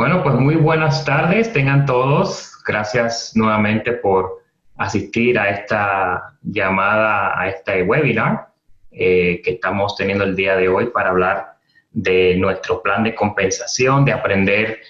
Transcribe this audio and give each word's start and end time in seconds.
Bueno, 0.00 0.22
pues 0.22 0.34
muy 0.36 0.56
buenas 0.56 1.04
tardes, 1.04 1.52
tengan 1.52 1.84
todos. 1.84 2.54
Gracias 2.66 3.32
nuevamente 3.34 3.92
por 3.92 4.42
asistir 4.78 5.38
a 5.38 5.50
esta 5.50 6.38
llamada, 6.40 7.38
a 7.38 7.48
este 7.48 7.82
webinar 7.82 8.48
eh, 8.92 9.42
que 9.44 9.50
estamos 9.50 9.96
teniendo 9.96 10.24
el 10.24 10.34
día 10.34 10.56
de 10.56 10.70
hoy 10.70 10.86
para 10.86 11.10
hablar 11.10 11.58
de 11.92 12.34
nuestro 12.38 12.80
plan 12.80 13.04
de 13.04 13.14
compensación, 13.14 14.06
de 14.06 14.14
aprender 14.14 14.80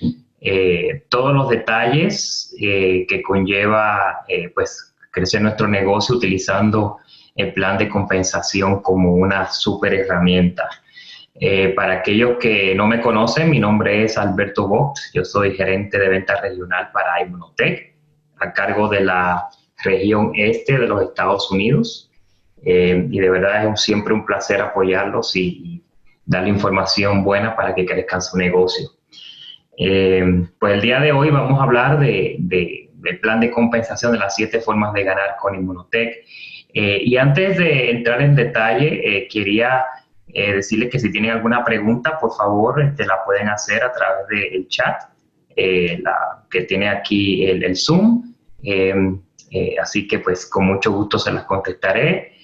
eh, 0.40 1.02
todos 1.08 1.34
los 1.34 1.48
detalles 1.48 2.54
eh, 2.60 3.04
que 3.08 3.20
conlleva 3.20 4.24
pues 4.54 4.94
crecer 5.10 5.42
nuestro 5.42 5.66
negocio 5.66 6.14
utilizando 6.14 6.98
el 7.34 7.52
plan 7.52 7.76
de 7.78 7.88
compensación 7.88 8.80
como 8.80 9.14
una 9.14 9.50
super 9.50 9.92
herramienta. 9.92 10.70
Eh, 11.34 11.72
para 11.74 11.94
aquellos 11.94 12.38
que 12.38 12.74
no 12.74 12.86
me 12.86 13.00
conocen, 13.00 13.50
mi 13.50 13.60
nombre 13.60 14.02
es 14.02 14.18
Alberto 14.18 14.66
Vox, 14.66 15.10
yo 15.14 15.24
soy 15.24 15.54
gerente 15.54 15.98
de 15.98 16.08
venta 16.08 16.40
regional 16.40 16.90
para 16.92 17.22
Immunotech, 17.22 17.94
a 18.38 18.52
cargo 18.52 18.88
de 18.88 19.02
la 19.02 19.48
región 19.84 20.32
este 20.34 20.78
de 20.78 20.86
los 20.86 21.02
Estados 21.02 21.50
Unidos. 21.50 22.10
Eh, 22.62 23.06
y 23.10 23.20
de 23.20 23.30
verdad 23.30 23.72
es 23.72 23.80
siempre 23.80 24.12
un 24.12 24.26
placer 24.26 24.60
apoyarlos 24.60 25.34
y, 25.36 25.82
darle 26.26 26.50
información 26.50 27.24
buena 27.24 27.56
para 27.56 27.74
que 27.74 27.84
crezcan 27.84 28.22
su 28.22 28.38
negocio. 28.38 28.90
Eh, 29.76 30.46
pues 30.60 30.74
el 30.74 30.80
día 30.80 31.00
de 31.00 31.10
hoy 31.10 31.28
vamos 31.30 31.58
a 31.58 31.64
hablar 31.64 31.98
de, 31.98 32.36
del 32.38 33.18
plan 33.18 33.40
de 33.40 33.50
compensación 33.50 34.12
de 34.12 34.18
las 34.18 34.36
siete 34.36 34.60
formas 34.60 34.92
de 34.92 35.02
ganar 35.02 35.36
con 35.40 35.56
Immunotech. 35.56 36.24
y 36.72 37.16
antes 37.16 37.58
de 37.58 37.90
entrar 37.90 38.22
en 38.22 38.36
detalle, 38.36 39.26
quería 39.28 39.84
eh, 40.34 40.54
decirles 40.54 40.90
que 40.90 40.98
si 40.98 41.10
tienen 41.10 41.32
alguna 41.32 41.64
pregunta, 41.64 42.18
por 42.18 42.32
favor, 42.34 42.80
este, 42.82 43.06
la 43.06 43.24
pueden 43.24 43.48
hacer 43.48 43.82
a 43.82 43.92
través 43.92 44.26
del 44.28 44.68
chat 44.68 45.02
eh, 45.56 46.02
que 46.50 46.62
tiene 46.62 46.88
aquí 46.88 47.44
el, 47.46 47.76
Zoom. 47.76 48.34
Em, 48.62 49.20
eh, 49.50 49.74
así 49.80 50.06
que 50.06 50.18
pues 50.20 50.46
con 50.46 50.66
mucho 50.66 50.92
gusto 50.92 51.18
se 51.18 51.32
las 51.32 51.44
contestaré 51.44 52.34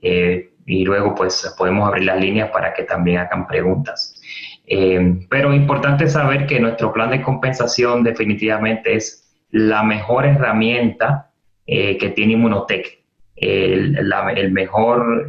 y 0.00 0.84
luego 0.84 1.14
pues 1.14 1.54
podemos 1.56 1.86
abrir 1.86 2.04
las 2.04 2.20
líneas 2.20 2.50
para 2.50 2.74
que 2.74 2.84
también 2.84 3.18
hagan 3.18 3.46
preguntas. 3.46 4.20
Em, 4.66 5.26
pero 5.28 5.52
importante 5.54 6.08
saber 6.08 6.46
que 6.46 6.58
nuestro 6.58 6.92
plan 6.92 7.10
de 7.10 7.22
compensación 7.22 8.02
definitivamente 8.02 8.94
es 8.96 9.32
la 9.50 9.82
mejor 9.82 10.26
herramienta 10.26 11.30
que 11.66 12.12
tiene 12.14 12.34
Inmunotech, 12.34 13.00
el 13.36 14.52
mejor 14.52 15.26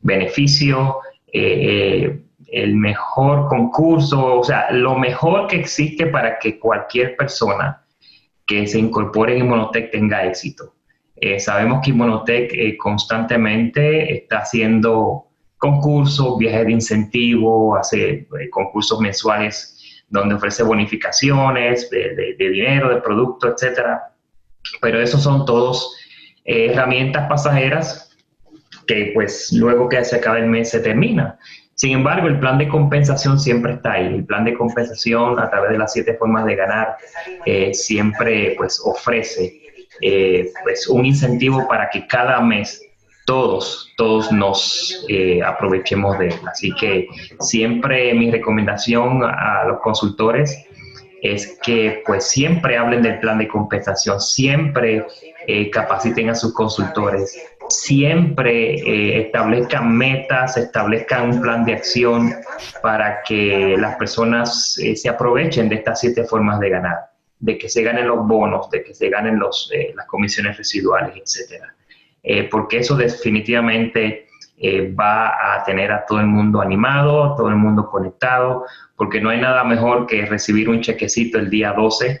beneficio, 0.00 0.98
eh, 1.32 2.02
eh, 2.02 2.20
el 2.52 2.74
mejor 2.74 3.48
concurso, 3.48 4.40
o 4.40 4.44
sea, 4.44 4.72
lo 4.72 4.98
mejor 4.98 5.46
que 5.46 5.56
existe 5.56 6.06
para 6.06 6.38
que 6.38 6.58
cualquier 6.58 7.16
persona 7.16 7.84
que 8.44 8.66
se 8.66 8.78
incorpore 8.78 9.36
en 9.36 9.44
Inmunotech 9.44 9.92
tenga 9.92 10.24
éxito. 10.24 10.74
Eh, 11.14 11.38
sabemos 11.38 11.80
que 11.84 11.90
Inmunotech 11.90 12.76
constantemente 12.78 14.12
está 14.14 14.38
haciendo 14.38 15.26
concursos, 15.58 16.38
viajes 16.38 16.66
de 16.66 16.72
incentivo, 16.72 17.76
hace 17.76 18.26
concursos 18.50 18.98
mensuales 19.00 19.76
donde 20.08 20.34
ofrece 20.34 20.64
bonificaciones 20.64 21.88
de, 21.90 22.34
de 22.36 22.50
dinero, 22.50 22.88
de 22.92 23.00
producto, 23.00 23.48
etcétera. 23.48 24.12
Pero 24.80 25.00
esos 25.00 25.22
son 25.22 25.44
todos 25.44 25.94
herramientas 26.44 27.28
pasajeras 27.28 28.09
que 28.90 29.12
pues 29.14 29.52
luego 29.52 29.88
que 29.88 30.04
se 30.04 30.16
acaba 30.16 30.38
el 30.38 30.46
mes 30.46 30.70
se 30.70 30.80
termina. 30.80 31.38
Sin 31.76 31.92
embargo, 31.92 32.26
el 32.26 32.40
plan 32.40 32.58
de 32.58 32.66
compensación 32.66 33.38
siempre 33.38 33.74
está 33.74 33.92
ahí. 33.92 34.06
El 34.06 34.24
plan 34.24 34.44
de 34.44 34.52
compensación 34.54 35.38
a 35.38 35.48
través 35.48 35.70
de 35.70 35.78
las 35.78 35.92
siete 35.92 36.14
formas 36.14 36.44
de 36.44 36.56
ganar 36.56 36.96
eh, 37.46 37.72
siempre 37.72 38.54
pues 38.58 38.82
ofrece 38.84 39.60
eh, 40.00 40.50
pues 40.64 40.88
un 40.88 41.06
incentivo 41.06 41.68
para 41.68 41.88
que 41.88 42.06
cada 42.08 42.40
mes 42.40 42.82
todos, 43.26 43.92
todos 43.96 44.32
nos 44.32 45.06
eh, 45.08 45.40
aprovechemos 45.40 46.18
de 46.18 46.28
él. 46.28 46.34
Así 46.50 46.74
que 46.74 47.06
siempre 47.38 48.12
mi 48.14 48.28
recomendación 48.32 49.22
a 49.22 49.64
los 49.68 49.80
consultores 49.82 50.66
es 51.22 51.58
que 51.62 52.02
pues 52.06 52.24
siempre 52.26 52.76
hablen 52.76 53.02
del 53.02 53.20
plan 53.20 53.38
de 53.38 53.46
compensación, 53.46 54.20
siempre 54.20 55.06
capaciten 55.72 56.28
a 56.30 56.34
sus 56.34 56.52
consultores, 56.54 57.49
siempre 57.70 58.74
eh, 58.74 59.20
establezcan 59.20 59.96
metas, 59.96 60.56
establezcan 60.56 61.30
un 61.30 61.40
plan 61.40 61.64
de 61.64 61.74
acción 61.74 62.32
para 62.82 63.22
que 63.22 63.76
las 63.78 63.96
personas 63.96 64.76
eh, 64.82 64.96
se 64.96 65.08
aprovechen 65.08 65.68
de 65.68 65.76
estas 65.76 66.00
siete 66.00 66.24
formas 66.24 66.58
de 66.60 66.70
ganar, 66.70 66.98
de 67.38 67.56
que 67.56 67.68
se 67.68 67.82
ganen 67.82 68.08
los 68.08 68.26
bonos, 68.26 68.68
de 68.70 68.82
que 68.82 68.94
se 68.94 69.08
ganen 69.08 69.38
los, 69.38 69.70
eh, 69.72 69.92
las 69.94 70.06
comisiones 70.06 70.56
residuales, 70.58 71.14
etcétera. 71.16 71.74
porque 72.50 72.78
eso 72.78 72.96
definitivamente 72.96 74.26
va 74.98 75.54
a 75.54 75.64
tener 75.64 75.90
a 75.90 76.04
todo 76.04 76.20
el 76.20 76.26
mundo 76.26 76.60
animado, 76.60 77.24
a 77.24 77.36
todo 77.36 77.48
el 77.48 77.56
mundo 77.56 77.88
conectado, 77.88 78.66
porque 78.94 79.18
no 79.18 79.30
hay 79.30 79.40
nada 79.40 79.64
mejor 79.64 80.06
que 80.06 80.26
recibir 80.26 80.68
un 80.68 80.82
chequecito 80.82 81.38
el 81.38 81.48
día 81.48 81.72
12 81.72 82.20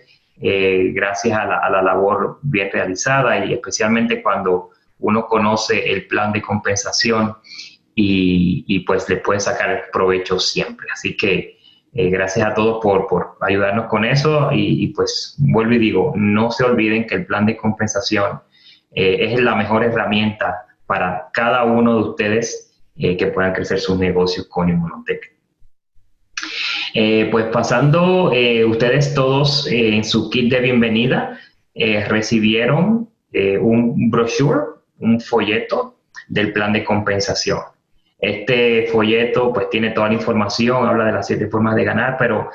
gracias 0.94 1.38
a 1.38 1.68
la 1.68 1.82
labor 1.82 2.38
bien 2.40 2.70
realizada 2.72 3.44
y 3.44 3.52
especialmente 3.52 4.22
cuando 4.22 4.70
uno 5.00 5.26
conoce 5.26 5.90
el 5.90 6.06
plan 6.06 6.32
de 6.32 6.42
compensación 6.42 7.36
y, 7.94 8.80
pues 8.80 9.08
le 9.08 9.16
puede 9.18 9.40
sacar 9.40 9.84
provecho 9.92 10.38
siempre. 10.38 10.86
Así 10.92 11.16
que 11.16 11.58
eh, 11.92 12.08
gracias 12.08 12.46
a 12.46 12.54
todos 12.54 12.80
por, 12.82 13.36
ayudarnos 13.40 13.86
con 13.86 14.04
eso 14.04 14.50
y, 14.52 14.88
pues 14.88 15.36
vuelvo 15.38 15.74
y 15.74 15.78
digo, 15.78 16.12
no 16.16 16.50
se 16.50 16.64
olviden 16.64 17.06
que 17.06 17.16
el 17.16 17.26
plan 17.26 17.46
de 17.46 17.56
compensación 17.56 18.40
eh, 18.92 19.32
es 19.32 19.40
la 19.40 19.54
mejor 19.54 19.84
herramienta 19.84 20.66
para 20.86 21.28
cada 21.32 21.64
uno 21.64 21.96
de 21.96 22.10
ustedes 22.10 22.82
eh, 22.96 23.16
que 23.16 23.28
puedan 23.28 23.52
crecer 23.52 23.80
sus 23.80 23.98
negocios 23.98 24.46
con 24.48 24.68
Inmunotech. 24.68 25.36
pues 27.30 27.46
pasando, 27.46 28.32
ustedes 28.68 29.14
todos 29.14 29.66
en 29.70 30.02
su 30.04 30.30
kit 30.30 30.50
de 30.50 30.60
bienvenida 30.60 31.38
recibieron 32.08 33.08
un 33.60 34.10
brochure 34.10 34.69
un 35.00 35.20
folleto 35.20 35.98
del 36.28 36.52
plan 36.52 36.72
de 36.72 36.84
compensación. 36.84 37.58
Este 38.18 38.86
folleto 38.92 39.52
pues 39.52 39.70
tiene 39.70 39.90
toda 39.90 40.08
la 40.08 40.14
información, 40.14 40.86
habla 40.86 41.06
de 41.06 41.12
las 41.12 41.26
siete 41.26 41.48
formas 41.48 41.74
de 41.74 41.84
ganar, 41.84 42.16
pero 42.18 42.50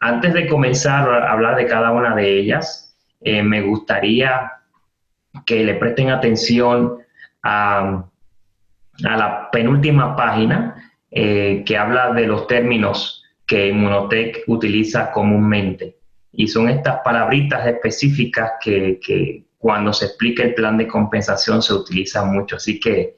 antes 0.00 0.32
de 0.32 0.46
comenzar 0.46 1.08
a 1.08 1.32
hablar 1.32 1.56
de 1.56 1.66
cada 1.66 1.90
una 1.90 2.14
de 2.14 2.38
ellas, 2.38 2.96
eh, 3.20 3.42
me 3.42 3.62
gustaría 3.62 4.52
que 5.44 5.64
le 5.64 5.74
presten 5.74 6.10
atención 6.10 6.98
a, 7.42 8.04
la 9.00 9.48
penúltima 9.52 10.16
página 10.16 10.92
eh, 11.10 11.62
que 11.64 11.76
habla 11.76 12.12
de 12.12 12.26
los 12.26 12.48
términos 12.48 13.24
que 13.46 13.68
Inmunotech 13.68 14.44
utiliza 14.46 15.10
comúnmente. 15.10 15.96
Y 16.32 16.48
son 16.48 16.68
estas 16.68 17.00
palabritas 17.02 17.66
específicas 17.66 18.52
que, 18.60 19.44
cuando 19.58 19.92
se 19.92 20.06
explica 20.06 20.44
el 20.44 20.54
plan 20.54 20.78
de 20.78 20.86
compensación 20.86 21.62
se 21.62 21.74
utiliza 21.74 22.24
mucho. 22.24 22.56
Así 22.56 22.78
que, 22.80 23.16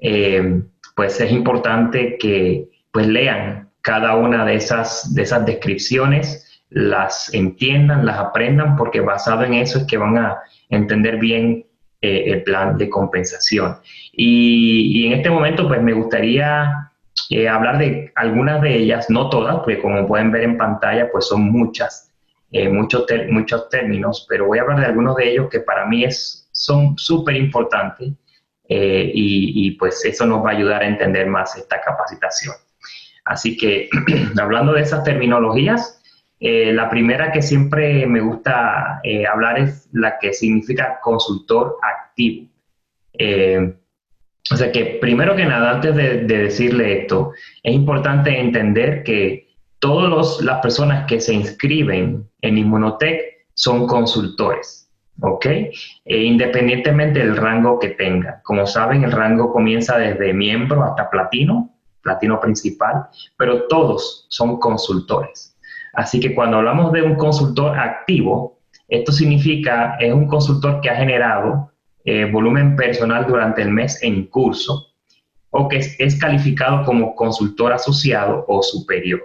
eh, 0.00 0.62
pues 0.94 1.20
es 1.20 1.32
importante 1.32 2.16
que 2.18 2.68
pues 2.90 3.06
lean 3.06 3.70
cada 3.80 4.14
una 4.16 4.44
de 4.44 4.54
esas, 4.54 5.14
de 5.14 5.22
esas 5.22 5.44
descripciones, 5.44 6.62
las 6.70 7.32
entiendan, 7.34 8.06
las 8.06 8.18
aprendan, 8.18 8.76
porque 8.76 9.00
basado 9.00 9.42
en 9.44 9.54
eso 9.54 9.78
es 9.78 9.84
que 9.84 9.98
van 9.98 10.16
a 10.16 10.38
entender 10.70 11.18
bien 11.18 11.66
eh, 12.00 12.24
el 12.26 12.42
plan 12.44 12.78
de 12.78 12.88
compensación. 12.88 13.76
Y, 14.12 15.06
en 15.06 15.12
este 15.12 15.30
momento, 15.30 15.68
pues 15.68 15.82
me 15.82 15.92
gustaría 15.92 16.90
eh, 17.30 17.48
hablar 17.48 17.78
de 17.78 18.12
algunas 18.14 18.62
de 18.62 18.76
ellas, 18.76 19.10
no 19.10 19.28
todas, 19.28 19.56
porque 19.56 19.80
como 19.80 20.06
pueden 20.06 20.30
ver 20.30 20.44
en 20.44 20.56
pantalla, 20.56 21.10
pues 21.10 21.26
son 21.26 21.42
muchas. 21.42 22.11
Eh, 22.54 22.68
muchos, 22.68 23.06
muchos 23.30 23.70
términos, 23.70 24.26
pero 24.28 24.46
voy 24.46 24.58
a 24.58 24.62
hablar 24.62 24.80
de 24.80 24.86
algunos 24.86 25.16
de 25.16 25.30
ellos 25.30 25.48
que 25.50 25.60
para 25.60 25.86
mí 25.86 26.04
es, 26.04 26.50
son 26.52 26.98
súper 26.98 27.34
importantes 27.36 28.12
eh, 28.68 29.10
y, 29.14 29.70
pues 29.72 30.04
eso 30.04 30.26
nos 30.26 30.44
va 30.44 30.50
a 30.50 30.52
ayudar 30.52 30.82
a 30.82 30.86
entender 30.86 31.26
más 31.26 31.56
esta 31.56 31.80
capacitación. 31.80 32.54
Así 33.24 33.56
que 33.56 33.88
hablando 34.38 34.74
de 34.74 34.82
esas 34.82 35.02
terminologías, 35.02 36.02
eh, 36.40 36.74
la 36.74 36.90
primera 36.90 37.32
que 37.32 37.40
siempre 37.40 38.06
me 38.06 38.20
gusta 38.20 39.00
hablar 39.32 39.58
es 39.58 39.88
la 39.92 40.18
que 40.18 40.34
significa 40.34 41.00
consultor 41.00 41.78
activo. 41.82 42.50
o 44.50 44.56
sea 44.56 44.70
que 44.72 44.98
primero 45.00 45.34
que 45.36 45.46
nada, 45.46 45.70
antes 45.70 45.96
de, 45.96 46.24
de 46.24 46.38
decirle 46.38 47.00
esto, 47.00 47.32
es 47.62 47.74
importante 47.74 48.38
entender 48.38 49.04
que 49.04 49.51
todas 49.82 50.40
las 50.40 50.60
personas 50.60 51.06
que 51.08 51.20
se 51.20 51.34
inscriben 51.34 52.24
en 52.40 52.56
Inmunotech 52.56 53.20
son 53.54 53.88
consultores, 53.88 54.88
¿ok? 55.20 55.44
E 56.04 56.22
independientemente 56.22 57.18
del 57.18 57.36
rango 57.36 57.80
que 57.80 57.88
tengan. 57.88 58.36
Como 58.44 58.64
saben, 58.64 59.02
el 59.02 59.10
rango 59.10 59.52
comienza 59.52 59.98
desde 59.98 60.32
miembro 60.32 60.84
hasta 60.84 61.10
platino, 61.10 61.74
platino 62.00 62.38
principal, 62.40 63.06
pero 63.36 63.66
todos 63.66 64.26
son 64.28 64.60
consultores. 64.60 65.58
Así 65.94 66.20
que 66.20 66.32
cuando 66.32 66.58
hablamos 66.58 66.92
de 66.92 67.02
un 67.02 67.16
consultor 67.16 67.76
activo, 67.76 68.60
esto 68.86 69.10
significa 69.10 69.96
es 69.98 70.14
un 70.14 70.28
consultor 70.28 70.80
que 70.80 70.90
ha 70.90 70.94
generado 70.94 71.72
eh, 72.04 72.30
volumen 72.30 72.76
personal 72.76 73.26
durante 73.26 73.62
el 73.62 73.70
mes 73.70 74.00
en 74.04 74.26
curso 74.26 74.94
o 75.50 75.68
que 75.68 75.78
es, 75.78 76.20
calificado 76.20 76.84
como 76.84 77.16
consultor 77.16 77.72
asociado 77.72 78.44
o 78.46 78.62
superior. 78.62 79.20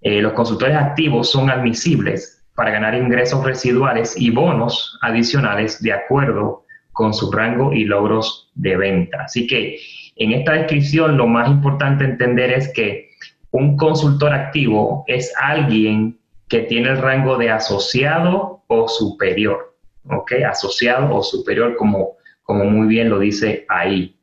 Eh, 0.00 0.20
los 0.20 0.34
consultores 0.34 0.76
activos 0.76 1.30
son 1.30 1.50
admisibles 1.50 2.44
para 2.54 2.70
ganar 2.70 2.94
ingresos 2.94 3.44
residuales 3.44 4.14
y 4.16 4.30
bonos 4.30 4.98
adicionales 5.02 5.80
de 5.82 5.92
acuerdo 5.92 6.64
con 6.92 7.12
su 7.12 7.30
rango 7.30 7.72
y 7.72 7.84
logros 7.84 8.50
de 8.54 8.76
venta. 8.76 9.24
Así 9.24 9.46
que 9.46 9.78
en 10.16 10.32
esta 10.32 10.52
descripción 10.52 11.16
lo 11.16 11.26
más 11.26 11.48
importante 11.48 12.04
entender 12.04 12.50
es 12.52 12.72
que 12.72 13.10
un 13.50 13.76
consultor 13.76 14.32
activo 14.32 15.04
es 15.06 15.32
alguien 15.36 16.18
que 16.48 16.60
tiene 16.60 16.90
el 16.90 16.98
rango 16.98 17.36
de 17.36 17.50
asociado 17.50 18.64
o 18.68 18.88
superior, 18.88 19.76
¿ok? 20.04 20.32
Asociado 20.48 21.14
o 21.14 21.22
superior 21.22 21.76
como, 21.76 22.16
como 22.42 22.64
muy 22.64 22.86
bien 22.86 23.10
lo 23.10 23.18
dice 23.18 23.66
ahí. 23.68 24.18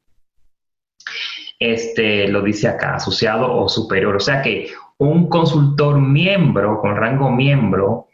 Este 1.60 2.28
lo 2.28 2.42
dice 2.42 2.68
acá, 2.68 2.96
asociado 2.96 3.54
o 3.56 3.70
superior. 3.70 4.16
O 4.16 4.20
sea 4.20 4.42
que 4.42 4.72
un 4.98 5.30
consultor 5.30 6.00
miembro 6.00 6.80
con 6.80 6.96
rango 6.96 7.32
miembro 7.32 8.10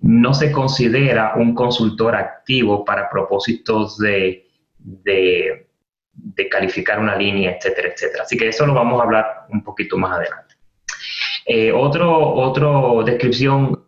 no 0.00 0.34
se 0.34 0.52
considera 0.52 1.34
un 1.36 1.54
consultor 1.54 2.14
activo 2.14 2.84
para 2.84 3.08
propósitos 3.08 3.98
de, 3.98 4.46
de, 4.78 5.66
calificar 6.50 6.98
una 6.98 7.16
línea, 7.16 7.52
etcétera, 7.52 7.88
etcétera. 7.88 8.24
Así 8.24 8.36
que 8.36 8.48
eso 8.48 8.66
lo 8.66 8.74
vamos 8.74 9.00
a 9.00 9.04
hablar 9.04 9.46
un 9.48 9.64
poquito 9.64 9.96
más 9.96 10.12
adelante. 10.12 10.54
Eh, 11.46 11.72
otro, 11.72 12.34
otro 12.34 13.02
descripción 13.04 13.84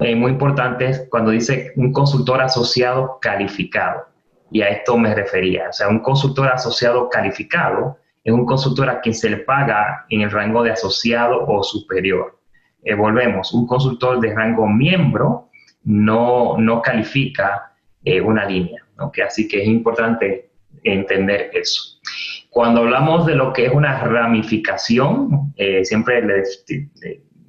Eh, 0.00 0.16
muy 0.16 0.32
importante 0.32 0.88
es 0.88 1.06
cuando 1.10 1.30
dice 1.30 1.72
un 1.76 1.92
consultor 1.92 2.40
asociado 2.40 3.18
calificado. 3.20 4.06
Y 4.50 4.62
a 4.62 4.68
esto 4.68 4.98
me 4.98 5.14
refería. 5.14 5.68
O 5.68 5.72
sea, 5.72 5.88
un 5.88 6.00
consultor 6.00 6.48
asociado 6.48 7.08
calificado 7.08 7.98
es 8.24 8.32
un 8.32 8.44
consultor 8.44 8.90
a 8.90 9.00
quien 9.00 9.14
se 9.14 9.30
le 9.30 9.38
paga 9.38 10.04
en 10.08 10.22
el 10.22 10.30
rango 10.30 10.64
de 10.64 10.72
asociado 10.72 11.46
o 11.46 11.62
superior. 11.62 12.40
Eh, 12.82 12.94
volvemos, 12.94 13.52
un 13.52 13.66
consultor 13.66 14.20
de 14.20 14.34
rango 14.34 14.66
miembro 14.66 15.50
no, 15.84 16.56
no 16.58 16.82
califica 16.82 17.72
eh, 18.04 18.20
una 18.20 18.44
línea. 18.44 18.84
¿okay? 18.98 19.24
Así 19.24 19.46
que 19.46 19.62
es 19.62 19.68
importante 19.68 20.50
entender 20.82 21.50
eso. 21.52 22.00
Cuando 22.50 22.80
hablamos 22.80 23.26
de 23.26 23.36
lo 23.36 23.52
que 23.52 23.66
es 23.66 23.72
una 23.72 24.00
ramificación, 24.00 25.52
siempre 25.82 26.22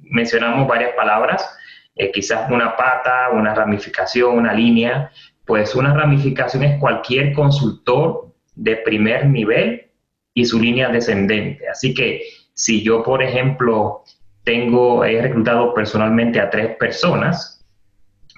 mencionamos 0.02 0.68
varias 0.68 0.92
palabras 0.94 1.58
eh, 1.98 2.12
quizás 2.12 2.50
una 2.50 2.76
pata, 2.76 3.30
una 3.32 3.54
ramificación, 3.54 4.38
una 4.38 4.52
línea, 4.52 5.10
pues 5.44 5.74
una 5.74 5.92
ramificación 5.92 6.62
es 6.62 6.78
cualquier 6.78 7.32
consultor 7.32 8.32
de 8.54 8.76
primer 8.76 9.26
nivel 9.26 9.90
y 10.32 10.44
su 10.44 10.60
línea 10.60 10.88
descendente. 10.88 11.68
Así 11.68 11.92
que 11.92 12.22
si 12.54 12.82
yo, 12.82 13.02
por 13.02 13.22
ejemplo, 13.22 14.04
tengo, 14.44 15.04
he 15.04 15.20
reclutado 15.20 15.74
personalmente 15.74 16.40
a 16.40 16.50
tres 16.50 16.76
personas, 16.76 17.66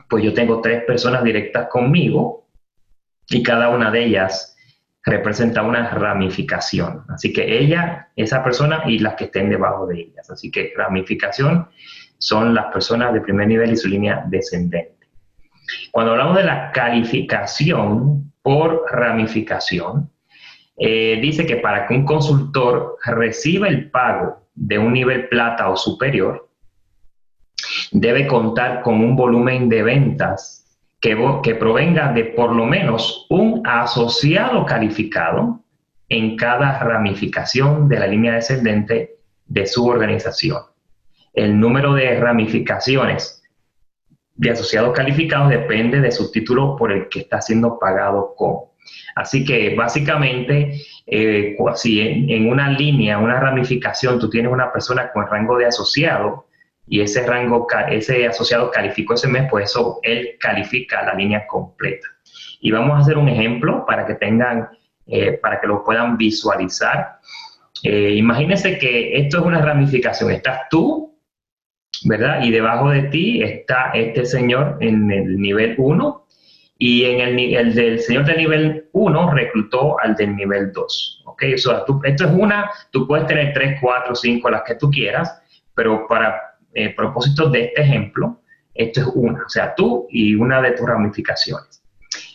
pues 0.09 0.25
yo 0.25 0.33
tengo 0.33 0.61
tres 0.61 0.85
personas 0.85 1.23
directas 1.23 1.69
conmigo 1.69 2.47
y 3.29 3.43
cada 3.43 3.69
una 3.69 3.91
de 3.91 4.05
ellas 4.05 4.57
representa 5.05 5.63
una 5.63 5.91
ramificación. 5.91 7.05
Así 7.09 7.33
que 7.33 7.59
ella, 7.59 8.09
esa 8.17 8.43
persona 8.43 8.83
y 8.87 8.99
las 8.99 9.15
que 9.15 9.25
estén 9.25 9.51
debajo 9.51 9.87
de 9.87 10.01
ellas. 10.01 10.31
Así 10.31 10.51
que 10.51 10.73
ramificación 10.77 11.69
son 12.21 12.55
las 12.55 12.67
personas 12.67 13.13
de 13.15 13.23
primer 13.23 13.49
nivel 13.49 13.73
y 13.73 13.77
su 13.77 13.89
línea 13.89 14.25
descendente. 14.29 15.09
Cuando 15.91 16.13
hablamos 16.13 16.37
de 16.37 16.45
la 16.45 16.71
calificación 16.71 18.33
por 18.43 18.85
ramificación, 18.93 20.11
eh, 20.77 21.19
dice 21.21 21.47
que 21.47 21.57
para 21.57 21.87
que 21.87 21.95
un 21.95 22.05
consultor 22.05 22.97
reciba 23.05 23.69
el 23.69 23.91
pago 23.91 24.47
de 24.55 24.79
un 24.79 24.93
nivel 24.93 25.29
plata 25.29 25.71
o 25.71 25.77
superior, 25.77 26.49
debe 27.91 28.27
contar 28.27 28.83
con 28.83 29.03
un 29.03 29.17
volumen 29.17 29.69
de 29.69 29.83
ventas 29.83 30.79
que, 31.01 31.17
que 31.43 31.55
provenga 31.55 32.13
de 32.13 32.25
por 32.25 32.55
lo 32.55 32.67
menos 32.67 33.27
un 33.31 33.63
asociado 33.67 34.67
calificado 34.67 35.63
en 36.09 36.37
cada 36.37 36.79
ramificación 36.81 37.89
de 37.89 37.99
la 37.99 38.07
línea 38.07 38.35
descendente 38.35 39.17
de 39.47 39.67
su 39.67 39.87
organización 39.87 40.70
el 41.33 41.59
número 41.59 41.95
de 41.95 42.19
ramificaciones 42.19 43.41
de 44.41 44.51
asociados 44.51 44.95
calificados 44.95 45.51
depende 45.51 46.01
de 46.01 46.11
su 46.11 46.33
título 46.33 46.75
por 46.75 46.93
el 46.93 47.11
que 47.11 47.21
está 47.21 47.43
siendo 47.43 47.79
pagado 47.79 48.35
con. 48.35 48.71
Así 49.15 49.45
que 49.45 49.75
básicamente, 49.75 50.81
eh, 51.07 51.57
si 51.75 52.01
en, 52.01 52.49
una 52.49 52.71
línea, 52.71 53.19
una 53.19 53.39
ramificación, 53.39 54.19
tú 54.19 54.31
tienes 54.31 54.51
una 54.51 54.73
persona 54.73 55.13
con 55.13 55.27
rango 55.27 55.59
de 55.59 55.67
asociado 55.67 56.47
y 56.87 57.03
ese 57.03 57.27
rango, 57.27 57.67
ese 57.91 58.27
asociado 58.27 58.71
calificó 58.71 59.13
ese 59.13 59.29
mes, 59.29 59.47
pues 59.51 59.71
eso 59.71 60.01
él 60.03 60.37
califica 60.41 61.03
la 61.05 61.15
línea 61.15 61.47
completa. 61.47 62.09
Y 62.63 62.71
vamos 62.71 62.97
a 62.97 63.03
hacer 63.03 63.19
un 63.19 63.29
ejemplo 63.29 63.85
para 63.87 64.07
que 64.07 64.15
tengan, 64.15 64.71
eh, 65.07 65.33
para 65.33 65.61
que 65.61 65.67
lo 65.67 65.85
puedan 65.85 66.17
visualizar. 66.17 67.19
Eh, 67.83 68.15
imagínense 68.17 68.79
que 68.79 69.19
esto 69.19 69.39
es 69.39 69.45
una 69.45 69.61
ramificación. 69.61 70.31
Estás 70.31 70.63
tú 70.71 71.10
¿verdad? 72.05 72.43
Y 72.43 72.51
debajo 72.51 72.91
de 72.91 73.05
ti 73.05 73.43
está 73.43 73.91
este 73.95 74.25
señor 74.25 74.77
en 74.81 75.11
el 75.11 75.41
nivel 75.41 75.75
1 75.79 76.27
y 76.79 77.05
en 77.05 77.21
el, 77.21 77.39
el 77.55 77.75
del 77.75 78.01
señor 78.01 78.25
del 78.25 78.39
nivel 78.39 78.89
1 78.93 79.31
reclutó 79.33 80.01
al 80.01 80.15
del 80.17 80.35
nivel 80.35 80.73
2. 80.73 81.25
¿Ok? 81.27 81.43
esto 81.43 81.85
es 82.03 82.31
una, 82.33 82.71
tú 82.91 83.07
puedes 83.07 83.27
tener 83.27 83.53
3, 83.53 83.79
4, 83.81 84.15
5, 84.15 84.51
las 84.51 84.63
que 84.63 84.75
tú 84.77 84.91
quieras, 84.91 85.43
pero 85.75 86.07
para 86.07 86.41
eh, 86.75 86.95
propósitos 86.95 87.53
de 87.53 87.65
este 87.65 87.83
ejemplo, 87.83 88.41
esto 88.75 89.01
es 89.01 89.07
una, 89.15 89.45
o 89.45 89.49
sea, 89.49 89.75
tú 89.75 90.07
y 90.11 90.35
una 90.35 90.63
de 90.63 90.73
tus 90.73 90.87
ramificaciones. 90.87 91.83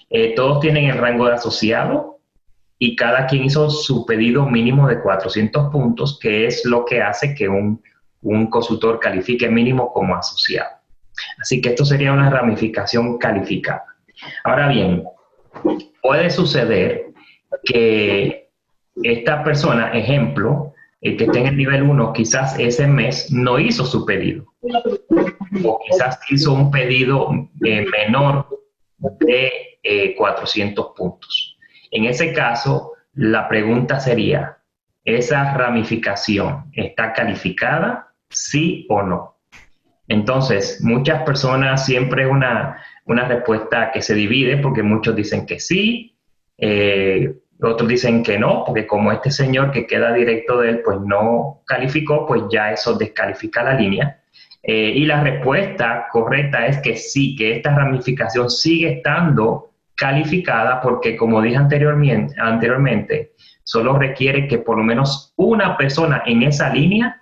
Eh, 0.10 0.36
todos 0.36 0.60
tienen 0.60 0.86
el 0.86 0.98
rango 0.98 1.26
de 1.26 1.34
asociado 1.34 2.20
y 2.78 2.96
cada 2.96 3.26
quien 3.26 3.46
hizo 3.46 3.70
su 3.70 4.06
pedido 4.06 4.46
mínimo 4.46 4.88
de 4.88 5.02
400 5.02 5.72
puntos, 5.72 6.20
que 6.22 6.46
es 6.46 6.66
lo 6.66 6.86
que 6.86 7.02
hace 7.02 7.34
que 7.34 7.48
un 7.48 7.82
un 8.26 8.48
consultor 8.48 9.00
califique 9.00 9.50
mínimo 9.50 9.94
como 9.94 10.16
asociado. 10.16 10.70
Así 11.40 11.62
que 11.62 11.70
esto 11.70 11.86
sería 11.86 12.12
una 12.12 12.30
ramificación 12.30 13.18
calificada. 13.18 13.86
Ahora 14.44 14.68
bien, 14.68 15.04
puede 16.02 16.30
suceder 16.30 17.06
que 17.64 18.50
esta 19.04 19.44
persona, 19.44 19.92
ejemplo, 19.92 20.74
el 21.02 21.18
que 21.18 21.26
esté 21.26 21.40
en 21.40 21.48
el 21.48 21.58
nivel 21.58 21.84
1, 21.84 22.14
quizás 22.14 22.58
ese 22.60 22.88
mes 22.88 23.32
no 23.32 23.60
hizo 23.60 23.86
su 23.86 24.06
pedido. 24.06 24.46
O 25.64 25.80
quizás 25.88 26.20
hizo 26.30 26.54
un 26.54 26.72
pedido 26.72 27.30
eh, 27.64 27.86
menor 27.86 28.48
de 28.98 30.16
400 30.18 30.86
eh, 30.86 30.90
puntos. 30.98 31.58
En 31.92 32.06
ese 32.06 32.34
caso, 32.34 32.94
la 33.14 33.48
pregunta 33.48 34.00
sería, 34.00 34.58
¿esa 35.04 35.54
ramificación 35.54 36.72
está 36.74 37.14
calificada 37.14 38.05
sí 38.30 38.86
o 38.90 39.02
no. 39.02 39.38
Entonces, 40.08 40.80
muchas 40.82 41.24
personas 41.24 41.86
siempre 41.86 42.28
una, 42.28 42.84
una 43.06 43.28
respuesta 43.28 43.92
que 43.92 44.02
se 44.02 44.14
divide 44.14 44.58
porque 44.58 44.84
muchos 44.84 45.16
dicen 45.16 45.46
que 45.46 45.60
sí, 45.60 46.16
eh, 46.58 47.34
otros 47.62 47.88
dicen 47.88 48.22
que 48.24 48.38
no, 48.38 48.64
porque 48.66 48.86
como 48.86 49.12
este 49.12 49.32
señor 49.32 49.72
que 49.72 49.88
queda 49.88 50.14
directo 50.14 50.60
de 50.60 50.70
él, 50.70 50.82
pues 50.84 51.00
no 51.02 51.62
calificó, 51.66 52.28
pues 52.28 52.44
ya 52.52 52.72
eso 52.72 52.98
descalifica 52.98 53.64
la 53.64 53.74
línea. 53.74 54.22
Eh, 54.62 54.94
y 54.96 55.06
la 55.06 55.22
respuesta 55.22 56.08
correcta 56.12 56.66
es 56.66 56.80
que 56.80 56.96
sí, 56.98 57.36
que 57.36 57.56
esta 57.56 57.76
ramificación 57.76 58.50
sigue 58.50 58.98
estando 58.98 59.72
calificada 59.96 60.82
porque, 60.82 61.16
como 61.16 61.42
dije 61.42 61.56
anteriormente, 61.56 62.36
anteriormente, 62.38 63.34
solo 63.64 63.98
requiere 63.98 64.48
que 64.48 64.58
por 64.58 64.78
lo 64.78 64.84
menos 64.84 65.34
una 65.38 65.78
persona 65.78 66.24
en 66.26 66.44
esa 66.44 66.74
línea 66.74 67.22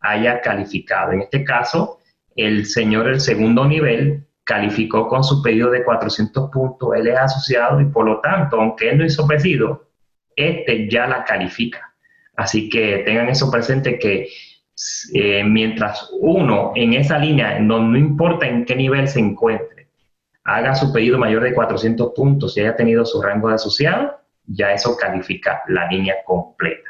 haya 0.00 0.40
calificado. 0.40 1.12
En 1.12 1.22
este 1.22 1.44
caso, 1.44 1.98
el 2.34 2.66
señor 2.66 3.06
del 3.06 3.20
segundo 3.20 3.64
nivel 3.64 4.26
calificó 4.44 5.08
con 5.08 5.24
su 5.24 5.42
pedido 5.42 5.70
de 5.70 5.82
400 5.82 6.50
puntos, 6.50 6.90
él 6.94 7.08
es 7.08 7.18
asociado 7.18 7.80
y 7.80 7.86
por 7.86 8.06
lo 8.06 8.20
tanto, 8.20 8.60
aunque 8.60 8.90
él 8.90 8.98
no 8.98 9.04
hizo 9.04 9.26
pedido, 9.26 9.88
este 10.36 10.88
ya 10.88 11.06
la 11.06 11.24
califica. 11.24 11.92
Así 12.36 12.68
que 12.68 12.98
tengan 12.98 13.28
eso 13.28 13.50
presente 13.50 13.98
que 13.98 14.28
eh, 15.14 15.42
mientras 15.42 16.10
uno 16.20 16.72
en 16.74 16.92
esa 16.92 17.18
línea, 17.18 17.58
no, 17.58 17.80
no 17.80 17.98
importa 17.98 18.46
en 18.46 18.64
qué 18.64 18.76
nivel 18.76 19.08
se 19.08 19.18
encuentre, 19.18 19.88
haga 20.44 20.74
su 20.74 20.92
pedido 20.92 21.18
mayor 21.18 21.42
de 21.42 21.54
400 21.54 22.12
puntos 22.14 22.56
y 22.56 22.60
haya 22.60 22.76
tenido 22.76 23.04
su 23.04 23.20
rango 23.20 23.48
de 23.48 23.54
asociado, 23.54 24.20
ya 24.44 24.72
eso 24.72 24.96
califica 24.96 25.62
la 25.68 25.88
línea 25.88 26.16
completa. 26.24 26.85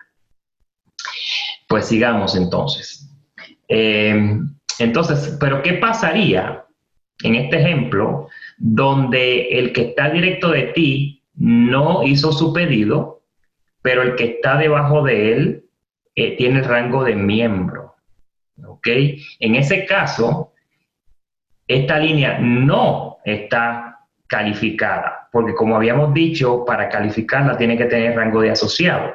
Pues 1.67 1.87
sigamos 1.87 2.37
entonces. 2.37 3.11
Eh, 3.69 4.39
entonces, 4.79 5.37
pero 5.41 5.63
¿qué 5.63 5.75
pasaría 5.75 6.65
en 7.23 7.35
este 7.35 7.61
ejemplo 7.61 8.29
donde 8.59 9.59
el 9.59 9.73
que 9.73 9.83
está 9.83 10.11
directo 10.11 10.51
de 10.51 10.65
ti 10.65 11.23
no 11.35 12.03
hizo 12.03 12.33
su 12.33 12.53
pedido, 12.53 13.23
pero 13.83 14.03
el 14.03 14.15
que 14.17 14.25
está 14.25 14.57
debajo 14.59 15.03
de 15.03 15.33
él 15.33 15.65
eh, 16.15 16.37
tiene 16.37 16.61
el 16.61 16.65
rango 16.65 17.05
de 17.05 17.15
miembro? 17.15 17.95
¿Ok? 18.65 18.89
En 19.41 19.55
ese 19.55 19.85
caso, 19.87 20.53
esta 21.67 21.99
línea 21.99 22.39
no 22.39 23.19
está 23.25 24.07
calificada, 24.27 25.29
porque 25.33 25.55
como 25.55 25.77
habíamos 25.77 26.13
dicho, 26.15 26.65
para 26.65 26.89
calificarla 26.89 27.57
tiene 27.57 27.77
que 27.77 27.85
tener 27.87 28.17
rango 28.17 28.41
de 28.41 28.51
asociado. 28.51 29.15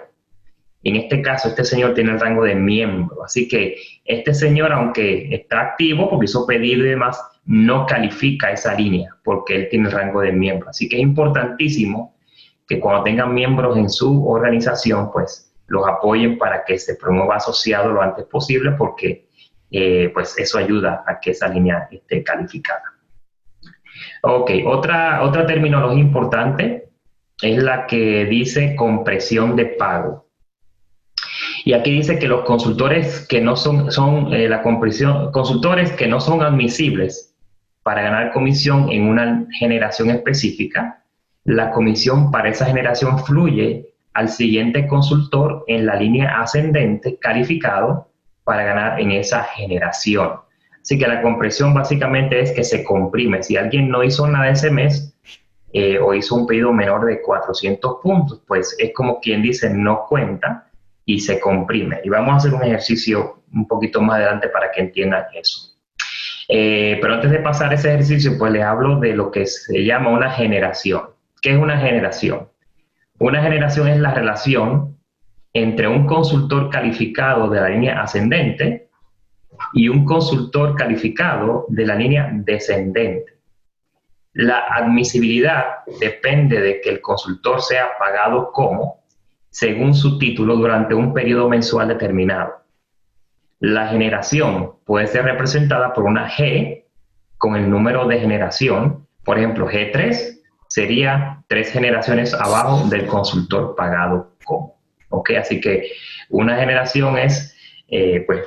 En 0.83 0.95
este 0.95 1.21
caso, 1.21 1.50
este 1.50 1.63
señor 1.63 1.93
tiene 1.93 2.11
el 2.11 2.19
rango 2.19 2.43
de 2.43 2.55
miembro. 2.55 3.23
Así 3.23 3.47
que 3.47 3.77
este 4.05 4.33
señor, 4.33 4.71
aunque 4.71 5.33
está 5.33 5.61
activo 5.61 6.09
porque 6.09 6.25
hizo 6.25 6.45
pedido 6.47 6.85
y 6.85 6.89
demás, 6.89 7.21
no 7.45 7.85
califica 7.85 8.51
esa 8.51 8.73
línea 8.73 9.15
porque 9.23 9.55
él 9.55 9.67
tiene 9.69 9.89
el 9.89 9.91
rango 9.93 10.21
de 10.21 10.31
miembro. 10.31 10.69
Así 10.69 10.89
que 10.89 10.97
es 10.97 11.01
importantísimo 11.01 12.15
que 12.67 12.79
cuando 12.79 13.03
tengan 13.03 13.33
miembros 13.33 13.77
en 13.77 13.89
su 13.89 14.27
organización, 14.27 15.11
pues 15.11 15.53
los 15.67 15.88
apoyen 15.88 16.38
para 16.38 16.63
que 16.65 16.77
se 16.77 16.95
promueva 16.95 17.35
asociado 17.35 17.91
lo 17.91 18.01
antes 18.01 18.25
posible 18.25 18.71
porque 18.71 19.27
eh, 19.69 20.09
pues 20.13 20.38
eso 20.38 20.57
ayuda 20.57 21.03
a 21.07 21.19
que 21.19 21.31
esa 21.31 21.47
línea 21.47 21.88
esté 21.91 22.23
calificada. 22.23 22.83
Ok, 24.23 24.51
otra, 24.65 25.23
otra 25.23 25.45
terminología 25.45 26.00
importante 26.00 26.89
es 27.41 27.63
la 27.63 27.88
que 27.88 28.25
dice 28.25 28.75
compresión 28.75 29.55
de 29.55 29.65
pago. 29.65 30.27
Y 31.63 31.73
aquí 31.73 31.91
dice 31.91 32.17
que 32.17 32.27
los 32.27 32.43
consultores 32.43 33.27
que 33.27 33.41
no 33.41 33.55
son, 33.55 33.91
son 33.91 34.33
eh, 34.33 34.49
la 34.49 34.63
compresión, 34.63 35.31
consultores 35.31 35.91
que 35.91 36.07
no 36.07 36.19
son 36.19 36.41
admisibles 36.41 37.35
para 37.83 38.01
ganar 38.01 38.31
comisión 38.31 38.91
en 38.91 39.07
una 39.07 39.45
generación 39.59 40.09
específica, 40.09 41.03
la 41.43 41.71
comisión 41.71 42.31
para 42.31 42.49
esa 42.49 42.65
generación 42.65 43.19
fluye 43.19 43.93
al 44.13 44.29
siguiente 44.29 44.87
consultor 44.87 45.63
en 45.67 45.85
la 45.85 45.95
línea 45.95 46.41
ascendente 46.41 47.17
calificado 47.17 48.09
para 48.43 48.63
ganar 48.63 48.99
en 48.99 49.11
esa 49.11 49.43
generación. 49.43 50.33
Así 50.81 50.97
que 50.97 51.07
la 51.07 51.21
compresión 51.21 51.73
básicamente 51.73 52.39
es 52.39 52.51
que 52.51 52.63
se 52.63 52.83
comprime. 52.83 53.43
Si 53.43 53.55
alguien 53.55 53.89
no 53.89 54.03
hizo 54.03 54.27
nada 54.27 54.49
ese 54.49 54.71
mes 54.71 55.15
eh, 55.73 55.99
o 55.99 56.13
hizo 56.13 56.35
un 56.35 56.47
pedido 56.47 56.73
menor 56.73 57.05
de 57.05 57.21
400 57.21 57.97
puntos, 58.01 58.41
pues 58.47 58.75
es 58.79 58.91
como 58.93 59.19
quien 59.19 59.43
dice 59.43 59.69
no 59.69 60.05
cuenta 60.09 60.70
y 61.13 61.19
se 61.19 61.39
comprime. 61.41 61.99
Y 62.05 62.09
vamos 62.09 62.33
a 62.33 62.37
hacer 62.37 62.53
un 62.53 62.63
ejercicio 62.63 63.43
un 63.51 63.67
poquito 63.67 64.01
más 64.01 64.15
adelante 64.15 64.47
para 64.47 64.71
que 64.71 64.79
entiendan 64.79 65.25
eso. 65.33 65.75
Eh, 66.47 66.97
pero 67.01 67.15
antes 67.15 67.31
de 67.31 67.39
pasar 67.39 67.73
ese 67.73 67.89
ejercicio, 67.89 68.37
pues 68.37 68.53
les 68.53 68.63
hablo 68.63 68.97
de 68.99 69.13
lo 69.13 69.29
que 69.29 69.45
se 69.45 69.83
llama 69.83 70.09
una 70.09 70.31
generación. 70.31 71.01
¿Qué 71.41 71.51
es 71.51 71.57
una 71.57 71.77
generación? 71.77 72.47
Una 73.19 73.43
generación 73.43 73.89
es 73.89 73.99
la 73.99 74.13
relación 74.13 74.97
entre 75.53 75.89
un 75.89 76.07
consultor 76.07 76.69
calificado 76.69 77.49
de 77.49 77.59
la 77.59 77.69
línea 77.69 78.01
ascendente 78.01 78.87
y 79.73 79.89
un 79.89 80.05
consultor 80.05 80.75
calificado 80.75 81.65
de 81.67 81.85
la 81.85 81.95
línea 81.95 82.29
descendente. 82.31 83.33
La 84.33 84.65
admisibilidad 84.67 85.83
depende 85.99 86.61
de 86.61 86.79
que 86.79 86.89
el 86.89 87.01
consultor 87.01 87.61
sea 87.61 87.89
pagado 87.99 88.53
como 88.53 89.00
según 89.51 89.93
su 89.93 90.17
título 90.17 90.55
durante 90.55 90.96
un 90.96 91.13
periodo 91.13 91.48
mensual 91.50 91.89
determinado. 91.89 92.63
La 93.60 93.89
generación 93.89 94.72
puede 94.86 95.08
ser 95.08 95.25
representada 95.25 95.93
por 95.93 96.05
una 96.05 96.29
G 96.29 96.86
con 97.38 97.55
el 97.55 97.70
número 97.70 98.08
de 98.08 98.20
generación. 98.20 99.05
Por 99.24 99.38
ejemplo, 99.38 99.67
G3 99.67 100.39
sería 100.67 101.43
tres 101.48 101.72
generaciones 101.72 102.34
abajo 102.34 102.88
del 102.89 103.05
consultor 103.05 103.75
pagado 103.75 104.31
como. 104.43 104.79
¿Ok? 105.10 105.31
Así 105.31 105.60
que 105.60 105.91
una 106.29 106.55
generación 106.58 107.17
es 107.17 107.55
eh, 107.89 108.24
pues, 108.25 108.46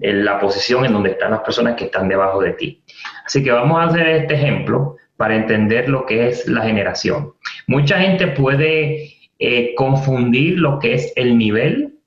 la 0.00 0.38
posición 0.38 0.84
en 0.84 0.92
donde 0.92 1.12
están 1.12 1.30
las 1.30 1.40
personas 1.40 1.74
que 1.74 1.86
están 1.86 2.08
debajo 2.08 2.42
de 2.42 2.52
ti. 2.52 2.84
Así 3.24 3.42
que 3.42 3.50
vamos 3.50 3.80
a 3.80 3.84
hacer 3.84 4.06
este 4.08 4.34
ejemplo 4.34 4.96
para 5.16 5.34
entender 5.36 5.88
lo 5.88 6.04
que 6.04 6.28
es 6.28 6.46
la 6.46 6.62
generación. 6.62 7.32
Mucha 7.66 7.98
gente 7.98 8.26
puede 8.28 9.13
eh, 9.38 9.74
confundir 9.74 10.58
lo 10.58 10.78
que 10.78 10.94
es 10.94 11.12
el 11.16 11.36
nivel 11.36 11.98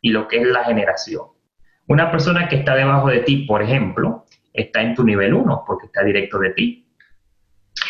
y 0.00 0.10
lo 0.10 0.28
que 0.28 0.38
es 0.38 0.46
la 0.46 0.64
generación. 0.64 1.26
Una 1.86 2.10
persona 2.10 2.48
que 2.48 2.56
está 2.56 2.74
debajo 2.74 3.08
de 3.08 3.20
ti, 3.20 3.46
por 3.46 3.62
ejemplo, 3.62 4.24
está 4.52 4.82
en 4.82 4.94
tu 4.94 5.04
nivel 5.04 5.34
1 5.34 5.64
porque 5.66 5.86
está 5.86 6.04
directo 6.04 6.38
de 6.38 6.50
ti. 6.50 6.86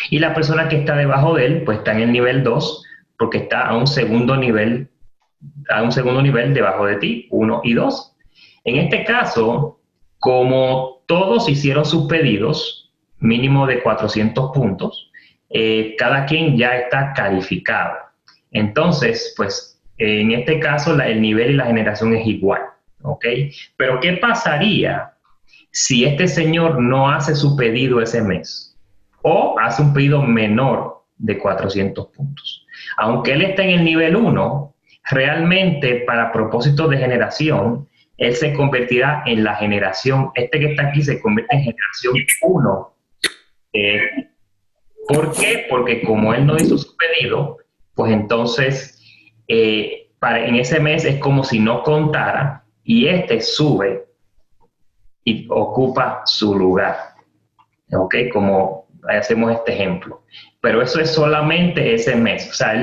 Y 0.09 0.19
la 0.19 0.33
persona 0.33 0.67
que 0.67 0.77
está 0.77 0.95
debajo 0.95 1.35
de 1.35 1.45
él, 1.45 1.63
pues 1.63 1.79
está 1.79 1.91
en 1.91 1.99
el 2.01 2.11
nivel 2.11 2.43
2 2.43 2.85
porque 3.17 3.39
está 3.39 3.67
a 3.67 3.75
un 3.75 3.85
segundo 3.85 4.37
nivel, 4.37 4.89
a 5.69 5.83
un 5.83 5.91
segundo 5.91 6.21
nivel 6.21 6.53
debajo 6.53 6.85
de 6.85 6.95
ti, 6.95 7.27
1 7.31 7.61
y 7.63 7.73
2. 7.73 8.15
En 8.63 8.77
este 8.77 9.03
caso, 9.03 9.81
como 10.19 11.03
todos 11.05 11.49
hicieron 11.49 11.85
sus 11.85 12.07
pedidos, 12.07 12.91
mínimo 13.19 13.67
de 13.67 13.81
400 13.81 14.51
puntos, 14.53 15.11
eh, 15.49 15.95
cada 15.97 16.25
quien 16.25 16.57
ya 16.57 16.77
está 16.77 17.13
calificado. 17.13 17.97
Entonces, 18.51 19.33
pues 19.37 19.79
en 19.97 20.31
este 20.31 20.59
caso 20.59 20.99
el 20.99 21.21
nivel 21.21 21.51
y 21.51 21.55
la 21.55 21.65
generación 21.65 22.15
es 22.15 22.25
igual, 22.25 22.61
¿ok? 23.01 23.25
Pero 23.77 23.99
¿qué 23.99 24.13
pasaría 24.13 25.13
si 25.71 26.05
este 26.05 26.27
señor 26.27 26.81
no 26.81 27.09
hace 27.09 27.35
su 27.35 27.55
pedido 27.55 28.01
ese 28.01 28.21
mes 28.21 28.77
o 29.21 29.57
hace 29.59 29.81
un 29.81 29.93
pedido 29.93 30.21
menor 30.21 31.03
de 31.17 31.37
400 31.37 32.07
puntos? 32.07 32.65
Aunque 32.97 33.33
él 33.33 33.41
esté 33.41 33.63
en 33.63 33.79
el 33.79 33.83
nivel 33.83 34.15
1, 34.15 34.75
realmente 35.11 36.03
para 36.07 36.31
propósitos 36.31 36.89
de 36.89 36.97
generación, 36.97 37.87
él 38.17 38.35
se 38.35 38.53
convertirá 38.53 39.23
en 39.25 39.43
la 39.43 39.55
generación, 39.55 40.31
este 40.35 40.59
que 40.59 40.71
está 40.71 40.87
aquí 40.87 41.01
se 41.01 41.21
convierte 41.21 41.55
en 41.55 41.63
generación 41.63 42.13
1. 42.41 42.95
Eh, 43.73 44.01
¿Por 45.07 45.33
qué? 45.33 45.65
Porque 45.69 46.03
como 46.03 46.33
él 46.33 46.45
no 46.45 46.57
hizo 46.57 46.77
su 46.77 46.95
pedido, 46.95 47.57
pues 47.99 48.13
entonces 48.13 48.97
eh, 49.49 50.07
para, 50.19 50.45
en 50.45 50.55
ese 50.55 50.79
mes 50.79 51.03
es 51.03 51.19
como 51.19 51.43
si 51.43 51.59
no 51.59 51.83
contara 51.83 52.63
y 52.81 53.07
este 53.07 53.41
sube 53.41 54.05
y 55.25 55.45
ocupa 55.49 56.21
su 56.23 56.57
lugar. 56.57 56.95
¿Ok? 57.91 58.15
Como 58.31 58.87
hacemos 59.09 59.51
este 59.51 59.73
ejemplo. 59.73 60.23
Pero 60.61 60.81
eso 60.81 61.01
es 61.01 61.11
solamente 61.11 61.93
ese 61.93 62.15
mes. 62.15 62.49
O 62.49 62.53
sea, 62.53 62.73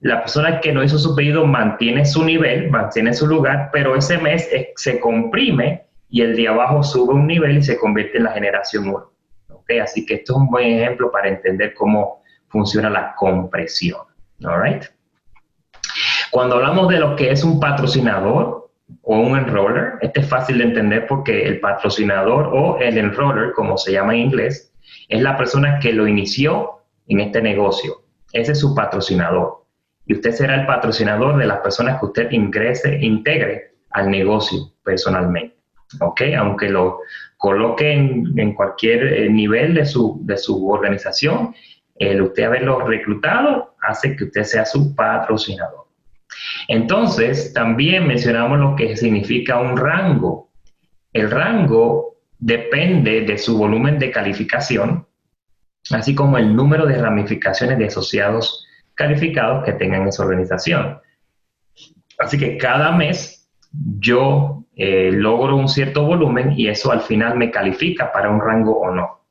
la 0.00 0.20
persona 0.22 0.58
que 0.58 0.72
no 0.72 0.82
hizo 0.82 0.96
su 0.96 1.14
pedido 1.14 1.44
mantiene 1.44 2.06
su 2.06 2.24
nivel, 2.24 2.70
mantiene 2.70 3.12
su 3.12 3.26
lugar, 3.26 3.68
pero 3.74 3.94
ese 3.94 4.16
mes 4.16 4.48
se 4.76 5.00
comprime 5.00 5.84
y 6.08 6.22
el 6.22 6.34
de 6.34 6.48
abajo 6.48 6.82
sube 6.82 7.12
un 7.12 7.26
nivel 7.26 7.58
y 7.58 7.62
se 7.62 7.76
convierte 7.76 8.16
en 8.16 8.24
la 8.24 8.32
generación 8.32 8.88
1. 8.88 9.12
¿Ok? 9.50 9.70
Así 9.82 10.06
que 10.06 10.14
esto 10.14 10.32
es 10.32 10.38
un 10.38 10.46
buen 10.46 10.78
ejemplo 10.78 11.10
para 11.10 11.28
entender 11.28 11.74
cómo 11.74 12.22
funciona 12.48 12.88
la 12.88 13.14
compresión. 13.16 14.15
All 14.44 14.80
Cuando 16.30 16.56
hablamos 16.56 16.88
de 16.88 16.98
lo 16.98 17.16
que 17.16 17.30
es 17.30 17.42
un 17.42 17.58
patrocinador 17.58 18.70
o 19.02 19.18
un 19.18 19.36
enroller, 19.36 19.94
este 20.02 20.20
es 20.20 20.28
fácil 20.28 20.58
de 20.58 20.64
entender 20.64 21.06
porque 21.06 21.44
el 21.46 21.60
patrocinador 21.60 22.50
o 22.52 22.78
el 22.78 22.98
enroller, 22.98 23.52
como 23.52 23.78
se 23.78 23.92
llama 23.92 24.14
en 24.14 24.20
inglés, 24.20 24.72
es 25.08 25.22
la 25.22 25.36
persona 25.36 25.78
que 25.80 25.92
lo 25.92 26.06
inició 26.06 26.82
en 27.08 27.20
este 27.20 27.40
negocio. 27.40 28.02
Ese 28.32 28.52
es 28.52 28.60
su 28.60 28.74
patrocinador. 28.74 29.64
Y 30.06 30.14
usted 30.14 30.32
será 30.32 30.54
el 30.60 30.66
patrocinador 30.66 31.36
de 31.36 31.46
las 31.46 31.58
personas 31.58 31.98
que 31.98 32.06
usted 32.06 32.30
ingrese, 32.30 32.98
integre 33.00 33.72
al 33.90 34.10
negocio 34.10 34.72
personalmente. 34.84 35.56
¿Ok? 36.00 36.22
Aunque 36.36 36.68
lo 36.68 37.00
coloque 37.38 37.92
en, 37.92 38.54
cualquier 38.54 39.04
eh, 39.06 39.30
nivel 39.30 39.74
de 39.74 39.86
su, 39.86 40.18
de 40.22 40.36
su 40.36 40.68
organización, 40.68 41.54
el 41.98 42.22
usted 42.22 42.44
haberlo 42.44 42.80
reclutado 42.80 43.76
hace 43.80 44.16
que 44.16 44.24
usted 44.24 44.44
sea 44.44 44.64
su 44.64 44.94
patrocinador. 44.94 45.86
Entonces, 46.68 47.52
también 47.52 48.06
mencionamos 48.06 48.58
lo 48.58 48.76
que 48.76 48.96
significa 48.96 49.60
un 49.60 49.76
rango. 49.76 50.50
El 51.12 51.30
rango 51.30 52.16
depende 52.38 53.22
de 53.22 53.38
su 53.38 53.56
volumen 53.56 53.98
de 53.98 54.10
calificación, 54.10 55.06
así 55.90 56.14
como 56.14 56.36
el 56.38 56.54
número 56.54 56.86
de 56.86 56.98
ramificaciones 56.98 57.78
de 57.78 57.86
asociados 57.86 58.66
calificados 58.94 59.64
que 59.64 59.72
tengan 59.72 60.08
esa 60.08 60.24
organización. 60.24 61.00
Así 62.18 62.38
que 62.38 62.56
cada 62.56 62.92
mes 62.92 63.48
yo 63.98 64.64
eh, 64.74 65.10
logro 65.12 65.56
un 65.56 65.68
cierto 65.68 66.04
volumen 66.04 66.52
y 66.56 66.68
eso 66.68 66.90
al 66.92 67.02
final 67.02 67.36
me 67.36 67.50
califica 67.50 68.12
para 68.12 68.30
un 68.30 68.40
rango 68.40 68.78
o 68.78 68.90
no. 68.90 69.25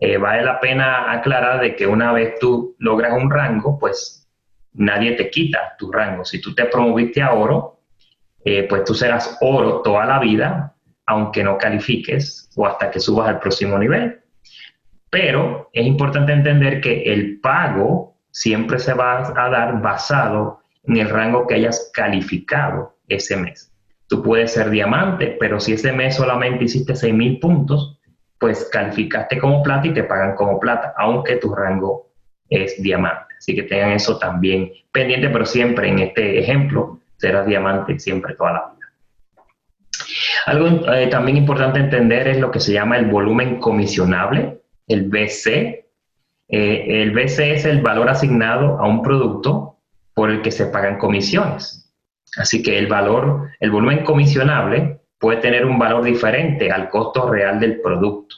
Eh, 0.00 0.16
vale 0.16 0.42
la 0.42 0.58
pena 0.58 1.12
aclarar 1.12 1.60
de 1.60 1.76
que 1.76 1.86
una 1.86 2.12
vez 2.12 2.38
tú 2.40 2.74
logras 2.78 3.12
un 3.12 3.30
rango, 3.30 3.78
pues 3.78 4.26
nadie 4.72 5.12
te 5.12 5.28
quita 5.30 5.74
tu 5.78 5.92
rango. 5.92 6.24
Si 6.24 6.40
tú 6.40 6.54
te 6.54 6.64
promoviste 6.64 7.20
a 7.20 7.34
oro, 7.34 7.80
eh, 8.44 8.66
pues 8.68 8.84
tú 8.84 8.94
serás 8.94 9.36
oro 9.42 9.82
toda 9.82 10.06
la 10.06 10.18
vida, 10.18 10.74
aunque 11.04 11.44
no 11.44 11.58
califiques 11.58 12.48
o 12.56 12.66
hasta 12.66 12.90
que 12.90 12.98
subas 12.98 13.28
al 13.28 13.40
próximo 13.40 13.78
nivel. 13.78 14.20
Pero 15.10 15.68
es 15.72 15.86
importante 15.86 16.32
entender 16.32 16.80
que 16.80 17.02
el 17.02 17.40
pago 17.40 18.16
siempre 18.30 18.78
se 18.78 18.94
va 18.94 19.34
a 19.36 19.50
dar 19.50 19.82
basado 19.82 20.60
en 20.84 20.96
el 20.96 21.10
rango 21.10 21.46
que 21.46 21.56
hayas 21.56 21.90
calificado 21.92 22.96
ese 23.08 23.36
mes. 23.36 23.74
Tú 24.08 24.22
puedes 24.22 24.52
ser 24.52 24.70
diamante, 24.70 25.36
pero 25.38 25.60
si 25.60 25.74
ese 25.74 25.92
mes 25.92 26.16
solamente 26.16 26.64
hiciste 26.64 26.94
6.000 26.94 27.40
puntos, 27.40 27.99
pues 28.40 28.68
calificaste 28.72 29.38
como 29.38 29.62
plata 29.62 29.86
y 29.86 29.92
te 29.92 30.02
pagan 30.02 30.34
como 30.34 30.58
plata, 30.58 30.94
aunque 30.96 31.36
tu 31.36 31.54
rango 31.54 32.08
es 32.48 32.82
diamante. 32.82 33.34
Así 33.38 33.54
que 33.54 33.64
tengan 33.64 33.92
eso 33.92 34.18
también 34.18 34.72
pendiente, 34.90 35.28
pero 35.28 35.44
siempre 35.44 35.88
en 35.88 35.98
este 35.98 36.40
ejemplo 36.40 36.98
serás 37.18 37.46
diamante 37.46 37.98
siempre 37.98 38.34
toda 38.34 38.52
la 38.52 38.72
vida. 38.72 38.86
Algo 40.46 40.90
eh, 40.90 41.06
también 41.08 41.36
importante 41.36 41.80
entender 41.80 42.28
es 42.28 42.40
lo 42.40 42.50
que 42.50 42.60
se 42.60 42.72
llama 42.72 42.96
el 42.96 43.06
volumen 43.06 43.60
comisionable, 43.60 44.62
el 44.88 45.10
BC. 45.10 45.84
Eh, 46.48 47.02
el 47.02 47.10
BC 47.10 47.52
es 47.52 47.66
el 47.66 47.82
valor 47.82 48.08
asignado 48.08 48.78
a 48.80 48.88
un 48.88 49.02
producto 49.02 49.76
por 50.14 50.30
el 50.30 50.40
que 50.40 50.50
se 50.50 50.66
pagan 50.66 50.96
comisiones. 50.96 51.92
Así 52.38 52.62
que 52.62 52.78
el 52.78 52.86
valor, 52.86 53.50
el 53.60 53.70
volumen 53.70 54.02
comisionable 54.02 54.99
puede 55.20 55.40
tener 55.40 55.66
un 55.66 55.78
valor 55.78 56.02
diferente 56.02 56.72
al 56.72 56.88
costo 56.88 57.30
real 57.30 57.60
del 57.60 57.80
producto. 57.80 58.36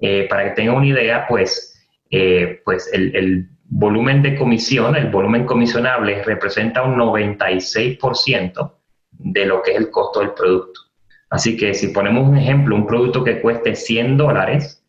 Eh, 0.00 0.26
para 0.28 0.44
que 0.44 0.50
tengan 0.50 0.76
una 0.76 0.86
idea, 0.86 1.26
pues, 1.28 1.86
eh, 2.10 2.60
pues 2.64 2.90
el, 2.92 3.48
volumen 3.70 4.22
de 4.22 4.34
comisión, 4.34 4.96
el 4.96 5.10
volumen 5.10 5.44
comisionable 5.44 6.22
representa 6.22 6.82
un 6.82 6.96
96% 6.96 8.72
de 9.10 9.44
lo 9.44 9.62
que 9.62 9.72
es 9.72 9.76
el 9.76 9.90
costo 9.90 10.20
del 10.20 10.30
producto. 10.30 10.80
Así 11.28 11.56
que 11.56 11.74
si 11.74 11.88
ponemos 11.88 12.26
un 12.26 12.38
ejemplo, 12.38 12.74
un 12.74 12.86
producto 12.86 13.22
que 13.22 13.42
cueste 13.42 13.74
100 13.74 14.16
dólares, 14.16 14.82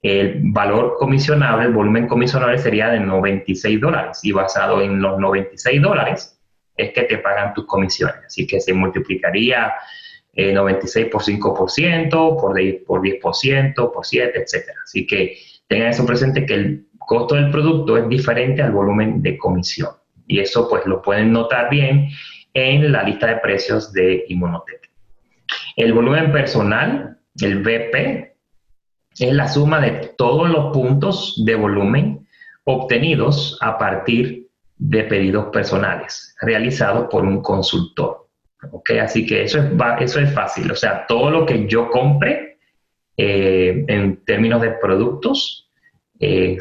el 0.00 0.40
valor 0.42 0.96
comisionable, 0.98 1.66
el 1.66 1.72
volumen 1.72 2.08
comisionable 2.08 2.56
sería 2.58 2.88
de 2.88 3.00
96 3.00 3.78
dólares 3.78 4.20
y 4.22 4.32
basado 4.32 4.80
en 4.80 5.02
los 5.02 5.18
96 5.18 5.82
dólares 5.82 6.40
es 6.76 6.92
que 6.92 7.02
te 7.02 7.18
pagan 7.18 7.52
tus 7.52 7.66
comisiones. 7.66 8.24
Así 8.26 8.46
que 8.46 8.58
se 8.58 8.72
multiplicaría 8.72 9.74
96 10.36 11.06
eh, 11.06 11.10
por 11.10 11.22
5%, 11.22 12.40
por 12.40 12.54
10%, 12.54 12.84
por 12.84 13.00
10%, 13.02 13.74
por 13.74 14.04
7%, 14.04 14.32
etc. 14.34 14.68
Así 14.82 15.06
que 15.06 15.36
tengan 15.68 15.88
eso 15.88 16.04
presente 16.04 16.44
que 16.46 16.54
el 16.54 16.86
costo 16.98 17.34
del 17.34 17.50
producto 17.50 17.96
es 17.96 18.08
diferente 18.08 18.62
al 18.62 18.72
volumen 18.72 19.22
de 19.22 19.38
comisión. 19.38 19.90
Y 20.26 20.40
eso 20.40 20.68
pues 20.68 20.86
lo 20.86 21.02
pueden 21.02 21.32
notar 21.32 21.70
bien 21.70 22.08
en 22.54 22.92
la 22.92 23.02
lista 23.02 23.26
de 23.26 23.36
precios 23.36 23.92
de 23.92 24.24
Inmunotech. 24.28 24.90
El 25.76 25.92
volumen 25.92 26.32
personal, 26.32 27.18
el 27.40 27.62
BP, 27.62 28.34
es 29.18 29.32
la 29.32 29.48
suma 29.48 29.80
de 29.80 30.14
todos 30.16 30.48
los 30.48 30.72
puntos 30.72 31.42
de 31.44 31.54
volumen 31.54 32.26
obtenidos 32.64 33.58
a 33.60 33.78
partir 33.78 34.48
de 34.76 35.04
pedidos 35.04 35.46
personales 35.46 36.34
realizados 36.40 37.08
por 37.10 37.24
un 37.24 37.42
consultor. 37.42 38.23
Así 39.02 39.26
que 39.26 39.44
eso 39.44 39.58
es, 39.58 39.66
eso 40.00 40.20
es 40.20 40.32
fácil. 40.32 40.70
O 40.70 40.76
sea, 40.76 41.06
todo 41.06 41.30
lo 41.30 41.46
que 41.46 41.66
yo 41.66 41.90
compre 41.90 42.58
eh, 43.16 43.84
en 43.88 44.24
términos 44.24 44.62
de 44.62 44.70
productos 44.72 45.70
eh, 46.20 46.56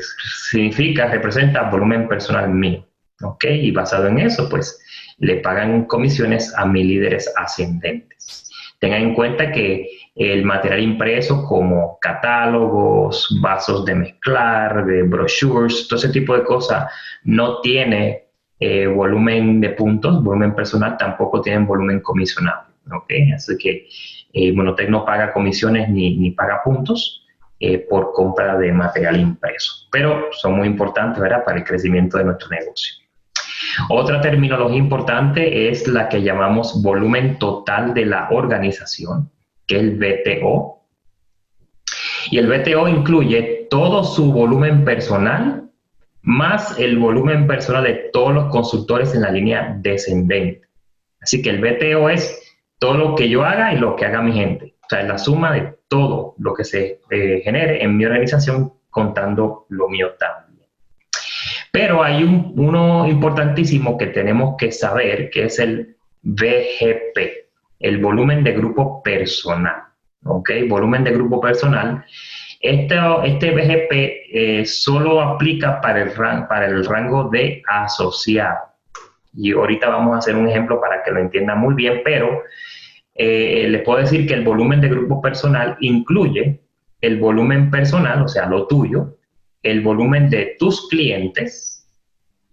significa, 0.50 1.08
representa 1.08 1.70
volumen 1.70 2.08
personal 2.08 2.50
mío. 2.50 2.88
¿Ok? 3.22 3.46
Y 3.46 3.72
basado 3.72 4.08
en 4.08 4.20
eso, 4.20 4.50
pues 4.50 4.80
le 5.20 5.38
pagan 5.38 5.86
comisiones 5.86 6.54
a 6.58 6.66
mis 6.66 6.86
líderes 6.86 7.32
ascendentes. 7.38 8.52
Tengan 8.80 9.02
en 9.02 9.16
cuenta 9.16 9.52
que 9.52 9.88
el 10.16 10.44
material 10.44 10.82
impreso 10.82 11.46
como 11.46 11.98
catálogos, 12.00 13.40
vasos 13.42 13.86
de 13.86 13.96
mezclar, 13.96 14.86
de 14.86 15.04
brochures, 15.04 15.88
todo 15.88 15.98
ese 15.98 16.10
tipo 16.10 16.36
de 16.36 16.44
cosas, 16.44 16.92
no 17.24 17.62
tiene 17.62 18.23
eh, 18.66 18.88
volumen 18.88 19.60
de 19.60 19.72
puntos, 19.72 20.24
volumen 20.24 20.56
personal, 20.56 20.96
tampoco 20.96 21.42
tienen 21.42 21.68
volumen 21.68 22.00
comisionable. 22.00 22.74
¿okay? 22.94 23.30
Así 23.34 23.58
que 23.58 23.90
eh, 24.32 24.54
Monotec 24.54 24.88
no 24.88 25.04
paga 25.04 25.34
comisiones 25.34 25.90
ni, 25.90 26.16
ni 26.16 26.32
paga 26.32 26.62
puntos 26.64 27.26
eh, 27.60 27.80
por 27.90 28.14
compra 28.14 28.58
de 28.58 28.72
material 28.72 29.20
impreso, 29.20 29.90
pero 29.92 30.30
son 30.32 30.54
muy 30.54 30.68
importantes 30.68 31.22
¿verdad? 31.22 31.44
para 31.44 31.58
el 31.58 31.66
crecimiento 31.66 32.18
de 32.18 32.24
nuestro 32.24 32.48
negocio. 32.52 32.96
Otra 33.90 34.22
terminología 34.22 34.78
importante 34.78 35.70
es 35.70 35.86
la 35.86 36.08
que 36.08 36.22
llamamos 36.22 36.82
volumen 36.82 37.38
total 37.40 37.94
de 37.94 38.06
la 38.06 38.30
organización, 38.32 39.30
que 39.68 39.76
es 39.76 39.82
el 39.82 39.98
BTO. 39.98 40.80
Y 42.32 42.38
el 42.38 42.48
BTO 42.48 42.88
incluye 42.88 43.68
todo 43.70 44.06
su 44.06 44.32
volumen 44.32 44.86
personal 44.86 45.64
más 46.24 46.80
el 46.80 46.98
volumen 46.98 47.48
personal 47.48 47.84
de 47.84 48.10
todos 48.12 48.34
los 48.34 48.46
consultores 48.46 49.14
en 49.14 49.22
la 49.22 49.32
línea 49.32 49.76
descendente. 49.80 50.68
Así 51.22 51.42
que 51.42 51.50
el 51.50 51.62
BTO 51.62 52.10
es 52.10 52.42
todo 52.80 52.98
lo 52.98 53.16
que 53.16 53.30
yo 53.30 53.44
haga 53.44 53.74
y 53.74 53.78
lo 53.78 53.96
que 53.96 54.06
haga 54.06 54.22
mi 54.22 54.34
gente. 54.34 54.76
O 54.84 54.90
sea, 54.90 55.02
es 55.02 55.08
la 55.08 55.18
suma 55.18 55.54
de 55.54 55.76
todo 55.88 56.36
lo 56.40 56.54
que 56.54 56.64
se 56.64 57.02
eh, 57.10 57.42
genere 57.44 57.84
en 57.84 57.96
mi 57.96 58.06
organización 58.06 58.74
contando 58.90 59.66
lo 59.70 59.90
mío 59.90 60.12
también. 60.18 60.68
Pero 61.72 62.04
hay 62.04 62.24
uno 62.24 63.08
importantísimo 63.08 63.98
que 63.98 64.08
tenemos 64.08 64.56
que 64.58 64.72
saber, 64.72 65.30
que 65.30 65.46
es 65.46 65.60
el 65.60 65.98
BGP, 66.22 67.18
el 67.80 67.98
volumen 67.98 68.44
de 68.44 68.54
grupo 68.54 69.02
personal. 69.02 69.84
¿Ok? 70.26 70.52
Volumen 70.70 71.04
de 71.04 71.12
grupo 71.12 71.42
personal 71.42 72.06
este, 72.64 72.96
este 73.26 73.52
BGP 73.52 73.92
eh, 73.92 74.66
solo 74.66 75.22
aplica 75.22 75.82
para 75.82 76.02
el, 76.02 76.12
para 76.14 76.66
el 76.66 76.86
rango 76.86 77.30
de 77.30 77.62
asociado. 77.68 78.58
Y 79.34 79.52
ahorita 79.52 79.90
vamos 79.90 80.16
a 80.16 80.20
hacer 80.20 80.38
un 80.38 80.48
ejemplo 80.48 80.80
para 80.80 81.04
que 81.04 81.12
lo 81.12 81.20
entiendan 81.20 81.60
muy 81.60 81.74
bien, 81.74 82.02
pero 82.06 82.42
eh, 83.16 83.68
les 83.70 83.82
puedo 83.82 84.00
decir 84.00 84.26
que 84.26 84.34
el 84.34 84.46
volumen 84.46 84.80
de 84.80 84.88
grupo 84.88 85.22
personal 85.22 85.76
incluye 85.82 86.62
el 87.02 87.20
volumen 87.20 87.70
personal, 87.70 88.22
o 88.22 88.30
sea, 88.30 88.46
lo 88.46 88.66
tuyo, 88.66 89.18
el 89.62 89.82
volumen 89.82 90.30
de 90.30 90.56
tus 90.58 90.88
clientes 90.88 91.86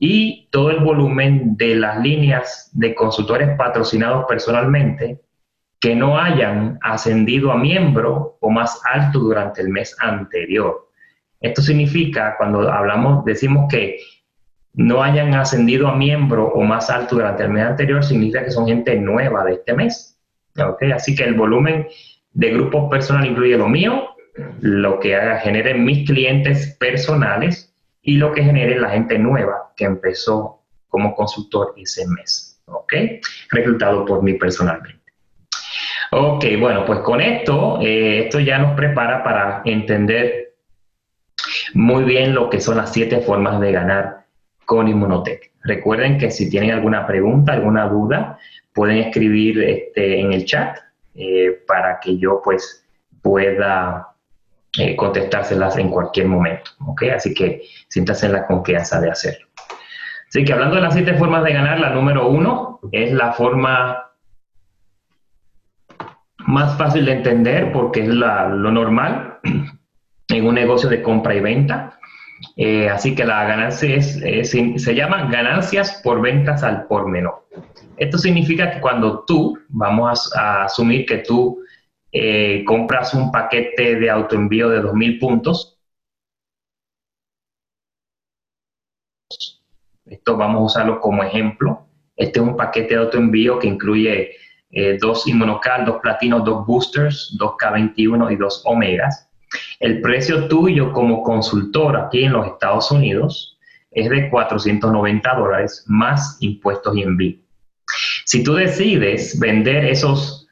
y 0.01 0.49
todo 0.51 0.73
el 0.73 0.81
volumen 0.81 1.57
de 1.57 1.77
las 1.77 2.01
líneas 2.01 2.69
de 2.73 2.97
consultores 2.97 3.51
patrocinados 3.57 4.25
personalmente 4.29 5.21
que 5.81 5.97
no 5.97 6.19
hayan 6.19 6.79
ascendido 6.83 7.51
a 7.51 7.57
miembro 7.57 8.37
o 8.41 8.51
más 8.51 8.81
alto 8.85 9.19
durante 9.19 9.63
el 9.63 9.71
mes 9.71 9.97
anterior. 9.99 10.89
Esto 11.41 11.63
significa, 11.63 12.35
cuando 12.37 12.71
hablamos, 12.71 13.25
decimos 13.25 13.67
que 13.71 13.99
no 14.75 15.03
hayan 15.03 15.35
ascendido 15.35 15.89
a 15.89 15.97
miembro 15.97 16.49
o 16.49 16.63
más 16.63 16.91
alto 16.91 17.17
durante 17.17 17.45
el 17.45 17.51
mes 17.51 17.65
anterior, 17.65 18.05
significa 18.05 18.45
que 18.45 18.51
son 18.51 18.67
gente 18.67 18.95
nueva 18.97 19.45
de 19.45 19.55
este 19.55 19.75
mes. 19.75 20.19
¿okay? 20.57 20.93
Así 20.93 21.15
que 21.15 21.25
el 21.25 21.35
volumen 21.35 21.89
de 22.33 22.51
grupos 22.51 22.91
personal 22.91 23.27
incluye 23.27 23.57
lo 23.57 23.69
mío, 23.69 24.11
lo 24.61 25.01
que 25.01 25.17
haga, 25.17 25.43
mis 25.77 26.07
clientes 26.07 26.77
personales 26.79 27.75
y 28.03 28.17
lo 28.19 28.33
que 28.33 28.45
genere 28.45 28.79
la 28.79 28.91
gente 28.91 29.19
nueva 29.19 29.73
que 29.77 29.87
empezó 29.87 30.63
como 30.89 31.15
consultor 31.15 31.73
ese 31.79 32.07
mes. 32.07 32.61
¿ok? 32.67 32.93
Reclutado 33.51 34.05
por 34.05 34.23
mí 34.23 34.35
personalmente. 34.35 35.00
Ok, 36.13 36.45
bueno, 36.59 36.85
pues 36.85 37.01
con 37.01 37.21
esto, 37.21 37.79
eh, 37.81 38.25
esto 38.25 38.41
ya 38.41 38.59
nos 38.59 38.75
prepara 38.75 39.23
para 39.23 39.63
entender 39.65 40.55
muy 41.75 42.03
bien 42.03 42.35
lo 42.35 42.51
que 42.51 42.61
son 42.61 42.79
las 42.79 42.93
siete 42.93 43.21
formas 43.21 43.61
de 43.61 43.71
ganar 43.71 44.25
con 44.65 44.89
Inmunotech. 44.89 45.53
Recuerden 45.63 46.19
que 46.19 46.33
si 46.33 46.51
tienen 46.51 46.73
alguna 46.73 47.07
pregunta, 47.07 47.53
alguna 47.53 47.87
duda, 47.87 48.39
pueden 48.73 48.99
escribir 48.99 49.63
este, 49.63 50.21
en 50.21 50.33
el 50.33 50.45
chat 50.47 50.79
eh, 51.15 51.63
para 51.67 52.01
que 52.01 52.19
yo 52.19 52.41
pues 52.43 52.85
pueda 53.23 54.09
eh, 54.79 54.97
contestárselas 54.97 55.77
en 55.77 55.91
cualquier 55.91 56.27
momento. 56.27 56.73
¿ok? 56.87 57.05
Así 57.15 57.33
que 57.33 57.63
siéntanse 57.89 58.27
en 58.27 58.33
la 58.33 58.47
confianza 58.47 59.01
de 59.01 59.11
hacerlo. 59.11 59.47
Así 60.29 60.45
que 60.45 60.53
hablando 60.53 60.75
de 60.75 60.83
las 60.83 60.95
siete 60.95 61.15
formas 61.15 61.45
de 61.45 61.53
ganar, 61.53 61.79
la 61.79 61.91
número 61.91 62.29
uno 62.29 62.81
es 62.91 63.13
la 63.13 63.33
forma 63.33 64.10
más 66.47 66.77
fácil 66.79 67.05
de 67.05 67.13
entender 67.13 67.73
porque 67.73 68.01
es 68.01 68.09
lo 68.09 68.71
normal 68.71 69.39
en 70.29 70.47
un 70.47 70.55
negocio 70.55 70.89
de 70.89 71.03
compra 71.03 71.35
y 71.35 71.41
venta. 71.41 71.99
Eh, 72.57 72.89
así 72.89 73.15
que 73.15 73.25
la 73.25 73.45
ganancia 73.45 73.97
es, 73.97 74.19
se 74.49 74.95
llama 74.95 75.29
ganancias 75.31 76.01
por 76.03 76.21
ventas 76.23 76.63
al 76.63 76.87
por 76.87 77.09
menor. 77.09 77.47
Esto 77.97 78.17
significa 78.17 78.71
que 78.71 78.81
cuando 78.81 79.25
tú, 79.27 79.59
vamos 79.69 80.35
a, 80.35 80.65
asumir 80.65 81.05
que 81.05 81.19
tú 81.19 81.63
eh, 82.13 82.65
compras 82.65 83.13
un 83.13 83.31
paquete 83.31 83.97
de 83.97 84.09
autoenvío 84.09 84.71
de 84.71 84.81
2.000 84.83 85.21
puntos, 85.21 85.79
esto 90.07 90.37
vamos 90.37 90.61
a 90.61 90.65
usarlo 90.65 91.01
como 91.01 91.23
ejemplo. 91.23 91.87
Este 92.17 92.41
es 92.41 92.47
un 92.47 92.57
paquete 92.57 92.95
de 92.95 93.01
autoenvío 93.01 93.59
que 93.59 93.69
incluye 93.69 94.37
eh, 94.73 94.99
dos 95.01 95.27
inmunocal, 95.27 95.85
dos 95.85 95.97
platinos, 96.01 96.45
dos 96.45 96.67
boosters, 96.67 97.35
dos 97.39 97.53
K21 97.53 98.33
y 98.33 98.37
dos 98.37 98.63
omegas. 98.65 99.29
El 99.81 100.01
precio 100.01 100.47
tuyo 100.49 100.93
como 100.93 101.23
consultor 101.23 101.97
aquí 101.97 102.25
en 102.25 102.33
los 102.33 102.47
Estados 102.47 102.91
Unidos 102.91 103.59
es 103.91 104.09
de 104.09 104.31
490 104.31 105.35
dólares 105.35 105.85
más 105.89 106.37
impuestos 106.41 106.97
y 106.97 107.03
envío. 107.03 107.39
Si 108.25 108.45
tú 108.45 108.55
decides 108.55 109.39
vender 109.41 109.85
esos 109.85 110.47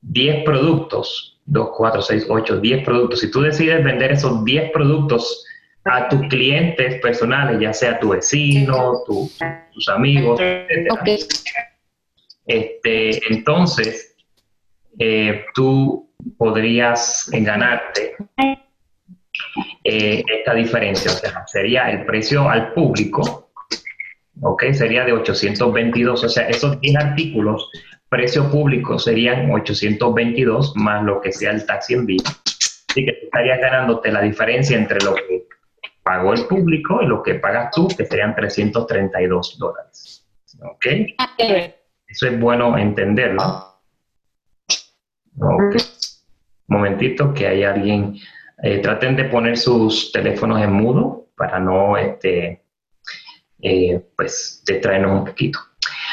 10 0.00 0.44
productos, 0.44 1.38
2, 1.46 1.68
4, 1.76 2.02
6, 2.02 2.26
8, 2.30 2.60
10 2.60 2.84
productos, 2.84 3.20
si 3.20 3.30
tú 3.30 3.42
decides 3.42 3.84
vender 3.84 4.12
esos 4.12 4.42
10 4.44 4.70
productos 4.72 5.44
a 5.84 6.08
tus 6.08 6.20
clientes 6.28 7.00
personales, 7.02 7.60
ya 7.60 7.72
sea 7.72 7.98
tu 7.98 8.10
vecino, 8.10 9.02
tus 9.06 9.88
amigos, 9.88 10.40
etc. 10.40 11.28
Este, 12.48 13.20
entonces, 13.30 14.16
eh, 14.98 15.44
tú 15.54 16.10
podrías 16.38 17.30
ganarte 17.30 18.16
eh, 19.84 20.24
esta 20.26 20.54
diferencia, 20.54 21.12
o 21.12 21.14
sea, 21.14 21.46
sería 21.46 21.90
el 21.90 22.06
precio 22.06 22.48
al 22.48 22.72
público, 22.72 23.50
¿ok? 24.40 24.64
Sería 24.72 25.04
de 25.04 25.12
822, 25.12 26.24
o 26.24 26.28
sea, 26.28 26.48
esos 26.48 26.80
10 26.80 26.96
artículos, 26.96 27.70
precio 28.08 28.50
público 28.50 28.98
serían 28.98 29.50
822 29.50 30.74
más 30.76 31.04
lo 31.04 31.20
que 31.20 31.32
sea 31.32 31.50
el 31.50 31.66
taxi 31.66 31.94
en 31.94 32.06
vivo. 32.06 32.24
Así 32.88 33.04
que 33.04 33.10
estarías 33.24 33.60
ganándote 33.60 34.10
la 34.10 34.22
diferencia 34.22 34.76
entre 34.76 34.98
lo 35.04 35.14
que 35.14 35.46
pagó 36.02 36.32
el 36.32 36.46
público 36.46 37.02
y 37.02 37.06
lo 37.06 37.22
que 37.22 37.34
pagas 37.34 37.70
tú, 37.72 37.88
que 37.88 38.06
serían 38.06 38.34
332 38.34 39.58
dólares. 39.58 40.26
¿Ok? 40.62 40.86
Eso 42.08 42.26
es 42.26 42.40
bueno 42.40 42.76
entenderlo. 42.78 43.42
Momentito, 46.66 47.32
que 47.32 47.46
hay 47.46 47.64
alguien. 47.64 48.16
Eh, 48.62 48.78
traten 48.78 49.14
de 49.14 49.24
poner 49.24 49.56
sus 49.56 50.10
teléfonos 50.10 50.60
en 50.60 50.72
mudo 50.72 51.28
para 51.36 51.60
no 51.60 51.96
este, 51.96 52.64
eh, 53.60 54.00
pues, 54.16 54.64
distraernos 54.66 55.20
un 55.20 55.24
poquito. 55.26 55.60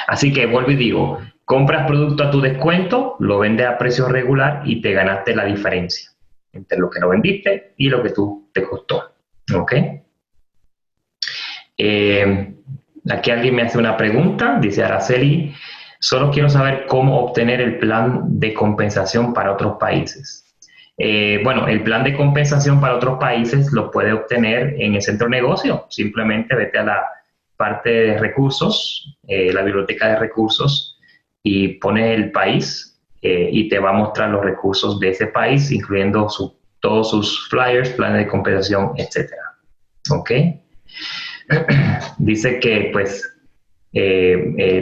Así 0.08 0.32
que 0.32 0.46
vuelvo 0.46 0.72
y 0.72 0.76
digo, 0.76 1.20
compras 1.44 1.88
producto 1.88 2.24
a 2.24 2.32
tu 2.32 2.42
descuento, 2.42 3.16
lo 3.20 3.40
vendes 3.40 3.66
a 3.66 3.78
precio 3.78 4.08
regular 4.08 4.62
y 4.66 4.82
te 4.82 4.92
ganaste 4.92 5.36
la 5.36 5.46
diferencia 5.46 6.12
entre 6.54 6.78
lo 6.78 6.90
que 6.90 7.00
no 7.00 7.10
vendiste 7.10 7.74
y 7.78 7.90
lo 7.90 8.04
que 8.04 8.12
tú 8.12 8.50
te 8.54 8.64
costó. 8.64 9.12
¿Ok? 9.56 9.74
Eh, 11.78 12.54
aquí 13.10 13.32
alguien 13.32 13.56
me 13.56 13.64
hace 13.64 13.78
una 13.78 13.98
pregunta, 13.98 14.60
dice 14.60 14.84
Araceli, 14.84 15.54
Solo 16.06 16.30
quiero 16.30 16.50
saber 16.50 16.86
cómo 16.86 17.20
obtener 17.20 17.60
el 17.62 17.80
plan 17.80 18.40
de 18.40 18.54
compensación 18.54 19.34
para 19.34 19.52
otros 19.52 19.78
países. 19.80 20.46
Eh, 21.00 21.42
bueno, 21.44 21.68
el 21.68 21.82
plan 21.82 22.04
de 22.04 22.16
compensación 22.16 22.80
para 22.80 22.98
otros 22.98 23.18
países 23.18 23.72
lo 23.72 23.90
puede 23.90 24.14
obtener 24.14 24.76
en 24.78 24.94
el 24.94 25.02
centro 25.02 25.26
de 25.26 25.32
negocio. 25.32 25.88
Simplemente 25.90 26.54
vete 26.54 26.78
a 26.78 26.84
la 26.84 27.06
parte 27.58 27.90
de 27.90 28.18
recursos, 28.20 29.18
eh, 29.28 29.52
la 29.52 29.64
biblioteca 29.64 30.10
de 30.10 30.20
recursos, 30.20 31.00
y 31.42 31.70
pone 31.80 32.14
el 32.14 32.32
país 32.32 33.02
eh, 33.24 33.50
y 33.52 33.68
te 33.68 33.80
va 33.80 33.90
a 33.90 33.94
mostrar 33.94 34.30
los 34.30 34.46
recursos 34.46 35.00
de 35.00 35.10
ese 35.10 35.26
país, 35.26 35.72
incluyendo 35.72 36.28
todos 36.82 37.10
sus 37.10 37.50
flyers, 37.50 37.90
planes 37.90 38.26
de 38.26 38.28
compensación, 38.28 38.92
etc. 38.98 39.32
¿Ok? 40.12 40.32
Dice 42.20 42.60
que 42.60 42.92
pues 42.94 43.35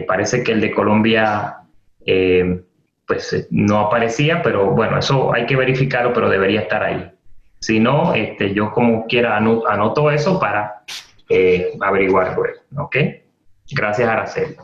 parece 0.07 0.43
que 0.43 0.53
el 0.53 0.61
de 0.61 0.71
Colombia 0.71 1.63
eh, 2.05 2.63
pues 3.05 3.47
no 3.51 3.79
aparecía, 3.79 4.41
pero 4.41 4.71
bueno, 4.71 4.97
eso 4.97 5.33
hay 5.33 5.45
que 5.45 5.55
verificarlo, 5.55 6.13
pero 6.13 6.29
debería 6.29 6.61
estar 6.61 6.83
ahí. 6.83 7.11
Si 7.59 7.79
no, 7.79 8.13
este, 8.13 8.53
yo 8.53 8.71
como 8.71 9.05
quiera 9.07 9.37
anoto 9.37 10.11
eso 10.11 10.39
para 10.39 10.83
averiguarlo. 11.81 12.43
¿Ok? 12.77 12.97
Gracias, 13.71 14.07
Araceli. 14.07 14.55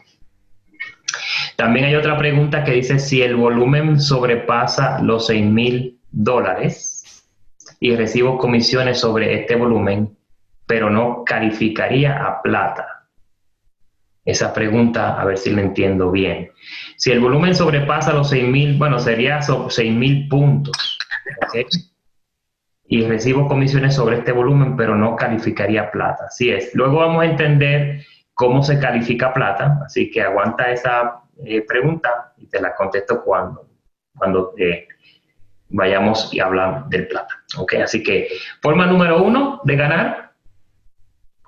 También 1.56 1.86
hay 1.86 1.96
otra 1.96 2.18
pregunta 2.18 2.64
que 2.64 2.72
dice 2.72 3.00
si 3.00 3.22
el 3.22 3.36
volumen 3.36 4.00
sobrepasa 4.00 5.00
los 5.02 5.28
6 5.28 5.46
mil 5.46 6.00
dólares 6.12 7.26
y 7.80 7.96
recibo 7.96 8.38
comisiones 8.38 9.00
sobre 9.00 9.42
este 9.42 9.56
volumen, 9.56 10.18
pero 10.66 10.90
no 10.90 11.24
calificaría 11.26 12.18
a 12.18 12.42
plata 12.42 12.99
esa 14.30 14.54
pregunta, 14.54 15.20
a 15.20 15.26
ver 15.26 15.38
si 15.38 15.52
lo 15.52 15.62
entiendo 15.62 16.12
bien. 16.12 16.52
Si 16.98 17.12
el 17.12 17.20
volumen 17.20 17.56
sobrepasa 17.56 18.14
los 18.14 18.32
6.000, 18.32 18.78
bueno, 18.78 19.00
sería 19.00 19.40
6.000 19.40 20.30
puntos. 20.30 20.98
Y 22.88 23.06
recibo 23.06 23.48
comisiones 23.48 23.96
sobre 23.96 24.18
este 24.18 24.32
volumen, 24.32 24.76
pero 24.76 24.96
no 24.96 25.16
calificaría 25.16 25.92
plata. 25.92 26.26
Así 26.28 26.50
es. 26.50 26.74
Luego 26.74 26.98
vamos 26.98 27.22
a 27.22 27.26
entender 27.26 28.02
cómo 28.34 28.64
se 28.64 28.80
califica 28.80 29.34
plata, 29.34 29.80
así 29.86 30.10
que 30.10 30.22
aguanta 30.22 30.72
esa 30.72 31.22
eh, 31.46 31.62
pregunta 31.68 32.34
y 32.38 32.48
te 32.48 32.62
la 32.62 32.74
contesto 32.74 33.22
cuando, 33.22 33.68
cuando 34.16 34.54
eh, 34.58 34.88
vayamos 35.70 36.34
y 36.34 36.40
hablamos 36.40 36.90
del 36.90 37.08
plata. 37.08 37.36
¿ok? 37.58 37.74
Así 37.84 38.02
que 38.02 38.30
forma 38.62 38.86
número 38.86 39.22
uno 39.22 39.62
de 39.64 39.76
ganar 39.76 40.29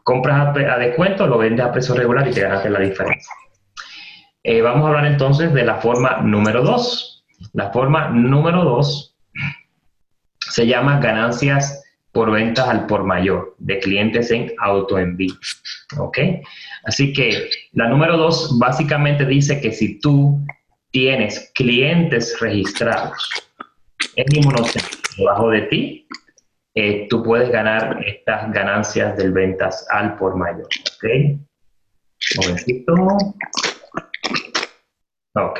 compras 0.04 0.56
a, 0.56 0.78
descuento, 0.78 1.28
lo 1.28 1.38
vendes 1.38 1.66
a 1.66 1.72
precio 1.72 1.96
regular 1.96 2.28
y 2.28 2.32
te 2.32 2.42
ganas 2.42 2.70
la 2.70 2.80
diferencia. 2.80 3.34
Eh, 4.44 4.62
vamos 4.62 4.84
a 4.84 4.88
hablar 4.88 5.06
entonces 5.06 5.54
de 5.54 5.64
la 5.64 5.76
forma 5.76 6.22
número 6.22 6.64
2. 6.64 7.26
La 7.54 7.72
forma 7.72 8.10
número 8.10 8.64
2 8.64 9.16
se 10.40 10.68
llama 10.68 11.00
ganancias 11.00 11.84
por 12.12 12.32
ventas 12.32 12.68
al 12.68 12.88
por 12.88 13.04
mayor 13.04 13.56
de 13.60 13.80
clientes 13.80 14.32
en 14.32 14.54
autoenvío. 14.60 15.34
¿Ok? 15.98 16.18
Así 16.84 17.14
que 17.14 17.50
la 17.74 17.88
número 17.88 18.18
2 18.18 18.58
básicamente 18.60 19.26
dice 19.26 19.62
que 19.62 19.72
si 19.72 20.00
tú 20.00 20.44
tienes 20.92 21.52
clientes 21.56 22.38
registrados 22.40 23.30
en 24.16 24.26
Inmunotech 24.36 24.84
debajo 25.18 25.50
de 25.50 25.62
ti, 25.64 26.08
eh, 26.74 27.08
tú 27.10 27.22
puedes 27.24 27.50
ganar 27.50 28.04
estas 28.06 28.52
ganancias 28.52 29.18
del 29.18 29.32
ventas 29.32 29.86
al 29.90 30.16
por 30.16 30.36
mayor. 30.36 30.68
¿Ok? 30.96 31.04
Un 32.38 32.48
momentito. 32.48 32.94
Ok. 35.36 35.60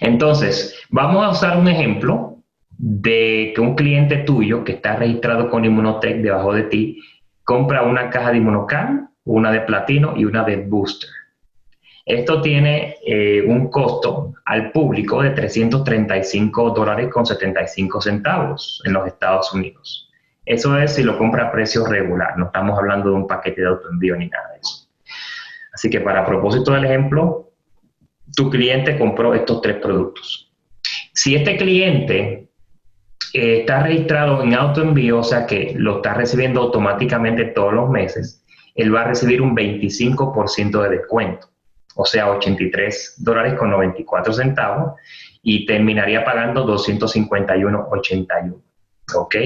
Entonces, 0.00 0.74
vamos 0.90 1.24
a 1.24 1.30
usar 1.30 1.58
un 1.58 1.68
ejemplo 1.68 2.42
de 2.70 3.52
que 3.54 3.60
un 3.60 3.74
cliente 3.74 4.18
tuyo 4.18 4.64
que 4.64 4.72
está 4.72 4.96
registrado 4.96 5.50
con 5.50 5.64
Inmunotech 5.64 6.18
debajo 6.22 6.52
de 6.52 6.64
ti 6.64 7.00
compra 7.44 7.82
una 7.82 8.10
caja 8.10 8.30
de 8.30 8.38
Inmunocan, 8.38 9.10
una 9.24 9.50
de 9.50 9.60
platino 9.62 10.14
y 10.16 10.24
una 10.24 10.44
de 10.44 10.56
booster. 10.56 11.10
Esto 12.06 12.40
tiene 12.40 12.96
eh, 13.06 13.42
un 13.46 13.68
costo 13.68 14.32
al 14.46 14.72
público 14.72 15.22
de 15.22 15.30
335 15.30 16.70
dólares 16.70 17.08
con 17.12 17.26
75 17.26 18.00
centavos 18.00 18.80
en 18.86 18.94
los 18.94 19.06
Estados 19.06 19.52
Unidos. 19.52 20.07
Eso 20.48 20.78
es 20.78 20.94
si 20.94 21.02
lo 21.02 21.18
compra 21.18 21.48
a 21.48 21.52
precio 21.52 21.84
regular, 21.84 22.38
no 22.38 22.46
estamos 22.46 22.78
hablando 22.78 23.10
de 23.10 23.16
un 23.16 23.26
paquete 23.26 23.60
de 23.60 23.66
autoenvío 23.66 24.16
ni 24.16 24.28
nada 24.28 24.52
de 24.54 24.60
eso. 24.60 24.88
Así 25.74 25.90
que 25.90 26.00
para 26.00 26.24
propósito 26.24 26.72
del 26.72 26.86
ejemplo, 26.86 27.50
tu 28.34 28.48
cliente 28.48 28.98
compró 28.98 29.34
estos 29.34 29.60
tres 29.60 29.76
productos. 29.76 30.50
Si 31.12 31.34
este 31.36 31.58
cliente 31.58 32.48
eh, 33.34 33.60
está 33.60 33.82
registrado 33.82 34.42
en 34.42 34.54
autoenvío, 34.54 35.18
o 35.18 35.22
sea 35.22 35.44
que 35.44 35.74
lo 35.76 35.96
está 35.96 36.14
recibiendo 36.14 36.62
automáticamente 36.62 37.44
todos 37.44 37.74
los 37.74 37.90
meses, 37.90 38.42
él 38.74 38.94
va 38.94 39.02
a 39.02 39.08
recibir 39.08 39.42
un 39.42 39.54
25% 39.54 40.82
de 40.82 40.88
descuento, 40.88 41.50
o 41.94 42.06
sea, 42.06 42.30
83 42.30 43.16
dólares 43.18 43.52
con 43.52 43.68
94 43.68 44.32
centavos 44.32 44.92
y 45.42 45.66
terminaría 45.66 46.24
pagando 46.24 46.66
251.81. 46.66 48.62
¿Ok? 49.14 49.36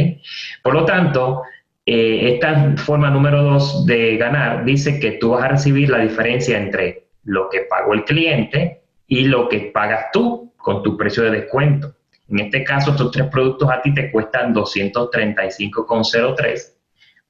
Por 0.62 0.74
lo 0.74 0.84
tanto, 0.84 1.42
eh, 1.84 2.34
esta 2.34 2.76
forma 2.76 3.10
número 3.10 3.42
dos 3.42 3.84
de 3.86 4.16
ganar 4.16 4.64
dice 4.64 5.00
que 5.00 5.10
tú 5.12 5.30
vas 5.30 5.44
a 5.44 5.48
recibir 5.48 5.90
la 5.90 5.98
diferencia 5.98 6.56
entre 6.56 7.08
lo 7.24 7.48
que 7.48 7.62
pagó 7.62 7.94
el 7.94 8.04
cliente 8.04 8.82
y 9.06 9.24
lo 9.24 9.48
que 9.48 9.72
pagas 9.74 10.06
tú 10.12 10.52
con 10.56 10.82
tu 10.82 10.96
precio 10.96 11.22
de 11.24 11.32
descuento. 11.32 11.96
En 12.28 12.38
este 12.40 12.64
caso, 12.64 12.92
estos 12.92 13.10
tres 13.10 13.26
productos 13.26 13.70
a 13.70 13.82
ti 13.82 13.92
te 13.94 14.10
cuestan 14.10 14.54
235,03, 14.54 16.74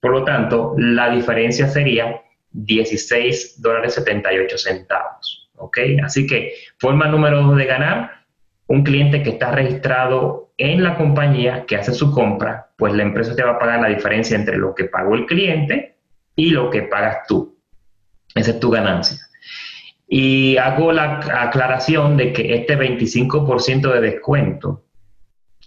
Por 0.00 0.12
lo 0.12 0.24
tanto, 0.24 0.74
la 0.76 1.10
diferencia 1.10 1.66
sería 1.66 2.22
16 2.52 3.60
dólares 3.60 3.94
78 3.94 4.58
centavos. 4.58 5.50
¿Ok? 5.56 5.78
Así 6.04 6.24
que 6.26 6.52
forma 6.78 7.08
número 7.08 7.42
dos 7.42 7.56
de 7.56 7.64
ganar, 7.64 8.26
un 8.66 8.84
cliente 8.84 9.22
que 9.22 9.30
está 9.30 9.52
registrado 9.52 10.41
en 10.58 10.82
la 10.82 10.96
compañía 10.96 11.64
que 11.66 11.76
hace 11.76 11.92
su 11.92 12.12
compra, 12.12 12.70
pues 12.76 12.94
la 12.94 13.02
empresa 13.02 13.34
te 13.34 13.42
va 13.42 13.52
a 13.52 13.58
pagar 13.58 13.80
la 13.80 13.88
diferencia 13.88 14.36
entre 14.36 14.56
lo 14.56 14.74
que 14.74 14.84
pagó 14.84 15.14
el 15.14 15.26
cliente 15.26 15.96
y 16.36 16.50
lo 16.50 16.70
que 16.70 16.82
pagas 16.82 17.26
tú. 17.26 17.56
Esa 18.34 18.52
es 18.52 18.60
tu 18.60 18.70
ganancia. 18.70 19.18
Y 20.08 20.56
hago 20.56 20.92
la 20.92 21.20
aclaración 21.40 22.16
de 22.16 22.32
que 22.32 22.54
este 22.54 22.78
25% 22.78 23.92
de 23.92 24.00
descuento 24.00 24.84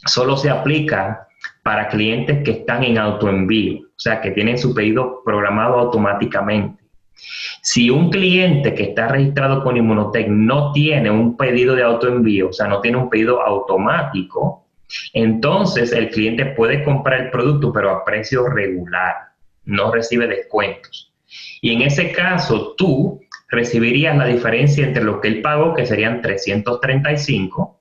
solo 0.05 0.37
se 0.37 0.49
aplica 0.49 1.27
para 1.63 1.87
clientes 1.87 2.43
que 2.43 2.51
están 2.51 2.83
en 2.83 2.97
autoenvío, 2.97 3.87
o 3.87 3.99
sea, 3.99 4.21
que 4.21 4.31
tienen 4.31 4.57
su 4.57 4.73
pedido 4.73 5.21
programado 5.25 5.79
automáticamente. 5.79 6.83
Si 7.61 7.89
un 7.89 8.09
cliente 8.09 8.73
que 8.75 8.83
está 8.83 9.07
registrado 9.07 9.63
con 9.63 9.77
Inmunotech 9.77 10.27
no 10.27 10.71
tiene 10.71 11.09
un 11.09 11.37
pedido 11.37 11.73
de 11.75 11.83
autoenvío, 11.83 12.49
o 12.49 12.53
sea, 12.53 12.67
no 12.67 12.81
tiene 12.81 12.97
un 12.97 13.09
pedido 13.09 13.41
automático, 13.41 14.64
entonces 15.13 15.91
el 15.91 16.09
cliente 16.09 16.45
puede 16.45 16.83
comprar 16.83 17.21
el 17.21 17.31
producto, 17.31 17.71
pero 17.71 17.91
a 17.91 18.05
precio 18.05 18.47
regular, 18.47 19.15
no 19.65 19.91
recibe 19.91 20.27
descuentos. 20.27 21.13
Y 21.61 21.73
en 21.73 21.81
ese 21.81 22.11
caso, 22.11 22.75
tú 22.77 23.21
recibirías 23.49 24.17
la 24.17 24.25
diferencia 24.25 24.85
entre 24.85 25.03
lo 25.03 25.21
que 25.21 25.27
él 25.27 25.41
pagó, 25.41 25.73
que 25.73 25.85
serían 25.85 26.21
335, 26.21 27.79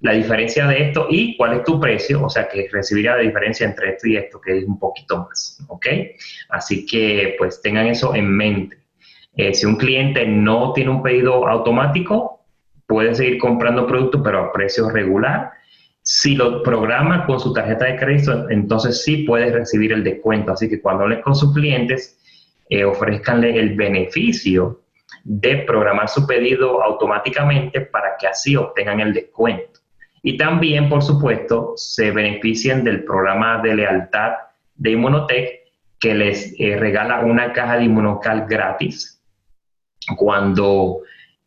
la 0.00 0.12
diferencia 0.12 0.66
de 0.66 0.82
esto 0.82 1.06
y 1.08 1.36
cuál 1.36 1.54
es 1.54 1.64
tu 1.64 1.80
precio, 1.80 2.22
o 2.24 2.28
sea 2.28 2.46
que 2.46 2.68
recibiría 2.70 3.16
la 3.16 3.22
diferencia 3.22 3.66
entre 3.66 3.90
esto 3.90 4.06
y 4.06 4.16
esto, 4.16 4.38
que 4.38 4.58
es 4.58 4.64
un 4.64 4.78
poquito 4.78 5.26
más, 5.26 5.64
¿ok? 5.68 5.86
Así 6.50 6.84
que 6.84 7.36
pues 7.38 7.62
tengan 7.62 7.86
eso 7.86 8.14
en 8.14 8.28
mente. 8.28 8.76
Eh, 9.34 9.54
si 9.54 9.64
un 9.64 9.76
cliente 9.76 10.26
no 10.26 10.72
tiene 10.74 10.90
un 10.90 11.02
pedido 11.02 11.48
automático, 11.48 12.44
puede 12.86 13.14
seguir 13.14 13.38
comprando 13.38 13.86
productos, 13.86 14.20
pero 14.22 14.40
a 14.40 14.52
precio 14.52 14.90
regular. 14.90 15.52
Si 16.06 16.36
lo 16.36 16.62
programa 16.62 17.24
con 17.24 17.40
su 17.40 17.54
tarjeta 17.54 17.86
de 17.86 17.96
crédito, 17.96 18.50
entonces 18.50 19.02
sí 19.02 19.24
puedes 19.24 19.52
recibir 19.52 19.90
el 19.90 20.04
descuento. 20.04 20.52
Así 20.52 20.68
que 20.68 20.80
cuando 20.80 21.04
hables 21.04 21.22
con 21.22 21.34
sus 21.34 21.54
clientes, 21.54 22.18
eh, 22.68 22.84
ofrezcanle 22.84 23.58
el 23.58 23.74
beneficio 23.74 24.82
de 25.24 25.56
programar 25.66 26.10
su 26.10 26.26
pedido 26.26 26.82
automáticamente 26.82 27.80
para 27.80 28.16
que 28.18 28.26
así 28.26 28.54
obtengan 28.54 29.00
el 29.00 29.14
descuento. 29.14 29.80
Y 30.22 30.36
también, 30.36 30.90
por 30.90 31.02
supuesto, 31.02 31.72
se 31.76 32.10
beneficien 32.10 32.84
del 32.84 33.04
programa 33.04 33.62
de 33.62 33.74
lealtad 33.74 34.32
de 34.74 34.90
Inmunotech 34.90 35.48
que 35.98 36.14
les 36.14 36.54
eh, 36.58 36.76
regala 36.76 37.20
una 37.20 37.54
caja 37.54 37.78
de 37.78 37.84
Inmunocal 37.84 38.46
gratis 38.46 39.22
cuando 40.16 41.00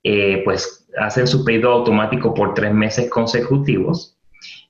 eh, 0.04 0.41
pues 0.43 0.88
hacen 0.98 1.28
su 1.28 1.46
pedido 1.46 1.72
automático 1.72 2.34
por 2.34 2.56
tres 2.56 2.74
meses 2.74 3.08
consecutivos. 3.08 4.16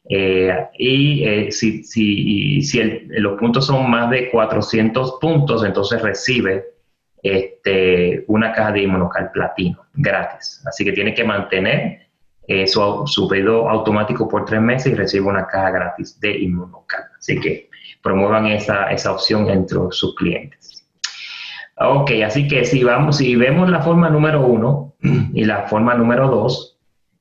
Eh, 0.10 0.68
y 0.78 1.52
si, 1.52 1.84
si, 1.84 2.62
si 2.62 2.82
los 3.10 3.38
puntos 3.38 3.66
son 3.66 3.90
más 3.90 4.10
de 4.10 4.30
400 4.30 5.18
puntos, 5.20 5.66
entonces 5.66 6.02
recibe 6.02 6.66
este, 7.24 8.24
una 8.28 8.54
caja 8.54 8.72
de 8.72 8.84
Inmunocal 8.84 9.32
platino 9.32 9.86
gratis. 9.94 10.64
Así 10.66 10.86
que 10.86 10.92
tiene 10.92 11.14
que 11.14 11.24
mantener 11.24 12.08
eh, 12.48 12.66
su, 12.68 13.28
pedido 13.30 13.70
automático 13.70 14.28
por 14.28 14.46
tres 14.46 14.62
meses 14.62 14.94
y 14.94 14.96
recibe 14.96 15.26
una 15.26 15.48
caja 15.48 15.72
gratis 15.72 16.20
de 16.20 16.38
Inmunocal. 16.38 17.04
Así 17.18 17.40
que 17.40 17.70
promuevan 18.02 18.48
esa, 18.48 18.92
esa 18.92 19.12
opción 19.12 19.50
entre 19.50 19.80
sus 19.92 20.16
clientes. 20.16 20.88
Ok, 21.80 22.12
así 22.26 22.48
que 22.48 22.66
si, 22.66 22.84
vamos, 22.84 23.18
si 23.18 23.36
vemos 23.36 23.70
la 23.70 23.82
forma 23.82 24.10
número 24.10 24.46
uno 24.46 24.96
y 25.34 25.44
la 25.44 25.68
forma 25.68 25.94
número 25.94 26.28
dos, 26.28 26.77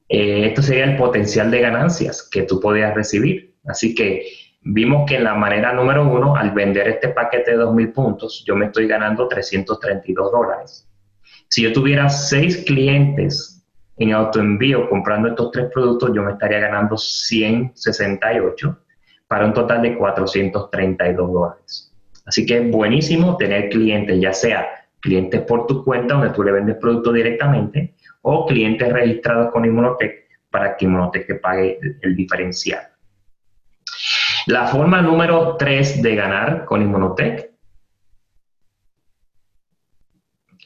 eh, 0.09 0.47
esto 0.47 0.63
sería 0.63 0.85
el 0.85 0.97
potencial 0.97 1.51
de 1.51 1.61
ganancias 1.61 2.29
que 2.31 2.43
tú 2.43 2.61
podrías 2.61 2.95
recibir. 2.95 3.55
Así 3.67 3.95
que 3.95 4.27
vimos 4.63 5.09
que 5.09 5.17
en 5.17 5.25
la 5.25 5.35
manera 5.35 5.73
número 5.73 6.07
uno, 6.09 6.37
al 6.37 6.53
vender 6.53 6.89
este 6.89 7.09
paquete 7.09 7.53
de 7.53 7.65
2.000 7.65 7.93
puntos, 7.93 8.45
yo 8.47 8.55
me 8.57 8.67
estoy 8.67 8.87
ganando 8.87 9.29
332 9.29 10.33
dólares. 10.33 10.89
Si 11.49 11.63
yo 11.63 11.73
tuviera 11.73 12.09
seis 12.09 12.65
clientes 12.67 13.57
en 13.97 14.13
autoenvío 14.13 14.89
comprando 14.89 15.29
estos 15.29 15.51
tres 15.51 15.71
productos 15.73 16.11
yo 16.15 16.23
me 16.23 16.33
estaría 16.33 16.59
ganando 16.59 16.97
168 16.97 18.79
para 19.27 19.47
un 19.47 19.55
total 19.55 19.83
de 19.83 19.97
432 19.97 21.33
dólares. 21.33 21.93
Así 22.27 22.45
que 22.45 22.59
es 22.59 22.71
buenísimo 22.71 23.37
tener 23.37 23.71
clientes, 23.71 24.21
ya 24.21 24.33
sea 24.33 24.67
clientes 25.01 25.41
por 25.43 25.67
tu 25.67 25.85
cuenta 25.85 26.15
donde 26.15 26.31
tú 26.31 26.43
le 26.43 26.53
vendes 26.53 26.77
productos 26.77 27.15
directamente 27.15 27.95
o 28.29 28.45
clientes 28.45 28.93
registrados 28.93 29.53
con 29.53 29.65
Inmunotech 29.65 30.27
para 30.51 30.77
que 30.77 30.85
Inmunotech 30.85 31.29
te 31.29 31.37
pague 31.37 31.79
el 32.03 32.17
diferencial. 32.17 32.89
La 34.49 34.67
forma 34.67 35.01
número 35.01 35.57
3 35.57 36.03
de 36.03 36.17
ganar 36.17 36.65
con 36.65 36.83
Inmunotech 36.83 37.53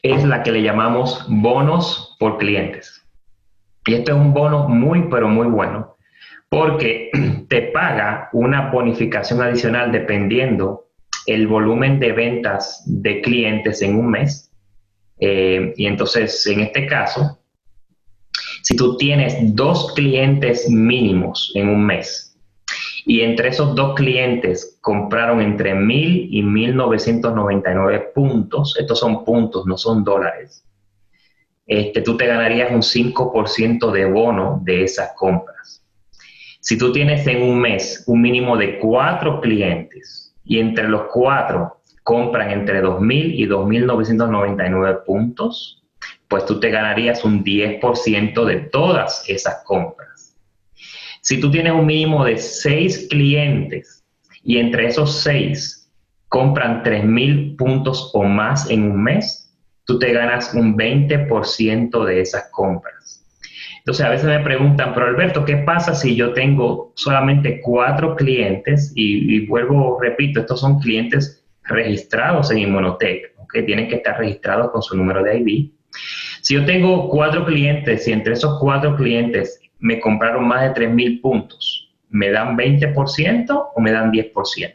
es 0.02 0.24
la 0.24 0.42
que 0.42 0.52
le 0.52 0.62
llamamos 0.62 1.26
bonos 1.28 2.16
por 2.18 2.38
clientes. 2.38 3.06
Y 3.84 3.92
este 3.92 4.12
es 4.12 4.16
un 4.16 4.32
bono 4.32 4.66
muy, 4.66 5.08
pero 5.10 5.28
muy 5.28 5.48
bueno, 5.48 5.96
porque 6.48 7.10
te 7.50 7.60
paga 7.72 8.30
una 8.32 8.70
bonificación 8.70 9.42
adicional 9.42 9.92
dependiendo 9.92 10.86
el 11.26 11.46
volumen 11.46 12.00
de 12.00 12.12
ventas 12.12 12.82
de 12.86 13.20
clientes 13.20 13.82
en 13.82 13.96
un 13.96 14.12
mes. 14.12 14.50
Eh, 15.18 15.74
y 15.76 15.84
entonces, 15.84 16.46
en 16.46 16.60
este 16.60 16.86
caso, 16.86 17.39
si 18.62 18.76
tú 18.76 18.96
tienes 18.96 19.54
dos 19.54 19.92
clientes 19.94 20.68
mínimos 20.68 21.52
en 21.54 21.68
un 21.68 21.84
mes 21.84 22.36
y 23.06 23.22
entre 23.22 23.48
esos 23.48 23.74
dos 23.74 23.94
clientes 23.94 24.78
compraron 24.80 25.40
entre 25.40 25.74
1.000 25.74 26.28
y 26.30 26.42
1.999 26.42 28.12
puntos, 28.14 28.76
estos 28.78 29.00
son 29.00 29.24
puntos, 29.24 29.66
no 29.66 29.76
son 29.76 30.04
dólares, 30.04 30.64
este, 31.66 32.02
tú 32.02 32.16
te 32.16 32.26
ganarías 32.26 32.72
un 32.72 32.82
5% 32.82 33.90
de 33.92 34.04
bono 34.06 34.60
de 34.64 34.82
esas 34.82 35.12
compras. 35.16 35.84
Si 36.60 36.76
tú 36.76 36.92
tienes 36.92 37.26
en 37.26 37.42
un 37.42 37.60
mes 37.60 38.04
un 38.06 38.20
mínimo 38.20 38.56
de 38.56 38.78
cuatro 38.78 39.40
clientes 39.40 40.34
y 40.44 40.58
entre 40.58 40.88
los 40.88 41.02
cuatro 41.12 41.80
compran 42.02 42.50
entre 42.50 42.82
2.000 42.82 43.34
y 43.34 43.46
2.999 43.46 45.04
puntos, 45.04 45.79
pues 46.30 46.46
tú 46.46 46.60
te 46.60 46.70
ganarías 46.70 47.24
un 47.24 47.44
10% 47.44 48.44
de 48.44 48.56
todas 48.56 49.24
esas 49.28 49.62
compras. 49.64 50.36
Si 51.20 51.40
tú 51.40 51.50
tienes 51.50 51.72
un 51.72 51.84
mínimo 51.84 52.24
de 52.24 52.38
seis 52.38 53.08
clientes 53.10 54.04
y 54.42 54.58
entre 54.58 54.86
esos 54.86 55.20
seis 55.22 55.92
compran 56.28 56.84
3.000 56.84 57.56
puntos 57.56 58.12
o 58.14 58.22
más 58.22 58.70
en 58.70 58.84
un 58.84 59.02
mes, 59.02 59.52
tú 59.84 59.98
te 59.98 60.12
ganas 60.12 60.54
un 60.54 60.76
20% 60.78 62.04
de 62.04 62.20
esas 62.20 62.48
compras. 62.52 63.26
Entonces, 63.78 64.06
a 64.06 64.10
veces 64.10 64.26
me 64.26 64.38
preguntan, 64.38 64.94
pero 64.94 65.06
Alberto, 65.06 65.44
¿qué 65.44 65.56
pasa 65.56 65.94
si 65.94 66.14
yo 66.14 66.32
tengo 66.32 66.92
solamente 66.94 67.60
cuatro 67.60 68.14
clientes? 68.14 68.92
Y, 68.94 69.46
vuelvo, 69.46 69.98
repito, 70.00 70.40
estos 70.40 70.60
son 70.60 70.78
clientes 70.78 71.44
registrados 71.64 72.52
en 72.52 72.58
Inmunotech, 72.58 73.34
que 73.52 73.62
tienen 73.62 73.88
que 73.88 73.96
estar 73.96 74.16
registrados 74.16 74.70
con 74.70 74.82
su 74.82 74.96
número 74.96 75.24
de 75.24 75.38
ID. 75.38 75.79
Si 76.42 76.54
yo 76.54 76.64
tengo 76.64 77.08
cuatro 77.08 77.44
clientes 77.44 78.06
y 78.06 78.12
entre 78.12 78.34
esos 78.34 78.58
cuatro 78.60 78.96
clientes 78.96 79.60
me 79.78 80.00
compraron 80.00 80.46
más 80.46 80.62
de 80.62 80.88
3.000 80.88 81.20
puntos, 81.20 81.90
¿me 82.08 82.30
dan 82.30 82.56
20% 82.56 83.70
o 83.74 83.80
me 83.80 83.92
dan 83.92 84.12
10%? 84.12 84.74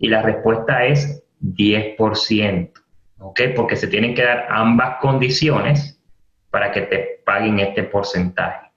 Y 0.00 0.08
la 0.08 0.22
respuesta 0.22 0.84
es 0.84 1.24
10%. 1.40 2.70
¿ok? 3.24 3.40
Porque 3.56 3.76
se 3.76 3.88
tienen 3.88 4.14
que 4.14 4.22
dar 4.22 4.46
ambas 4.50 4.98
condiciones 5.00 5.98
para 6.50 6.70
que 6.70 6.82
te 6.82 7.22
paguen 7.24 7.58
este 7.58 7.84
porcentaje. 7.84 8.70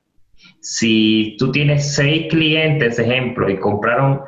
Si 0.61 1.35
tú 1.37 1.51
tienes 1.51 1.95
seis 1.95 2.27
clientes, 2.29 2.97
ejemplo, 2.97 3.49
y 3.49 3.57
compraron 3.57 4.21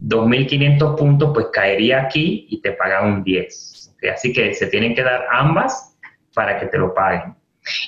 2.500 0.00 0.96
puntos, 0.96 1.30
pues 1.34 1.46
caería 1.52 2.02
aquí 2.02 2.46
y 2.48 2.60
te 2.60 2.72
pagan 2.72 3.12
un 3.12 3.24
10. 3.24 3.96
Así 4.12 4.32
que 4.32 4.54
se 4.54 4.66
tienen 4.68 4.94
que 4.94 5.02
dar 5.02 5.26
ambas 5.32 5.85
para 6.36 6.60
que 6.60 6.66
te 6.66 6.78
lo 6.78 6.94
paguen. 6.94 7.34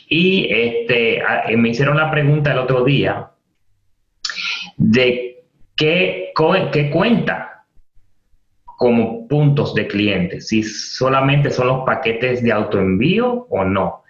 Y 0.08 0.48
este, 0.50 1.18
eh, 1.18 1.56
me 1.56 1.68
hicieron 1.68 1.98
la 1.98 2.10
pregunta 2.10 2.50
el 2.50 2.58
otro 2.58 2.82
día 2.82 3.30
de 4.76 5.44
qué, 5.76 6.32
qué 6.72 6.90
cuenta 6.90 7.66
como 8.64 9.28
puntos 9.28 9.74
de 9.74 9.86
clientes, 9.86 10.48
si 10.48 10.62
solamente 10.62 11.50
son 11.50 11.66
los 11.66 11.84
paquetes 11.84 12.42
de 12.42 12.52
autoenvío 12.52 13.46
o 13.50 13.64
no. 13.64 14.04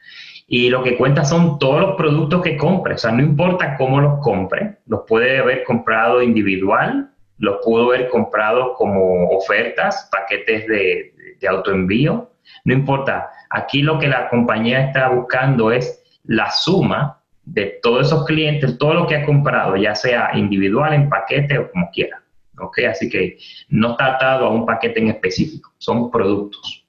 Y 0.46 0.70
lo 0.70 0.82
que 0.82 0.96
cuenta 0.96 1.24
son 1.24 1.58
todos 1.58 1.80
los 1.80 1.96
productos 1.96 2.42
que 2.42 2.56
compre, 2.56 2.94
o 2.94 2.98
sea, 2.98 3.10
no 3.10 3.22
importa 3.22 3.76
cómo 3.76 4.00
los 4.00 4.20
compre, 4.20 4.78
los 4.86 5.00
puede 5.06 5.38
haber 5.38 5.64
comprado 5.64 6.22
individual 6.22 7.10
lo 7.38 7.60
pudo 7.60 7.88
haber 7.88 8.08
comprado 8.08 8.74
como 8.74 9.28
ofertas, 9.30 10.08
paquetes 10.10 10.66
de, 10.66 11.14
de 11.40 11.48
autoenvío, 11.48 12.30
no 12.64 12.72
importa. 12.72 13.30
Aquí 13.50 13.82
lo 13.82 13.98
que 13.98 14.08
la 14.08 14.28
compañía 14.28 14.86
está 14.86 15.08
buscando 15.08 15.72
es 15.72 16.02
la 16.24 16.50
suma 16.50 17.20
de 17.44 17.78
todos 17.82 18.08
esos 18.08 18.26
clientes, 18.26 18.76
todo 18.78 18.94
lo 18.94 19.06
que 19.06 19.16
ha 19.16 19.24
comprado, 19.24 19.76
ya 19.76 19.94
sea 19.94 20.30
individual, 20.34 20.92
en 20.92 21.08
paquete 21.08 21.58
o 21.58 21.70
como 21.70 21.90
quiera. 21.90 22.22
¿ok? 22.60 22.78
Así 22.90 23.08
que 23.08 23.38
no 23.68 23.92
está 23.92 24.16
atado 24.16 24.46
a 24.46 24.50
un 24.50 24.66
paquete 24.66 25.00
en 25.00 25.08
específico, 25.08 25.72
son 25.78 26.10
productos. 26.10 26.84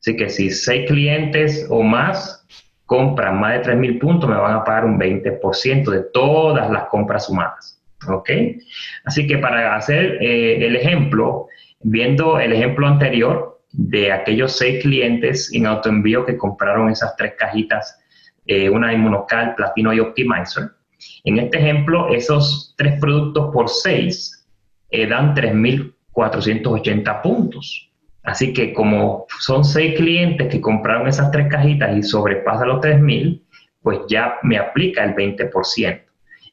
Así 0.00 0.16
que 0.16 0.28
si 0.28 0.50
seis 0.50 0.86
clientes 0.86 1.66
o 1.70 1.82
más 1.82 2.46
compran 2.84 3.40
más 3.40 3.54
de 3.54 3.72
3.000 3.72 3.98
puntos, 3.98 4.30
me 4.30 4.36
van 4.36 4.54
a 4.54 4.64
pagar 4.64 4.84
un 4.84 4.98
20% 4.98 5.90
de 5.90 6.02
todas 6.12 6.70
las 6.70 6.84
compras 6.84 7.26
sumadas. 7.26 7.82
¿Ok? 8.08 8.30
Así 9.04 9.26
que 9.26 9.38
para 9.38 9.74
hacer 9.74 10.18
eh, 10.22 10.64
el 10.64 10.76
ejemplo, 10.76 11.48
viendo 11.80 12.38
el 12.38 12.52
ejemplo 12.52 12.86
anterior 12.86 13.55
de 13.76 14.10
aquellos 14.10 14.56
seis 14.56 14.82
clientes 14.82 15.52
en 15.52 15.66
autoenvío 15.66 16.24
que 16.24 16.36
compraron 16.36 16.90
esas 16.90 17.14
tres 17.16 17.34
cajitas, 17.38 17.98
eh, 18.46 18.70
una 18.70 18.92
Inmunocal, 18.92 19.54
Platino 19.54 19.92
y 19.92 20.00
Optimizer, 20.00 20.70
en 21.24 21.38
este 21.38 21.58
ejemplo, 21.58 22.08
esos 22.08 22.74
tres 22.76 22.98
productos 23.00 23.52
por 23.52 23.68
seis 23.68 24.46
eh, 24.90 25.06
dan 25.06 25.34
3.480 25.34 27.22
puntos. 27.22 27.90
Así 28.22 28.52
que 28.52 28.72
como 28.72 29.26
son 29.40 29.64
seis 29.64 29.96
clientes 29.96 30.48
que 30.48 30.60
compraron 30.60 31.06
esas 31.06 31.30
tres 31.30 31.48
cajitas 31.48 31.96
y 31.96 32.02
sobrepasa 32.02 32.64
los 32.64 32.80
3.000, 32.80 33.42
pues 33.82 34.00
ya 34.08 34.36
me 34.42 34.58
aplica 34.58 35.04
el 35.04 35.14
20%. 35.14 36.02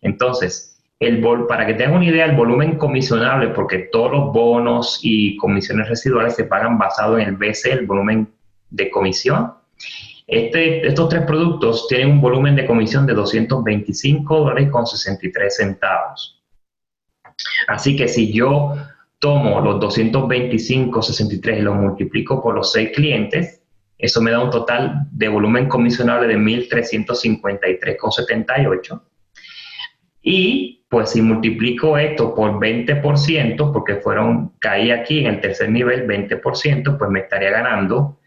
Entonces, 0.01 0.72
el 1.05 1.23
para 1.47 1.65
que 1.65 1.73
tengan 1.73 1.95
una 1.95 2.05
idea, 2.05 2.25
el 2.25 2.35
volumen 2.35 2.77
comisionable, 2.77 3.49
porque 3.49 3.89
todos 3.91 4.11
los 4.11 4.33
bonos 4.33 4.99
y 5.01 5.35
comisiones 5.37 5.89
residuales 5.89 6.35
se 6.35 6.45
pagan 6.45 6.77
basado 6.77 7.17
en 7.17 7.29
el 7.29 7.35
BC, 7.35 7.71
el 7.71 7.85
volumen 7.85 8.27
de 8.69 8.89
comisión. 8.89 9.53
Este, 10.27 10.87
estos 10.87 11.09
tres 11.09 11.25
productos 11.25 11.87
tienen 11.87 12.11
un 12.11 12.21
volumen 12.21 12.55
de 12.55 12.65
comisión 12.65 13.05
de 13.05 13.13
225 13.13 14.39
dólares 14.39 14.69
con 14.71 14.87
63 14.87 15.55
centavos. 15.55 16.41
Así 17.67 17.95
que 17.95 18.07
si 18.07 18.33
yo 18.33 18.73
tomo 19.19 19.61
los 19.61 19.79
225.63 19.81 21.59
y 21.59 21.61
los 21.61 21.75
multiplico 21.75 22.41
por 22.41 22.55
los 22.55 22.71
seis 22.71 22.89
clientes, 22.93 23.61
eso 23.97 24.21
me 24.21 24.31
da 24.31 24.43
un 24.43 24.49
total 24.49 25.07
de 25.11 25.27
volumen 25.29 25.69
comisionable 25.69 26.27
de 26.27 26.37
1.353,78. 26.37 29.01
Y 30.23 30.85
pues 30.89 31.11
si 31.11 31.21
multiplico 31.21 31.97
esto 31.97 32.33
por 32.33 32.59
20%, 32.59 33.71
porque 33.71 33.97
fueron, 33.97 34.53
caí 34.59 34.89
aquí 34.89 35.19
en 35.19 35.27
el 35.27 35.41
tercer 35.41 35.69
nivel 35.69 36.07
20%, 36.07 36.97
pues 36.97 37.09
me 37.11 37.19
estaría 37.19 37.51
ganando 37.51 38.17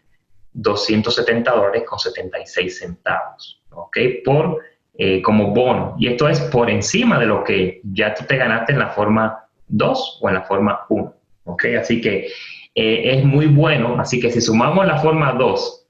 270 0.53 1.51
dólares 1.51 1.83
con 1.85 1.99
76 1.99 2.79
centavos, 2.79 3.61
¿ok? 3.71 3.97
Por 4.23 4.61
eh, 4.99 5.21
como 5.21 5.53
bono. 5.53 5.95
Y 5.99 6.07
esto 6.07 6.27
es 6.27 6.41
por 6.41 6.71
encima 6.71 7.19
de 7.19 7.27
lo 7.27 7.43
que 7.43 7.81
ya 7.83 8.15
tú 8.15 8.25
te 8.25 8.35
ganaste 8.35 8.73
en 8.73 8.79
la 8.79 8.89
forma 8.89 9.45
2 9.67 10.19
o 10.21 10.27
en 10.27 10.33
la 10.33 10.41
forma 10.41 10.85
1. 10.89 11.13
¿Ok? 11.43 11.65
Así 11.79 12.01
que 12.01 12.25
eh, 12.73 13.01
es 13.03 13.23
muy 13.23 13.45
bueno. 13.45 13.99
Así 13.99 14.19
que 14.19 14.31
si 14.31 14.41
sumamos 14.41 14.87
la 14.87 14.97
forma 14.97 15.33
2, 15.33 15.87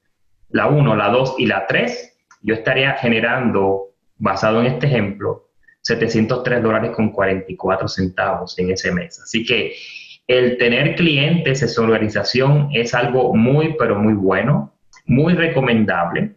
la 0.50 0.66
1, 0.66 0.94
la 0.94 1.08
2 1.08 1.36
y 1.38 1.46
la 1.46 1.66
3, 1.66 2.18
yo 2.42 2.54
estaría 2.54 2.92
generando, 2.94 3.94
basado 4.18 4.60
en 4.60 4.66
este 4.66 4.86
ejemplo, 4.86 5.47
703 5.88 6.62
dólares 6.62 6.90
con 6.94 7.10
44 7.10 7.88
centavos 7.88 8.58
en 8.58 8.70
ese 8.70 8.92
mes. 8.92 9.20
Así 9.20 9.44
que 9.44 9.74
el 10.26 10.58
tener 10.58 10.94
clientes 10.94 11.62
en 11.62 11.68
su 11.68 11.82
organización 11.82 12.68
es 12.74 12.94
algo 12.94 13.34
muy, 13.34 13.74
pero 13.78 13.98
muy 13.98 14.12
bueno, 14.12 14.74
muy 15.06 15.32
recomendable. 15.32 16.32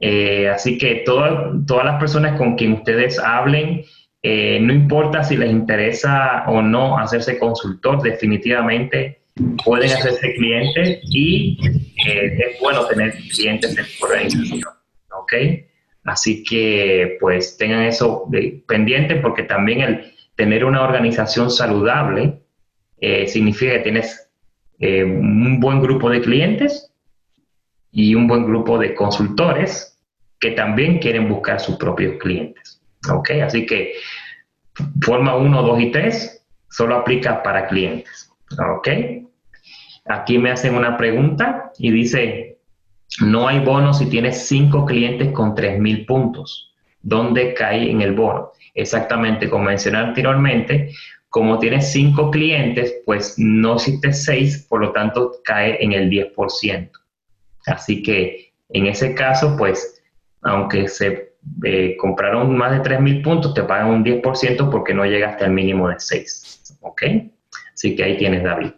Eh, 0.00 0.48
así 0.48 0.78
que 0.78 1.04
todas 1.06 1.84
las 1.84 2.00
personas 2.00 2.36
con 2.36 2.56
quien 2.56 2.72
ustedes 2.72 3.18
hablen, 3.18 3.84
eh, 4.22 4.58
no 4.60 4.72
importa 4.72 5.22
si 5.22 5.36
les 5.36 5.50
interesa 5.50 6.44
o 6.48 6.60
no 6.60 6.98
hacerse 6.98 7.38
consultor, 7.38 8.02
definitivamente 8.02 9.20
pueden 9.64 9.92
hacerse 9.92 10.34
clientes 10.34 11.00
y 11.04 11.58
eh, 12.08 12.38
es 12.38 12.60
bueno 12.60 12.86
tener 12.86 13.12
clientes 13.32 13.78
en 13.78 13.84
su 13.84 14.04
organización. 14.04 14.62
¿Ok? 15.12 15.32
Así 16.08 16.42
que 16.42 17.16
pues 17.20 17.56
tengan 17.56 17.84
eso 17.84 18.24
de, 18.28 18.62
pendiente 18.66 19.16
porque 19.16 19.42
también 19.42 19.80
el 19.80 20.14
tener 20.36 20.64
una 20.64 20.82
organización 20.82 21.50
saludable 21.50 22.40
significa 23.26 23.74
que 23.74 23.78
tienes 23.80 24.28
un 24.80 25.60
buen 25.60 25.80
grupo 25.80 26.10
de 26.10 26.20
clientes 26.20 26.92
y 27.92 28.14
un 28.14 28.26
buen 28.26 28.44
grupo 28.44 28.78
de 28.78 28.94
consultores 28.94 29.98
que 30.40 30.52
también 30.52 30.98
quieren 30.98 31.28
buscar 31.28 31.60
sus 31.60 31.76
propios 31.76 32.18
clientes. 32.18 32.80
¿Ok? 33.10 33.30
Así 33.42 33.66
que 33.66 33.94
forma 35.00 35.36
1, 35.36 35.62
2 35.62 35.80
y 35.80 35.90
3 35.90 36.46
solo 36.70 36.96
aplica 36.96 37.42
para 37.42 37.66
clientes. 37.66 38.30
¿Ok? 38.76 38.88
Aquí 40.06 40.38
me 40.38 40.50
hacen 40.50 40.74
una 40.74 40.96
pregunta 40.96 41.72
y 41.78 41.90
dice, 41.90 42.47
no 43.20 43.48
hay 43.48 43.60
bono 43.60 43.92
si 43.92 44.06
tienes 44.06 44.46
5 44.46 44.84
clientes 44.84 45.32
con 45.32 45.54
3.000 45.54 46.06
puntos. 46.06 46.74
¿Dónde 47.00 47.54
cae 47.54 47.90
en 47.90 48.02
el 48.02 48.12
bono? 48.12 48.52
Exactamente, 48.74 49.48
como 49.48 49.64
mencioné 49.64 49.98
anteriormente, 49.98 50.92
como 51.28 51.58
tienes 51.58 51.90
5 51.92 52.30
clientes, 52.30 53.02
pues 53.04 53.34
no 53.38 53.74
existe 53.74 54.12
6, 54.12 54.66
por 54.68 54.80
lo 54.80 54.92
tanto 54.92 55.32
cae 55.44 55.82
en 55.82 55.92
el 55.92 56.10
10%. 56.10 56.90
Así 57.66 58.02
que 58.02 58.52
en 58.70 58.86
ese 58.86 59.14
caso, 59.14 59.56
pues, 59.56 60.02
aunque 60.42 60.88
se 60.88 61.34
eh, 61.64 61.96
compraron 61.98 62.56
más 62.56 62.72
de 62.72 62.82
3.000 62.82 63.22
puntos, 63.22 63.54
te 63.54 63.62
pagan 63.62 63.88
un 63.88 64.04
10% 64.04 64.70
porque 64.70 64.94
no 64.94 65.04
llegaste 65.04 65.44
al 65.44 65.52
mínimo 65.52 65.88
de 65.88 65.96
6. 65.98 66.78
¿Ok? 66.80 67.02
Así 67.72 67.94
que 67.94 68.04
ahí 68.04 68.16
tienes 68.16 68.42
David. 68.42 68.72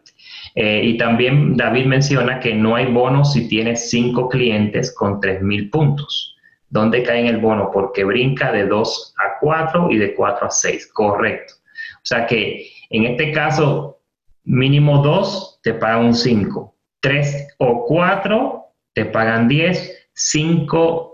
Eh, 0.54 0.82
y 0.84 0.98
también 0.98 1.56
David 1.56 1.86
menciona 1.86 2.40
que 2.40 2.54
no 2.54 2.76
hay 2.76 2.86
bono 2.86 3.24
si 3.24 3.48
tienes 3.48 3.90
5 3.90 4.28
clientes 4.28 4.94
con 4.94 5.20
3.000 5.20 5.70
puntos. 5.70 6.36
¿Dónde 6.68 7.02
cae 7.02 7.20
en 7.20 7.26
el 7.26 7.38
bono? 7.38 7.70
Porque 7.72 8.04
brinca 8.04 8.52
de 8.52 8.66
2 8.66 9.14
a 9.18 9.38
4 9.40 9.90
y 9.90 9.98
de 9.98 10.14
4 10.14 10.46
a 10.46 10.50
6. 10.50 10.90
Correcto. 10.92 11.54
O 11.96 12.04
sea 12.04 12.26
que 12.26 12.66
en 12.90 13.04
este 13.04 13.32
caso, 13.32 14.00
mínimo 14.44 14.98
2 15.02 15.60
te 15.62 15.74
pagan 15.74 16.06
un 16.06 16.14
5. 16.14 16.74
3 17.00 17.54
o 17.58 17.86
4 17.86 18.64
te 18.92 19.06
pagan 19.06 19.48
10, 19.48 20.08
5 20.12 21.12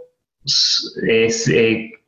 es 1.06 1.50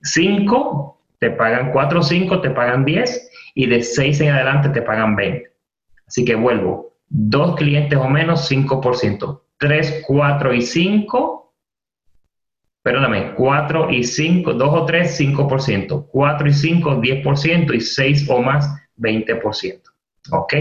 5, 0.02 0.98
eh, 1.00 1.16
te 1.18 1.30
pagan 1.30 1.72
4 1.72 2.00
o 2.00 2.02
5, 2.02 2.40
te 2.40 2.50
pagan 2.50 2.84
10 2.84 3.30
y 3.54 3.66
de 3.66 3.82
6 3.82 4.20
en 4.20 4.30
adelante 4.30 4.70
te 4.70 4.82
pagan 4.82 5.16
20. 5.16 5.50
Así 6.06 6.24
que 6.24 6.34
vuelvo, 6.34 6.94
2 7.10 7.56
clientes 7.56 7.98
o 7.98 8.08
menos, 8.08 8.50
5%. 8.50 9.42
3, 9.58 10.04
4 10.06 10.54
y 10.54 10.62
5, 10.62 11.54
perdóname, 12.82 13.34
4 13.34 13.90
y 13.90 14.04
5, 14.04 14.54
2 14.54 14.74
o 14.74 14.86
3, 14.86 15.20
5%. 15.20 16.06
4 16.10 16.48
y 16.48 16.52
5, 16.52 16.90
10% 17.00 17.74
y 17.74 17.80
6 17.80 18.30
o 18.30 18.42
más, 18.42 18.70
20%. 18.96 19.82
¿Ok? 20.30 20.54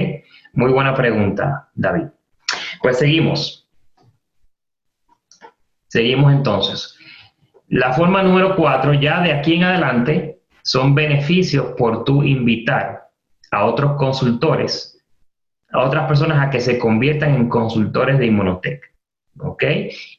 Muy 0.53 0.71
buena 0.71 0.95
pregunta, 0.95 1.69
David. 1.75 2.07
Pues 2.81 2.97
seguimos. 2.97 3.67
Seguimos 5.88 6.33
entonces. 6.33 6.97
La 7.69 7.93
forma 7.93 8.23
número 8.23 8.55
cuatro, 8.55 8.93
ya 8.93 9.21
de 9.21 9.33
aquí 9.33 9.55
en 9.55 9.63
adelante, 9.63 10.39
son 10.63 10.95
beneficios 10.95 11.73
por 11.77 12.03
tu 12.05 12.23
invitar 12.23 13.10
a 13.51 13.65
otros 13.65 13.97
consultores, 13.97 14.96
a 15.71 15.84
otras 15.84 16.08
personas 16.08 16.45
a 16.45 16.49
que 16.49 16.60
se 16.60 16.77
conviertan 16.77 17.36
en 17.36 17.49
consultores 17.49 18.19
de 18.19 18.27
Inmunotech. 18.27 18.82
¿Ok? 19.39 19.63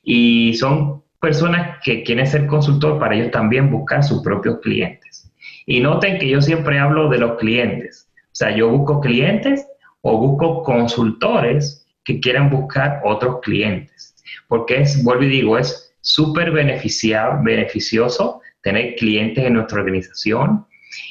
Y 0.03 0.55
son 0.55 1.03
personas 1.21 1.79
que 1.83 2.05
quieren 2.05 2.27
ser 2.27 2.47
consultor 2.47 2.99
para 2.99 3.17
ellos 3.17 3.33
también 3.33 3.71
buscar 3.71 4.05
sus 4.05 4.23
propios 4.23 4.61
clientes. 4.61 5.33
Y 5.67 5.81
noten 5.81 6.19
que 6.19 6.29
yo 6.29 6.41
siempre 6.41 6.79
hablo 6.79 7.09
de 7.09 7.19
los 7.19 7.39
clientes. 7.39 8.09
O 8.25 8.35
sea, 8.39 8.55
yo 8.55 8.69
busco 8.69 9.01
clientes 9.01 9.67
o 10.03 10.19
busco 10.19 10.63
consultores 10.63 11.87
que 12.05 12.21
quieran 12.21 12.51
buscar 12.51 13.01
otros 13.05 13.41
clientes 13.41 14.09
porque 14.49 14.81
es, 14.81 15.03
vuelvo 15.03 15.25
y 15.25 15.29
digo, 15.29 15.59
es 15.59 15.95
súper 16.01 16.51
beneficioso 16.51 18.41
tener 18.63 18.97
clientes 18.97 19.45
en 19.45 19.55
nuestra 19.55 19.81
organización 19.81 20.67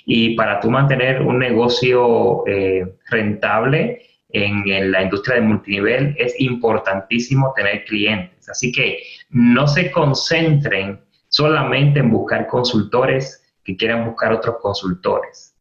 y 0.06 0.36
para 0.36 0.60
tú 0.60 0.70
mantener 0.70 1.22
un 1.22 1.40
negocio 1.40 2.46
eh, 2.48 2.96
rentable 3.10 4.02
en, 4.30 4.92
la 4.92 5.04
industria 5.04 5.36
de 5.36 5.42
multinivel 5.42 6.16
es 6.18 6.40
importantísimo 6.40 7.54
tener 7.56 7.86
clientes. 7.86 8.50
Así 8.50 8.72
que 8.72 9.04
no 9.30 9.68
se 9.68 9.92
concentren 9.92 11.00
solamente 11.30 12.00
en 12.00 12.12
buscar 12.12 12.48
consultores 12.48 13.44
que 13.64 13.76
quieran 13.76 14.06
buscar 14.06 14.32
otros 14.34 14.58
consultores. 14.62 15.54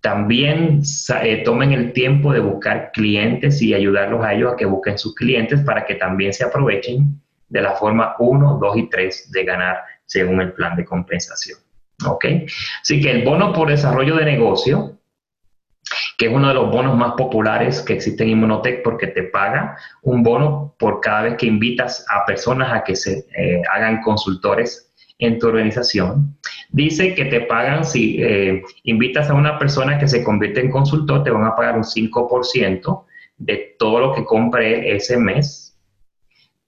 también 0.00 0.82
eh, 1.22 1.42
tomen 1.44 1.72
el 1.72 1.94
tiempo 1.94 2.30
de 2.30 2.40
buscar 2.40 2.92
clientes 2.92 3.62
y 3.62 3.72
ayudarlos 3.72 4.22
a 4.22 4.34
ellos 4.34 4.52
a 4.52 4.56
que 4.56 4.66
busquen 4.66 4.98
sus 4.98 5.14
clientes 5.14 5.60
para 5.60 5.86
que 5.86 5.94
también 5.94 6.34
se 6.34 6.44
aprovechen 6.44 7.22
de 7.48 7.62
la 7.62 7.72
forma 7.72 8.14
1, 8.18 8.58
2 8.60 8.76
y 8.76 8.90
3 8.90 9.30
de 9.30 9.44
ganar 9.44 9.78
según 10.04 10.42
el 10.42 10.52
plan 10.52 10.76
de 10.76 10.84
compensación. 10.84 11.58
¿Ok? 12.06 12.26
Así 12.82 13.00
que 13.00 13.10
el 13.10 13.24
bono 13.24 13.52
por 13.52 13.70
desarrollo 13.70 14.16
de 14.16 14.26
negocio, 14.26 14.98
que 16.16 16.26
es 16.26 16.32
uno 16.32 16.48
de 16.48 16.54
los 16.54 16.70
bonos 16.70 16.96
más 16.96 17.14
populares 17.14 17.82
que 17.82 17.94
existen 17.94 18.28
en 18.28 18.34
Inmunotech 18.34 18.82
porque 18.82 19.08
te 19.08 19.24
paga 19.24 19.76
un 20.02 20.22
bono 20.22 20.74
por 20.78 21.00
cada 21.00 21.22
vez 21.22 21.36
que 21.36 21.46
invitas 21.46 22.04
a 22.08 22.24
personas 22.24 22.72
a 22.72 22.84
que 22.84 22.94
se 22.94 23.26
eh, 23.36 23.62
hagan 23.72 24.00
consultores 24.02 24.92
en 25.18 25.38
tu 25.38 25.48
organización. 25.48 26.36
Dice 26.70 27.14
que 27.14 27.26
te 27.26 27.42
pagan, 27.42 27.84
si 27.84 28.22
eh, 28.22 28.62
invitas 28.84 29.30
a 29.30 29.34
una 29.34 29.58
persona 29.58 29.98
que 29.98 30.08
se 30.08 30.24
convierte 30.24 30.60
en 30.60 30.70
consultor, 30.70 31.22
te 31.22 31.30
van 31.30 31.44
a 31.44 31.54
pagar 31.54 31.76
un 31.76 31.84
5% 31.84 33.04
de 33.38 33.76
todo 33.78 34.00
lo 34.00 34.14
que 34.14 34.24
compre 34.24 34.94
ese 34.94 35.16
mes. 35.16 35.78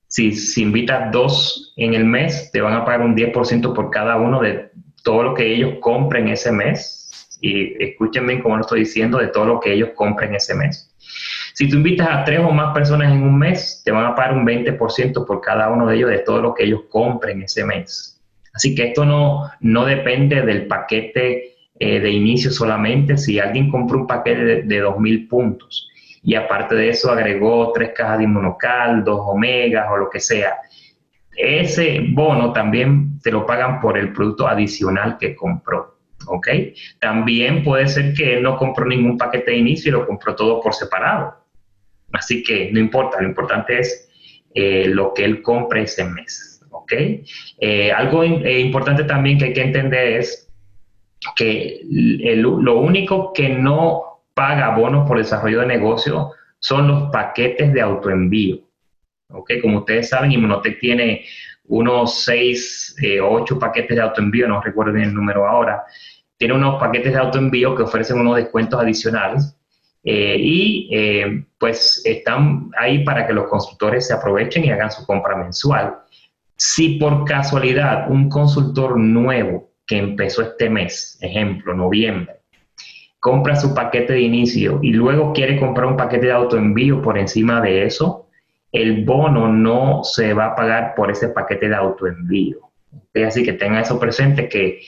Si, 0.08 0.32
si 0.32 0.62
invitas 0.62 1.10
dos 1.12 1.74
en 1.76 1.94
el 1.94 2.04
mes, 2.04 2.50
te 2.52 2.60
van 2.60 2.74
a 2.74 2.84
pagar 2.84 3.02
un 3.02 3.16
10% 3.16 3.74
por 3.74 3.90
cada 3.90 4.16
uno 4.16 4.40
de 4.40 4.70
todo 5.02 5.22
lo 5.22 5.34
que 5.34 5.54
ellos 5.54 5.74
compren 5.80 6.28
ese 6.28 6.52
mes. 6.52 7.05
Y 7.40 7.82
escuchen 7.82 8.26
bien 8.26 8.42
cómo 8.42 8.56
lo 8.56 8.62
estoy 8.62 8.80
diciendo, 8.80 9.18
de 9.18 9.28
todo 9.28 9.46
lo 9.46 9.60
que 9.60 9.72
ellos 9.72 9.90
compren 9.94 10.34
ese 10.34 10.54
mes. 10.54 10.92
Si 11.54 11.68
tú 11.68 11.76
invitas 11.76 12.08
a 12.08 12.24
tres 12.24 12.40
o 12.40 12.50
más 12.50 12.74
personas 12.74 13.12
en 13.12 13.22
un 13.22 13.38
mes, 13.38 13.82
te 13.84 13.90
van 13.90 14.04
a 14.04 14.14
pagar 14.14 14.36
un 14.36 14.46
20% 14.46 15.26
por 15.26 15.40
cada 15.40 15.70
uno 15.70 15.86
de 15.86 15.96
ellos 15.96 16.10
de 16.10 16.18
todo 16.18 16.40
lo 16.40 16.54
que 16.54 16.64
ellos 16.64 16.82
compren 16.90 17.42
ese 17.42 17.64
mes. 17.64 18.20
Así 18.52 18.74
que 18.74 18.88
esto 18.88 19.04
no, 19.04 19.50
no 19.60 19.84
depende 19.84 20.42
del 20.42 20.66
paquete 20.66 21.54
eh, 21.78 22.00
de 22.00 22.10
inicio 22.10 22.50
solamente. 22.50 23.16
Si 23.18 23.38
alguien 23.38 23.70
compró 23.70 23.98
un 23.98 24.06
paquete 24.06 24.44
de, 24.44 24.62
de 24.62 24.84
2.000 24.84 25.28
puntos 25.28 25.88
y 26.22 26.34
aparte 26.34 26.74
de 26.74 26.88
eso 26.88 27.10
agregó 27.10 27.70
tres 27.72 27.92
cajas 27.94 28.18
de 28.18 28.24
inmunocal, 28.24 29.04
dos 29.04 29.20
omegas 29.22 29.86
o 29.90 29.96
lo 29.96 30.10
que 30.10 30.20
sea, 30.20 30.56
ese 31.36 32.00
bono 32.12 32.52
también 32.52 33.20
te 33.20 33.30
lo 33.30 33.44
pagan 33.46 33.80
por 33.80 33.98
el 33.98 34.12
producto 34.12 34.48
adicional 34.48 35.18
que 35.18 35.36
compró. 35.36 35.95
¿Ok? 36.26 36.48
También 37.00 37.62
puede 37.62 37.88
ser 37.88 38.14
que 38.14 38.36
él 38.36 38.42
no 38.42 38.56
compró 38.56 38.84
ningún 38.86 39.18
paquete 39.18 39.52
de 39.52 39.58
inicio 39.58 39.88
y 39.88 39.92
lo 39.92 40.06
compró 40.06 40.34
todo 40.34 40.60
por 40.60 40.74
separado. 40.74 41.36
Así 42.12 42.42
que 42.42 42.70
no 42.72 42.80
importa, 42.80 43.20
lo 43.20 43.28
importante 43.28 43.78
es 43.78 44.08
eh, 44.54 44.86
lo 44.88 45.12
que 45.12 45.24
él 45.24 45.42
compre 45.42 45.82
ese 45.82 46.04
mes. 46.04 46.62
¿ok? 46.70 46.92
Eh, 47.58 47.92
algo 47.92 48.22
eh, 48.22 48.60
importante 48.60 49.04
también 49.04 49.38
que 49.38 49.46
hay 49.46 49.52
que 49.52 49.62
entender 49.62 50.18
es 50.18 50.48
que 51.34 51.80
lo 51.84 52.78
único 52.78 53.32
que 53.32 53.48
no 53.48 54.22
paga 54.34 54.76
bonos 54.76 55.08
por 55.08 55.18
desarrollo 55.18 55.60
de 55.60 55.66
negocio 55.66 56.32
son 56.58 56.88
los 56.88 57.10
paquetes 57.10 57.72
de 57.72 57.80
autoenvío. 57.80 58.60
¿ok? 59.30 59.52
Como 59.62 59.78
ustedes 59.78 60.08
saben, 60.08 60.32
Inmunotech 60.32 60.78
tiene 60.78 61.24
unos 61.68 62.24
6 62.24 62.96
o 63.22 63.28
8 63.28 63.58
paquetes 63.58 63.96
de 63.96 64.02
autoenvío, 64.02 64.48
no 64.48 64.60
recuerdo 64.60 64.96
el 64.96 65.14
número 65.14 65.46
ahora. 65.46 65.84
Tiene 66.36 66.54
unos 66.54 66.78
paquetes 66.78 67.12
de 67.12 67.18
autoenvío 67.18 67.74
que 67.74 67.82
ofrecen 67.82 68.20
unos 68.20 68.36
descuentos 68.36 68.80
adicionales 68.80 69.56
eh, 70.04 70.36
y 70.38 71.44
pues 71.58 72.02
están 72.04 72.70
ahí 72.78 73.04
para 73.04 73.26
que 73.26 73.32
los 73.32 73.48
consultores 73.48 74.06
se 74.06 74.14
aprovechen 74.14 74.64
y 74.64 74.70
hagan 74.70 74.90
su 74.90 75.04
compra 75.06 75.36
mensual. 75.36 75.96
Si 76.56 76.98
por 76.98 77.24
casualidad 77.24 78.10
un 78.10 78.28
consultor 78.28 78.98
nuevo 78.98 79.70
que 79.86 79.98
empezó 79.98 80.42
este 80.42 80.70
mes, 80.70 81.18
ejemplo, 81.20 81.74
noviembre, 81.74 82.40
compra 83.20 83.56
su 83.56 83.74
paquete 83.74 84.14
de 84.14 84.20
inicio 84.20 84.78
y 84.82 84.92
luego 84.92 85.32
quiere 85.32 85.58
comprar 85.58 85.86
un 85.86 85.96
paquete 85.96 86.26
de 86.26 86.32
autoenvío 86.32 87.02
por 87.02 87.18
encima 87.18 87.60
de 87.60 87.84
eso, 87.84 88.25
el 88.72 89.04
bono 89.04 89.48
no 89.48 90.02
se 90.04 90.34
va 90.34 90.46
a 90.46 90.54
pagar 90.54 90.94
por 90.94 91.10
ese 91.10 91.28
paquete 91.28 91.68
de 91.68 91.76
autoenvío. 91.76 92.58
Así 93.26 93.42
que 93.42 93.54
tengan 93.54 93.82
eso 93.82 93.98
presente 93.98 94.48
que 94.48 94.80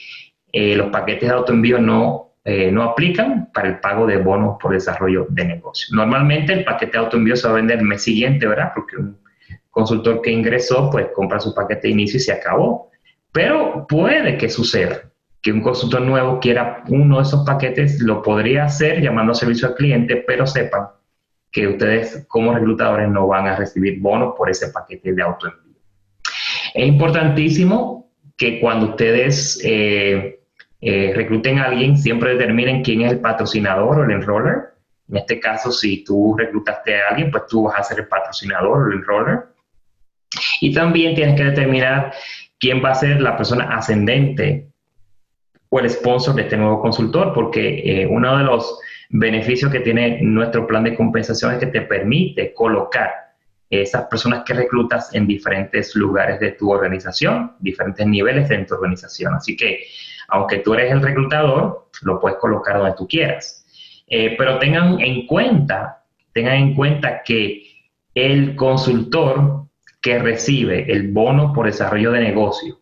eh, 0.51 0.75
los 0.75 0.89
paquetes 0.89 1.29
de 1.29 1.35
autoenvío 1.35 1.79
no, 1.79 2.33
eh, 2.43 2.71
no 2.71 2.83
aplican 2.83 3.51
para 3.53 3.67
el 3.67 3.79
pago 3.79 4.05
de 4.05 4.17
bonos 4.17 4.57
por 4.61 4.73
desarrollo 4.73 5.27
de 5.29 5.45
negocio. 5.45 5.95
Normalmente 5.95 6.53
el 6.53 6.63
paquete 6.63 6.93
de 6.93 6.97
autoenvío 6.99 7.35
se 7.35 7.47
va 7.47 7.53
a 7.53 7.57
vender 7.57 7.79
el 7.79 7.85
mes 7.85 8.03
siguiente, 8.03 8.47
¿verdad? 8.47 8.71
Porque 8.75 8.97
un 8.97 9.17
consultor 9.69 10.21
que 10.21 10.31
ingresó, 10.31 10.89
pues 10.91 11.07
compra 11.13 11.39
su 11.39 11.53
paquete 11.53 11.87
de 11.87 11.93
inicio 11.93 12.17
y 12.17 12.21
se 12.21 12.33
acabó. 12.33 12.89
Pero 13.31 13.85
puede 13.87 14.37
que 14.37 14.49
suceda 14.49 15.01
que 15.41 15.51
un 15.51 15.61
consultor 15.61 16.01
nuevo 16.01 16.39
quiera 16.39 16.83
uno 16.89 17.17
de 17.17 17.23
esos 17.23 17.45
paquetes, 17.45 18.01
lo 18.01 18.21
podría 18.21 18.65
hacer 18.65 19.01
llamando 19.01 19.31
a 19.31 19.35
servicio 19.35 19.69
al 19.69 19.75
cliente, 19.75 20.17
pero 20.27 20.45
sepan 20.45 20.87
que 21.51 21.67
ustedes 21.67 22.25
como 22.27 22.53
reclutadores 22.53 23.09
no 23.09 23.27
van 23.27 23.47
a 23.47 23.55
recibir 23.55 23.99
bonos 23.99 24.35
por 24.37 24.49
ese 24.49 24.69
paquete 24.69 25.13
de 25.13 25.21
autoenvío. 25.21 25.81
Es 26.73 26.87
importantísimo 26.87 28.11
que 28.37 28.59
cuando 28.59 28.91
ustedes 28.91 29.59
eh, 29.63 30.39
eh, 30.81 31.13
recluten 31.15 31.59
a 31.59 31.65
alguien, 31.65 31.97
siempre 31.97 32.33
determinen 32.33 32.83
quién 32.83 33.01
es 33.01 33.11
el 33.11 33.19
patrocinador 33.19 33.99
o 33.99 34.03
el 34.03 34.11
enroller. 34.11 34.75
En 35.09 35.17
este 35.17 35.39
caso, 35.39 35.71
si 35.71 36.03
tú 36.03 36.35
reclutaste 36.37 37.01
a 37.01 37.09
alguien, 37.09 37.31
pues 37.31 37.47
tú 37.47 37.63
vas 37.63 37.79
a 37.79 37.83
ser 37.83 37.99
el 37.99 38.07
patrocinador 38.07 38.77
o 38.77 38.91
el 38.91 38.99
enroller. 38.99 39.39
Y 40.61 40.73
también 40.73 41.15
tienes 41.15 41.35
que 41.35 41.45
determinar 41.45 42.13
quién 42.59 42.83
va 42.83 42.91
a 42.91 42.95
ser 42.95 43.19
la 43.19 43.35
persona 43.35 43.75
ascendente 43.75 44.67
o 45.69 45.79
el 45.79 45.89
sponsor 45.89 46.35
de 46.35 46.43
este 46.43 46.57
nuevo 46.57 46.81
consultor, 46.81 47.33
porque 47.33 47.81
eh, 47.83 48.07
uno 48.07 48.37
de 48.37 48.43
los 48.43 48.79
beneficios 49.09 49.71
que 49.71 49.79
tiene 49.79 50.19
nuestro 50.21 50.67
plan 50.67 50.83
de 50.83 50.95
compensación 50.95 51.53
es 51.53 51.59
que 51.59 51.67
te 51.67 51.81
permite 51.81 52.53
colocar 52.53 53.11
esas 53.69 54.05
personas 54.05 54.43
que 54.45 54.53
reclutas 54.53 55.13
en 55.13 55.27
diferentes 55.27 55.95
lugares 55.95 56.39
de 56.39 56.51
tu 56.51 56.71
organización, 56.71 57.53
diferentes 57.59 58.05
niveles 58.05 58.49
de 58.49 58.65
tu 58.65 58.75
organización. 58.75 59.35
Así 59.35 59.55
que, 59.55 59.85
aunque 60.29 60.59
tú 60.59 60.73
eres 60.73 60.91
el 60.91 61.01
reclutador, 61.01 61.89
lo 62.01 62.19
puedes 62.19 62.39
colocar 62.39 62.77
donde 62.77 62.95
tú 62.95 63.07
quieras. 63.07 63.65
Eh, 64.07 64.35
pero 64.37 64.57
tengan 64.57 64.99
en 64.99 65.27
cuenta, 65.27 66.03
tengan 66.33 66.55
en 66.55 66.75
cuenta 66.75 67.21
que 67.23 67.63
el 68.15 68.55
consultor 68.55 69.65
que 70.01 70.17
recibe 70.17 70.91
el 70.91 71.11
bono 71.11 71.53
por 71.53 71.67
desarrollo 71.67 72.11
de 72.11 72.21
negocio, 72.21 72.79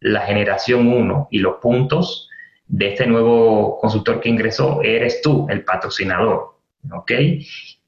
la 0.00 0.20
generación 0.20 0.86
1 0.86 1.28
y 1.32 1.38
los 1.38 1.56
puntos 1.56 2.27
de 2.68 2.88
este 2.88 3.06
nuevo 3.06 3.78
consultor 3.78 4.20
que 4.20 4.28
ingresó, 4.28 4.82
eres 4.82 5.20
tú, 5.22 5.46
el 5.48 5.64
patrocinador. 5.64 6.58
¿Ok? 6.92 7.12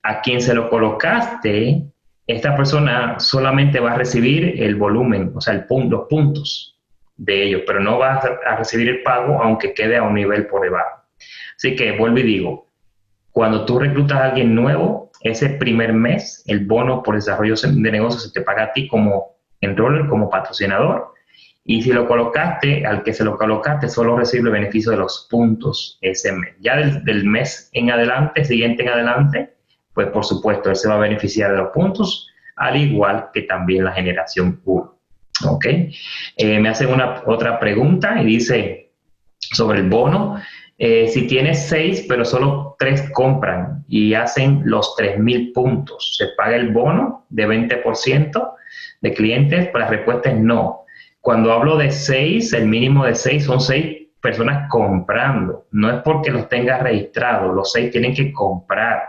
A 0.02 0.20
quien 0.20 0.40
se 0.40 0.54
lo 0.54 0.68
colocaste, 0.68 1.84
esta 2.26 2.56
persona 2.56 3.18
solamente 3.18 3.80
va 3.80 3.92
a 3.92 3.96
recibir 3.96 4.62
el 4.62 4.76
volumen, 4.76 5.32
o 5.34 5.40
sea, 5.40 5.54
el 5.54 5.66
los 5.88 6.08
puntos 6.08 6.78
de 7.16 7.44
ellos, 7.44 7.62
pero 7.66 7.80
no 7.80 7.98
va 7.98 8.14
a 8.14 8.56
recibir 8.56 8.88
el 8.88 9.02
pago 9.02 9.42
aunque 9.42 9.74
quede 9.74 9.96
a 9.96 10.02
un 10.02 10.14
nivel 10.14 10.46
por 10.46 10.62
debajo. 10.62 11.02
Así 11.56 11.76
que 11.76 11.92
vuelvo 11.92 12.18
y 12.18 12.22
digo, 12.22 12.66
cuando 13.32 13.64
tú 13.66 13.78
reclutas 13.78 14.18
a 14.18 14.24
alguien 14.26 14.54
nuevo, 14.54 15.10
ese 15.22 15.50
primer 15.50 15.92
mes 15.92 16.42
el 16.46 16.66
bono 16.66 17.02
por 17.02 17.14
desarrollo 17.14 17.54
de 17.54 17.92
negocio 17.92 18.18
se 18.20 18.32
te 18.32 18.40
paga 18.40 18.64
a 18.64 18.72
ti 18.72 18.88
como 18.88 19.36
enroller, 19.60 20.08
como 20.08 20.30
patrocinador. 20.30 21.12
Y 21.64 21.82
si 21.82 21.92
lo 21.92 22.06
colocaste, 22.06 22.86
al 22.86 23.02
que 23.02 23.12
se 23.12 23.24
lo 23.24 23.36
colocaste, 23.36 23.88
solo 23.88 24.16
recibe 24.16 24.48
el 24.48 24.52
beneficio 24.52 24.92
de 24.92 24.98
los 24.98 25.26
puntos 25.30 25.98
ese 26.00 26.32
mes. 26.32 26.54
Ya 26.60 26.76
del, 26.76 27.24
mes 27.24 27.70
en 27.72 27.90
adelante, 27.90 28.44
siguiente 28.44 28.82
en 28.82 28.88
adelante, 28.88 29.54
pues 29.92 30.08
por 30.08 30.24
supuesto, 30.24 30.70
él 30.70 30.76
se 30.76 30.88
va 30.88 30.94
a 30.94 30.98
beneficiar 30.98 31.50
de 31.50 31.58
los 31.58 31.70
puntos, 31.70 32.28
al 32.56 32.76
igual 32.76 33.28
que 33.32 33.42
también 33.42 33.84
la 33.84 33.92
generación 33.92 34.60
1. 34.64 34.96
¿Ok? 35.48 35.66
Eh, 35.66 36.60
me 36.60 36.68
hacen 36.68 36.92
una 36.92 37.22
otra 37.26 37.58
pregunta 37.58 38.20
y 38.20 38.26
dice 38.26 38.90
sobre 39.38 39.80
el 39.80 39.88
bono. 39.88 40.40
Eh, 40.78 41.08
si 41.08 41.26
tienes 41.26 41.66
seis, 41.66 42.06
pero 42.08 42.24
solo 42.24 42.74
tres 42.78 43.10
compran 43.12 43.84
y 43.86 44.14
hacen 44.14 44.62
los 44.64 44.96
3.000 44.96 45.52
puntos, 45.52 46.16
¿se 46.16 46.28
paga 46.38 46.56
el 46.56 46.70
bono 46.70 47.26
de 47.28 47.46
20% 47.46 48.52
de 49.02 49.12
clientes? 49.12 49.68
Pues 49.70 49.84
la 49.84 49.90
respuesta 49.90 50.30
es 50.30 50.38
no. 50.38 50.86
Cuando 51.20 51.52
hablo 51.52 51.76
de 51.76 51.90
seis, 51.90 52.52
el 52.52 52.66
mínimo 52.66 53.04
de 53.04 53.14
seis 53.14 53.44
son 53.44 53.60
seis 53.60 54.08
personas 54.20 54.68
comprando. 54.70 55.66
No 55.70 55.90
es 55.90 56.02
porque 56.02 56.30
los 56.30 56.48
tengas 56.48 56.82
registrados, 56.82 57.54
los 57.54 57.72
seis 57.72 57.90
tienen 57.90 58.14
que 58.14 58.32
comprar 58.32 59.02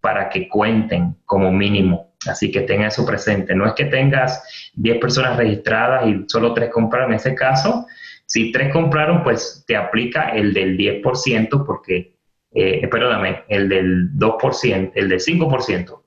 para 0.00 0.28
que 0.28 0.48
cuenten 0.48 1.16
como 1.24 1.50
mínimo. 1.50 2.08
Así 2.26 2.50
que 2.50 2.62
tenga 2.62 2.88
eso 2.88 3.06
presente. 3.06 3.54
No 3.54 3.66
es 3.66 3.74
que 3.74 3.86
tengas 3.86 4.72
10 4.74 4.98
personas 4.98 5.36
registradas 5.36 6.06
y 6.06 6.24
solo 6.26 6.52
tres 6.52 6.70
compraron. 6.70 7.10
En 7.10 7.16
ese 7.16 7.34
caso, 7.34 7.86
si 8.26 8.52
tres 8.52 8.72
compraron, 8.72 9.22
pues 9.22 9.64
te 9.66 9.76
aplica 9.76 10.30
el 10.30 10.52
del 10.52 10.76
10% 10.76 11.64
porque, 11.64 12.16
eh, 12.52 12.86
perdóname, 12.88 13.44
el 13.48 13.68
del 13.68 14.10
2%, 14.14 14.92
el 14.94 15.08
del 15.08 15.20
5%, 15.20 16.02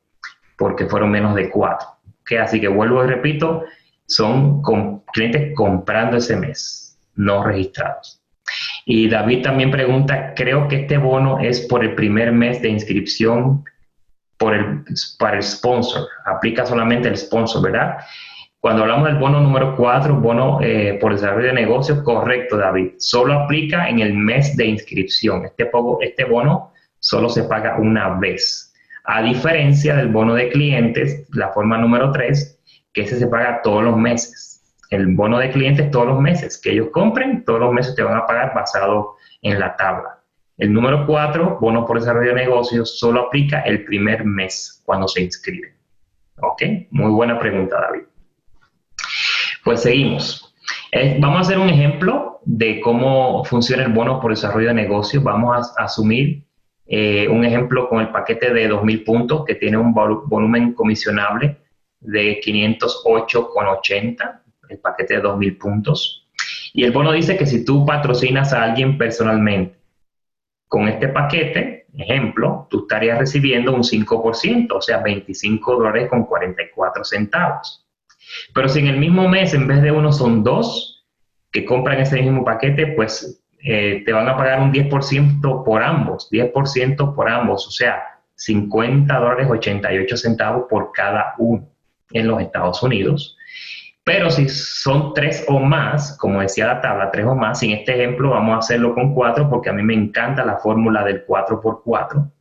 porque 0.58 0.86
fueron 0.86 1.12
menos 1.12 1.36
de 1.36 1.50
cuatro. 1.50 1.88
Así 2.40 2.62
que 2.62 2.68
vuelvo 2.68 3.04
y 3.04 3.08
repito, 3.08 3.66
son 4.12 4.62
clientes 5.14 5.54
comprando 5.56 6.18
ese 6.18 6.36
mes, 6.36 6.98
no 7.16 7.44
registrados. 7.44 8.22
Y 8.86 9.08
David 9.08 9.44
también 9.44 9.72
pregunta, 9.72 10.34
creo 10.36 10.68
que 10.68 10.82
este 10.82 10.98
bono 10.98 11.40
es 11.40 11.62
por 11.62 11.84
el 11.84 11.96
primer 11.96 12.32
mes 12.32 12.62
de 12.62 12.70
inscripción 12.70 13.64
por 14.38 14.56
el, 14.56 14.84
para 15.20 15.38
el 15.38 15.44
sponsor, 15.44 16.08
aplica 16.26 16.66
solamente 16.66 17.08
el 17.08 17.16
sponsor, 17.16 17.62
¿verdad? 17.62 17.98
Cuando 18.60 18.82
hablamos 18.84 19.08
del 19.08 19.18
bono 19.18 19.40
número 19.40 19.76
4, 19.76 20.16
bono 20.16 20.60
eh, 20.62 20.98
por 21.00 21.14
desarrollo 21.14 21.48
de 21.48 21.54
negocios, 21.54 22.02
correcto, 22.04 22.58
David, 22.58 22.94
solo 22.98 23.34
aplica 23.34 23.88
en 23.88 24.00
el 24.00 24.14
mes 24.14 24.56
de 24.58 24.66
inscripción. 24.66 25.46
Este, 25.46 25.70
este 26.02 26.26
bono 26.26 26.72
solo 27.00 27.30
se 27.30 27.44
paga 27.44 27.78
una 27.78 28.20
vez. 28.20 28.74
A 29.04 29.22
diferencia 29.22 29.96
del 29.96 30.10
bono 30.10 30.36
de 30.36 30.50
clientes, 30.50 31.28
la 31.34 31.50
forma 31.50 31.78
número 31.78 32.12
3, 32.12 32.60
que 32.94 33.02
ese 33.02 33.18
se 33.18 33.28
paga 33.28 33.62
todos 33.62 33.84
los 33.84 33.98
meses 33.98 34.52
el 34.92 35.08
bono 35.16 35.40
de 35.40 35.50
clientes 35.50 35.90
todos 35.90 36.06
los 36.06 36.20
meses. 36.20 36.60
Que 36.62 36.74
ellos 36.74 36.90
compren, 36.92 37.44
todos 37.46 37.60
los 37.60 37.74
meses 37.74 37.96
te 37.96 38.04
van 38.04 38.18
a 38.18 38.26
pagar 38.26 38.54
basado 38.54 39.16
en 39.42 39.60
la 39.60 39.76
tabla. 39.76 40.20
El 40.58 40.72
número 40.72 41.08
cuatro, 41.08 41.58
bono 41.60 41.86
por 41.88 42.00
desarrollo 42.00 42.36
de 42.36 42.42
negocios, 42.42 43.00
solo 43.00 43.22
aplica 43.22 43.62
el 43.62 43.86
primer 43.86 44.26
mes 44.26 44.84
cuando 44.86 45.08
se 45.08 45.22
inscriben. 45.22 45.74
¿Ok? 46.42 46.62
Muy 46.92 47.10
buena 47.12 47.40
pregunta, 47.40 47.80
David. 47.80 48.04
Pues 49.64 49.82
seguimos. 49.82 50.54
Eh, 50.92 51.18
vamos 51.20 51.38
a 51.38 51.42
hacer 51.42 51.58
un 51.58 51.70
ejemplo 51.70 52.42
de 52.44 52.82
cómo 52.82 53.46
funciona 53.46 53.84
el 53.84 53.94
bono 53.94 54.20
por 54.20 54.32
desarrollo 54.32 54.68
de 54.68 54.74
negocios. 54.74 55.24
Vamos 55.24 55.74
a, 55.78 55.84
asumir 55.84 56.44
eh, 56.86 57.30
un 57.30 57.46
ejemplo 57.46 57.88
con 57.88 58.02
el 58.02 58.10
paquete 58.10 58.54
de 58.54 58.70
2.000 58.70 59.06
puntos 59.06 59.46
que 59.46 59.56
tiene 59.56 59.78
un 59.78 59.94
volumen 59.94 60.74
comisionable 60.74 61.61
de 62.02 62.42
508,80 62.42 64.42
el 64.72 64.80
paquete 64.80 65.16
de 65.16 65.24
2.000 65.24 65.58
puntos. 65.58 66.28
Y 66.74 66.84
el 66.84 66.92
bono 66.92 67.12
dice 67.12 67.38
que 67.38 67.46
si 67.46 67.66
tú 67.66 67.86
patrocinas 67.86 68.54
a 68.54 68.64
alguien 68.64 68.98
personalmente 68.98 69.76
con 70.68 70.88
este 70.88 71.10
paquete, 71.10 71.86
ejemplo, 71.98 72.68
tú 72.70 72.84
estarías 72.84 73.20
recibiendo 73.20 73.74
un 73.74 73.84
5%, 73.84 74.68
o 74.72 74.82
sea, 74.82 75.00
25 75.00 75.76
dólares 75.76 76.10
con 76.10 76.26
44 76.26 77.04
centavos. 77.04 77.86
Pero 78.54 78.70
si 78.70 78.80
en 78.80 78.88
el 78.88 78.98
mismo 78.98 79.28
mes, 79.28 79.54
en 79.54 79.68
vez 79.68 79.82
de 79.82 79.92
uno, 79.92 80.14
son 80.14 80.44
dos 80.44 81.06
que 81.52 81.66
compran 81.66 82.00
ese 82.00 82.22
mismo 82.22 82.46
paquete, 82.46 82.88
pues 82.88 83.44
eh, 83.62 84.04
te 84.06 84.14
van 84.14 84.30
a 84.30 84.38
pagar 84.38 84.62
un 84.62 84.72
10% 84.72 85.66
por 85.66 85.84
ambos, 85.84 86.32
10% 86.32 87.14
por 87.14 87.30
ambos, 87.30 87.68
o 87.68 87.72
sea, 87.72 88.02
50 88.36 89.14
dólares 89.20 89.48
88 89.50 90.18
centavos 90.18 90.66
por 90.70 90.94
cada 90.94 91.36
uno 91.38 91.68
en 92.14 92.28
los 92.28 92.42
Estados 92.42 92.82
Unidos. 92.84 93.38
Pero 94.04 94.32
si 94.32 94.50
son 94.50 95.14
tres 95.14 95.46
o 95.48 95.60
más, 95.60 96.18
como 96.18 96.42
decía 96.42 96.68
la 96.68 96.82
tabla, 96.82 97.12
tres 97.12 97.26
o 97.26 97.36
más, 97.36 97.62
en 97.62 97.72
este 97.72 97.94
ejemplo 97.94 98.32
vamos 98.32 98.56
a 98.56 98.60
hacerlo 98.60 98.96
con 98.96 99.14
cuatro 99.14 99.48
porque 99.50 99.70
a 99.70 99.74
mí 99.74 99.84
me 99.84 99.94
encanta 99.94 100.44
la 100.44 100.58
fórmula 100.58 101.04
del 101.04 101.24
4 101.24 101.62
por 101.62 101.84
4, 101.84 102.32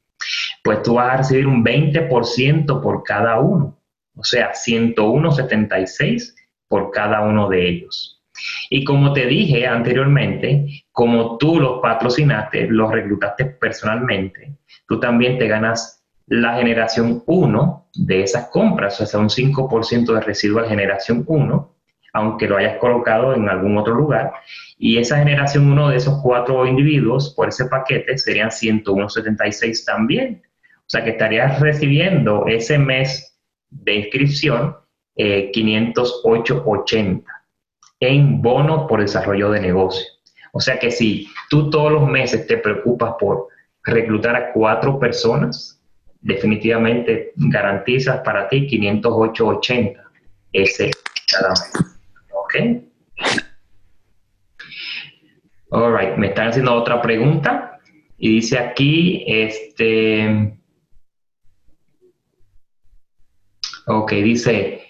pues 0.65 0.83
tú 0.83 0.95
vas 0.95 1.15
a 1.15 1.17
recibir 1.19 1.47
un 1.47 1.63
20% 1.63 2.81
por 2.81 3.03
cada 3.03 3.39
uno, 3.41 3.79
o 4.17 4.25
sea, 4.25 4.53
101.76 4.53 6.35
por 6.67 6.91
cada 6.91 7.21
uno 7.23 7.49
de 7.49 7.69
ellos. 7.69 8.23
Y 8.71 8.85
como 8.85 9.13
te 9.13 9.27
dije 9.27 9.67
anteriormente, 9.67 10.85
como 10.93 11.37
tú 11.37 11.61
los 11.61 11.81
patrocinaste, 11.81 12.69
los 12.69 12.91
reclutaste 12.91 13.45
personalmente, 13.45 14.55
tú 14.87 14.99
también 14.99 15.39
te 15.39 15.47
ganas 15.47 16.00
la 16.31 16.55
generación 16.55 17.25
1 17.27 17.87
de 17.93 18.23
esas 18.23 18.51
compras, 18.51 19.01
o 19.01 19.07
sea, 19.07 19.19
un 19.19 19.29
5% 19.29 20.15
de 20.15 20.21
residual 20.21 20.69
generación 20.69 21.25
1, 21.27 21.75
aunque 22.13 22.47
lo 22.47 22.57
hayas 22.57 22.79
colocado 22.79 23.35
en 23.35 23.49
algún 23.49 23.77
otro 23.77 23.95
lugar, 23.95 24.33
y 24.79 24.99
esa 24.99 25.19
generación 25.19 25.71
1 25.73 25.89
de 25.89 25.97
esos 25.97 26.23
cuatro 26.23 26.65
individuos 26.67 27.35
por 27.35 27.49
ese 27.49 27.65
paquete 27.67 28.17
serían 28.17 28.51
101.76 28.51 29.85
también. 29.85 30.43
O 30.79 30.87
sea 30.87 31.03
que 31.03 31.11
estarías 31.11 31.59
recibiendo 31.59 32.47
ese 32.47 32.79
mes 32.79 33.37
de 33.69 33.97
inscripción 33.97 34.77
eh, 35.17 35.51
508.80 35.53 37.25
en 37.99 38.41
bono 38.41 38.87
por 38.87 39.01
desarrollo 39.01 39.51
de 39.51 39.61
negocio. 39.61 40.07
O 40.53 40.61
sea 40.61 40.79
que 40.79 40.93
si 40.93 41.29
tú 41.49 41.71
todos 41.71 41.91
los 41.91 42.09
meses 42.09 42.47
te 42.47 42.57
preocupas 42.57 43.15
por 43.19 43.49
reclutar 43.83 44.37
a 44.37 44.53
cuatro 44.53 44.99
personas, 45.01 45.80
definitivamente 46.21 47.33
garantizas 47.37 48.21
para 48.21 48.49
ti 48.49 48.67
508.80 48.69 49.97
ese 50.53 50.91
cada 51.31 51.51
mes. 51.51 51.73
¿Ok? 52.33 52.55
All 55.71 55.97
right, 55.97 56.17
me 56.17 56.29
están 56.29 56.49
haciendo 56.49 56.75
otra 56.75 57.01
pregunta 57.01 57.79
y 58.19 58.35
dice 58.37 58.59
aquí, 58.59 59.25
este, 59.27 60.59
ok, 63.87 64.13
dice, 64.13 64.83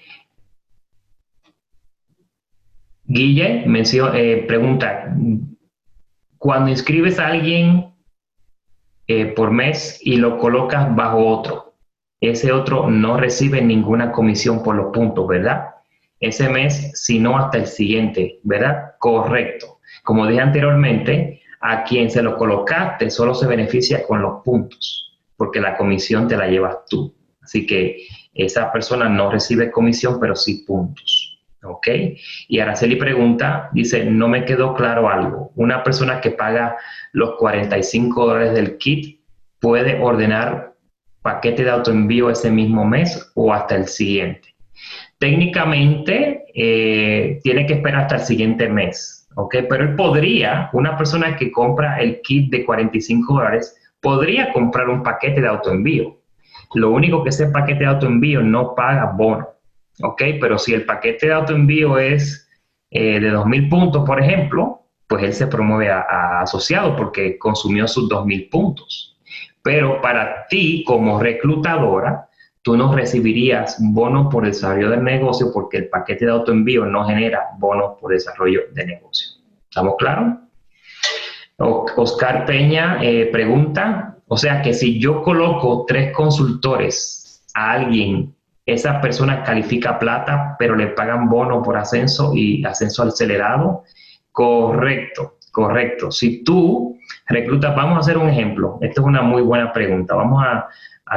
Guille 3.04 3.64
menciona, 3.66 4.18
eh, 4.18 4.44
pregunta, 4.48 5.14
cuando 6.38 6.70
inscribes 6.70 7.18
a 7.18 7.26
alguien 7.26 7.89
eh, 9.12 9.26
por 9.26 9.50
mes 9.50 9.98
y 10.02 10.18
lo 10.18 10.38
colocas 10.38 10.94
bajo 10.94 11.26
otro. 11.26 11.74
Ese 12.20 12.52
otro 12.52 12.88
no 12.88 13.16
recibe 13.16 13.60
ninguna 13.60 14.12
comisión 14.12 14.62
por 14.62 14.76
los 14.76 14.92
puntos, 14.92 15.26
¿verdad? 15.26 15.70
Ese 16.20 16.48
mes, 16.48 16.92
sino 16.94 17.36
hasta 17.36 17.58
el 17.58 17.66
siguiente, 17.66 18.38
¿verdad? 18.44 18.92
Correcto. 19.00 19.80
Como 20.04 20.28
dije 20.28 20.40
anteriormente, 20.40 21.42
a 21.60 21.82
quien 21.82 22.08
se 22.08 22.22
lo 22.22 22.36
colocaste 22.36 23.10
solo 23.10 23.34
se 23.34 23.48
beneficia 23.48 24.06
con 24.06 24.22
los 24.22 24.44
puntos, 24.44 25.20
porque 25.36 25.58
la 25.60 25.76
comisión 25.76 26.28
te 26.28 26.36
la 26.36 26.46
llevas 26.46 26.76
tú. 26.88 27.12
Así 27.42 27.66
que 27.66 28.06
esa 28.32 28.70
persona 28.70 29.08
no 29.08 29.28
recibe 29.28 29.72
comisión, 29.72 30.20
pero 30.20 30.36
sí 30.36 30.62
puntos. 30.64 31.19
¿Ok? 31.62 31.88
Y 32.48 32.58
Araceli 32.58 32.96
pregunta, 32.96 33.68
dice, 33.72 34.04
no 34.04 34.28
me 34.28 34.44
quedó 34.44 34.74
claro 34.74 35.08
algo. 35.08 35.52
Una 35.56 35.82
persona 35.82 36.20
que 36.20 36.30
paga 36.30 36.76
los 37.12 37.36
45 37.36 38.26
dólares 38.26 38.54
del 38.54 38.78
kit, 38.78 39.20
puede 39.60 40.00
ordenar 40.02 40.74
paquete 41.22 41.64
de 41.64 41.70
autoenvío 41.70 42.30
ese 42.30 42.50
mismo 42.50 42.84
mes 42.84 43.30
o 43.34 43.52
hasta 43.52 43.76
el 43.76 43.86
siguiente. 43.86 44.54
Técnicamente, 45.18 46.44
eh, 46.54 47.38
tiene 47.42 47.66
que 47.66 47.74
esperar 47.74 48.02
hasta 48.02 48.16
el 48.16 48.22
siguiente 48.22 48.68
mes, 48.68 49.28
¿ok? 49.34 49.56
Pero 49.68 49.84
él 49.84 49.96
podría, 49.96 50.70
una 50.72 50.96
persona 50.96 51.36
que 51.36 51.52
compra 51.52 52.00
el 52.00 52.22
kit 52.22 52.50
de 52.50 52.64
45 52.64 53.34
dólares, 53.34 53.76
podría 54.00 54.50
comprar 54.52 54.88
un 54.88 55.02
paquete 55.02 55.42
de 55.42 55.48
autoenvío. 55.48 56.16
Lo 56.74 56.90
único 56.90 57.22
que 57.22 57.28
ese 57.28 57.48
paquete 57.48 57.80
de 57.80 57.86
autoenvío 57.90 58.40
no 58.42 58.74
paga 58.74 59.12
bono, 59.14 59.46
¿ok? 60.02 60.22
Pero 60.40 60.58
si 60.58 60.74
el 60.74 60.84
paquete 60.84 61.26
de 61.26 61.32
autoenvío 61.32 61.98
es 61.98 62.48
eh, 62.90 63.20
de 63.20 63.32
2.000 63.32 63.70
puntos, 63.70 64.04
por 64.04 64.22
ejemplo, 64.22 64.82
pues 65.06 65.24
él 65.24 65.32
se 65.32 65.46
promueve 65.46 65.90
a, 65.90 66.40
asociado 66.40 66.96
porque 66.96 67.38
consumió 67.38 67.86
sus 67.88 68.08
2.000 68.08 68.50
puntos. 68.50 69.18
Pero 69.62 70.00
para 70.00 70.46
ti 70.48 70.84
como 70.86 71.20
reclutadora, 71.20 72.28
tú 72.62 72.76
no 72.76 72.94
recibirías 72.94 73.76
bonos 73.80 74.32
por 74.32 74.46
desarrollo 74.46 74.90
del 74.90 75.04
negocio 75.04 75.50
porque 75.52 75.78
el 75.78 75.88
paquete 75.88 76.24
de 76.24 76.32
autoenvío 76.32 76.86
no 76.86 77.04
genera 77.04 77.48
bonos 77.58 77.98
por 78.00 78.12
desarrollo 78.12 78.62
de 78.72 78.86
negocio. 78.86 79.40
¿Estamos 79.68 79.94
claros? 79.98 80.34
Oscar 81.58 82.46
Peña 82.46 82.98
eh, 83.02 83.26
pregunta, 83.26 84.16
o 84.28 84.36
sea 84.36 84.62
que 84.62 84.72
si 84.72 84.98
yo 84.98 85.22
coloco 85.22 85.84
tres 85.86 86.12
consultores 86.14 87.44
a 87.54 87.72
alguien, 87.72 88.34
esa 88.72 89.00
persona 89.00 89.42
califica 89.42 89.98
plata, 89.98 90.56
pero 90.58 90.76
le 90.76 90.88
pagan 90.88 91.28
bono 91.28 91.62
por 91.62 91.76
ascenso 91.76 92.32
y 92.34 92.64
ascenso 92.64 93.02
acelerado, 93.02 93.84
Correcto, 94.32 95.38
correcto. 95.52 96.10
Si 96.10 96.44
tú 96.44 96.98
reclutas, 97.26 97.74
vamos 97.74 97.96
a 97.96 98.00
hacer 98.00 98.16
un 98.16 98.28
ejemplo. 98.28 98.78
Esto 98.80 99.00
es 99.00 99.06
una 99.06 99.22
muy 99.22 99.42
buena 99.42 99.72
pregunta. 99.72 100.14
Vamos 100.14 100.42
a, 100.44 100.68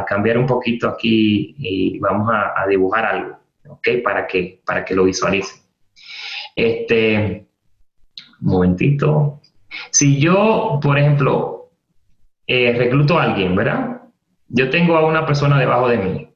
cambiar 0.07 0.39
un 0.39 0.47
poquito 0.47 0.89
aquí 0.89 1.55
y 1.57 1.99
vamos 1.99 2.27
a, 2.33 2.65
dibujar 2.67 3.05
algo, 3.05 3.37
¿ok? 3.67 3.87
Para 4.03 4.25
que, 4.25 4.59
para 4.65 4.83
que 4.83 4.95
lo 4.95 5.03
visualicen. 5.03 5.61
Este, 6.55 7.45
un 8.41 8.47
momentito. 8.47 9.39
Si 9.91 10.19
yo, 10.19 10.79
por 10.81 10.97
ejemplo, 10.97 11.69
eh, 12.47 12.73
recluto 12.75 13.19
a 13.19 13.23
alguien, 13.23 13.55
¿verdad? 13.55 14.01
Yo 14.47 14.71
tengo 14.71 14.97
a 14.97 15.05
una 15.05 15.27
persona 15.27 15.59
debajo 15.59 15.87
de 15.87 15.97
mí 15.97 16.32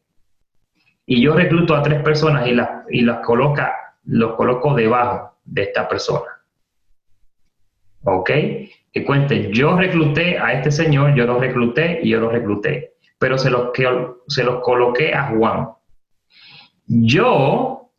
y 1.07 1.21
yo 1.21 1.33
recluto 1.33 1.75
a 1.75 1.81
tres 1.81 2.03
personas 2.03 2.47
y 2.47 2.53
las, 2.53 2.69
y 2.91 3.01
las 3.01 3.25
coloca, 3.25 3.95
los 4.03 4.35
coloco 4.35 4.75
debajo 4.75 5.39
de 5.43 5.63
esta 5.63 5.89
persona. 5.89 6.29
¿ok? 8.03 8.29
Que 8.93 9.03
cuente, 9.03 9.51
yo 9.51 9.75
recluté 9.75 10.37
a 10.37 10.53
este 10.53 10.69
señor, 10.69 11.15
yo 11.15 11.25
lo 11.25 11.39
recluté 11.39 12.01
y 12.03 12.09
yo 12.09 12.19
lo 12.19 12.29
recluté, 12.29 12.93
pero 13.17 13.39
se 13.39 13.49
los, 13.49 13.69
se 14.27 14.43
los 14.43 14.61
coloqué 14.61 15.15
a 15.15 15.29
Juan. 15.29 15.69
Yo 16.85 17.89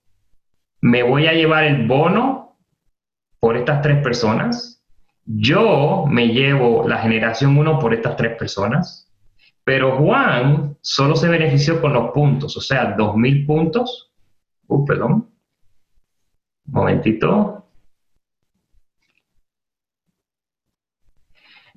me 0.82 1.02
voy 1.02 1.26
a 1.26 1.32
llevar 1.32 1.64
el 1.64 1.88
bono 1.88 2.56
por 3.40 3.56
estas 3.56 3.82
tres 3.82 4.00
personas 4.02 4.78
yo 5.30 6.06
me 6.08 6.28
llevo 6.28 6.88
la 6.88 6.98
generación 6.98 7.58
1 7.58 7.78
por 7.78 7.92
estas 7.92 8.16
tres 8.16 8.36
personas, 8.38 9.07
pero 9.68 9.98
Juan 9.98 10.78
solo 10.80 11.14
se 11.14 11.28
benefició 11.28 11.78
con 11.78 11.92
los 11.92 12.10
puntos, 12.12 12.56
o 12.56 12.60
sea, 12.62 12.96
2.000 12.96 13.46
puntos. 13.46 14.10
Uh, 14.66 14.82
perdón. 14.86 15.30
momentito. 16.64 17.66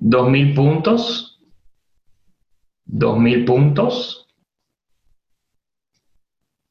2.000 0.00 0.54
puntos. 0.54 1.38
2.000 2.86 3.44
puntos. 3.44 4.26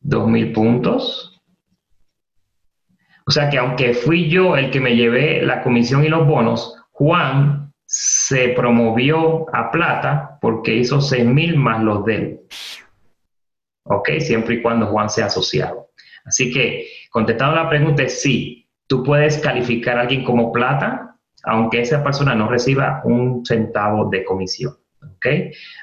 2.000 0.04 0.54
puntos. 0.56 1.40
O 3.28 3.30
sea 3.30 3.48
que 3.52 3.60
aunque 3.60 3.94
fui 3.94 4.28
yo 4.28 4.58
el 4.58 4.72
que 4.72 4.82
me 4.82 4.96
llevé 4.96 5.44
la 5.44 5.62
comisión 5.62 6.04
y 6.04 6.10
los 6.10 6.26
bonos, 6.26 6.84
Juan 6.90 7.61
se 7.94 8.54
promovió 8.56 9.54
a 9.54 9.70
plata 9.70 10.38
porque 10.40 10.74
hizo 10.74 11.02
6 11.02 11.26
mil 11.26 11.58
más 11.58 11.84
los 11.84 12.06
de 12.06 12.16
él. 12.16 12.40
¿Ok? 13.84 14.12
Siempre 14.20 14.56
y 14.56 14.62
cuando 14.62 14.88
Juan 14.88 15.10
sea 15.10 15.26
asociado. 15.26 15.90
Así 16.24 16.54
que, 16.54 16.88
contestando 17.10 17.54
la 17.54 17.68
pregunta, 17.68 18.04
es 18.04 18.22
sí, 18.22 18.70
tú 18.88 19.04
puedes 19.04 19.40
calificar 19.40 19.98
a 19.98 20.02
alguien 20.02 20.24
como 20.24 20.54
plata, 20.54 21.18
aunque 21.44 21.82
esa 21.82 22.02
persona 22.02 22.34
no 22.34 22.48
reciba 22.48 23.02
un 23.04 23.46
centavo 23.46 24.10
de 24.10 24.24
comisión. 24.24 24.78
¿Ok? 25.04 25.26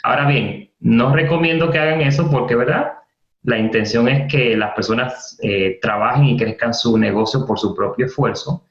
Ahora 0.02 0.26
bien, 0.26 0.70
no 0.80 1.14
recomiendo 1.14 1.70
que 1.70 1.78
hagan 1.78 2.00
eso 2.00 2.30
porque, 2.30 2.54
¿verdad? 2.54 2.94
La 3.42 3.58
intención 3.58 4.08
es 4.08 4.32
que 4.32 4.56
las 4.56 4.72
personas 4.74 5.38
eh, 5.42 5.78
trabajen 5.82 6.24
y 6.24 6.38
crezcan 6.38 6.72
su 6.72 6.96
negocio 6.96 7.44
por 7.44 7.58
su 7.58 7.74
propio 7.74 8.06
esfuerzo. 8.06 8.66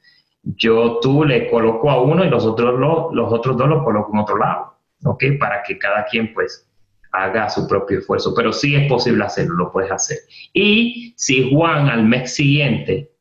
Yo 0.56 0.98
tú 1.00 1.24
le 1.24 1.50
coloco 1.50 1.90
a 1.90 2.00
uno 2.00 2.24
y 2.24 2.30
los 2.30 2.44
otros, 2.46 2.78
los 3.12 3.32
otros 3.32 3.56
dos 3.56 3.68
los 3.68 3.84
coloco 3.84 4.12
en 4.12 4.18
otro 4.18 4.38
lado, 4.38 4.74
¿ok? 5.04 5.24
Para 5.38 5.62
que 5.62 5.78
cada 5.78 6.04
quien 6.06 6.32
pues 6.32 6.66
haga 7.12 7.48
su 7.50 7.66
propio 7.68 7.98
esfuerzo. 7.98 8.34
Pero 8.34 8.52
sí 8.52 8.74
es 8.74 8.88
posible 8.88 9.24
hacerlo, 9.24 9.56
lo 9.56 9.72
puedes 9.72 9.90
hacer. 9.90 10.18
Y 10.54 11.12
si 11.16 11.50
Juan 11.52 11.88
al 11.88 12.04
mes 12.04 12.34
siguiente 12.34 13.12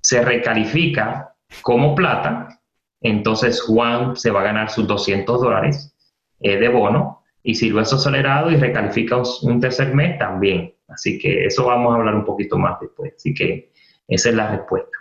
se 0.00 0.22
recalifica 0.22 1.34
como 1.62 1.94
plata, 1.94 2.60
entonces 3.00 3.62
Juan 3.62 4.16
se 4.16 4.30
va 4.30 4.40
a 4.40 4.44
ganar 4.44 4.70
sus 4.70 4.86
200 4.86 5.40
dólares 5.40 5.94
eh, 6.40 6.58
de 6.58 6.68
bono. 6.68 7.22
Y 7.42 7.54
si 7.54 7.70
lo 7.70 7.80
es 7.80 7.92
acelerado 7.92 8.50
y 8.50 8.56
recalifica 8.56 9.22
un 9.42 9.60
tercer 9.60 9.94
mes, 9.94 10.18
también. 10.18 10.74
Así 10.88 11.18
que 11.18 11.46
eso 11.46 11.64
vamos 11.66 11.92
a 11.92 11.96
hablar 11.96 12.14
un 12.14 12.24
poquito 12.24 12.58
más 12.58 12.78
después. 12.80 13.14
Así 13.16 13.32
que 13.32 13.72
esa 14.08 14.28
es 14.28 14.34
la 14.34 14.50
respuesta. 14.50 14.95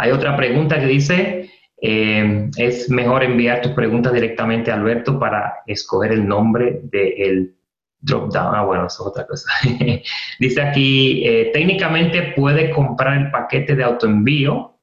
Hay 0.00 0.12
otra 0.12 0.36
pregunta 0.36 0.80
que 0.80 0.86
dice, 0.86 1.50
eh, 1.80 2.50
es 2.56 2.88
mejor 2.90 3.22
enviar 3.22 3.60
tus 3.60 3.72
preguntas 3.72 4.12
directamente 4.12 4.70
a 4.70 4.74
Alberto 4.74 5.18
para 5.18 5.56
escoger 5.66 6.12
el 6.12 6.26
nombre 6.26 6.80
del 6.84 7.54
drop 8.00 8.32
down. 8.32 8.54
Ah, 8.54 8.64
bueno, 8.64 8.86
eso 8.86 9.02
es 9.02 9.08
otra 9.08 9.26
cosa. 9.26 9.50
dice 10.38 10.62
aquí, 10.62 11.22
eh, 11.26 11.50
técnicamente 11.52 12.32
puede 12.34 12.70
comprar 12.70 13.18
el 13.18 13.30
paquete 13.30 13.76
de 13.76 13.84
autoenvío 13.84 14.78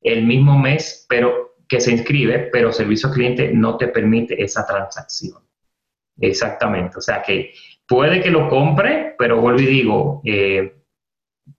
el 0.00 0.26
mismo 0.26 0.58
mes, 0.58 1.06
pero 1.08 1.54
que 1.68 1.80
se 1.80 1.92
inscribe, 1.92 2.48
pero 2.52 2.72
servicio 2.72 3.10
cliente 3.10 3.52
no 3.52 3.76
te 3.76 3.88
permite 3.88 4.42
esa 4.42 4.66
transacción. 4.66 5.42
Exactamente, 6.20 6.98
o 6.98 7.00
sea 7.00 7.22
que 7.22 7.52
Puede 7.88 8.20
que 8.20 8.30
lo 8.30 8.50
compre, 8.50 9.14
pero 9.18 9.40
vuelvo 9.40 9.60
y 9.60 9.66
digo, 9.66 10.20
eh, 10.26 10.77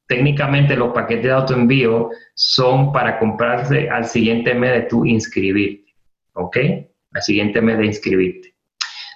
técnicamente 0.10 0.76
los 0.76 0.92
paquetes 0.92 1.26
de 1.26 1.32
autoenvío 1.32 2.10
son 2.34 2.92
para 2.92 3.20
comprarse 3.20 3.90
al 3.90 4.06
siguiente 4.06 4.56
mes 4.56 4.74
de 4.74 4.82
tu 4.82 5.06
inscribirte, 5.06 5.94
¿ok? 6.34 6.58
Al 7.14 7.22
siguiente 7.22 7.62
mes 7.62 7.78
de 7.78 7.86
inscribirte. 7.86 8.56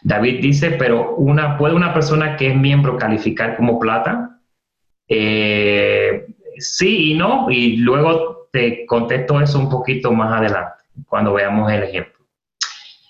David 0.04 0.42
dice, 0.42 0.72
pero 0.72 1.16
una, 1.16 1.58
¿puede 1.58 1.74
una 1.74 1.96
persona 1.96 2.38
que 2.38 2.50
es 2.50 2.56
miembro 2.56 2.98
calificar 2.98 3.58
como 3.58 3.80
plata? 3.80 4.40
Eh, 5.08 6.28
sí 6.58 7.12
y 7.12 7.18
no, 7.18 7.50
y 7.50 7.78
luego 7.78 8.50
te 8.52 8.86
contesto 8.86 9.42
eso 9.42 9.58
un 9.58 9.70
poquito 9.70 10.12
más 10.12 10.32
adelante, 10.32 10.84
cuando 11.08 11.34
veamos 11.34 11.72
el 11.72 11.84
ejemplo. 11.84 12.24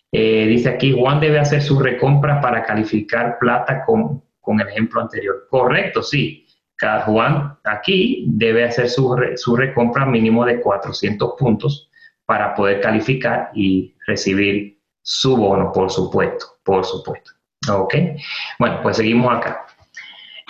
Eh, 0.09 0.45
dice 0.47 0.69
aquí, 0.69 0.95
Juan 0.97 1.19
debe 1.19 1.39
hacer 1.39 1.61
su 1.61 1.77
recompra 1.79 2.39
para 2.39 2.63
calificar 2.63 3.37
plata 3.39 3.83
con, 3.83 4.23
el 4.59 4.67
ejemplo 4.69 5.01
anterior. 5.01 5.47
Correcto, 5.49 6.01
sí. 6.01 6.42
Cada 6.83 7.05
Juan 7.05 7.57
aquí 7.63 8.25
debe 8.27 8.65
hacer 8.65 8.89
su, 8.89 9.15
su 9.37 9.55
recompra 9.55 10.05
mínimo 10.05 10.43
de 10.43 10.59
400 10.59 11.35
puntos 11.39 11.89
para 12.25 12.53
poder 12.53 12.81
calificar 12.81 13.51
y 13.53 13.95
recibir 14.05 14.81
su 15.01 15.37
bono, 15.37 15.71
por 15.71 15.89
supuesto, 15.89 16.45
por 16.61 16.83
supuesto. 16.83 17.31
¿Ok? 17.71 17.95
Bueno, 18.59 18.81
pues 18.83 18.97
seguimos 18.97 19.33
acá. 19.33 19.65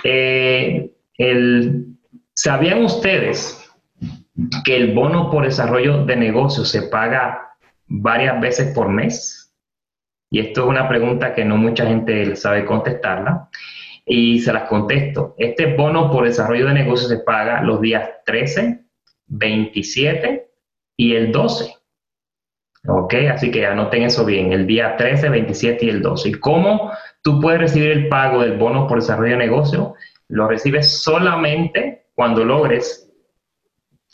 Eh, 0.03 0.89
¿Sabían 2.33 2.83
ustedes 2.83 3.71
que 4.65 4.75
el 4.75 4.95
bono 4.95 5.29
por 5.29 5.45
desarrollo 5.45 6.03
de 6.03 6.15
negocios 6.15 6.67
se 6.71 6.81
paga 6.81 7.53
varias 7.85 8.41
veces 8.41 8.73
por 8.73 8.89
mes? 8.89 9.53
Y 10.31 10.39
esto 10.39 10.61
es 10.61 10.67
una 10.67 10.89
pregunta 10.89 11.35
que 11.35 11.45
no 11.45 11.57
mucha 11.57 11.85
gente 11.85 12.35
sabe 12.35 12.65
contestarla. 12.65 13.49
Y 14.05 14.41
se 14.41 14.51
las 14.51 14.67
contesto. 14.67 15.35
Este 15.37 15.75
bono 15.75 16.11
por 16.11 16.25
desarrollo 16.25 16.67
de 16.67 16.73
negocios 16.73 17.09
se 17.09 17.19
paga 17.19 17.61
los 17.61 17.79
días 17.81 18.09
13, 18.25 18.83
27 19.27 20.51
y 20.97 21.15
el 21.15 21.31
12. 21.31 21.75
¿Ok? 22.87 23.13
Así 23.31 23.49
que 23.49 23.65
anoten 23.65 24.03
eso 24.03 24.25
bien, 24.25 24.51
el 24.51 24.67
día 24.67 24.97
13, 24.97 25.29
27 25.29 25.85
y 25.85 25.89
el 25.89 26.01
12. 26.01 26.29
¿Y 26.29 26.33
cómo 26.33 26.91
tú 27.21 27.39
puedes 27.39 27.61
recibir 27.61 27.91
el 27.91 28.09
pago 28.09 28.41
del 28.41 28.57
bono 28.57 28.87
por 28.87 28.99
desarrollo 28.99 29.31
de 29.31 29.37
negocio? 29.37 29.95
Lo 30.27 30.47
recibes 30.47 31.01
solamente 31.01 32.07
cuando 32.13 32.43
logres 32.43 33.09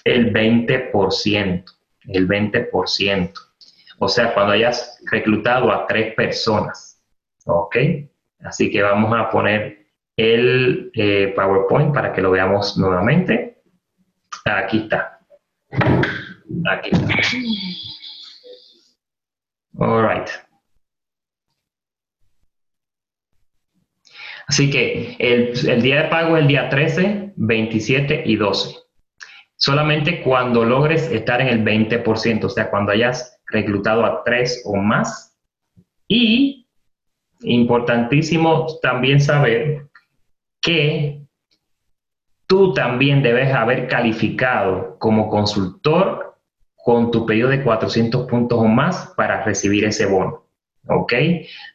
el 0.03 0.31
20%, 0.31 1.63
el 2.07 2.27
20%. 2.27 3.33
O 3.99 4.07
sea, 4.07 4.33
cuando 4.33 4.53
hayas 4.53 4.99
reclutado 5.11 5.71
a 5.71 5.85
tres 5.87 6.13
personas. 6.13 7.01
¿Ok? 7.45 7.75
Así 8.41 8.71
que 8.71 8.81
vamos 8.81 9.13
a 9.17 9.29
poner 9.29 9.78
el 10.20 10.91
eh, 10.95 11.34
PowerPoint 11.34 11.93
para 11.93 12.11
que 12.11 12.22
lo 12.22 12.32
veamos 12.32 12.78
nuevamente. 12.78 13.61
Aquí 14.43 14.80
está. 14.80 15.17
Aquí 15.72 16.89
está. 16.91 17.15
All 19.78 20.05
right. 20.05 20.28
Así 24.47 24.70
que 24.70 25.15
el, 25.20 25.70
el, 25.70 25.82
día 25.82 26.03
de 26.03 26.09
pago 26.09 26.36
es 26.36 26.41
el 26.41 26.47
día 26.47 26.67
13, 26.67 27.34
27 27.38 28.24
y 28.26 28.36
12. 28.36 28.78
Solamente 29.55 30.22
cuando 30.22 30.65
logres 30.65 31.09
estar 31.11 31.39
en 31.39 31.47
el 31.47 31.63
20%, 31.63 32.43
o 32.43 32.49
sea, 32.49 32.70
cuando 32.70 32.91
hayas 32.91 33.39
reclutado 33.47 34.03
a 34.03 34.24
tres 34.26 34.63
o 34.65 34.76
más. 34.76 35.38
Y 36.09 36.67
importantísimo 37.41 38.65
también 38.82 39.22
saber 39.22 39.88
que 40.62 41.22
tú 42.47 42.74
también 42.74 43.22
debes 43.22 43.53
haber 43.53 43.88
calificado 43.88 44.97
como 44.97 45.30
consultor 45.30 46.38
con 46.76 47.12
tu 47.12 47.26
pedido 47.26 47.49
de 47.49 47.64
400 47.64 48.28
puntos 48.28 48.60
o 48.60 48.66
más 48.66 49.14
para 49.16 49.43
recibir 49.43 49.86
ese 49.86 50.05
bono. 50.05 50.45
¿Ok? 50.88 51.14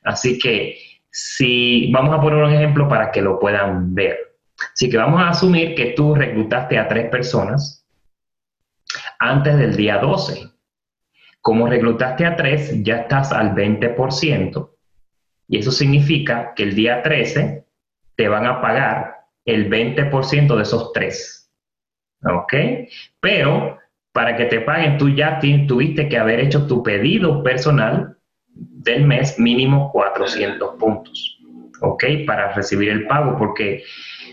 Así 0.02 0.38
que 0.38 0.76
si 1.10 1.92
vamos 1.92 2.12
a 2.12 2.20
poner 2.20 2.42
un 2.42 2.52
ejemplo 2.52 2.88
para 2.88 3.12
que 3.12 3.22
lo 3.22 3.38
puedan 3.38 3.94
ver. 3.94 4.18
Así 4.72 4.90
que 4.90 4.96
vamos 4.96 5.20
a 5.20 5.28
asumir 5.28 5.74
que 5.74 5.92
tú 5.92 6.14
reclutaste 6.14 6.78
a 6.78 6.88
tres 6.88 7.08
personas 7.10 7.86
antes 9.18 9.56
del 9.56 9.76
día 9.76 9.98
12. 9.98 10.50
Como 11.40 11.68
reclutaste 11.68 12.26
a 12.26 12.36
tres, 12.36 12.82
ya 12.82 13.02
estás 13.02 13.30
al 13.30 13.54
20%. 13.54 14.70
Y 15.46 15.58
eso 15.58 15.70
significa 15.70 16.54
que 16.54 16.62
el 16.64 16.74
día 16.74 17.02
13 17.02 17.63
te 18.16 18.28
van 18.28 18.46
a 18.46 18.60
pagar 18.60 19.26
el 19.44 19.70
20% 19.70 20.56
de 20.56 20.62
esos 20.62 20.92
tres. 20.92 21.50
¿Ok? 22.22 22.54
Pero 23.20 23.78
para 24.12 24.36
que 24.36 24.46
te 24.46 24.60
paguen, 24.60 24.96
tú 24.96 25.08
ya 25.10 25.40
tuviste 25.66 26.08
que 26.08 26.18
haber 26.18 26.40
hecho 26.40 26.66
tu 26.66 26.82
pedido 26.82 27.42
personal 27.42 28.16
del 28.46 29.04
mes 29.04 29.38
mínimo 29.38 29.90
400 29.92 30.76
puntos. 30.78 31.38
¿Ok? 31.80 32.04
Para 32.26 32.52
recibir 32.52 32.90
el 32.90 33.06
pago, 33.06 33.36
porque 33.36 33.82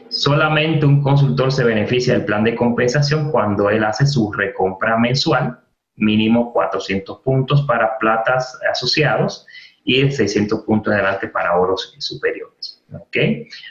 solamente 0.09 0.86
un 0.86 1.01
consultor 1.01 1.51
se 1.51 1.63
beneficia 1.63 2.13
del 2.13 2.25
plan 2.25 2.43
de 2.43 2.55
compensación 2.55 3.32
cuando 3.32 3.69
él 3.69 3.84
hace 3.84 4.05
su 4.05 4.32
recompra 4.32 4.97
mensual 4.97 5.59
mínimo 5.95 6.51
400 6.53 7.19
puntos 7.19 7.63
para 7.63 7.97
platas 7.97 8.59
asociados 8.69 9.45
y 9.84 10.09
600 10.09 10.61
puntos 10.61 10.93
adelante 10.93 11.27
para 11.27 11.57
oros 11.57 11.95
superiores. 11.99 12.61
¿Ok? 12.93 13.17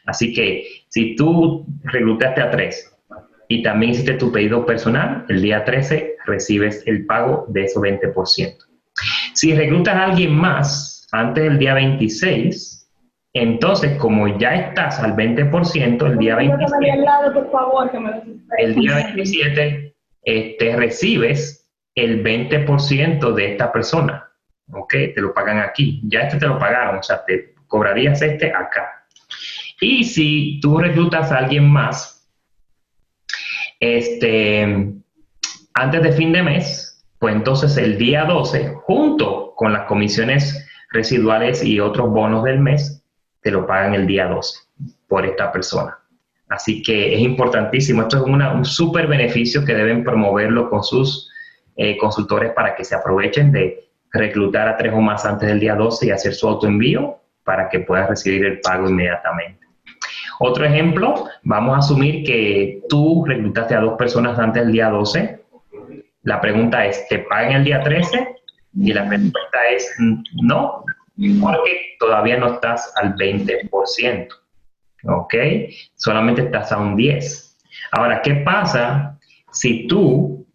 Así 0.06 0.32
que 0.32 0.66
si 0.88 1.16
tú 1.16 1.66
reclutaste 1.84 2.40
a 2.40 2.50
tres 2.50 2.96
y 3.48 3.62
también 3.62 3.92
hiciste 3.92 4.14
tu 4.14 4.30
pedido 4.32 4.64
personal, 4.64 5.24
el 5.28 5.42
día 5.42 5.64
13 5.64 6.16
recibes 6.26 6.82
el 6.86 7.06
pago 7.06 7.46
de 7.48 7.64
esos 7.64 7.82
20%. 7.82 8.56
Si 9.34 9.54
reclutas 9.54 9.94
a 9.94 10.04
alguien 10.04 10.34
más 10.34 11.08
antes 11.12 11.44
del 11.44 11.58
día 11.58 11.74
26, 11.74 12.88
entonces 13.32 13.96
como 13.98 14.38
ya 14.38 14.54
estás 14.54 15.00
al 15.00 15.14
20%, 15.14 16.06
el 16.06 16.18
día 16.18 16.36
27, 16.36 16.76
el 18.58 18.74
día 18.74 18.94
27 18.96 19.94
este, 20.22 20.76
recibes 20.76 21.68
el 21.94 22.22
20% 22.22 23.32
de 23.34 23.52
esta 23.52 23.72
persona. 23.72 24.26
¿Ok? 24.72 24.92
Te 25.14 25.20
lo 25.20 25.34
pagan 25.34 25.58
aquí. 25.58 26.00
Ya 26.04 26.20
este 26.20 26.38
te 26.38 26.46
lo 26.46 26.58
pagaron, 26.58 26.98
o 26.98 27.02
sea, 27.02 27.24
te 27.24 27.54
cobrarías 27.66 28.22
este 28.22 28.52
acá. 28.52 28.99
Y 29.80 30.04
si 30.04 30.60
tú 30.60 30.78
reclutas 30.78 31.32
a 31.32 31.38
alguien 31.38 31.68
más, 31.68 32.28
este, 33.80 34.92
antes 35.74 36.02
de 36.02 36.12
fin 36.12 36.32
de 36.32 36.42
mes, 36.42 37.04
pues 37.18 37.34
entonces 37.34 37.76
el 37.76 37.98
día 37.98 38.24
12, 38.24 38.74
junto 38.82 39.54
con 39.56 39.72
las 39.72 39.86
comisiones 39.86 40.66
residuales 40.90 41.64
y 41.64 41.80
otros 41.80 42.10
bonos 42.10 42.44
del 42.44 42.60
mes, 42.60 43.02
te 43.42 43.50
lo 43.50 43.66
pagan 43.66 43.94
el 43.94 44.06
día 44.06 44.26
12 44.26 44.58
por 45.08 45.24
esta 45.24 45.50
persona. 45.52 45.98
Así 46.48 46.82
que 46.82 47.14
es 47.14 47.20
importantísimo, 47.20 48.02
esto 48.02 48.18
es 48.18 48.22
un 48.24 48.64
súper 48.64 49.06
beneficio 49.06 49.64
que 49.64 49.74
deben 49.74 50.02
promoverlo 50.02 50.68
con 50.68 50.82
sus 50.82 51.30
eh, 51.76 51.96
consultores 51.96 52.52
para 52.52 52.74
que 52.74 52.84
se 52.84 52.94
aprovechen 52.94 53.52
de 53.52 53.88
reclutar 54.12 54.68
a 54.68 54.76
tres 54.76 54.92
o 54.92 55.00
más 55.00 55.24
antes 55.24 55.48
del 55.48 55.60
día 55.60 55.76
12 55.76 56.06
y 56.06 56.10
hacer 56.10 56.34
su 56.34 56.48
autoenvío 56.48 57.20
para 57.44 57.68
que 57.68 57.80
puedas 57.80 58.08
recibir 58.08 58.44
el 58.44 58.60
pago 58.60 58.88
inmediatamente. 58.88 59.66
Otro 60.42 60.64
ejemplo, 60.64 61.26
vamos 61.42 61.74
a 61.74 61.78
asumir 61.78 62.24
que 62.24 62.82
tú 62.88 63.24
reclutaste 63.26 63.74
a 63.74 63.80
dos 63.80 63.98
personas 63.98 64.38
antes 64.38 64.62
del 64.62 64.72
día 64.72 64.88
12. 64.88 65.44
La 66.22 66.40
pregunta 66.40 66.86
es, 66.86 67.06
¿te 67.08 67.18
pagan 67.20 67.52
el 67.52 67.64
día 67.64 67.82
13? 67.82 68.36
Y 68.74 68.92
la 68.92 69.04
respuesta 69.04 69.58
es 69.70 69.94
no, 70.42 70.84
porque 71.40 71.96
todavía 71.98 72.38
no 72.38 72.54
estás 72.54 72.92
al 72.96 73.14
20%. 73.16 74.28
¿Ok? 75.04 75.34
Solamente 75.96 76.42
estás 76.42 76.72
a 76.72 76.78
un 76.78 76.96
10. 76.96 77.58
Ahora, 77.92 78.22
¿qué 78.22 78.36
pasa 78.36 79.18
si 79.52 79.86
tú 79.86 80.46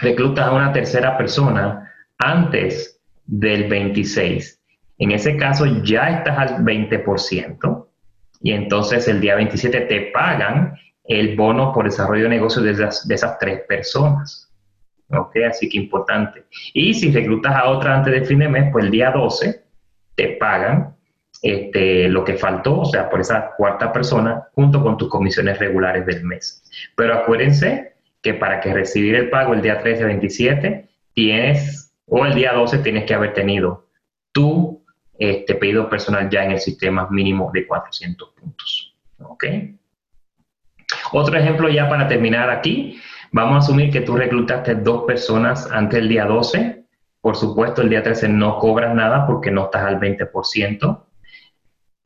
reclutas 0.00 0.46
a 0.46 0.52
una 0.52 0.72
tercera 0.72 1.16
persona 1.16 1.92
antes 2.18 3.00
del 3.26 3.68
26? 3.68 4.61
En 4.98 5.10
ese 5.10 5.36
caso 5.36 5.66
ya 5.82 6.10
estás 6.10 6.38
al 6.38 6.64
20% 6.64 7.86
y 8.42 8.52
entonces 8.52 9.08
el 9.08 9.20
día 9.20 9.36
27 9.36 9.82
te 9.82 10.00
pagan 10.12 10.74
el 11.04 11.36
bono 11.36 11.72
por 11.72 11.84
desarrollo 11.84 12.24
de 12.24 12.30
negocio 12.30 12.62
de 12.62 12.72
esas, 12.72 13.06
de 13.06 13.14
esas 13.14 13.38
tres 13.38 13.62
personas. 13.68 14.48
¿Ok? 15.08 15.36
Así 15.48 15.68
que 15.68 15.78
importante. 15.78 16.44
Y 16.72 16.94
si 16.94 17.12
reclutas 17.12 17.54
a 17.54 17.68
otra 17.68 17.96
antes 17.96 18.12
del 18.12 18.26
fin 18.26 18.38
de 18.38 18.48
mes, 18.48 18.70
pues 18.72 18.84
el 18.84 18.90
día 18.90 19.10
12 19.10 19.62
te 20.14 20.28
pagan 20.36 20.96
este, 21.42 22.08
lo 22.08 22.24
que 22.24 22.34
faltó, 22.34 22.80
o 22.80 22.84
sea, 22.84 23.10
por 23.10 23.20
esa 23.20 23.50
cuarta 23.56 23.92
persona, 23.92 24.48
junto 24.54 24.82
con 24.82 24.96
tus 24.96 25.08
comisiones 25.08 25.58
regulares 25.58 26.06
del 26.06 26.24
mes. 26.24 26.64
Pero 26.96 27.14
acuérdense 27.14 27.94
que 28.22 28.34
para 28.34 28.60
recibir 28.60 29.16
el 29.16 29.28
pago 29.28 29.52
el 29.52 29.62
día 29.62 29.80
13 29.80 30.04
27, 30.04 30.88
tienes, 31.12 31.94
o 32.06 32.24
el 32.24 32.34
día 32.34 32.52
12 32.52 32.78
tienes 32.78 33.04
que 33.04 33.14
haber 33.14 33.34
tenido 33.34 33.88
tu 34.32 34.81
este 35.30 35.54
pedido 35.54 35.88
personal 35.88 36.28
ya 36.28 36.44
en 36.44 36.52
el 36.52 36.58
sistema 36.58 37.08
mínimo 37.10 37.50
de 37.52 37.66
400 37.66 38.30
puntos. 38.30 38.96
¿Ok? 39.18 39.44
Otro 41.12 41.38
ejemplo 41.38 41.68
ya 41.68 41.88
para 41.88 42.08
terminar 42.08 42.50
aquí. 42.50 43.00
Vamos 43.30 43.54
a 43.54 43.58
asumir 43.58 43.90
que 43.90 44.00
tú 44.00 44.16
reclutaste 44.16 44.74
dos 44.74 45.04
personas 45.06 45.70
antes 45.70 46.00
del 46.00 46.08
día 46.08 46.24
12. 46.24 46.84
Por 47.20 47.36
supuesto, 47.36 47.82
el 47.82 47.88
día 47.88 48.02
13 48.02 48.28
no 48.28 48.58
cobras 48.58 48.94
nada 48.94 49.26
porque 49.26 49.50
no 49.50 49.64
estás 49.64 49.84
al 49.84 50.00
20%. 50.00 51.04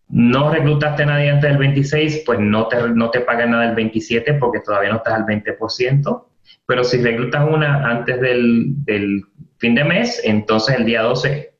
No 0.08 0.50
reclutaste 0.52 1.02
a 1.02 1.06
nadie 1.06 1.30
antes 1.30 1.50
del 1.50 1.58
26, 1.58 2.22
pues 2.24 2.38
no 2.38 2.68
te, 2.68 2.76
no 2.90 3.10
te 3.10 3.20
pagan 3.20 3.50
nada 3.50 3.64
el 3.64 3.74
27 3.74 4.34
porque 4.34 4.60
todavía 4.60 4.90
no 4.90 4.96
estás 4.96 5.14
al 5.14 5.24
20%. 5.24 6.26
Pero 6.66 6.84
si 6.84 7.02
reclutas 7.02 7.48
una 7.48 7.90
antes 7.90 8.20
del, 8.20 8.84
del 8.84 9.24
fin 9.58 9.74
de 9.74 9.84
mes, 9.84 10.20
entonces 10.22 10.76
el 10.76 10.84
día 10.84 11.02
12 11.02 11.55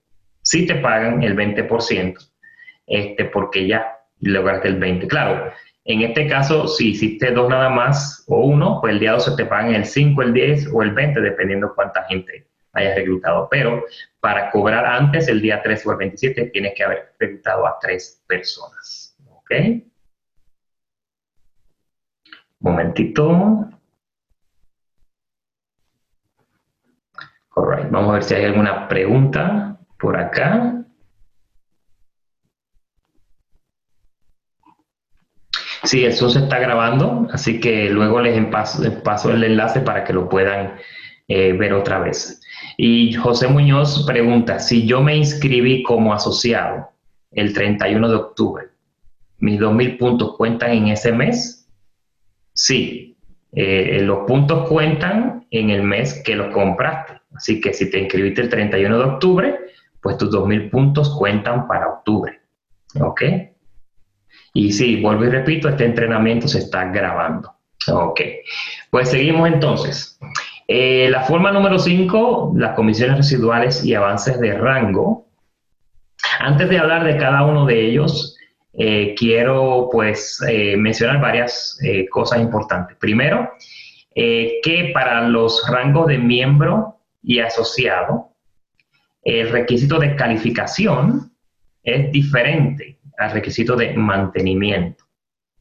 sí 0.46 0.64
te 0.64 0.76
pagan 0.76 1.22
el 1.22 1.36
20%, 1.36 2.16
este, 2.86 3.24
porque 3.26 3.66
ya 3.66 3.98
lograste 4.20 4.68
el 4.68 4.80
20%. 4.80 5.08
Claro, 5.08 5.52
en 5.84 6.02
este 6.02 6.28
caso, 6.28 6.68
si 6.68 6.90
hiciste 6.90 7.32
dos 7.32 7.48
nada 7.48 7.68
más 7.68 8.24
o 8.28 8.46
uno, 8.46 8.80
pues 8.80 8.94
el 8.94 9.00
día 9.00 9.12
12 9.12 9.36
te 9.36 9.44
pagan 9.44 9.74
el 9.74 9.84
5, 9.84 10.22
el 10.22 10.32
10 10.32 10.70
o 10.72 10.82
el 10.82 10.92
20, 10.92 11.20
dependiendo 11.20 11.74
cuánta 11.74 12.04
gente 12.04 12.46
hayas 12.72 12.94
reclutado. 12.94 13.48
Pero 13.50 13.84
para 14.20 14.50
cobrar 14.50 14.86
antes, 14.86 15.26
el 15.28 15.42
día 15.42 15.62
13 15.62 15.88
o 15.88 15.92
el 15.92 15.98
27, 15.98 16.50
tienes 16.52 16.74
que 16.74 16.84
haber 16.84 17.14
reclutado 17.18 17.66
a 17.66 17.78
tres 17.80 18.22
personas. 18.26 19.16
¿Ok? 19.28 19.50
Momentito. 22.60 23.68
All 27.56 27.90
Vamos 27.90 28.10
a 28.10 28.12
ver 28.12 28.22
si 28.22 28.34
hay 28.34 28.44
alguna 28.44 28.86
pregunta 28.86 29.75
por 29.98 30.16
acá. 30.16 30.84
Sí, 35.84 36.04
eso 36.04 36.28
se 36.28 36.40
está 36.40 36.58
grabando, 36.58 37.28
así 37.32 37.60
que 37.60 37.88
luego 37.90 38.20
les 38.20 38.44
paso, 38.46 39.30
el 39.30 39.44
enlace 39.44 39.80
para 39.80 40.02
que 40.02 40.12
lo 40.12 40.28
puedan 40.28 40.74
eh, 41.28 41.52
ver 41.52 41.72
otra 41.74 42.00
vez. 42.00 42.40
Y 42.76 43.12
José 43.12 43.46
Muñoz 43.46 44.04
pregunta, 44.04 44.58
si 44.58 44.86
yo 44.86 45.00
me 45.00 45.16
inscribí 45.16 45.84
como 45.84 46.12
asociado 46.12 46.90
el 47.30 47.52
31 47.52 48.08
de 48.08 48.16
octubre, 48.16 48.64
¿mis 49.38 49.60
2.000 49.60 49.98
puntos 49.98 50.36
cuentan 50.36 50.72
en 50.72 50.88
ese 50.88 51.12
mes? 51.12 51.68
Sí, 52.52 53.16
eh, 53.52 54.00
los 54.02 54.26
puntos 54.26 54.68
cuentan 54.68 55.46
en 55.50 55.70
el 55.70 55.82
mes 55.82 56.22
que 56.24 56.34
los 56.34 56.52
compraste. 56.52 57.14
Así 57.34 57.60
que 57.60 57.72
si 57.72 57.90
te 57.90 58.00
inscribiste 58.00 58.42
el 58.42 58.48
31 58.48 58.98
de 58.98 59.04
octubre, 59.04 59.58
pues 60.06 60.18
tus 60.18 60.30
2.000 60.30 60.70
puntos 60.70 61.16
cuentan 61.18 61.66
para 61.66 61.88
octubre. 61.88 62.40
¿Ok? 63.00 63.22
Y 64.54 64.70
sí, 64.70 65.02
vuelvo 65.02 65.24
y 65.24 65.30
repito, 65.30 65.68
este 65.68 65.84
entrenamiento 65.84 66.46
se 66.46 66.60
está 66.60 66.84
grabando. 66.84 67.52
Ok. 67.90 68.20
Pues 68.88 69.08
seguimos 69.08 69.48
entonces. 69.48 70.16
Eh, 70.68 71.08
la 71.10 71.22
forma 71.22 71.50
número 71.50 71.80
5, 71.80 72.52
las 72.54 72.76
comisiones 72.76 73.16
residuales 73.16 73.84
y 73.84 73.94
avances 73.94 74.38
de 74.38 74.56
rango. 74.56 75.26
Antes 76.38 76.68
de 76.68 76.78
hablar 76.78 77.02
de 77.02 77.16
cada 77.16 77.44
uno 77.44 77.66
de 77.66 77.86
ellos, 77.86 78.38
eh, 78.74 79.12
quiero 79.18 79.88
pues 79.90 80.40
eh, 80.48 80.76
mencionar 80.76 81.20
varias 81.20 81.80
cosas 82.12 82.38
importantes. 82.38 82.96
Primero, 82.98 83.50
que 84.14 84.92
para 84.94 85.26
los 85.28 85.68
rangos 85.68 86.06
de 86.06 86.18
miembro 86.18 87.00
y 87.24 87.40
asociado, 87.40 88.35
el 89.26 89.50
requisito 89.50 89.98
de 89.98 90.14
calificación 90.14 91.32
es 91.82 92.12
diferente 92.12 93.00
al 93.18 93.32
requisito 93.32 93.74
de 93.74 93.92
mantenimiento. 93.94 95.04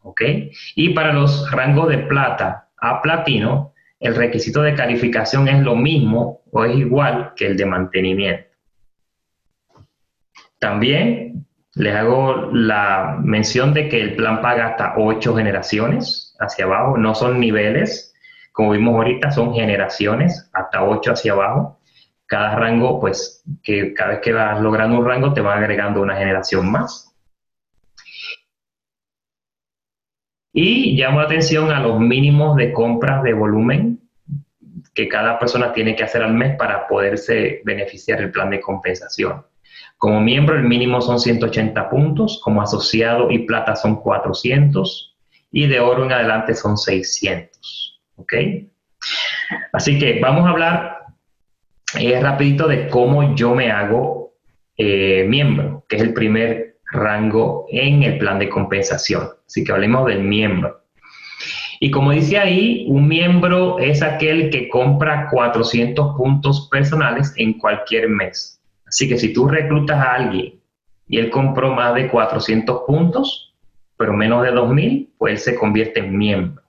¿Ok? 0.04 0.22
Y 0.76 0.90
para 0.90 1.12
los 1.12 1.50
rangos 1.50 1.90
de 1.90 1.98
plata 1.98 2.70
a 2.78 3.02
platino, 3.02 3.74
el 4.00 4.16
requisito 4.16 4.62
de 4.62 4.76
calificación 4.76 5.48
es 5.48 5.64
lo 5.64 5.76
mismo 5.76 6.44
o 6.52 6.64
es 6.64 6.78
igual 6.78 7.34
que 7.36 7.48
el 7.48 7.58
de 7.58 7.66
mantenimiento. 7.66 8.50
También 10.60 11.48
les 11.74 11.96
hago 11.96 12.52
la 12.52 13.18
mención 13.20 13.74
de 13.74 13.90
que 13.90 14.00
el 14.00 14.16
plan 14.16 14.44
paga 14.44 14.68
hasta 14.68 14.94
ocho 14.98 15.36
generaciones 15.36 16.36
hacia 16.40 16.66
abajo, 16.66 16.98
no 16.98 17.16
son 17.16 17.40
niveles, 17.40 18.14
como 18.52 18.72
vimos 18.72 18.94
ahorita, 18.94 19.32
son 19.32 19.56
generaciones, 19.56 20.52
hasta 20.54 20.84
ocho 20.84 21.14
hacia 21.14 21.32
abajo 21.32 21.80
cada 22.28 22.56
rango, 22.56 23.00
pues, 23.00 23.44
que 23.64 23.94
cada 23.94 24.12
vez 24.12 24.20
que 24.22 24.34
vas 24.34 24.60
logrando 24.60 25.00
un 25.00 25.06
rango, 25.06 25.34
te 25.34 25.42
va 25.42 25.56
agregando 25.56 26.02
una 26.02 26.16
generación 26.16 26.72
más. 26.72 27.16
Y 30.54 30.96
llamo 30.96 31.20
la 31.20 31.26
atención 31.26 31.70
a 31.72 31.82
los 31.82 32.00
mínimos 32.00 32.56
de 32.56 32.72
compras 32.72 33.22
de 33.24 33.34
volumen 33.34 34.00
que 34.94 35.10
cada 35.10 35.38
persona 35.38 35.74
tiene 35.74 35.96
que 35.96 36.06
hacer 36.06 36.24
al 36.24 36.34
mes 36.34 36.56
para 36.56 36.88
poderse 36.88 37.62
beneficiar 37.66 38.20
del 38.20 38.32
plan 38.32 38.50
de 38.50 38.62
compensación. 38.62 39.46
Como 39.98 40.22
miembro, 40.22 40.56
el 40.56 40.64
mínimo 40.64 41.02
son 41.02 41.20
180 41.20 41.90
puntos, 41.90 42.40
como 42.42 42.62
asociado 42.62 43.30
y 43.30 43.40
plata 43.40 43.76
son 43.76 43.98
400, 43.98 45.16
y 45.52 45.68
de 45.68 45.80
oro 45.82 46.06
en 46.06 46.14
adelante 46.14 46.54
son 46.54 46.78
600. 46.78 48.02
¿Ok? 48.16 48.34
Así 49.74 50.00
que 50.00 50.20
vamos 50.22 50.46
a 50.46 50.52
hablar 50.52 50.95
es 52.00 52.22
rapidito 52.22 52.68
de 52.68 52.88
cómo 52.88 53.36
yo 53.36 53.56
me 53.56 53.72
hago 53.72 54.34
eh, 54.78 55.26
miembro, 55.28 55.86
que 55.88 55.96
es 55.96 56.02
el 56.02 56.14
primer 56.14 56.78
rango 56.92 57.66
en 57.70 58.04
el 58.04 58.18
plan 58.18 58.40
de 58.40 58.50
compensación. 58.50 59.30
Así 59.46 59.64
que 59.64 59.72
hablemos 59.72 60.06
del 60.08 60.24
miembro. 60.24 60.82
Y 61.80 61.92
como 61.92 62.12
dice 62.12 62.38
ahí, 62.38 62.86
un 62.88 63.08
miembro 63.08 63.80
es 63.80 64.02
aquel 64.02 64.50
que 64.50 64.70
compra 64.70 65.28
400 65.30 66.16
puntos 66.16 66.70
personales 66.72 67.34
en 67.38 67.58
cualquier 67.58 68.10
mes. 68.10 68.62
Así 68.86 69.10
que 69.10 69.18
si 69.18 69.34
tú 69.34 69.48
reclutas 69.48 69.98
a 69.98 70.14
alguien 70.14 70.60
y 71.08 71.18
él 71.18 71.30
compró 71.30 71.74
más 71.74 71.96
de 71.96 72.08
400 72.08 72.84
puntos, 72.88 73.54
pero 73.98 74.14
menos 74.14 74.44
de 74.44 74.52
2.000, 74.52 75.10
pues 75.18 75.34
él 75.34 75.40
se 75.40 75.60
convierte 75.60 76.00
en 76.00 76.18
miembro. 76.18 76.64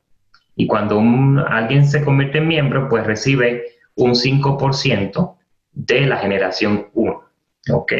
Y 0.56 0.66
cuando 0.66 1.00
alguien 1.48 1.86
se 1.86 2.02
convierte 2.02 2.38
en 2.38 2.48
miembro, 2.48 2.88
pues 2.88 3.06
recibe 3.06 3.75
un 3.96 4.12
5% 4.12 5.36
de 5.72 6.00
la 6.06 6.16
generación 6.18 6.88
1. 6.94 7.22
¿Ok? 7.72 7.92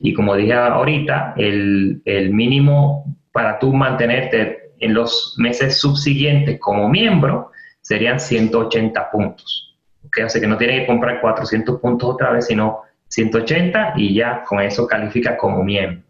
Y 0.00 0.12
como 0.12 0.36
dije 0.36 0.52
ahorita, 0.52 1.34
el, 1.36 2.02
el 2.04 2.30
mínimo 2.34 3.16
para 3.32 3.58
tú 3.58 3.72
mantenerte 3.72 4.72
en 4.78 4.92
los 4.92 5.34
meses 5.38 5.78
subsiguientes 5.78 6.60
como 6.60 6.88
miembro 6.88 7.50
serían 7.80 8.20
180 8.20 9.10
puntos. 9.10 9.78
¿Ok? 10.04 10.18
Así 10.26 10.40
que 10.40 10.46
no 10.46 10.58
tiene 10.58 10.80
que 10.80 10.86
comprar 10.86 11.20
400 11.20 11.80
puntos 11.80 12.10
otra 12.10 12.30
vez, 12.30 12.46
sino 12.46 12.82
180 13.08 13.94
y 13.96 14.14
ya 14.14 14.44
con 14.44 14.60
eso 14.60 14.86
califica 14.86 15.36
como 15.36 15.62
miembro. 15.62 16.02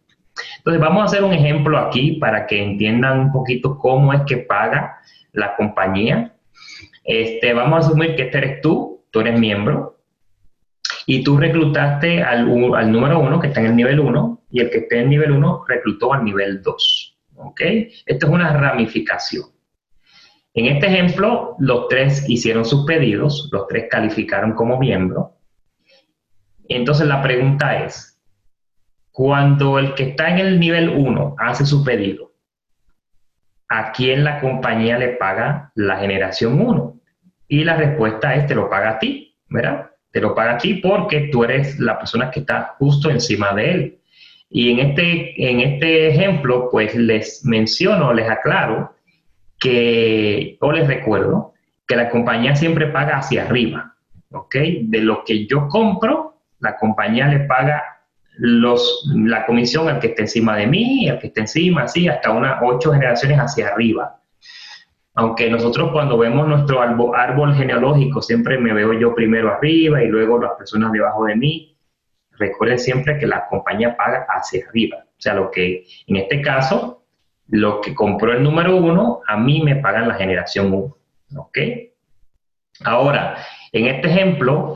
Entonces 0.59 0.81
vamos 0.81 1.03
a 1.03 1.05
hacer 1.05 1.25
un 1.25 1.33
ejemplo 1.33 1.79
aquí 1.79 2.13
para 2.13 2.47
que 2.47 2.63
entiendan 2.63 3.21
un 3.21 3.33
poquito 3.33 3.79
cómo 3.79 4.13
es 4.13 4.23
que 4.27 4.39
paga 4.39 4.99
la 5.33 5.57
compañía. 5.57 6.35
Este, 7.05 7.55
vamos 7.55 7.85
a 7.85 7.89
asumir 7.89 8.17
que 8.17 8.25
este 8.25 8.39
eres 8.39 8.61
tú, 8.61 8.96
tú 9.17 9.21
eres 9.21 9.41
miembro, 9.41 10.03
y 11.07 11.25
tú 11.25 11.39
reclutaste 11.39 12.23
al, 12.23 12.41
al 12.75 12.93
número 12.93 13.19
uno 13.19 13.41
que 13.41 13.47
está 13.47 13.61
en 13.61 13.69
el 13.69 13.77
nivel 13.77 13.99
1 13.99 14.43
y 14.51 14.61
el 14.61 14.69
que 14.69 14.79
está 14.81 14.97
en 14.97 15.05
el 15.05 15.09
nivel 15.09 15.33
1 15.33 15.65
reclutó 15.67 16.13
al 16.13 16.23
nivel 16.23 16.61
2. 16.61 17.19
¿Ok? 17.37 17.61
Esto 18.05 18.27
es 18.27 18.33
una 18.33 18.53
ramificación. 18.53 19.47
En 20.53 20.67
este 20.67 20.89
ejemplo, 20.89 21.57
los 21.61 21.89
tres 21.89 22.29
hicieron 22.29 22.67
sus 22.67 22.85
pedidos, 22.85 23.49
los 23.53 23.67
tres 23.69 23.87
calificaron 23.91 24.53
como 24.53 24.79
miembro. 24.79 25.39
Entonces 26.69 27.07
la 27.07 27.23
pregunta 27.23 27.85
es, 27.87 28.21
cuando 29.13 29.79
el 29.79 29.95
que 29.95 30.11
está 30.11 30.29
en 30.29 30.41
el 30.41 30.61
nivel 30.61 30.91
1 30.91 31.37
hace 31.39 31.65
su 31.65 31.83
pedido, 31.83 32.35
¿a 33.67 33.93
quién 33.93 34.25
la 34.25 34.43
compañía 34.43 34.99
le 34.99 35.17
paga 35.17 35.73
la 35.75 35.97
generación 35.97 36.61
1? 36.61 36.96
Y 37.49 37.65
la 37.65 37.77
respuesta 37.77 38.35
es, 38.35 38.47
te 38.47 38.55
lo 38.55 38.69
paga 38.69 38.91
a 38.91 38.99
ti, 38.99 39.37
¿verdad? 39.49 39.91
Te 40.11 40.21
lo 40.21 40.35
paga 40.35 40.53
a 40.55 40.59
ti 40.59 40.75
porque 40.75 41.29
tú 41.33 41.45
eres 41.45 41.79
la 41.79 41.99
persona 41.99 42.31
que 42.31 42.41
está 42.41 42.75
justo 42.79 43.11
encima 43.11 43.53
de 43.53 43.71
él. 43.71 43.99
Y 44.51 44.71
en 44.71 44.79
este, 44.79 45.51
en 45.51 45.61
este 45.61 46.09
ejemplo, 46.09 46.69
pues 46.71 46.95
les 46.95 47.45
menciono, 47.45 48.13
les 48.13 48.29
aclaro 48.29 48.95
que, 49.59 50.57
o 50.61 50.73
les 50.73 50.87
recuerdo, 50.87 51.55
que 51.87 51.97
la 51.97 52.11
compañía 52.11 52.57
siempre 52.57 52.87
paga 52.89 53.19
hacia 53.19 53.45
arriba, 53.45 53.95
¿ok? 54.31 54.57
De 54.83 55.01
lo 55.01 55.25
que 55.25 55.47
yo 55.47 55.69
compro, 55.69 56.41
la 56.61 56.77
compañía 56.77 57.29
le 57.29 57.41
paga 57.41 57.83
los, 58.39 59.11
la 59.15 59.47
comisión 59.47 59.89
al 59.89 59.99
que 59.99 60.09
esté 60.09 60.23
encima 60.23 60.57
de 60.57 60.67
mí, 60.67 61.09
al 61.09 61.19
que 61.19 61.29
esté 61.29 61.41
encima, 61.41 61.83
así, 61.83 62.09
hasta 62.09 62.31
unas 62.31 62.61
ocho 62.63 62.93
generaciones 62.93 63.39
hacia 63.39 63.69
arriba. 63.69 64.21
Aunque 65.17 65.51
nosotros 65.51 65.93
cuando 65.93 66.19
vemos 66.19 66.47
nuestro 66.47 66.83
árbol, 66.83 67.55
genealógico, 67.55 68.21
siempre 68.21 68.59
me 68.59 68.75
veo 68.75 68.93
yo 68.93 69.15
primero 69.15 69.51
arriba 69.51 70.03
y 70.03 70.09
luego 70.09 70.39
las 70.39 70.53
personas 70.53 70.93
debajo 70.93 71.25
de 71.25 71.37
mí. 71.37 71.77
Recuerden 72.33 72.79
siempre 72.79 73.19
que 73.19 73.27
la 73.27 73.47
compañía 73.49 73.97
paga 73.97 74.27
hacia 74.29 74.67
arriba. 74.69 74.99
O 75.07 75.21
sea, 75.21 75.33
lo 75.33 75.51
que 75.51 75.87
en 76.07 76.17
este 76.17 76.43
caso, 76.43 77.05
lo 77.49 77.81
que 77.81 77.95
compró 77.95 78.33
el 78.33 78.43
número 78.43 78.77
uno, 78.77 79.23
a 79.27 79.39
mí 79.39 79.63
me 79.63 79.77
pagan 79.77 80.07
la 80.07 80.15
generación 80.15 80.73
uno. 80.75 80.97
¿Ok? 81.35 81.59
Ahora, 82.85 83.39
en 83.73 83.87
este 83.87 84.09
ejemplo, 84.09 84.75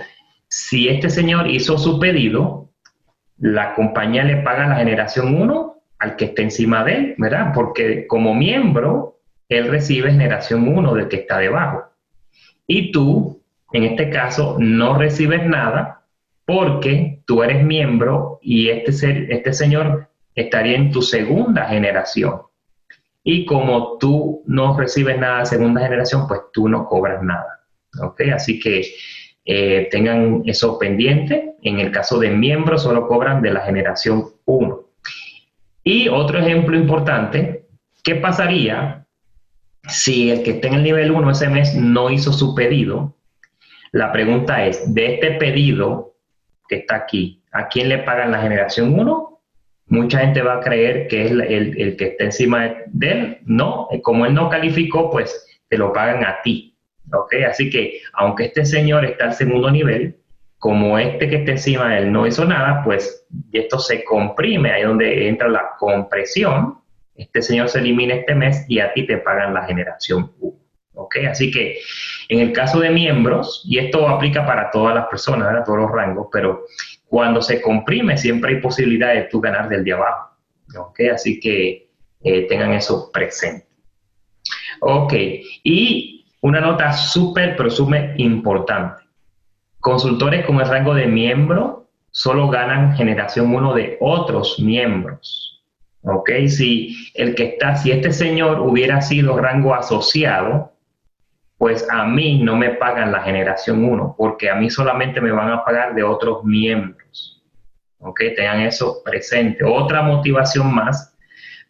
si 0.48 0.88
este 0.88 1.10
señor 1.10 1.48
hizo 1.48 1.76
su 1.76 2.00
pedido, 2.00 2.70
la 3.36 3.74
compañía 3.74 4.24
le 4.24 4.36
paga 4.38 4.66
la 4.66 4.76
generación 4.76 5.40
1 5.40 5.82
al 5.98 6.16
que 6.16 6.26
esté 6.26 6.42
encima 6.42 6.82
de 6.82 6.94
él, 6.94 7.14
¿verdad? 7.18 7.52
Porque 7.54 8.06
como 8.06 8.34
miembro, 8.34 9.19
él 9.50 9.68
recibe 9.68 10.12
generación 10.12 10.66
1 10.66 10.94
del 10.94 11.08
que 11.08 11.16
está 11.16 11.38
debajo. 11.38 11.84
Y 12.66 12.92
tú, 12.92 13.42
en 13.72 13.84
este 13.84 14.08
caso, 14.08 14.56
no 14.58 14.96
recibes 14.96 15.44
nada 15.44 16.04
porque 16.46 17.20
tú 17.26 17.42
eres 17.42 17.62
miembro 17.62 18.38
y 18.42 18.68
este, 18.68 18.92
ser, 18.92 19.30
este 19.30 19.52
señor 19.52 20.08
estaría 20.34 20.76
en 20.76 20.92
tu 20.92 21.02
segunda 21.02 21.66
generación. 21.66 22.42
Y 23.24 23.44
como 23.44 23.98
tú 23.98 24.42
no 24.46 24.78
recibes 24.78 25.18
nada 25.18 25.40
de 25.40 25.46
segunda 25.46 25.82
generación, 25.82 26.26
pues 26.28 26.40
tú 26.52 26.68
no 26.68 26.86
cobras 26.86 27.22
nada. 27.22 27.60
¿Ok? 28.02 28.22
Así 28.32 28.60
que 28.60 28.86
eh, 29.44 29.88
tengan 29.90 30.42
eso 30.46 30.78
pendiente. 30.78 31.56
En 31.62 31.80
el 31.80 31.90
caso 31.90 32.20
de 32.20 32.30
miembros, 32.30 32.84
solo 32.84 33.08
cobran 33.08 33.42
de 33.42 33.50
la 33.50 33.60
generación 33.60 34.26
1. 34.44 34.80
Y 35.82 36.08
otro 36.08 36.38
ejemplo 36.38 36.76
importante, 36.76 37.66
¿qué 38.04 38.14
pasaría 38.14 38.99
si 39.90 40.30
el 40.30 40.42
que 40.42 40.52
está 40.52 40.68
en 40.68 40.74
el 40.74 40.82
nivel 40.82 41.10
1 41.10 41.30
ese 41.30 41.48
mes 41.48 41.74
no 41.74 42.10
hizo 42.10 42.32
su 42.32 42.54
pedido? 42.54 43.14
La 43.92 44.12
pregunta 44.12 44.64
es, 44.66 44.94
de 44.94 45.14
este 45.14 45.32
pedido 45.32 46.14
que 46.68 46.76
está 46.76 46.96
aquí, 46.96 47.42
¿a 47.52 47.68
quién 47.68 47.88
le 47.88 47.98
pagan 47.98 48.30
la 48.30 48.40
generación 48.40 48.98
1? 48.98 49.40
Mucha 49.86 50.20
gente 50.20 50.42
va 50.42 50.54
a 50.54 50.60
creer 50.60 51.08
que 51.08 51.24
es 51.24 51.30
el, 51.32 51.40
el 51.42 51.96
que 51.96 52.06
está 52.06 52.24
encima 52.24 52.74
de 52.86 53.10
él. 53.10 53.38
No, 53.44 53.88
como 54.02 54.24
él 54.24 54.34
no 54.34 54.48
calificó, 54.48 55.10
pues 55.10 55.44
te 55.68 55.76
lo 55.76 55.92
pagan 55.92 56.24
a 56.24 56.40
ti. 56.42 56.70
Así 57.48 57.70
que, 57.70 58.00
aunque 58.12 58.46
este 58.46 58.64
señor 58.64 59.04
está 59.04 59.26
al 59.26 59.34
segundo 59.34 59.70
nivel, 59.70 60.16
como 60.58 60.98
este 60.98 61.28
que 61.28 61.36
está 61.36 61.52
encima 61.52 61.88
de 61.88 61.98
él 62.00 62.12
no 62.12 62.26
hizo 62.26 62.44
nada, 62.44 62.82
pues 62.84 63.26
esto 63.52 63.78
se 63.78 64.04
comprime, 64.04 64.70
ahí 64.70 64.82
donde 64.82 65.28
entra 65.28 65.48
la 65.48 65.70
compresión. 65.78 66.79
Este 67.20 67.42
señor 67.42 67.68
se 67.68 67.78
elimina 67.80 68.14
este 68.14 68.34
mes 68.34 68.64
y 68.68 68.80
a 68.80 68.92
ti 68.92 69.06
te 69.06 69.18
pagan 69.18 69.52
la 69.52 69.64
generación 69.64 70.32
1. 70.40 70.56
¿ok? 70.94 71.16
Así 71.30 71.50
que 71.50 71.78
en 72.28 72.40
el 72.40 72.52
caso 72.52 72.80
de 72.80 72.90
miembros, 72.90 73.62
y 73.66 73.78
esto 73.78 74.08
aplica 74.08 74.46
para 74.46 74.70
todas 74.70 74.94
las 74.94 75.06
personas, 75.06 75.48
¿verdad? 75.48 75.64
todos 75.64 75.78
los 75.78 75.90
rangos, 75.90 76.28
pero 76.32 76.64
cuando 77.06 77.42
se 77.42 77.60
comprime 77.60 78.16
siempre 78.16 78.54
hay 78.54 78.60
posibilidad 78.60 79.12
de 79.12 79.22
tú 79.22 79.40
ganar 79.40 79.68
del 79.68 79.84
de 79.84 79.92
abajo. 79.92 80.36
¿ok? 80.76 81.00
Así 81.12 81.40
que 81.40 81.90
eh, 82.22 82.46
tengan 82.48 82.72
eso 82.72 83.10
presente. 83.12 83.66
Ok, 84.80 85.12
y 85.62 86.26
una 86.40 86.60
nota 86.60 86.92
súper, 86.92 87.56
pero 87.56 87.70
súper 87.70 88.14
importante. 88.18 89.04
Consultores 89.78 90.46
con 90.46 90.60
el 90.60 90.68
rango 90.68 90.94
de 90.94 91.06
miembro 91.06 91.88
solo 92.10 92.48
ganan 92.48 92.96
generación 92.96 93.54
1 93.54 93.74
de 93.74 93.98
otros 94.00 94.58
miembros. 94.58 95.59
¿Ok? 96.02 96.30
Si 96.48 96.96
el 97.14 97.34
que 97.34 97.44
está, 97.44 97.76
si 97.76 97.90
este 97.90 98.12
señor 98.12 98.60
hubiera 98.60 99.00
sido 99.00 99.38
rango 99.38 99.74
asociado, 99.74 100.72
pues 101.58 101.86
a 101.90 102.06
mí 102.06 102.42
no 102.42 102.56
me 102.56 102.70
pagan 102.70 103.12
la 103.12 103.20
generación 103.20 103.84
1, 103.84 104.14
porque 104.16 104.48
a 104.48 104.54
mí 104.54 104.70
solamente 104.70 105.20
me 105.20 105.30
van 105.30 105.50
a 105.50 105.64
pagar 105.64 105.94
de 105.94 106.02
otros 106.02 106.42
miembros. 106.44 107.42
¿Ok? 107.98 108.20
Tengan 108.34 108.60
eso 108.60 109.02
presente. 109.04 109.64
Otra 109.64 110.00
motivación 110.02 110.74
más 110.74 111.14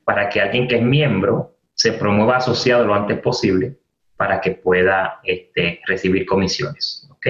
para 0.05 0.29
que 0.29 0.41
alguien 0.41 0.69
que 0.69 0.77
es 0.77 0.83
miembro 0.83 1.57
se 1.75 1.93
promueva 1.93 2.37
asociado 2.37 2.87
lo 2.87 2.95
antes 2.95 3.19
posible 3.19 3.79
para 4.17 4.41
que 4.41 4.51
pueda 4.51 5.19
este, 5.25 5.81
recibir 5.87 6.27
comisiones. 6.27 7.09
¿ok? 7.11 7.27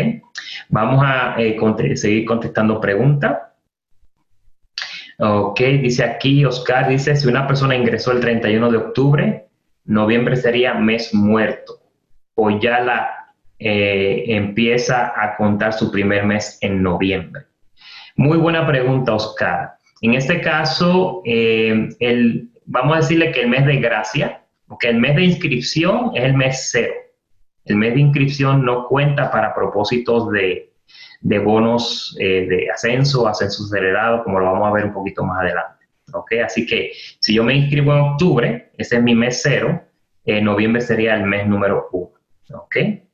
Vamos 0.69 1.03
a 1.05 1.37
eh, 1.39 1.57
seguir 1.95 2.27
contestando 2.27 2.81
preguntas. 2.81 3.39
Ok, 5.23 5.61
dice 5.61 6.03
aquí 6.03 6.45
Oscar, 6.47 6.89
dice, 6.89 7.15
si 7.15 7.29
una 7.29 7.47
persona 7.47 7.77
ingresó 7.77 8.13
el 8.13 8.21
31 8.21 8.71
de 8.71 8.77
octubre, 8.79 9.47
noviembre 9.85 10.35
sería 10.35 10.73
mes 10.73 11.13
muerto, 11.13 11.81
o 12.35 12.51
ya 12.59 12.81
la 12.81 13.35
eh, 13.59 14.25
empieza 14.29 15.13
a 15.15 15.37
contar 15.37 15.75
su 15.75 15.93
primer 15.93 16.25
mes 16.25 16.57
en 16.63 16.83
noviembre. 16.83 17.43
Muy 18.17 18.39
buena 18.39 18.67
pregunta, 18.67 19.13
Oscar. 19.13 19.73
En 20.01 20.15
este 20.15 20.41
caso, 20.41 21.21
eh, 21.27 21.91
el, 21.99 22.49
vamos 22.65 22.95
a 22.95 23.01
decirle 23.01 23.31
que 23.33 23.43
el 23.43 23.49
mes 23.49 23.67
de 23.67 23.77
gracia 23.77 24.41
porque 24.71 24.89
el 24.89 25.01
mes 25.01 25.17
de 25.17 25.25
inscripción 25.25 26.13
es 26.15 26.23
el 26.23 26.35
mes 26.35 26.69
cero. 26.71 26.95
El 27.65 27.77
mes 27.77 27.93
de 27.93 28.01
inscripción 28.01 28.65
no 28.65 28.87
cuenta 28.87 29.29
para 29.31 29.53
propósitos 29.53 30.31
de, 30.31 30.70
bonos 31.21 32.17
eh, 32.19 32.47
de 32.49 32.71
ascenso, 32.71 33.29
ascenso 33.29 33.65
acelerado, 33.65 34.25
como 34.25 34.39
lo 34.39 34.47
vamos 34.47 34.69
a 34.69 34.73
ver 34.73 34.87
un 34.87 34.93
poquito 34.93 35.25
más 35.25 35.41
adelante. 35.41 35.87
¿okay? 36.13 36.41
Así 36.41 36.67
que 36.67 36.93
si 37.19 37.35
yo 37.35 37.45
me 37.45 37.55
inscribo 37.55 37.93
en 37.93 38.01
octubre, 38.01 38.73
ese 38.77 38.97
es 38.97 39.03
mi 39.03 39.15
mes 39.15 39.41
cero, 39.43 39.83
en 40.25 40.45
noviembre 40.45 40.81
sería 40.81 41.15
el 41.15 41.25
mes 41.25 41.47
número 41.47 41.89
uno. 41.93 42.11
¿okay? 42.55 43.05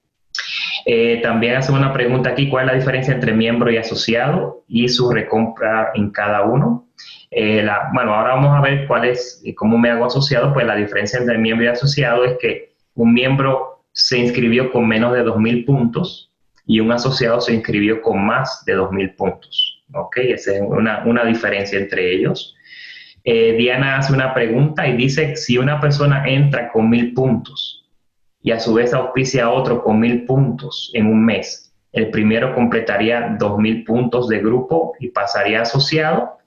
Eh, 0.84 1.20
también 1.22 1.56
hace 1.56 1.72
una 1.72 1.92
pregunta 1.92 2.30
aquí, 2.30 2.48
¿cuál 2.48 2.66
es 2.66 2.72
la 2.72 2.78
diferencia 2.78 3.12
entre 3.12 3.32
miembro 3.32 3.70
y 3.70 3.76
asociado 3.76 4.64
y 4.68 4.88
su 4.88 5.10
recompra 5.10 5.90
en 5.94 6.10
cada 6.10 6.44
uno? 6.44 6.88
Eh, 7.30 7.66
bueno, 7.92 8.14
ahora 8.14 8.34
vamos 8.34 8.56
a 8.56 8.60
ver 8.60 8.86
cuál 8.86 9.04
es, 9.04 9.42
cómo 9.56 9.78
me 9.78 9.90
hago 9.90 10.04
asociado, 10.04 10.52
pues 10.54 10.64
la 10.64 10.76
diferencia 10.76 11.18
entre 11.18 11.38
miembro 11.38 11.66
y 11.66 11.68
asociado 11.68 12.24
es 12.24 12.38
que 12.38 12.74
un 12.94 13.12
miembro 13.12 13.84
se 13.92 14.18
inscribió 14.18 14.70
con 14.70 14.86
menos 14.86 15.12
de 15.12 15.24
2.000 15.24 15.66
puntos 15.66 16.32
y 16.66 16.80
un 16.80 16.90
asociado 16.92 17.40
se 17.40 17.54
inscribió 17.54 18.02
con 18.02 18.24
más 18.24 18.64
de 18.64 18.76
2.000 18.76 19.16
puntos. 19.16 19.84
¿Ok? 19.94 20.16
Esa 20.18 20.56
es 20.56 20.60
una, 20.60 21.04
una 21.06 21.24
diferencia 21.24 21.78
entre 21.78 22.12
ellos. 22.14 22.56
Eh, 23.24 23.54
Diana 23.56 23.96
hace 23.98 24.12
una 24.12 24.34
pregunta 24.34 24.86
y 24.86 24.96
dice, 24.96 25.36
si 25.36 25.58
una 25.58 25.80
persona 25.80 26.24
entra 26.26 26.70
con 26.70 26.90
1.000 26.90 27.14
puntos 27.14 27.88
y 28.42 28.52
a 28.52 28.60
su 28.60 28.74
vez 28.74 28.92
auspicia 28.92 29.46
a 29.46 29.50
otro 29.50 29.82
con 29.82 30.00
1.000 30.00 30.26
puntos 30.26 30.90
en 30.94 31.06
un 31.06 31.24
mes, 31.24 31.72
el 31.92 32.10
primero 32.10 32.54
completaría 32.54 33.36
2.000 33.38 33.86
puntos 33.86 34.28
de 34.28 34.40
grupo 34.40 34.92
y 35.00 35.08
pasaría 35.08 35.62
asociado. 35.62 36.38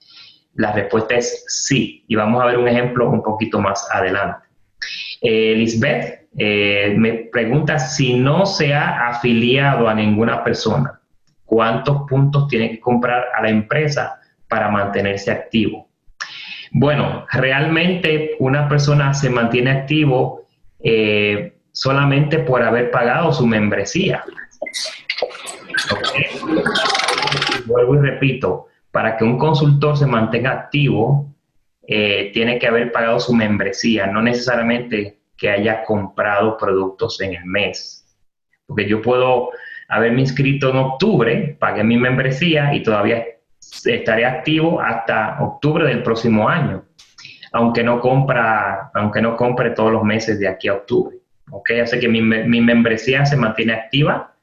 La 0.54 0.72
respuesta 0.74 1.16
es 1.16 1.46
sí. 1.48 2.04
Y 2.08 2.16
vamos 2.16 2.42
a 2.42 2.46
ver 2.46 2.58
un 2.58 2.68
ejemplo 2.68 3.10
un 3.10 3.24
poquito 3.24 3.60
más 3.60 3.88
adelante. 3.92 4.49
Eh, 5.22 5.54
Lisbeth 5.56 6.28
eh, 6.38 6.94
me 6.98 7.14
pregunta 7.32 7.80
si 7.80 8.14
no 8.14 8.46
se 8.46 8.74
ha 8.74 9.10
afiliado 9.10 9.90
a 9.90 9.94
ninguna 9.94 10.44
persona, 10.44 11.02
¿cuántos 11.44 12.04
puntos 12.08 12.48
tiene 12.48 12.70
que 12.70 12.80
comprar 12.80 13.26
a 13.36 13.42
la 13.42 13.50
empresa 13.50 14.20
para 14.48 14.70
mantenerse 14.70 15.32
activo? 15.32 15.90
Bueno, 16.72 17.26
realmente 17.32 18.36
una 18.40 18.70
persona 18.70 19.14
se 19.14 19.30
mantiene 19.30 19.72
activo 19.72 20.44
eh, 20.80 21.58
solamente 21.72 22.40
por 22.40 22.62
haber 22.62 22.92
pagado 22.92 23.34
su 23.34 23.46
membresía. 23.46 24.24
Vuelvo 27.66 27.96
y 27.96 28.00
repito, 28.00 28.68
para 28.92 29.18
que 29.18 29.24
un 29.24 29.38
consultor 29.38 29.98
se 29.98 30.06
mantenga 30.06 30.52
activo, 30.52 31.28
eh, 31.92 32.30
tiene 32.34 32.60
que 32.60 32.68
haber 32.68 32.92
pagado 32.92 33.20
su 33.20 33.34
membresía, 33.34 34.06
no 34.06 34.22
necesariamente 34.22 35.18
que 35.36 35.50
haya 35.50 35.84
comprado 35.84 36.56
productos 36.56 37.20
en 37.20 37.34
el 37.34 37.46
mes. 37.46 38.06
Porque 38.68 38.88
yo 38.88 39.02
puedo 39.02 39.50
haberme 39.88 40.22
inscrito 40.22 40.70
en 40.70 40.76
octubre, 40.76 41.58
pagué 41.60 41.84
mi 41.84 41.98
membresía 41.98 42.76
y 42.76 42.84
todavía 42.84 43.26
estaré 43.86 44.24
activo 44.24 44.80
hasta 44.80 45.38
octubre 45.42 45.84
del 45.88 46.04
próximo 46.04 46.48
año, 46.48 46.86
aunque 47.54 47.84
no 47.84 48.00
compra, 48.00 48.92
aunque 48.94 49.24
no 49.24 49.36
compre 49.36 49.72
todos 49.72 49.92
los 49.92 50.04
meses 50.04 50.40
de 50.40 50.48
aquí 50.48 50.68
a 50.68 50.74
octubre. 50.74 51.18
¿ok? 51.50 51.72
Así 51.82 52.00
que 52.00 52.08
mi, 52.08 52.22
mi 52.22 52.62
membresía 52.62 53.26
se 53.26 53.36
mantiene 53.36 53.74
activa 53.74 54.36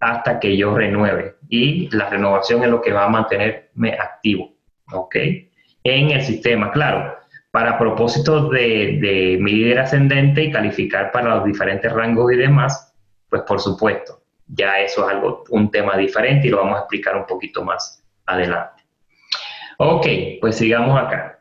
hasta 0.00 0.38
que 0.38 0.54
yo 0.54 0.76
renueve 0.76 1.36
y 1.48 1.88
la 1.96 2.10
renovación 2.10 2.62
es 2.62 2.68
lo 2.68 2.82
que 2.82 2.92
va 2.92 3.06
a 3.06 3.08
mantenerme 3.08 3.94
activo, 3.98 4.52
¿ok? 4.92 5.16
En 5.84 6.10
el 6.10 6.22
sistema, 6.22 6.72
claro, 6.72 7.16
para 7.50 7.78
propósitos 7.78 8.50
de, 8.50 8.98
de 9.00 9.38
medir 9.40 9.78
ascendente 9.78 10.42
y 10.44 10.50
calificar 10.50 11.12
para 11.12 11.36
los 11.36 11.44
diferentes 11.44 11.92
rangos 11.92 12.32
y 12.32 12.36
demás, 12.36 12.94
pues 13.28 13.42
por 13.42 13.60
supuesto, 13.60 14.22
ya 14.48 14.80
eso 14.80 15.06
es 15.06 15.14
algo, 15.14 15.44
un 15.50 15.70
tema 15.70 15.96
diferente 15.96 16.48
y 16.48 16.50
lo 16.50 16.58
vamos 16.58 16.76
a 16.76 16.80
explicar 16.80 17.16
un 17.16 17.26
poquito 17.26 17.62
más 17.62 18.02
adelante. 18.26 18.82
Ok, 19.78 20.06
pues 20.40 20.56
sigamos 20.56 20.98
acá. 20.98 21.40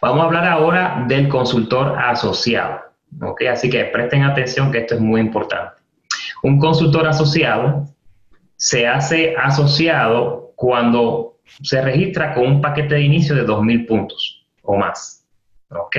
Vamos 0.00 0.22
a 0.22 0.24
hablar 0.26 0.44
ahora 0.44 1.04
del 1.08 1.28
consultor 1.28 1.98
asociado. 1.98 2.80
Ok, 3.22 3.42
así 3.50 3.70
que 3.70 3.84
presten 3.86 4.22
atención 4.22 4.70
que 4.70 4.78
esto 4.78 4.94
es 4.94 5.00
muy 5.00 5.20
importante. 5.20 5.82
Un 6.42 6.58
consultor 6.58 7.06
asociado 7.06 7.86
se 8.56 8.86
hace 8.86 9.34
asociado 9.36 10.52
cuando 10.56 11.37
se 11.62 11.80
registra 11.82 12.34
con 12.34 12.46
un 12.46 12.60
paquete 12.60 12.96
de 12.96 13.02
inicio 13.02 13.34
de 13.34 13.46
2.000 13.46 13.86
puntos 13.86 14.46
o 14.62 14.76
más. 14.76 15.26
¿Ok? 15.70 15.96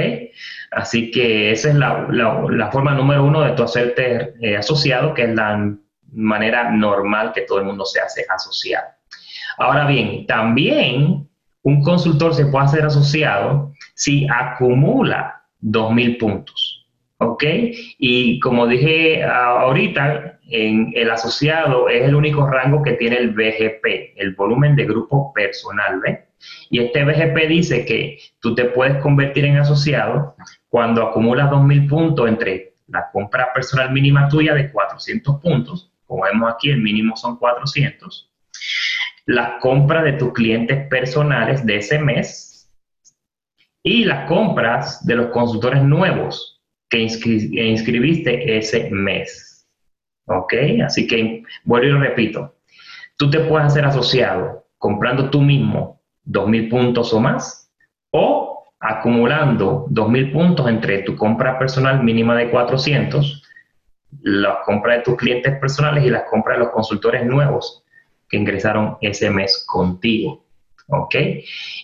Así 0.71 1.11
que 1.11 1.51
esa 1.51 1.69
es 1.69 1.75
la, 1.75 2.69
forma 2.71 2.93
número 2.93 3.23
uno 3.23 3.41
de 3.41 3.51
tu 3.51 3.63
hacerte 3.63 4.33
eh, 4.41 4.57
asociado, 4.57 5.13
que 5.13 5.23
es 5.23 5.35
la 5.35 5.75
manera 6.11 6.71
normal 6.71 7.33
que 7.33 7.41
todo 7.41 7.59
el 7.59 7.65
mundo 7.65 7.85
se 7.85 7.99
hace 7.99 8.25
asociado. 8.27 8.87
Ahora 9.57 9.85
bien, 9.85 10.25
también 10.25 11.29
un 11.61 11.83
consultor 11.83 12.33
se 12.33 12.45
puede 12.47 12.65
hacer 12.65 12.85
asociado 12.85 13.73
si 13.93 14.27
acumula 14.29 15.43
2.000 15.61 16.17
puntos. 16.17 16.68
¿Ok? 17.21 17.43
Y 17.97 18.39
como 18.39 18.65
dije 18.65 19.23
ahorita, 19.23 20.39
en 20.49 20.93
el 20.95 21.11
asociado 21.11 21.89
es 21.89 22.03
el 22.03 22.15
único 22.15 22.47
rango 22.47 22.81
que 22.81 22.93
tiene 22.93 23.17
el 23.17 23.31
BGP, 23.31 24.15
el 24.15 24.35
volumen 24.35 24.75
de 24.75 24.85
grupo 24.85 25.33
personal, 25.33 25.99
¿ves? 25.99 26.19
Y 26.69 26.79
este 26.79 27.03
BGP 27.03 27.47
dice 27.47 27.85
que 27.85 28.19
tú 28.39 28.55
te 28.55 28.65
puedes 28.65 29.01
convertir 29.01 29.45
en 29.45 29.57
asociado 29.57 30.35
cuando 30.69 31.03
acumulas 31.03 31.51
2.000 31.51 31.89
puntos 31.89 32.29
entre 32.29 32.75
la 32.87 33.09
compra 33.11 33.53
personal 33.53 33.91
mínima 33.91 34.29
tuya 34.29 34.53
de 34.53 34.71
400 34.71 35.41
puntos, 35.41 35.91
como 36.05 36.23
vemos 36.23 36.51
aquí 36.51 36.69
el 36.69 36.81
mínimo 36.81 37.17
son 37.17 37.37
400, 37.37 38.31
las 39.25 39.59
compras 39.59 40.05
de 40.05 40.13
tus 40.13 40.31
clientes 40.33 40.87
personales 40.87 41.65
de 41.65 41.75
ese 41.77 41.99
mes 41.99 42.71
y 43.83 44.05
las 44.05 44.25
compras 44.27 45.05
de 45.05 45.15
los 45.15 45.27
consultores 45.27 45.83
nuevos 45.83 46.58
que 46.89 46.99
inscribiste 46.99 48.57
ese 48.57 48.89
mes. 48.89 49.67
¿Ok? 50.25 50.53
Así 50.85 51.07
que 51.07 51.43
vuelvo 51.63 51.97
y 51.97 51.99
repito. 51.99 52.55
Tú 53.17 53.29
te 53.29 53.39
puedes 53.41 53.67
hacer 53.67 53.85
asociado 53.85 54.65
comprando 54.77 55.29
tú 55.29 55.41
mismo 55.41 56.01
2.000 56.25 56.69
puntos 56.69 57.13
o 57.13 57.19
más 57.19 57.71
o 58.11 58.65
acumulando 58.79 59.87
2.000 59.89 60.31
puntos 60.31 60.69
entre 60.69 61.03
tu 61.03 61.15
compra 61.15 61.59
personal 61.59 62.01
mínima 62.03 62.35
de 62.37 62.49
400, 62.49 63.43
las 64.21 64.57
compras 64.65 64.97
de 64.97 65.03
tus 65.03 65.17
clientes 65.17 65.59
personales 65.59 66.05
y 66.05 66.09
las 66.09 66.23
compras 66.23 66.57
de 66.57 66.63
los 66.63 66.73
consultores 66.73 67.25
nuevos 67.25 67.83
que 68.29 68.37
ingresaron 68.37 68.97
ese 69.01 69.29
mes 69.29 69.65
contigo. 69.67 70.45
¿Ok? 70.87 71.15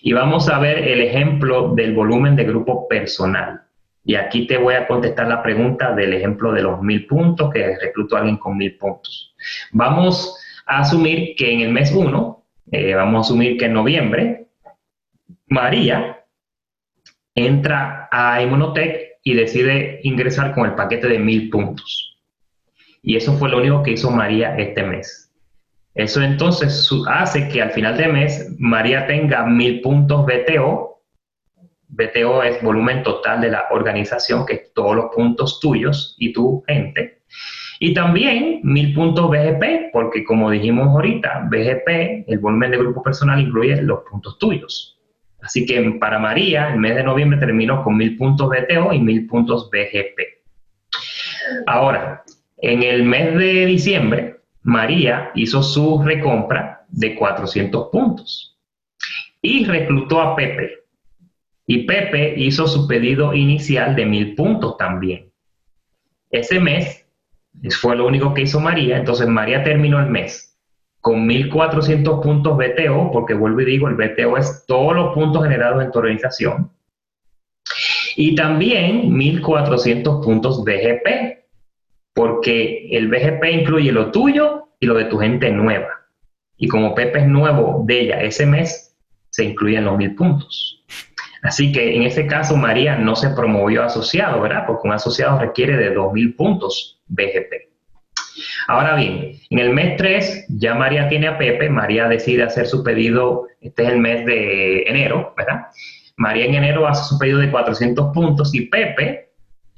Y 0.01 0.13
vamos 0.13 0.49
a 0.49 0.57
ver 0.57 0.79
el 0.79 1.01
ejemplo 1.01 1.75
del 1.75 1.93
volumen 1.93 2.35
de 2.35 2.45
grupo 2.45 2.87
personal. 2.87 3.64
Y 4.05 4.15
aquí 4.15 4.45
te 4.45 4.57
voy 4.57 4.75
a 4.75 4.87
contestar 4.87 5.27
la 5.27 5.41
pregunta 5.41 5.93
del 5.93 6.13
ejemplo 6.13 6.53
de 6.53 6.61
los 6.61 6.79
mil 6.81 7.07
puntos, 7.07 7.51
que 7.51 7.75
recluto 7.77 8.15
a 8.15 8.19
alguien 8.19 8.37
con 8.37 8.55
mil 8.55 8.77
puntos. 8.77 9.35
Vamos 9.71 10.37
a 10.67 10.79
asumir 10.79 11.35
que 11.35 11.51
en 11.51 11.61
el 11.61 11.71
mes 11.71 11.91
1, 11.91 12.43
eh, 12.71 12.93
vamos 12.93 13.17
a 13.17 13.21
asumir 13.21 13.57
que 13.57 13.65
en 13.65 13.73
noviembre, 13.73 14.47
María 15.47 16.23
entra 17.33 18.07
a 18.11 18.41
Immunotech 18.41 19.19
y 19.23 19.33
decide 19.33 19.99
ingresar 20.03 20.53
con 20.53 20.67
el 20.67 20.75
paquete 20.75 21.07
de 21.07 21.19
mil 21.19 21.49
puntos. 21.49 22.19
Y 23.01 23.15
eso 23.15 23.33
fue 23.33 23.49
lo 23.49 23.57
único 23.57 23.81
que 23.81 23.91
hizo 23.91 24.11
María 24.11 24.55
este 24.55 24.83
mes. 24.83 25.31
Eso 25.95 26.21
entonces 26.21 26.89
hace 27.07 27.47
que 27.47 27.61
al 27.61 27.71
final 27.71 27.97
de 27.97 28.07
mes 28.07 28.55
María 28.59 29.07
tenga 29.07 29.45
mil 29.45 29.81
puntos 29.81 30.25
BTO 30.25 30.94
BTO 31.95 32.43
es 32.43 32.61
volumen 32.61 33.03
total 33.03 33.41
de 33.41 33.49
la 33.49 33.65
organización, 33.71 34.45
que 34.45 34.53
es 34.53 34.73
todos 34.73 34.95
los 34.95 35.05
puntos 35.15 35.59
tuyos 35.59 36.15
y 36.19 36.33
tu 36.33 36.63
gente. 36.67 37.21
Y 37.79 37.93
también 37.93 38.61
mil 38.63 38.93
puntos 38.93 39.29
BGP, 39.29 39.91
porque 39.91 40.23
como 40.23 40.49
dijimos 40.51 40.87
ahorita, 40.87 41.47
BGP, 41.49 42.25
el 42.27 42.39
volumen 42.39 42.71
de 42.71 42.77
grupo 42.77 43.03
personal, 43.03 43.39
incluye 43.39 43.81
los 43.81 43.99
puntos 44.09 44.37
tuyos. 44.37 44.99
Así 45.41 45.65
que 45.65 45.81
para 45.99 46.19
María, 46.19 46.73
el 46.73 46.79
mes 46.79 46.95
de 46.95 47.03
noviembre 47.03 47.39
terminó 47.39 47.83
con 47.83 47.97
mil 47.97 48.17
puntos 48.17 48.49
BTO 48.49 48.93
y 48.93 48.99
mil 48.99 49.27
puntos 49.27 49.69
BGP. 49.69 50.19
Ahora, 51.67 52.23
en 52.57 52.83
el 52.83 53.03
mes 53.03 53.35
de 53.35 53.65
diciembre, 53.65 54.37
María 54.63 55.31
hizo 55.35 55.61
su 55.61 56.01
recompra 56.01 56.85
de 56.89 57.15
400 57.15 57.89
puntos 57.91 58.57
y 59.41 59.65
reclutó 59.65 60.21
a 60.21 60.35
Pepe, 60.35 60.84
y 61.67 61.85
Pepe 61.85 62.35
hizo 62.37 62.67
su 62.67 62.87
pedido 62.87 63.33
inicial 63.33 63.95
de 63.95 64.05
mil 64.05 64.35
puntos 64.35 64.77
también. 64.77 65.31
Ese 66.29 66.59
mes 66.59 67.05
fue 67.81 67.95
lo 67.95 68.05
único 68.05 68.33
que 68.33 68.43
hizo 68.43 68.59
María, 68.59 68.97
entonces 68.97 69.27
María 69.27 69.63
terminó 69.63 69.99
el 69.99 70.07
mes 70.07 70.55
con 71.05 71.29
1.400 71.29 72.19
puntos 72.19 72.57
BTO, 72.57 73.11
porque 73.11 73.35
vuelvo 73.35 73.61
y 73.61 73.65
digo, 73.65 73.87
el 73.87 73.93
BTO 73.93 74.37
es 74.37 74.65
todos 74.65 74.95
los 74.95 75.13
puntos 75.13 75.43
generados 75.43 75.83
en 75.83 75.91
tu 75.91 75.99
organización. 75.99 76.71
Y 78.15 78.33
también 78.33 79.11
1.400 79.11 80.23
puntos 80.23 80.63
BGP, 80.63 81.45
porque 82.11 82.87
el 82.89 83.07
BGP 83.07 83.43
incluye 83.51 83.91
lo 83.91 84.09
tuyo 84.09 84.69
y 84.79 84.87
lo 84.87 84.95
de 84.95 85.05
tu 85.05 85.19
gente 85.19 85.51
nueva. 85.51 85.89
Y 86.57 86.67
como 86.67 86.95
Pepe 86.95 87.19
es 87.19 87.27
nuevo 87.27 87.83
de 87.85 88.01
ella 88.01 88.23
ese 88.23 88.47
mes, 88.47 88.97
se 89.29 89.43
incluyen 89.43 89.85
los 89.85 89.97
1.000 89.97 90.15
puntos. 90.15 90.83
Así 91.45 91.71
que 91.71 91.95
en 91.95 92.01
este 92.01 92.25
caso 92.25 92.57
María 92.57 92.97
no 92.97 93.15
se 93.15 93.29
promovió 93.29 93.83
asociado, 93.83 94.41
¿verdad? 94.41 94.63
Porque 94.65 94.87
un 94.87 94.93
asociado 94.93 95.37
requiere 95.37 95.77
de 95.77 95.95
2.000 95.95 96.35
puntos 96.35 97.03
BGP. 97.05 97.69
Ahora 98.67 98.95
bien, 98.95 99.33
en 99.51 99.59
el 99.59 99.69
mes 99.69 99.95
3 99.95 100.47
ya 100.49 100.73
María 100.73 101.07
tiene 101.07 101.27
a 101.27 101.37
Pepe, 101.37 101.69
María 101.69 102.07
decide 102.07 102.41
hacer 102.41 102.65
su 102.65 102.83
pedido, 102.83 103.47
este 103.61 103.83
es 103.83 103.89
el 103.89 103.99
mes 103.99 104.25
de 104.25 104.81
enero, 104.87 105.35
¿verdad? 105.37 105.67
María 106.17 106.45
en 106.45 106.55
enero 106.55 106.87
hace 106.87 107.07
su 107.07 107.19
pedido 107.19 107.37
de 107.37 107.51
400 107.51 108.11
puntos 108.11 108.53
y 108.55 108.61
Pepe 108.67 109.29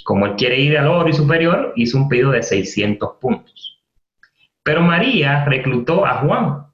Como 0.06 0.26
él 0.26 0.36
quiere 0.38 0.58
ir 0.58 0.78
al 0.78 0.88
oro 0.88 1.10
y 1.10 1.14
superior, 1.14 1.74
hizo 1.76 1.98
un 1.98 2.08
pedido 2.08 2.32
de 2.32 2.44
600 2.44 3.18
puntos. 3.20 3.84
Pero 4.64 4.82
María 4.82 5.44
reclutó 5.44 6.06
a 6.06 6.20
Juan 6.20 6.68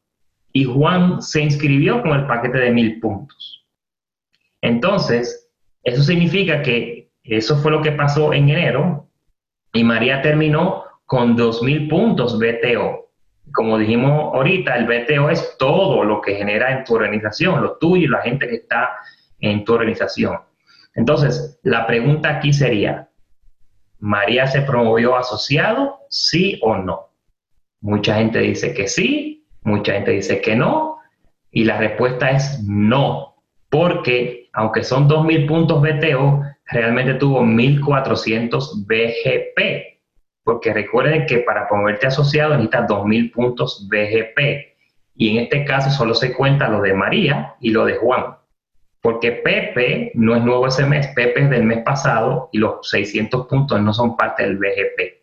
y 0.52 0.66
Juan 0.66 1.20
se 1.20 1.42
inscribió 1.42 2.04
con 2.04 2.12
el 2.12 2.28
paquete 2.28 2.60
de 2.60 2.70
mil 2.70 3.00
puntos. 3.00 3.63
Entonces, 4.64 5.52
eso 5.84 6.02
significa 6.02 6.62
que 6.62 7.12
eso 7.24 7.58
fue 7.58 7.70
lo 7.70 7.82
que 7.82 7.92
pasó 7.92 8.34
en 8.34 8.48
enero 8.48 9.10
y 9.74 9.84
María 9.84 10.22
terminó 10.22 10.86
con 11.06 11.38
2.000 11.38 11.90
puntos 11.90 12.40
BTO. 12.40 13.10
Como 13.54 13.78
dijimos 13.78 14.34
ahorita, 14.34 14.78
el 14.78 14.86
BTO 14.86 15.30
es 15.30 15.58
todo 15.60 16.06
lo 16.06 16.22
que 16.22 16.36
genera 16.36 16.72
en 16.72 16.86
tu 16.86 16.96
organización, 16.96 17.62
lo 17.62 17.78
tuyo 17.78 18.06
y 18.06 18.08
la 18.08 18.22
gente 18.22 18.48
que 18.48 18.56
está 18.56 18.92
en 19.40 19.66
tu 19.66 19.74
organización. 19.74 20.40
Entonces, 20.96 21.60
la 21.64 21.86
pregunta 21.86 22.30
aquí 22.30 22.54
sería, 22.54 23.10
¿María 24.00 24.48
se 24.48 24.62
promovió 24.62 25.18
asociado? 25.18 26.00
¿Sí 26.10 26.58
o 26.62 26.78
no? 26.78 27.10
Mucha 27.82 28.16
gente 28.16 28.40
dice 28.40 28.74
que 28.74 28.88
sí, 28.88 29.46
mucha 29.64 29.92
gente 29.92 30.12
dice 30.12 30.40
que 30.40 30.56
no, 30.56 31.00
y 31.52 31.66
la 31.66 31.78
respuesta 31.78 32.30
es 32.30 32.64
no, 32.64 33.36
porque 33.70 34.43
aunque 34.54 34.84
son 34.84 35.10
2.000 35.10 35.48
puntos 35.48 35.82
BTO, 35.82 36.42
realmente 36.68 37.16
tuvo 37.16 37.42
1.400 37.42 38.86
BGP, 38.86 40.00
porque 40.44 40.74
recuerden 40.74 41.26
que 41.26 41.40
para 41.40 41.68
promoverte 41.68 42.08
asociado 42.08 42.52
necesitas 42.52 42.88
2.000 42.90 43.34
puntos 43.34 43.88
BGP, 43.90 44.40
y 45.16 45.38
en 45.38 45.44
este 45.44 45.66
caso 45.66 45.90
solo 45.90 46.16
se 46.16 46.34
cuenta 46.34 46.70
lo 46.70 46.82
de 46.82 46.94
María 46.94 47.56
y 47.60 47.72
lo 47.72 47.86
de 47.86 47.96
Juan 47.98 48.24
porque 49.04 49.34
Pepe 49.34 50.12
no 50.16 50.34
es 50.34 50.42
nuevo 50.42 50.66
ese 50.66 50.86
mes, 50.86 51.08
Pepe 51.08 51.42
es 51.42 51.50
del 51.50 51.64
mes 51.64 51.84
pasado 51.84 52.50
y 52.54 52.58
los 52.58 52.90
600 52.90 53.48
puntos 53.48 53.80
no 53.82 53.94
son 53.94 54.16
parte 54.16 54.44
del 54.44 54.58
BGP. 54.58 55.22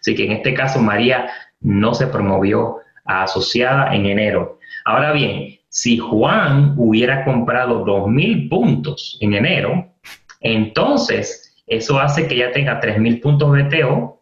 Así 0.00 0.14
que 0.14 0.24
en 0.24 0.32
este 0.32 0.54
caso 0.54 0.80
María 0.80 1.30
no 1.60 1.92
se 1.92 2.06
promovió 2.06 2.78
a 3.04 3.24
asociada 3.24 3.94
en 3.94 4.06
enero. 4.06 4.58
Ahora 4.86 5.12
bien, 5.12 5.58
si 5.74 5.96
Juan 5.96 6.74
hubiera 6.76 7.24
comprado 7.24 7.82
2.000 7.86 8.50
puntos 8.50 9.16
en 9.22 9.32
enero, 9.32 9.94
entonces 10.40 11.62
eso 11.66 11.98
hace 11.98 12.28
que 12.28 12.36
ya 12.36 12.52
tenga 12.52 12.78
3.000 12.78 13.22
puntos 13.22 13.50
BTO 13.52 14.20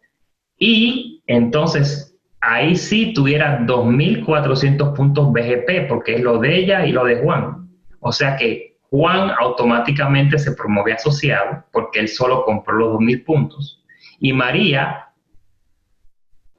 y 0.57 1.21
entonces 1.27 2.17
ahí 2.39 2.77
sí 2.77 3.11
tuviera 3.13 3.59
2.400 3.65 4.95
puntos 4.95 5.33
BGP 5.33 5.89
porque 5.89 6.15
es 6.15 6.21
lo 6.21 6.39
de 6.39 6.57
ella 6.57 6.85
y 6.85 6.93
lo 6.93 7.03
de 7.03 7.17
Juan. 7.17 7.69
O 7.99 8.13
sea 8.13 8.37
que 8.37 8.77
Juan 8.89 9.31
automáticamente 9.37 10.39
se 10.39 10.53
promueve 10.53 10.93
asociado 10.93 11.65
porque 11.73 11.99
él 11.99 12.07
solo 12.07 12.45
compró 12.45 12.77
los 12.77 12.93
2.000 12.93 13.25
puntos. 13.25 13.83
Y 14.21 14.31
María, 14.31 15.09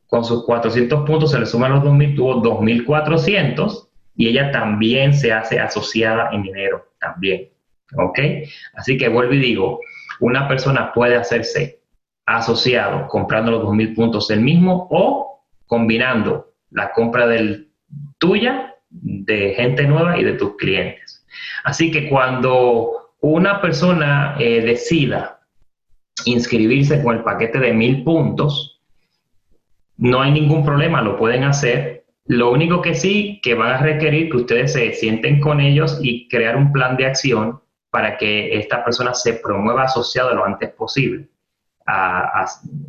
con 0.06 0.22
sus 0.22 0.44
400 0.44 1.06
puntos, 1.06 1.30
se 1.30 1.40
le 1.40 1.46
suman 1.46 1.72
los 1.72 1.82
2.000, 1.82 2.14
tuvo 2.14 2.42
2.400 2.42 3.88
y 4.14 4.28
ella 4.28 4.50
también 4.50 5.14
se 5.14 5.32
hace 5.32 5.60
asociada 5.60 6.30
en 6.32 6.42
dinero, 6.42 6.92
también. 7.00 7.48
¿Ok? 7.96 8.18
Así 8.74 8.96
que 8.96 9.08
vuelvo 9.08 9.34
y 9.34 9.38
digo, 9.38 9.80
una 10.20 10.48
persona 10.48 10.92
puede 10.92 11.16
hacerse 11.16 11.80
asociado 12.26 13.08
comprando 13.08 13.50
los 13.50 13.62
2.000 13.64 13.94
puntos 13.94 14.30
el 14.30 14.40
mismo 14.40 14.86
o 14.90 15.44
combinando 15.66 16.52
la 16.70 16.92
compra 16.92 17.26
del 17.26 17.70
tuya, 18.18 18.76
de 18.90 19.54
gente 19.54 19.86
nueva 19.86 20.18
y 20.18 20.24
de 20.24 20.34
tus 20.34 20.56
clientes. 20.56 21.26
Así 21.64 21.90
que 21.90 22.08
cuando 22.08 23.14
una 23.20 23.60
persona 23.60 24.36
eh, 24.38 24.60
decida 24.60 25.40
inscribirse 26.24 27.02
con 27.02 27.16
el 27.16 27.22
paquete 27.22 27.58
de 27.58 27.72
mil 27.72 28.04
puntos, 28.04 28.80
no 29.96 30.20
hay 30.20 30.32
ningún 30.32 30.64
problema, 30.64 31.00
lo 31.02 31.16
pueden 31.16 31.44
hacer. 31.44 32.01
Lo 32.26 32.50
único 32.52 32.80
que 32.80 32.94
sí, 32.94 33.40
que 33.42 33.54
van 33.54 33.72
a 33.72 33.78
requerir 33.78 34.30
que 34.30 34.36
ustedes 34.38 34.72
se 34.72 34.92
sienten 34.92 35.40
con 35.40 35.60
ellos 35.60 35.98
y 36.02 36.28
crear 36.28 36.56
un 36.56 36.72
plan 36.72 36.96
de 36.96 37.06
acción 37.06 37.60
para 37.90 38.16
que 38.16 38.56
esta 38.56 38.84
persona 38.84 39.12
se 39.12 39.34
promueva 39.34 39.82
asociado 39.84 40.34
lo 40.34 40.44
antes 40.44 40.70
posible, 40.70 41.28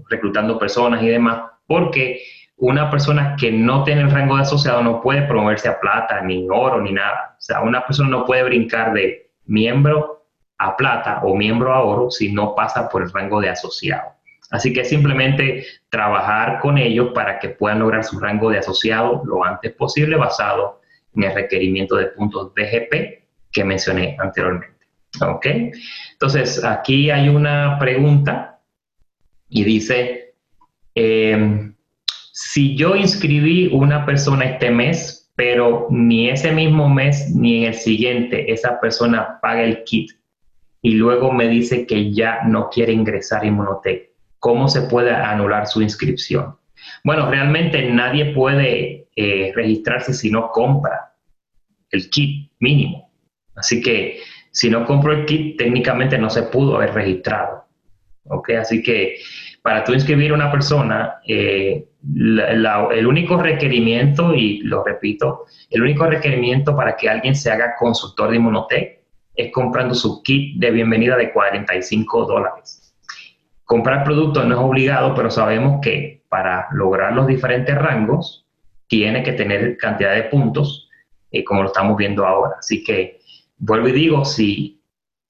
reclutando 0.09 0.59
personas 0.59 1.01
y 1.03 1.09
demás, 1.09 1.51
porque 1.65 2.21
una 2.57 2.89
persona 2.89 3.35
que 3.37 3.51
no 3.51 3.83
tiene 3.83 4.01
el 4.01 4.11
rango 4.11 4.35
de 4.35 4.43
asociado 4.43 4.81
no 4.83 5.01
puede 5.01 5.23
promoverse 5.23 5.67
a 5.67 5.79
plata, 5.79 6.21
ni 6.21 6.47
oro, 6.49 6.79
ni 6.79 6.93
nada. 6.93 7.35
O 7.37 7.41
sea, 7.41 7.61
una 7.61 7.85
persona 7.85 8.09
no 8.09 8.25
puede 8.25 8.43
brincar 8.43 8.93
de 8.93 9.31
miembro 9.45 10.25
a 10.59 10.77
plata 10.77 11.19
o 11.23 11.35
miembro 11.35 11.73
a 11.73 11.83
oro 11.83 12.09
si 12.09 12.31
no 12.31 12.55
pasa 12.55 12.87
por 12.87 13.01
el 13.01 13.11
rango 13.11 13.41
de 13.41 13.49
asociado. 13.49 14.13
Así 14.53 14.71
que 14.71 14.85
simplemente 14.85 15.65
trabajar 15.89 16.59
con 16.59 16.77
ellos 16.77 17.09
para 17.15 17.39
que 17.39 17.49
puedan 17.49 17.79
lograr 17.79 18.03
su 18.03 18.19
rango 18.19 18.51
de 18.51 18.59
asociado 18.59 19.23
lo 19.25 19.43
antes 19.43 19.71
posible 19.73 20.15
basado 20.15 20.79
en 21.15 21.23
el 21.23 21.33
requerimiento 21.33 21.95
de 21.95 22.05
puntos 22.05 22.53
BGP 22.53 23.23
que 23.51 23.63
mencioné 23.63 24.15
anteriormente. 24.19 24.85
¿Ok? 25.27 25.47
Entonces, 26.11 26.63
aquí 26.63 27.09
hay 27.09 27.29
una 27.29 27.79
pregunta 27.79 28.59
y 29.49 29.63
dice, 29.63 30.35
eh, 30.93 31.71
si 32.31 32.75
yo 32.75 32.95
inscribí 32.95 33.69
una 33.73 34.05
persona 34.05 34.45
este 34.45 34.69
mes, 34.69 35.31
pero 35.35 35.87
ni 35.89 36.29
ese 36.29 36.51
mismo 36.51 36.87
mes 36.87 37.35
ni 37.35 37.63
en 37.63 37.63
el 37.69 37.73
siguiente 37.73 38.53
esa 38.53 38.79
persona 38.79 39.39
paga 39.41 39.63
el 39.63 39.83
kit 39.83 40.11
y 40.83 40.91
luego 40.91 41.31
me 41.31 41.47
dice 41.47 41.87
que 41.87 42.13
ya 42.13 42.43
no 42.43 42.69
quiere 42.69 42.93
ingresar 42.93 43.41
a 43.41 43.47
Inmunotech, 43.47 44.12
¿cómo 44.43 44.67
se 44.67 44.81
puede 44.81 45.11
anular 45.11 45.67
su 45.67 45.81
inscripción? 45.81 46.57
Bueno, 47.05 47.31
realmente 47.31 47.89
nadie 47.89 48.33
puede 48.33 49.07
eh, 49.15 49.53
registrarse 49.55 50.13
si 50.13 50.29
no 50.29 50.49
compra 50.51 51.13
el 51.91 52.09
kit 52.09 52.51
mínimo. 52.59 53.09
Así 53.55 53.81
que 53.81 54.19
si 54.51 54.69
no 54.69 54.85
compro 54.85 55.13
el 55.13 55.25
kit, 55.25 55.57
técnicamente 55.57 56.17
no 56.17 56.29
se 56.29 56.43
pudo 56.43 56.75
haber 56.75 56.93
registrado. 56.93 57.63
¿Ok? 58.25 58.49
Así 58.59 58.83
que 58.83 59.15
para 59.61 59.85
tú 59.85 59.93
inscribir 59.93 60.31
a 60.31 60.35
una 60.35 60.51
persona, 60.51 61.21
eh, 61.25 61.85
el 62.03 63.07
único 63.07 63.37
requerimiento, 63.37 64.35
y 64.35 64.59
lo 64.63 64.83
repito, 64.83 65.45
el 65.69 65.83
único 65.83 66.05
requerimiento 66.05 66.75
para 66.75 66.97
que 66.97 67.07
alguien 67.07 67.33
se 67.33 67.49
haga 67.49 67.75
consultor 67.79 68.31
de 68.31 68.35
Inmunotech 68.35 68.99
es 69.35 69.53
comprando 69.53 69.95
su 69.95 70.21
kit 70.21 70.59
de 70.59 70.69
bienvenida 70.69 71.15
de 71.15 71.31
45 71.31 72.25
dólares. 72.25 72.82
Comprar 73.65 74.03
productos 74.03 74.45
no 74.45 74.55
es 74.55 74.59
obligado, 74.59 75.15
pero 75.15 75.29
sabemos 75.29 75.79
que 75.81 76.23
para 76.29 76.67
lograr 76.71 77.13
los 77.13 77.27
diferentes 77.27 77.75
rangos 77.75 78.45
tiene 78.87 79.23
que 79.23 79.33
tener 79.33 79.77
cantidad 79.77 80.13
de 80.13 80.23
puntos, 80.23 80.89
eh, 81.31 81.43
como 81.43 81.63
lo 81.63 81.67
estamos 81.67 81.97
viendo 81.97 82.25
ahora. 82.25 82.55
Así 82.59 82.83
que 82.83 83.19
vuelvo 83.57 83.87
y 83.87 83.93
digo, 83.93 84.25
si 84.25 84.81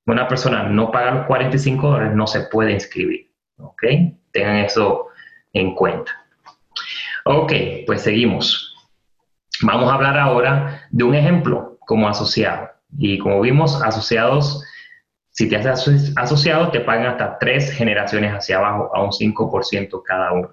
una 0.05 0.27
persona 0.27 0.63
no 0.63 0.91
paga 0.91 1.11
los 1.11 1.25
45 1.27 1.87
dólares, 1.87 2.15
no 2.15 2.27
se 2.27 2.41
puede 2.41 2.71
inscribir. 2.71 3.31
¿Ok? 3.57 3.83
Tengan 4.31 4.57
eso 4.57 5.07
en 5.53 5.75
cuenta. 5.75 6.11
Ok, 7.25 7.53
pues 7.85 8.01
seguimos. 8.01 8.75
Vamos 9.61 9.89
a 9.89 9.95
hablar 9.95 10.17
ahora 10.17 10.87
de 10.89 11.03
un 11.03 11.15
ejemplo 11.15 11.77
como 11.81 12.09
asociado. 12.09 12.69
Y 12.97 13.17
como 13.17 13.39
vimos, 13.41 13.81
asociados, 13.81 14.63
si 15.33 15.49
te 15.49 15.57
haces 15.57 16.13
asociado, 16.15 16.71
te 16.71 16.79
pagan 16.79 17.07
hasta 17.07 17.37
tres 17.37 17.71
generaciones 17.73 18.31
hacia 18.31 18.57
abajo 18.57 18.89
a 18.95 19.03
un 19.03 19.11
5% 19.11 20.01
cada 20.05 20.31
uno. 20.31 20.49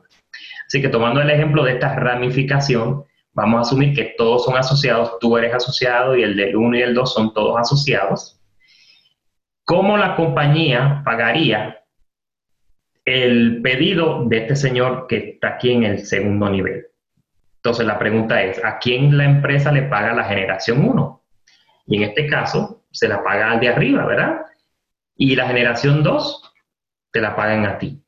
Así 0.66 0.82
que 0.82 0.88
tomando 0.88 1.20
el 1.20 1.30
ejemplo 1.30 1.62
de 1.62 1.74
esta 1.74 1.94
ramificación, 1.94 3.04
vamos 3.32 3.58
a 3.58 3.60
asumir 3.62 3.94
que 3.94 4.14
todos 4.18 4.44
son 4.44 4.56
asociados, 4.56 5.18
tú 5.20 5.36
eres 5.36 5.54
asociado 5.54 6.16
y 6.16 6.24
el 6.24 6.36
del 6.36 6.56
1 6.56 6.76
y 6.78 6.82
el 6.82 6.94
2 6.94 7.14
son 7.14 7.32
todos 7.32 7.56
asociados. 7.60 8.40
¿Cómo 9.64 9.96
la 9.96 10.16
compañía 10.16 11.02
pagaría 11.04 11.80
el 13.04 13.60
pedido 13.62 14.24
de 14.26 14.38
este 14.38 14.56
señor 14.56 15.06
que 15.08 15.16
está 15.16 15.48
aquí 15.48 15.72
en 15.72 15.84
el 15.84 16.06
segundo 16.06 16.48
nivel. 16.48 16.86
Entonces 17.56 17.86
la 17.86 17.98
pregunta 17.98 18.42
es, 18.42 18.64
¿a 18.64 18.78
quién 18.78 19.16
la 19.16 19.24
empresa 19.24 19.72
le 19.72 19.82
paga 19.82 20.14
la 20.14 20.24
generación 20.24 20.88
1? 20.88 21.22
Y 21.86 21.96
en 21.96 22.02
este 22.04 22.26
caso 22.26 22.84
se 22.90 23.08
la 23.08 23.22
paga 23.22 23.52
al 23.52 23.60
de 23.60 23.68
arriba, 23.68 24.06
¿verdad? 24.06 24.42
Y 25.20 25.36
la 25.36 25.46
generación 25.46 26.02
2 26.02 26.54
te 27.12 27.20
la 27.20 27.36
pagan 27.36 27.66
a 27.66 27.76
ti. 27.76 28.02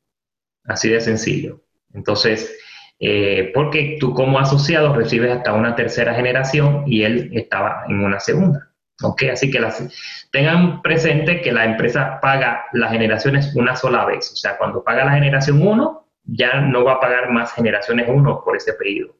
Así 0.65 0.89
de 0.89 0.99
sencillo. 0.99 1.61
Entonces, 1.93 2.57
eh, 2.99 3.51
porque 3.53 3.97
tú 3.99 4.15
como 4.15 4.39
asociado 4.39 4.95
recibes 4.95 5.31
hasta 5.31 5.53
una 5.53 5.75
tercera 5.75 6.15
generación 6.15 6.85
y 6.87 7.03
él 7.03 7.29
estaba 7.33 7.83
en 7.87 8.03
una 8.03 8.19
segunda. 8.19 8.71
¿Ok? 9.03 9.25
Así 9.31 9.51
que 9.51 9.59
las, 9.59 10.27
tengan 10.31 10.81
presente 10.81 11.41
que 11.41 11.51
la 11.51 11.65
empresa 11.65 12.19
paga 12.19 12.65
las 12.73 12.91
generaciones 12.91 13.55
una 13.55 13.75
sola 13.75 14.05
vez. 14.05 14.31
O 14.31 14.35
sea, 14.35 14.57
cuando 14.57 14.83
paga 14.83 15.05
la 15.05 15.11
generación 15.11 15.61
1, 15.61 16.07
ya 16.23 16.61
no 16.61 16.83
va 16.83 16.93
a 16.93 16.99
pagar 16.99 17.29
más 17.29 17.53
generaciones 17.53 18.09
1 18.09 18.41
por 18.43 18.57
ese 18.57 18.73
pedido. 18.73 19.15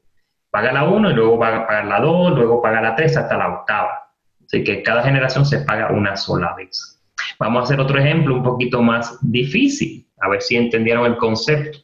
Paga 0.50 0.72
la 0.72 0.86
1 0.86 1.12
y 1.12 1.14
luego 1.14 1.38
va 1.38 1.58
a 1.58 1.68
pagar 1.68 1.86
la 1.86 2.00
2, 2.00 2.34
luego 2.34 2.60
paga 2.60 2.82
la 2.82 2.96
3 2.96 3.18
hasta 3.18 3.38
la 3.38 3.50
octava. 3.50 4.10
Así 4.44 4.64
que 4.64 4.82
cada 4.82 5.04
generación 5.04 5.46
se 5.46 5.60
paga 5.60 5.92
una 5.92 6.18
sola 6.18 6.56
vez. 6.56 6.93
Vamos 7.40 7.62
a 7.62 7.64
hacer 7.64 7.80
otro 7.80 8.00
ejemplo 8.00 8.36
un 8.36 8.44
poquito 8.44 8.82
más 8.82 9.18
difícil. 9.22 10.08
A 10.20 10.30
ver 10.30 10.42
si 10.42 10.56
entendieron 10.56 11.06
el 11.06 11.18
concepto. 11.18 11.80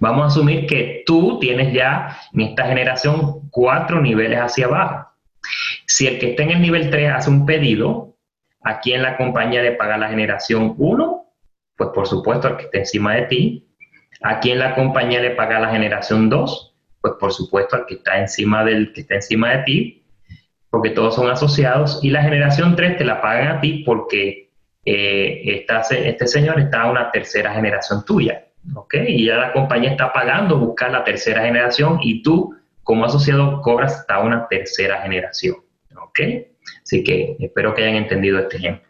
Vamos 0.00 0.24
a 0.24 0.26
asumir 0.26 0.66
que 0.66 1.02
tú 1.06 1.38
tienes 1.38 1.72
ya 1.72 2.18
en 2.32 2.40
esta 2.42 2.66
generación 2.66 3.48
cuatro 3.50 4.00
niveles 4.00 4.38
hacia 4.40 4.66
abajo. 4.66 5.08
Si 5.86 6.06
el 6.06 6.18
que 6.18 6.30
está 6.30 6.42
en 6.42 6.50
el 6.52 6.62
nivel 6.62 6.90
3 6.90 7.12
hace 7.12 7.30
un 7.30 7.46
pedido, 7.46 8.16
¿a 8.62 8.80
quién 8.80 9.02
la 9.02 9.16
compañía 9.16 9.62
le 9.62 9.72
paga 9.72 9.96
la 9.96 10.08
generación 10.08 10.74
1? 10.78 11.26
Pues 11.76 11.90
por 11.94 12.06
supuesto 12.06 12.48
al 12.48 12.56
que 12.56 12.64
está 12.64 12.78
encima 12.78 13.14
de 13.14 13.22
ti. 13.22 13.68
¿A 14.22 14.40
quién 14.40 14.58
la 14.58 14.74
compañía 14.74 15.20
le 15.20 15.30
paga 15.30 15.60
la 15.60 15.70
generación 15.70 16.30
2? 16.30 16.76
Pues 17.00 17.14
por 17.20 17.32
supuesto 17.32 17.76
al 17.76 17.86
que 17.86 17.94
está 17.94 18.18
encima 18.18 18.64
del 18.64 18.92
que 18.92 19.02
está 19.02 19.16
encima 19.16 19.50
de 19.50 19.62
ti, 19.64 20.03
porque 20.74 20.90
todos 20.90 21.14
son 21.14 21.30
asociados. 21.30 22.00
Y 22.02 22.10
la 22.10 22.20
generación 22.20 22.74
3 22.74 22.96
te 22.96 23.04
la 23.04 23.20
pagan 23.22 23.46
a 23.46 23.60
ti 23.60 23.84
porque 23.86 24.50
eh, 24.84 25.64
este 25.68 26.26
señor 26.26 26.58
está 26.58 26.82
a 26.82 26.90
una 26.90 27.12
tercera 27.12 27.54
generación 27.54 28.04
tuya. 28.04 28.46
¿ok? 28.74 28.94
Y 29.06 29.26
ya 29.26 29.36
la 29.36 29.52
compañía 29.52 29.92
está 29.92 30.12
pagando 30.12 30.58
buscar 30.58 30.90
la 30.90 31.04
tercera 31.04 31.42
generación 31.42 32.00
y 32.02 32.24
tú 32.24 32.56
como 32.82 33.04
asociado 33.04 33.62
cobras 33.62 34.00
hasta 34.00 34.18
una 34.18 34.48
tercera 34.48 35.00
generación, 35.02 35.58
¿ok? 35.96 36.20
Así 36.82 37.04
que 37.04 37.36
espero 37.38 37.72
que 37.72 37.84
hayan 37.84 37.94
entendido 37.94 38.40
este 38.40 38.56
ejemplo. 38.56 38.88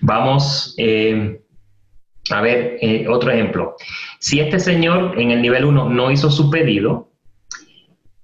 Vamos 0.00 0.76
eh, 0.78 1.40
a 2.30 2.40
ver 2.40 2.78
eh, 2.80 3.08
otro 3.08 3.32
ejemplo. 3.32 3.74
Si 4.20 4.38
este 4.38 4.60
señor 4.60 5.18
en 5.18 5.32
el 5.32 5.42
nivel 5.42 5.64
1 5.64 5.88
no 5.88 6.12
hizo 6.12 6.30
su 6.30 6.50
pedido 6.50 7.09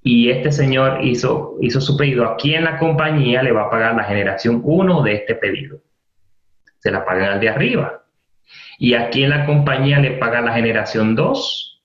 y 0.09 0.31
este 0.31 0.53
señor 0.53 1.05
hizo, 1.05 1.57
hizo 1.61 1.81
su 1.81 1.97
pedido, 1.97 2.27
¿a 2.27 2.37
quién 2.37 2.63
la 2.63 2.79
compañía 2.79 3.43
le 3.43 3.51
va 3.51 3.63
a 3.63 3.71
pagar 3.71 3.97
la 3.97 4.05
generación 4.05 4.61
1 4.63 5.03
de 5.03 5.15
este 5.15 5.35
pedido? 5.35 5.81
Se 6.79 6.93
la 6.93 7.05
pagan 7.05 7.33
al 7.33 7.41
de 7.41 7.49
arriba. 7.49 8.05
¿Y 8.79 8.95
a 8.95 9.11
quién 9.11 9.31
la 9.31 9.45
compañía 9.45 9.99
le 9.99 10.13
paga 10.13 10.41
la 10.43 10.53
generación 10.53 11.17
2? 11.17 11.83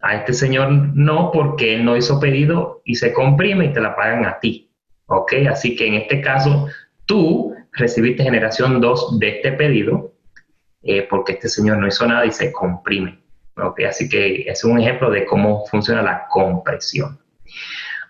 A 0.00 0.16
este 0.16 0.34
señor 0.34 0.70
no, 0.70 1.30
porque 1.32 1.72
él 1.72 1.86
no 1.86 1.96
hizo 1.96 2.20
pedido 2.20 2.82
y 2.84 2.96
se 2.96 3.14
comprime 3.14 3.64
y 3.64 3.72
te 3.72 3.80
la 3.80 3.96
pagan 3.96 4.26
a 4.26 4.40
ti. 4.40 4.70
¿Ok? 5.06 5.32
Así 5.50 5.74
que 5.74 5.86
en 5.86 5.94
este 5.94 6.20
caso, 6.20 6.68
tú 7.06 7.54
recibiste 7.72 8.24
generación 8.24 8.78
2 8.78 9.18
de 9.18 9.28
este 9.36 9.52
pedido 9.52 10.12
eh, 10.82 11.06
porque 11.08 11.32
este 11.32 11.48
señor 11.48 11.78
no 11.78 11.88
hizo 11.88 12.06
nada 12.06 12.26
y 12.26 12.30
se 12.30 12.52
comprime. 12.52 13.20
¿Ok? 13.56 13.80
Así 13.88 14.06
que 14.06 14.42
es 14.42 14.64
un 14.64 14.78
ejemplo 14.78 15.10
de 15.10 15.24
cómo 15.24 15.64
funciona 15.64 16.02
la 16.02 16.26
compresión. 16.28 17.18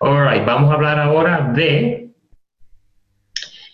Alright, 0.01 0.45
vamos 0.45 0.71
a 0.71 0.75
hablar 0.75 0.97
ahora 0.97 1.51
de 1.53 2.13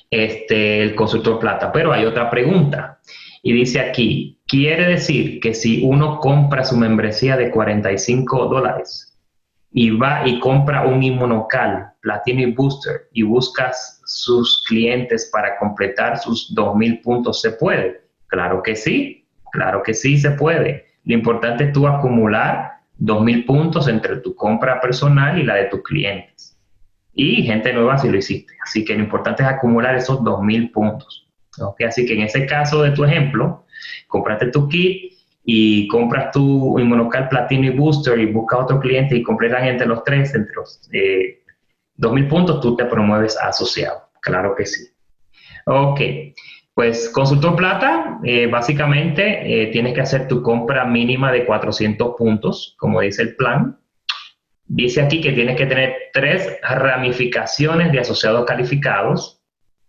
este, 0.10 0.82
el 0.82 0.96
consultor 0.96 1.38
plata, 1.38 1.72
pero 1.72 1.94
hay 1.94 2.04
otra 2.06 2.32
pregunta. 2.32 3.00
Y 3.44 3.54
dice 3.54 3.80
aquí, 3.80 4.42
quiere 4.48 4.88
decir 4.88 5.40
que 5.40 5.54
si 5.54 5.84
uno 5.84 6.20
compra 6.20 6.64
su 6.64 6.78
membresía 6.78 7.38
de 7.38 7.52
45 7.52 8.48
dólares 8.48 9.16
y 9.72 9.92
va 9.92 10.28
y 10.28 10.40
compra 10.40 10.88
un 10.88 11.04
inmunocal, 11.04 11.92
Platino 12.02 12.42
y 12.42 12.54
Booster, 12.54 13.08
y 13.14 13.22
buscas 13.22 14.02
sus 14.06 14.64
clientes 14.68 15.30
para 15.32 15.58
completar 15.60 16.18
sus 16.18 16.56
2.000 16.56 17.04
puntos, 17.04 17.42
¿se 17.42 17.52
puede? 17.52 18.02
Claro 18.26 18.64
que 18.64 18.76
sí, 18.76 19.28
claro 19.52 19.84
que 19.84 19.94
sí 19.94 20.18
se 20.18 20.32
puede. 20.32 20.86
Lo 21.04 21.14
importante 21.14 21.66
es 21.66 21.72
tú 21.72 21.88
acumular 21.88 22.75
2.000 23.00 23.46
puntos 23.46 23.88
entre 23.88 24.18
tu 24.18 24.36
compra 24.36 24.80
personal 24.80 25.38
y 25.38 25.44
la 25.44 25.56
de 25.56 25.66
tus 25.66 25.84
clientes. 25.84 26.58
Y 27.14 27.44
gente 27.44 27.74
nueva 27.74 27.98
si 27.98 28.10
lo 28.10 28.18
hiciste. 28.18 28.54
Así 28.64 28.84
que 28.84 28.96
lo 28.96 29.04
importante 29.04 29.44
es 29.44 29.50
acumular 29.50 29.96
esos 29.96 30.20
2.000 30.20 30.72
puntos. 30.72 31.28
Así 31.86 32.06
que 32.06 32.14
en 32.14 32.22
ese 32.22 32.46
caso 32.46 32.84
de 32.84 32.92
tu 32.92 33.04
ejemplo, 33.04 33.66
compraste 34.08 34.48
tu 34.48 34.68
kit 34.68 35.14
y 35.46 35.88
compras 35.88 36.32
tu 36.32 36.78
inmunocal 36.80 37.30
platino 37.30 37.68
y 37.68 37.70
booster 37.70 38.20
y 38.20 38.26
buscas 38.26 38.62
otro 38.62 38.80
cliente 38.80 39.16
y 39.16 39.24
completas 39.24 39.64
entre 39.64 39.88
los 39.88 40.04
tres, 40.04 40.34
entre 40.36 40.54
los 40.56 40.90
eh, 40.92 41.42
2.000 41.98 42.28
puntos, 42.28 42.62
tú 42.62 42.76
te 42.76 42.86
promueves 42.86 43.38
asociado. 43.38 44.10
Claro 44.22 44.56
que 44.56 44.66
sí. 44.66 44.88
Ok, 45.68 46.02
pues 46.76 47.08
consultor 47.10 47.56
plata, 47.56 48.20
eh, 48.26 48.48
básicamente 48.48 49.64
eh, 49.64 49.68
tienes 49.68 49.94
que 49.94 50.02
hacer 50.02 50.28
tu 50.28 50.44
compra 50.44 50.84
mínima 50.84 51.32
de 51.32 51.46
400 51.46 52.16
puntos, 52.18 52.76
como 52.78 53.00
dice 53.00 53.22
el 53.22 53.38
plan. 53.38 53.80
Dice 54.66 55.02
aquí 55.02 55.22
que 55.22 55.32
tienes 55.32 55.56
que 55.56 55.68
tener 55.68 55.96
tres 56.12 56.60
ramificaciones 56.62 57.94
de 57.94 58.00
asociados 58.02 58.46
calificados 58.46 59.42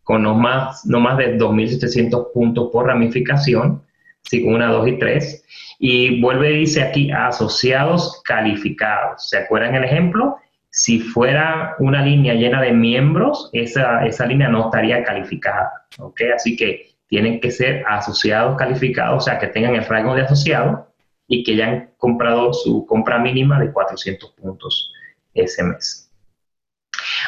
con 0.05 0.23
no 0.23 0.37
más, 0.37 0.87
no 0.87 1.01
más 1.01 1.19
de 1.19 1.37
2.700 1.37 2.33
puntos 2.33 2.69
por 2.73 2.87
ramificación, 2.87 3.83
así 4.25 4.45
con 4.45 4.55
una, 4.55 4.69
dos 4.69 4.87
y 4.87 4.97
tres. 4.97 5.45
Y 5.81 6.21
vuelve 6.21 6.51
dice 6.51 6.83
aquí 6.83 7.11
asociados 7.11 8.23
calificados. 8.23 9.29
¿Se 9.29 9.39
acuerdan 9.39 9.75
el 9.75 9.83
ejemplo? 9.83 10.37
Si 10.79 11.01
fuera 11.01 11.75
una 11.79 12.03
línea 12.03 12.35
llena 12.35 12.61
de 12.61 12.73
miembros, 12.73 13.49
esa, 13.55 14.05
esa 14.05 14.27
línea 14.27 14.51
no 14.51 14.67
estaría 14.67 15.03
calificada. 15.03 15.87
¿ok? 15.99 16.21
Así 16.35 16.55
que 16.55 16.91
tienen 17.09 17.41
que 17.41 17.51
ser 17.51 17.83
asociados 17.89 18.59
calificados, 18.59 19.23
o 19.23 19.25
sea, 19.25 19.39
que 19.39 19.47
tengan 19.47 19.75
el 19.75 19.87
rango 19.87 20.15
de 20.15 20.21
asociado 20.21 20.93
y 21.27 21.45
que 21.45 21.53
hayan 21.53 21.93
comprado 21.97 22.53
su 22.53 22.85
compra 22.85 23.19
mínima 23.19 23.59
de 23.59 23.73
400 23.73 24.33
puntos 24.33 24.93
ese 25.33 25.63
mes. 25.63 26.13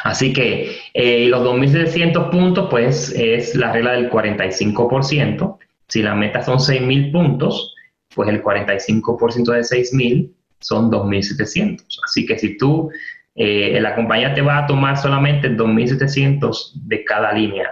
Así 0.03 0.31
que 0.31 0.77
eh, 0.93 1.25
los 1.25 1.41
2.700 1.41 2.29
puntos, 2.29 2.67
pues 2.69 3.11
es 3.15 3.55
la 3.55 3.73
regla 3.73 3.93
del 3.93 4.11
45%. 4.11 5.57
Si 5.87 6.03
la 6.03 6.13
meta 6.13 6.43
son 6.43 6.59
6.000 6.59 7.11
puntos, 7.11 7.73
pues 8.13 8.29
el 8.29 8.43
45% 8.43 9.53
de 9.53 9.61
6.000 9.61 10.31
son 10.59 10.91
2.700. 10.91 11.83
Así 12.05 12.27
que 12.27 12.37
si 12.37 12.57
tú, 12.59 12.91
eh, 13.41 13.79
la 13.79 13.95
compañía 13.95 14.33
te 14.33 14.41
va 14.41 14.57
a 14.57 14.67
tomar 14.67 14.97
solamente 14.97 15.49
2.700 15.49 16.73
de 16.73 17.05
cada 17.05 17.31
línea. 17.31 17.69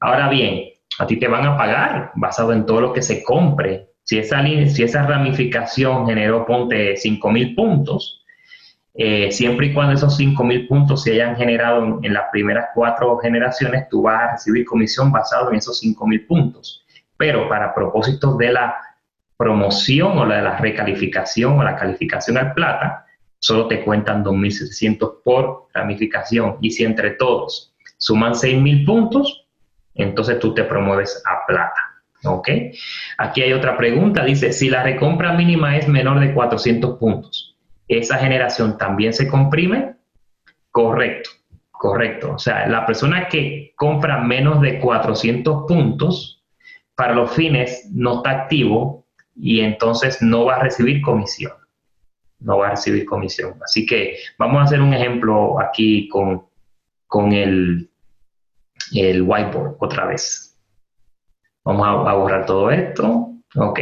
Ahora 0.00 0.30
bien, 0.30 0.70
a 0.98 1.06
ti 1.06 1.18
te 1.18 1.28
van 1.28 1.44
a 1.44 1.54
pagar 1.54 2.12
basado 2.14 2.54
en 2.54 2.64
todo 2.64 2.80
lo 2.80 2.92
que 2.94 3.02
se 3.02 3.22
compre. 3.22 3.90
Si 4.04 4.18
esa, 4.18 4.42
si 4.42 4.82
esa 4.82 5.02
ramificación 5.06 6.06
generó, 6.06 6.46
ponte 6.46 6.94
5.000 6.94 7.54
puntos, 7.54 8.24
eh, 8.94 9.30
siempre 9.30 9.66
y 9.66 9.74
cuando 9.74 9.92
esos 9.92 10.18
5.000 10.18 10.66
puntos 10.66 11.02
se 11.02 11.12
hayan 11.12 11.36
generado 11.36 12.00
en, 12.02 12.14
las 12.14 12.24
primeras 12.32 12.70
cuatro 12.74 13.18
generaciones, 13.18 13.90
tú 13.90 14.00
vas 14.00 14.22
a 14.22 14.32
recibir 14.32 14.64
comisión 14.64 15.12
basado 15.12 15.50
en 15.50 15.56
esos 15.56 15.82
5.000 15.84 16.26
puntos. 16.26 16.86
Pero 17.18 17.50
para 17.50 17.74
propósitos 17.74 18.38
de 18.38 18.50
la 18.50 18.76
promoción 19.36 20.16
o 20.16 20.24
la 20.24 20.36
de 20.36 20.42
la 20.42 20.56
recalificación 20.56 21.58
o 21.58 21.62
la 21.62 21.76
calificación 21.76 22.38
al 22.38 22.54
plata, 22.54 23.04
solo 23.42 23.66
te 23.66 23.82
cuentan 23.82 24.24
2.700 24.24 25.22
por 25.24 25.66
ramificación. 25.74 26.58
Y 26.60 26.70
si 26.70 26.84
entre 26.84 27.10
todos 27.10 27.74
suman 27.98 28.34
6.000 28.34 28.86
puntos, 28.86 29.48
entonces 29.96 30.38
tú 30.38 30.54
te 30.54 30.62
promueves 30.62 31.20
a 31.26 31.44
plata. 31.46 31.80
¿Ok? 32.24 32.48
Aquí 33.18 33.42
hay 33.42 33.52
otra 33.52 33.76
pregunta. 33.76 34.24
Dice, 34.24 34.52
si 34.52 34.70
la 34.70 34.84
recompra 34.84 35.32
mínima 35.32 35.76
es 35.76 35.88
menor 35.88 36.20
de 36.20 36.32
400 36.32 36.98
puntos, 36.98 37.56
esa 37.88 38.16
generación 38.16 38.78
también 38.78 39.12
se 39.12 39.26
comprime? 39.26 39.96
Correcto, 40.70 41.30
correcto. 41.72 42.34
O 42.34 42.38
sea, 42.38 42.68
la 42.68 42.86
persona 42.86 43.28
que 43.28 43.72
compra 43.74 44.18
menos 44.18 44.60
de 44.60 44.78
400 44.78 45.64
puntos, 45.66 46.44
para 46.94 47.14
los 47.14 47.32
fines 47.32 47.90
no 47.92 48.18
está 48.18 48.30
activo 48.30 49.04
y 49.34 49.60
entonces 49.60 50.22
no 50.22 50.44
va 50.44 50.56
a 50.56 50.62
recibir 50.62 51.02
comisión. 51.02 51.52
No 52.42 52.58
va 52.58 52.68
a 52.68 52.70
recibir 52.70 53.04
comisión. 53.04 53.54
Así 53.64 53.86
que 53.86 54.16
vamos 54.38 54.60
a 54.60 54.64
hacer 54.64 54.80
un 54.80 54.92
ejemplo 54.92 55.60
aquí 55.60 56.08
con, 56.08 56.46
con 57.06 57.32
el, 57.32 57.90
el 58.94 59.22
whiteboard 59.22 59.76
otra 59.80 60.06
vez. 60.06 60.58
Vamos 61.64 61.86
a, 61.86 62.10
a 62.10 62.14
borrar 62.14 62.46
todo 62.46 62.70
esto. 62.70 63.32
Ok. 63.56 63.80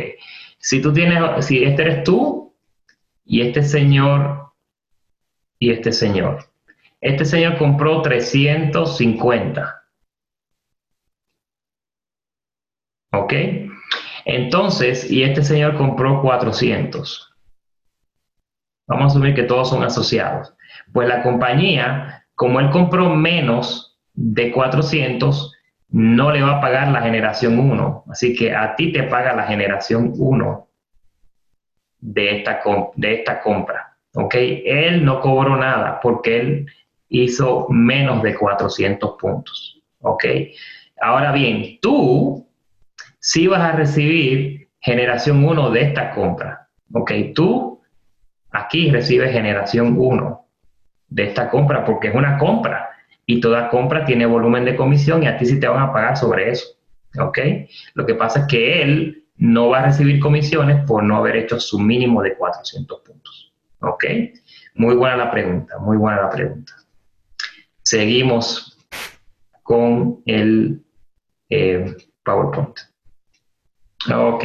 Si 0.59 0.82
tú 0.82 0.93
tienes, 0.93 1.47
si 1.47 1.65
este 1.65 1.82
eres 1.82 2.05
tú, 2.05 2.41
y 3.31 3.43
este 3.43 3.62
señor 3.62 4.53
y 5.61 5.70
este 5.70 5.93
señor. 5.93 6.51
Este 7.01 7.24
señor 7.24 7.59
compró 7.59 8.03
350. 8.03 9.85
¿Ok? 13.12 13.32
Entonces, 14.24 15.09
y 15.09 15.23
este 15.23 15.45
señor 15.45 15.77
compró 15.77 16.20
400. 16.23 17.30
Vamos 18.91 19.05
a 19.05 19.07
asumir 19.07 19.35
que 19.37 19.45
todos 19.45 19.71
son 19.71 19.85
asociados. 19.85 20.53
Pues 20.93 21.07
la 21.07 21.23
compañía, 21.23 22.25
como 22.35 22.59
él 22.59 22.71
compró 22.71 23.15
menos 23.15 23.97
de 24.15 24.51
400, 24.51 25.55
no 25.91 26.33
le 26.33 26.43
va 26.43 26.59
a 26.59 26.61
pagar 26.61 26.89
la 26.89 27.01
generación 27.01 27.57
1. 27.57 28.05
Así 28.11 28.35
que 28.35 28.53
a 28.53 28.75
ti 28.75 28.91
te 28.91 29.05
paga 29.05 29.33
la 29.33 29.45
generación 29.45 30.12
1 30.19 30.69
de 32.01 32.39
esta, 32.39 32.61
de 32.97 33.15
esta 33.15 33.41
compra. 33.41 33.97
¿Ok? 34.15 34.35
Él 34.35 35.05
no 35.05 35.21
cobró 35.21 35.57
nada 35.57 36.01
porque 36.01 36.41
él 36.41 36.67
hizo 37.09 37.69
menos 37.69 38.25
de 38.25 38.35
400 38.35 39.17
puntos. 39.21 39.85
¿Ok? 40.01 40.25
Ahora 41.01 41.31
bien, 41.31 41.79
tú 41.81 42.45
sí 43.21 43.47
vas 43.47 43.61
a 43.61 43.73
recibir 43.73 44.69
generación 44.81 45.45
1 45.45 45.71
de 45.71 45.81
esta 45.81 46.11
compra. 46.11 46.69
¿Ok? 46.93 47.12
Tú 47.37 47.69
aquí 48.52 48.90
recibes 48.90 49.32
generación 49.32 49.94
1 49.98 50.47
de 51.09 51.24
esta 51.24 51.51
compra 51.51 51.85
porque 51.85 52.09
es 52.09 52.14
una 52.14 52.39
compra 52.39 52.90
y 53.27 53.40
toda 53.40 53.68
compra 53.68 54.05
tiene 54.05 54.27
volumen 54.27 54.64
de 54.64 54.77
comisión 54.77 55.22
y 55.22 55.27
a 55.27 55.36
ti 55.36 55.47
sí 55.47 55.60
te 55.60 55.68
van 55.68 55.82
a 55.82 55.93
pagar 55.93 56.16
sobre 56.16 56.51
eso. 56.51 56.66
¿Ok? 57.18 57.39
Lo 57.94 58.06
que 58.06 58.14
pasa 58.14 58.40
es 58.40 58.47
que 58.47 58.82
él 58.82 59.24
no 59.36 59.68
va 59.68 59.81
a 59.81 59.86
recibir 59.86 60.20
comisiones 60.20 60.85
por 60.85 61.02
no 61.02 61.16
haber 61.16 61.36
hecho 61.36 61.59
su 61.59 61.78
mínimo 61.78 62.22
de 62.22 62.36
400 62.36 63.01
puntos. 63.01 63.52
¿Ok? 63.81 64.05
Muy 64.74 64.94
buena 64.94 65.16
la 65.16 65.31
pregunta, 65.31 65.78
muy 65.78 65.97
buena 65.97 66.22
la 66.22 66.31
pregunta. 66.31 66.72
Seguimos 67.82 68.78
con 69.62 70.22
el 70.27 70.82
eh, 71.48 71.97
PowerPoint. 72.24 72.78
Ok. 74.12 74.44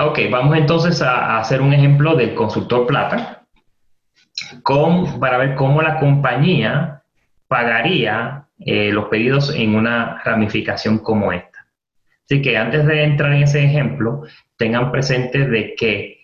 Ok, 0.00 0.20
vamos 0.30 0.56
entonces 0.56 1.02
a, 1.02 1.38
hacer 1.38 1.60
un 1.60 1.72
ejemplo 1.72 2.14
del 2.14 2.34
consultor 2.34 2.86
plata 2.86 3.42
para 5.18 5.38
ver 5.38 5.56
cómo 5.56 5.82
la 5.82 5.98
compañía 5.98 7.02
pagaría 7.48 8.46
eh, 8.60 8.92
los 8.92 9.06
pedidos 9.06 9.52
en 9.52 9.74
una 9.74 10.22
ramificación 10.24 10.98
como 10.98 11.32
esta. 11.32 11.66
Así 12.24 12.40
que 12.42 12.56
antes 12.56 12.86
de 12.86 13.02
entrar 13.02 13.32
en 13.32 13.42
ese 13.42 13.64
ejemplo, 13.64 14.22
tengan 14.56 14.92
presente 14.92 15.48
de 15.48 15.74
que 15.74 16.20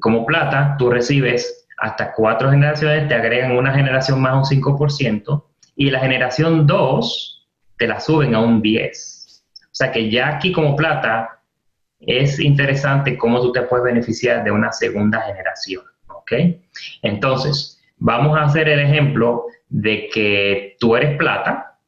como 0.00 0.24
plata 0.24 0.76
tú 0.78 0.88
recibes 0.88 1.66
hasta 1.76 2.14
cuatro 2.14 2.50
generaciones, 2.50 3.08
te 3.08 3.14
agregan 3.14 3.56
una 3.56 3.74
generación 3.74 4.22
más 4.22 4.50
un 4.50 4.62
5% 4.62 5.44
y 5.76 5.90
la 5.90 6.00
generación 6.00 6.66
2 6.66 7.48
te 7.76 7.86
la 7.86 8.00
suben 8.00 8.34
a 8.34 8.40
un 8.40 8.62
10. 8.62 9.44
O 9.64 9.68
sea 9.72 9.92
que 9.92 10.10
ya 10.10 10.28
aquí 10.28 10.50
como 10.50 10.74
plata 10.74 11.37
es 12.00 12.38
interesante 12.38 13.16
cómo 13.16 13.40
tú 13.40 13.52
te 13.52 13.62
puedes 13.62 13.84
beneficiar 13.84 14.44
de 14.44 14.50
una 14.50 14.72
segunda 14.72 15.20
generación. 15.22 15.82
¿Ok? 16.08 16.32
Entonces, 17.02 17.80
vamos 17.96 18.36
a 18.36 18.44
hacer 18.44 18.68
el 18.68 18.80
ejemplo 18.80 19.46
de 19.68 20.08
que 20.08 20.76
tú 20.78 20.96
eres 20.96 21.16
plata, 21.16 21.78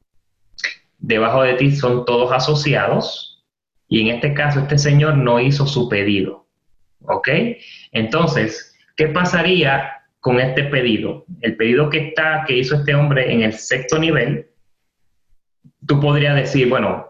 debajo 0.98 1.42
de 1.42 1.54
ti 1.54 1.72
son 1.72 2.04
todos 2.04 2.32
asociados 2.32 3.44
y 3.88 4.02
en 4.02 4.14
este 4.14 4.34
caso 4.34 4.60
este 4.60 4.78
señor 4.78 5.16
no 5.16 5.40
hizo 5.40 5.66
su 5.66 5.88
pedido. 5.88 6.46
¿Ok? 7.02 7.28
Entonces, 7.92 8.76
¿qué 8.96 9.08
pasaría 9.08 9.90
con 10.20 10.38
este 10.38 10.64
pedido? 10.64 11.24
El 11.40 11.56
pedido 11.56 11.88
que 11.88 12.08
está, 12.08 12.44
que 12.46 12.58
hizo 12.58 12.76
este 12.76 12.94
hombre 12.94 13.32
en 13.32 13.42
el 13.42 13.54
sexto 13.54 13.98
nivel, 13.98 14.50
tú 15.86 15.98
podrías 15.98 16.36
decir, 16.36 16.68
bueno, 16.68 17.09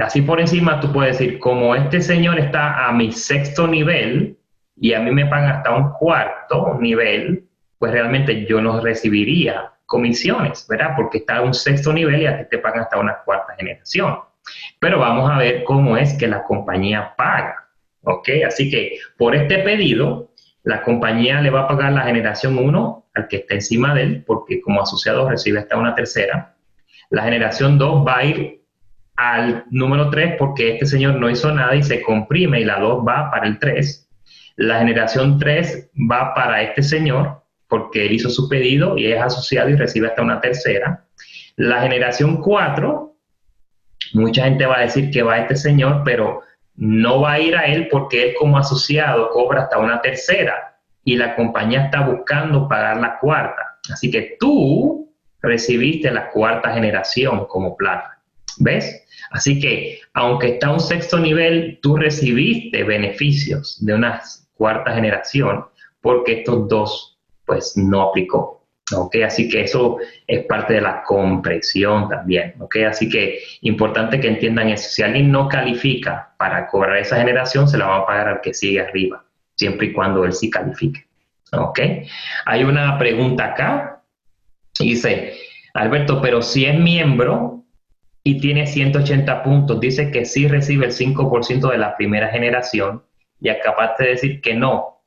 así 0.00 0.22
por 0.22 0.40
encima 0.40 0.80
tú 0.80 0.92
puedes 0.92 1.18
decir, 1.18 1.38
como 1.38 1.74
este 1.74 2.00
señor 2.00 2.38
está 2.38 2.86
a 2.86 2.92
mi 2.92 3.12
sexto 3.12 3.66
nivel 3.66 4.36
y 4.76 4.92
a 4.94 5.00
mí 5.00 5.10
me 5.10 5.26
pagan 5.26 5.56
hasta 5.56 5.74
un 5.74 5.92
cuarto 5.92 6.78
nivel, 6.80 7.44
pues 7.78 7.92
realmente 7.92 8.46
yo 8.46 8.60
no 8.60 8.80
recibiría 8.80 9.72
comisiones, 9.86 10.66
¿verdad? 10.68 10.94
Porque 10.96 11.18
está 11.18 11.36
a 11.36 11.42
un 11.42 11.54
sexto 11.54 11.92
nivel 11.92 12.22
y 12.22 12.26
a 12.26 12.38
ti 12.38 12.44
te 12.50 12.58
pagan 12.58 12.80
hasta 12.80 12.98
una 12.98 13.18
cuarta 13.24 13.54
generación. 13.56 14.18
Pero 14.78 14.98
vamos 14.98 15.30
a 15.30 15.38
ver 15.38 15.64
cómo 15.64 15.96
es 15.96 16.14
que 16.14 16.26
la 16.26 16.42
compañía 16.44 17.14
paga, 17.16 17.68
¿ok? 18.02 18.28
Así 18.46 18.70
que 18.70 18.98
por 19.16 19.34
este 19.34 19.58
pedido, 19.58 20.30
la 20.62 20.82
compañía 20.82 21.40
le 21.40 21.50
va 21.50 21.62
a 21.62 21.68
pagar 21.68 21.92
la 21.92 22.02
generación 22.02 22.58
1 22.58 23.06
al 23.14 23.28
que 23.28 23.36
está 23.36 23.54
encima 23.54 23.94
de 23.94 24.02
él, 24.02 24.24
porque 24.26 24.60
como 24.60 24.80
asociado 24.80 25.28
recibe 25.28 25.58
hasta 25.58 25.76
una 25.76 25.94
tercera. 25.94 26.54
La 27.10 27.22
generación 27.22 27.78
2 27.78 28.06
va 28.06 28.18
a 28.18 28.24
ir 28.24 28.63
al 29.16 29.64
número 29.70 30.10
3 30.10 30.36
porque 30.38 30.74
este 30.74 30.86
señor 30.86 31.16
no 31.16 31.30
hizo 31.30 31.52
nada 31.52 31.74
y 31.74 31.82
se 31.82 32.02
comprime 32.02 32.60
y 32.60 32.64
la 32.64 32.78
2 32.78 33.04
va 33.06 33.30
para 33.30 33.46
el 33.46 33.58
3. 33.58 34.08
La 34.56 34.78
generación 34.78 35.38
3 35.38 35.90
va 36.10 36.34
para 36.34 36.62
este 36.62 36.82
señor 36.82 37.42
porque 37.68 38.06
él 38.06 38.12
hizo 38.12 38.30
su 38.30 38.48
pedido 38.48 38.96
y 38.96 39.06
es 39.06 39.20
asociado 39.20 39.70
y 39.70 39.76
recibe 39.76 40.08
hasta 40.08 40.22
una 40.22 40.40
tercera. 40.40 41.04
La 41.56 41.82
generación 41.82 42.40
4, 42.40 43.16
mucha 44.14 44.44
gente 44.44 44.66
va 44.66 44.78
a 44.78 44.82
decir 44.82 45.10
que 45.10 45.22
va 45.22 45.34
a 45.34 45.40
este 45.40 45.56
señor, 45.56 46.02
pero 46.04 46.42
no 46.76 47.20
va 47.20 47.32
a 47.32 47.40
ir 47.40 47.56
a 47.56 47.66
él 47.66 47.88
porque 47.90 48.22
él 48.22 48.34
como 48.38 48.58
asociado 48.58 49.30
cobra 49.30 49.62
hasta 49.62 49.78
una 49.78 50.00
tercera 50.00 50.76
y 51.04 51.16
la 51.16 51.36
compañía 51.36 51.84
está 51.84 52.00
buscando 52.00 52.68
pagar 52.68 52.96
la 52.96 53.18
cuarta. 53.18 53.78
Así 53.92 54.10
que 54.10 54.36
tú 54.40 55.12
recibiste 55.42 56.10
la 56.10 56.30
cuarta 56.30 56.72
generación 56.72 57.46
como 57.46 57.76
plata. 57.76 58.18
¿Ves? 58.58 59.03
Así 59.34 59.58
que 59.58 59.98
aunque 60.14 60.54
está 60.54 60.68
a 60.68 60.72
un 60.72 60.80
sexto 60.80 61.18
nivel, 61.18 61.80
tú 61.82 61.96
recibiste 61.96 62.84
beneficios 62.84 63.84
de 63.84 63.94
una 63.94 64.22
cuarta 64.54 64.94
generación 64.94 65.64
porque 66.00 66.40
estos 66.40 66.68
dos 66.68 67.18
pues 67.44 67.76
no 67.76 68.02
aplicó. 68.02 68.64
¿ok? 68.94 69.16
Así 69.26 69.48
que 69.48 69.62
eso 69.62 69.98
es 70.26 70.44
parte 70.44 70.74
de 70.74 70.82
la 70.82 71.02
compresión 71.02 72.08
también, 72.08 72.54
¿ok? 72.60 72.76
Así 72.88 73.08
que 73.08 73.40
importante 73.62 74.20
que 74.20 74.28
entiendan 74.28 74.68
eso. 74.68 74.88
Si 74.88 75.02
alguien 75.02 75.32
no 75.32 75.48
califica 75.48 76.34
para 76.38 76.68
cobrar 76.68 76.98
esa 76.98 77.16
generación, 77.16 77.66
se 77.66 77.78
la 77.78 77.86
va 77.86 77.96
a 77.96 78.06
pagar 78.06 78.28
al 78.28 78.40
que 78.40 78.54
sigue 78.54 78.80
arriba, 78.80 79.24
siempre 79.56 79.88
y 79.88 79.92
cuando 79.92 80.24
él 80.24 80.32
sí 80.32 80.48
califique, 80.48 81.06
¿ok? 81.52 81.80
Hay 82.44 82.62
una 82.62 82.98
pregunta 82.98 83.46
acá, 83.46 84.02
dice, 84.78 85.34
Alberto, 85.72 86.20
pero 86.20 86.40
si 86.40 86.66
es 86.66 86.78
miembro 86.78 87.63
y 88.26 88.40
tiene 88.40 88.66
180 88.66 89.42
puntos, 89.42 89.78
dice 89.78 90.10
que 90.10 90.24
sí 90.24 90.48
recibe 90.48 90.86
el 90.86 90.92
5% 90.92 91.70
de 91.70 91.78
la 91.78 91.94
primera 91.94 92.28
generación 92.28 93.04
y 93.38 93.50
acabaste 93.50 94.04
de 94.04 94.10
decir 94.10 94.40
que 94.40 94.54
no. 94.54 95.02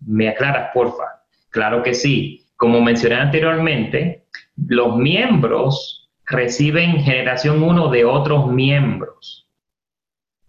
¿Me 0.00 0.30
aclaras, 0.30 0.70
porfa? 0.72 1.04
Claro 1.50 1.82
que 1.82 1.92
sí. 1.92 2.46
Como 2.56 2.80
mencioné 2.80 3.16
anteriormente, 3.16 4.24
los 4.56 4.96
miembros 4.96 6.10
reciben 6.26 7.02
generación 7.02 7.62
1 7.62 7.90
de 7.90 8.06
otros 8.06 8.50
miembros. 8.50 9.46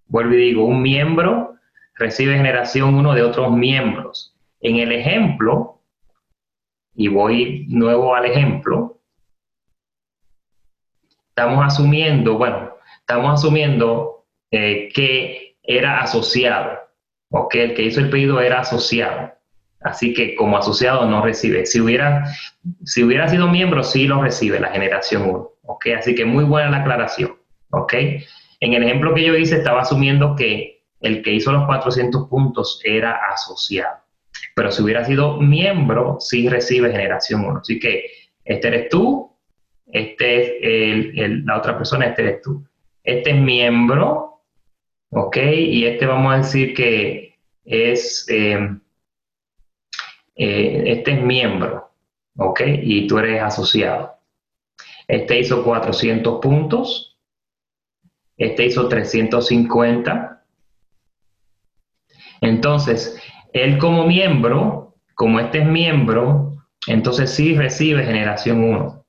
Vuelvo 0.07 0.33
y 0.35 0.37
digo, 0.37 0.65
un 0.65 0.81
miembro 0.81 1.55
recibe 1.95 2.37
generación 2.37 2.95
1 2.95 3.13
de 3.13 3.23
otros 3.23 3.51
miembros. 3.51 4.37
En 4.61 4.77
el 4.77 4.93
ejemplo, 4.93 5.81
y 6.95 7.09
voy 7.09 7.65
nuevo 7.67 8.15
al 8.15 8.25
ejemplo, 8.25 8.94
estamos 11.35 11.65
asumiendo, 11.65 12.37
bueno, 12.37 12.77
estamos 13.01 13.39
asumiendo 13.39 14.25
eh, 14.51 14.87
que 14.93 15.57
era 15.61 15.99
asociado, 15.99 16.79
o 17.29 17.49
el 17.51 17.73
que 17.73 17.83
hizo 17.83 17.99
el 17.99 18.09
pedido 18.09 18.39
era 18.39 18.61
asociado. 18.61 19.33
Así 19.81 20.13
que 20.13 20.33
como 20.35 20.57
asociado 20.57 21.05
no 21.05 21.21
recibe. 21.21 21.65
Si 21.65 21.81
hubiera, 21.81 22.23
si 22.85 23.03
hubiera 23.03 23.27
sido 23.27 23.49
miembro, 23.49 23.83
sí 23.83 24.07
lo 24.07 24.21
recibe 24.21 24.61
la 24.61 24.69
generación 24.69 25.29
1. 25.29 25.49
¿ok? 25.63 25.87
Así 25.99 26.15
que 26.15 26.23
muy 26.23 26.45
buena 26.45 26.69
la 26.69 26.77
aclaración. 26.77 27.35
¿ok? 27.71 27.93
En 28.61 28.73
el 28.73 28.83
ejemplo 28.83 29.13
que 29.13 29.25
yo 29.25 29.35
hice 29.35 29.57
estaba 29.57 29.81
asumiendo 29.81 30.35
que 30.37 30.83
el 31.01 31.21
que 31.21 31.33
hizo 31.33 31.51
los 31.51 31.65
400 31.65 32.29
puntos 32.29 32.79
era 32.85 33.19
asociado. 33.29 33.97
Pero 34.55 34.71
si 34.71 34.81
hubiera 34.81 35.03
sido 35.03 35.41
miembro, 35.41 36.15
sí 36.21 36.47
recibe 36.47 36.91
generación 36.91 37.43
1. 37.43 37.59
Así 37.59 37.77
que 37.77 38.05
este 38.45 38.69
eres 38.69 38.89
tú, 38.89 39.34
este 39.95 41.23
es 41.23 41.29
la 41.45 41.57
otra 41.57 41.77
persona, 41.77 42.07
este 42.07 42.23
eres 42.23 42.41
tú. 42.41 42.67
Este 43.01 43.29
es 43.29 43.37
miembro, 43.37 44.41
¿ok? 45.09 45.37
Y 45.37 45.85
este 45.85 46.05
vamos 46.05 46.33
a 46.33 46.37
decir 46.39 46.73
que 46.73 47.39
es... 47.63 48.25
Eh, 48.29 48.77
eh, 50.35 50.83
este 50.87 51.13
es 51.13 51.21
miembro, 51.21 51.93
¿ok? 52.35 52.61
Y 52.83 53.07
tú 53.07 53.19
eres 53.19 53.41
asociado. 53.41 54.17
Este 55.07 55.39
hizo 55.39 55.63
400 55.63 56.41
puntos, 56.41 57.17
este 58.35 58.65
hizo 58.65 58.89
350. 58.89 60.45
Entonces, 62.41 63.17
él 63.53 63.77
como 63.77 64.05
miembro, 64.05 64.97
como 65.13 65.39
este 65.39 65.59
es 65.59 65.65
miembro, 65.65 66.51
entonces 66.85 67.29
sí 67.29 67.55
recibe 67.55 68.03
generación 68.03 68.61
1. 68.61 69.04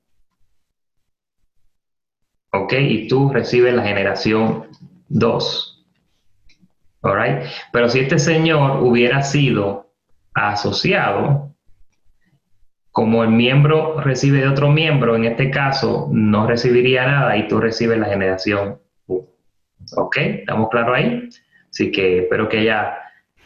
¿Ok? 2.51 2.73
Y 2.73 3.07
tú 3.07 3.29
recibes 3.29 3.73
la 3.73 3.83
generación 3.83 4.67
2. 5.09 5.85
¿All 7.01 7.41
Pero 7.71 7.89
si 7.89 7.99
este 7.99 8.19
señor 8.19 8.81
hubiera 8.83 9.21
sido 9.21 9.91
asociado, 10.33 11.53
como 12.91 13.23
el 13.23 13.29
miembro 13.29 14.01
recibe 14.01 14.39
de 14.39 14.47
otro 14.47 14.71
miembro, 14.71 15.15
en 15.15 15.25
este 15.25 15.51
caso 15.51 16.09
no 16.11 16.47
recibiría 16.47 17.05
nada 17.05 17.37
y 17.37 17.47
tú 17.47 17.59
recibes 17.59 17.99
la 17.99 18.07
generación 18.07 18.79
¿Ok? 19.95 20.17
¿Estamos 20.17 20.69
claros 20.69 20.95
ahí? 20.95 21.29
Así 21.69 21.91
que 21.91 22.19
espero 22.19 22.49
que 22.49 22.63
ya, 22.63 22.97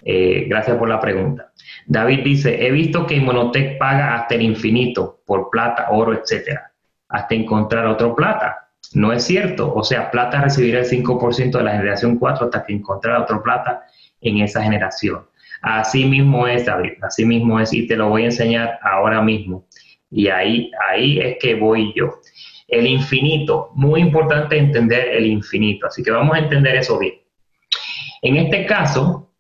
eh, 0.04 0.46
gracias 0.48 0.78
por 0.78 0.90
la 0.90 1.00
pregunta. 1.00 1.52
David 1.86 2.24
dice, 2.24 2.66
he 2.66 2.72
visto 2.72 3.06
que 3.06 3.16
Inmunotech 3.16 3.78
paga 3.78 4.16
hasta 4.16 4.36
el 4.36 4.42
infinito 4.42 5.22
por 5.26 5.50
plata, 5.50 5.88
oro, 5.92 6.14
etcétera, 6.14 6.72
hasta 7.10 7.36
encontrar 7.36 7.86
otro 7.88 8.16
plata. 8.16 8.71
No 8.94 9.14
es 9.14 9.24
cierto. 9.24 9.74
O 9.74 9.84
sea, 9.84 10.12
plata 10.12 10.42
recibirá 10.42 10.80
el 10.80 10.86
5% 10.86 11.58
de 11.58 11.64
la 11.64 11.72
generación 11.72 12.18
4 12.18 12.46
hasta 12.46 12.64
que 12.66 12.74
encontrara 12.74 13.22
otro 13.22 13.42
plata 13.42 13.84
en 14.22 14.40
esa 14.40 14.62
generación. 14.62 15.26
Así 15.62 16.06
mismo 16.06 16.48
es, 16.48 16.66
David, 16.66 16.94
así 17.04 17.24
mismo 17.24 17.60
es, 17.60 17.72
y 17.72 17.86
te 17.86 17.96
lo 17.96 18.10
voy 18.10 18.24
a 18.24 18.26
enseñar 18.26 18.80
ahora 18.82 19.22
mismo. 19.22 19.68
Y 20.10 20.28
ahí, 20.28 20.72
ahí 20.90 21.20
es 21.20 21.38
que 21.40 21.56
voy 21.56 21.94
yo. 21.96 22.20
El 22.68 22.88
infinito, 22.88 23.70
muy 23.76 24.02
importante 24.02 24.58
entender 24.58 25.10
el 25.10 25.28
infinito, 25.28 25.88
así 25.88 26.02
que 26.04 26.12
vamos 26.12 26.36
a 26.36 26.40
entender 26.40 26.76
eso 26.76 26.98
bien. 26.98 27.16
En 28.24 28.38
este 28.38 28.66
caso, 28.66 29.32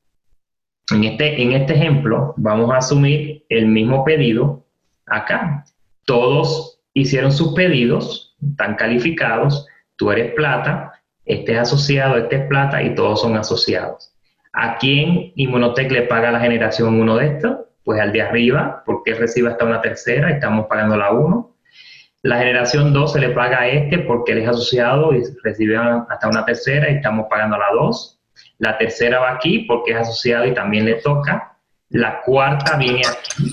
en 0.94 1.06
este, 1.06 1.41
en 1.41 1.53
este 1.53 1.73
ejemplo, 1.73 2.34
vamos 2.38 2.72
a 2.72 2.78
asumir 2.78 3.45
el 3.49 3.68
mismo 3.68 4.03
pedido 4.03 4.65
acá. 5.06 5.65
Todos 6.06 6.82
hicieron 6.94 7.32
sus 7.32 7.53
pedidos, 7.53 8.31
están 8.50 8.76
calificados, 8.76 9.68
tú 9.96 10.12
eres 10.12 10.34
plata, 10.34 10.94
este 11.26 11.54
es 11.54 11.60
asociado, 11.60 12.18
este 12.18 12.38
es 12.38 12.48
plata 12.48 12.82
y 12.82 12.96
todos 12.96 13.22
son 13.22 13.38
asociados. 13.38 14.14
¿A 14.54 14.78
quién 14.78 15.32
Inmunotech 15.36 15.92
le 15.92 16.04
paga 16.04 16.32
la 16.32 16.40
generación 16.40 17.00
1 17.00 17.18
de 17.18 17.28
estos? 17.28 17.58
Pues 17.84 18.00
al 18.02 18.12
de 18.12 18.22
arriba, 18.22 18.84
porque 18.86 19.14
recibe 19.14 19.50
hasta 19.50 19.66
una 19.66 19.82
tercera 19.82 20.30
estamos 20.30 20.68
pagando 20.68 20.98
la 20.98 21.12
1. 21.12 21.56
La 22.24 22.38
generación 22.38 22.94
2 22.94 23.14
se 23.14 23.20
le 23.20 23.30
paga 23.30 23.62
a 23.62 23.68
este 23.68 24.00
porque 24.00 24.34
él 24.34 24.40
es 24.40 24.50
asociado 24.50 25.14
y 25.14 25.24
recibe 25.44 25.78
hasta 25.78 26.28
una 26.28 26.46
tercera 26.46 26.90
y 26.92 26.96
estamos 26.96 27.28
pagando 27.30 27.58
la 27.58 27.68
2. 27.74 28.20
La 28.60 28.78
tercera 28.78 29.20
va 29.20 29.32
aquí 29.32 29.60
porque 29.60 29.92
es 29.92 29.98
asociado 29.98 30.46
y 30.46 30.54
también 30.54 30.86
le 30.86 30.96
toca. 30.96 31.58
La 31.90 32.22
cuarta 32.22 32.78
viene 32.78 33.02
aquí. 33.08 33.52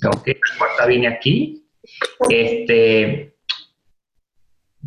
La 0.00 0.10
cuarta 0.58 0.86
viene 0.86 1.08
aquí. 1.08 1.66
Este, 2.30 3.31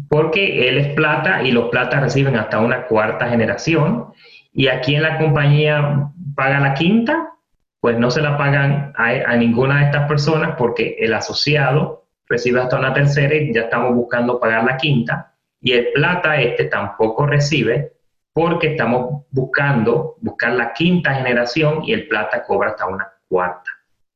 porque 0.10 0.68
él 0.68 0.78
es 0.78 0.88
plata 0.94 1.44
y 1.44 1.52
los 1.52 1.70
platas 1.70 2.02
reciben 2.02 2.36
hasta 2.36 2.60
una 2.60 2.86
cuarta 2.86 3.30
generación. 3.30 4.14
Y 4.54 4.68
aquí 4.68 4.96
en 4.96 5.04
la 5.04 5.18
compañía 5.18 6.10
paga 6.36 6.60
la 6.60 6.74
quinta, 6.74 7.34
pues 7.80 7.98
no 7.98 8.10
se 8.10 8.22
la 8.22 8.38
pagan 8.38 8.94
a, 8.96 9.36
ninguna 9.36 9.80
de 9.80 9.86
estas 9.86 10.08
personas 10.08 10.56
porque 10.58 10.96
el 11.00 11.14
asociado 11.14 12.08
recibe 12.28 12.62
hasta 12.62 12.80
una 12.80 12.94
tercera 12.94 13.36
y 13.36 13.54
ya 13.54 13.62
estamos 13.62 13.94
buscando 13.94 14.40
pagar 14.40 14.64
la 14.64 14.78
quinta. 14.78 15.34
Y 15.62 15.74
el 15.74 15.90
plata 15.94 16.40
este 16.42 16.66
tampoco 16.66 17.26
recibe 17.26 17.94
porque 18.34 18.72
estamos 18.72 19.24
buscando 19.32 20.16
buscar 20.20 20.54
la 20.54 20.74
quinta 20.74 21.14
generación 21.14 21.84
y 21.84 21.94
el 21.94 22.08
plata 22.08 22.44
cobra 22.44 22.72
hasta 22.72 22.88
una 22.88 23.08
cuarta. 23.28 23.70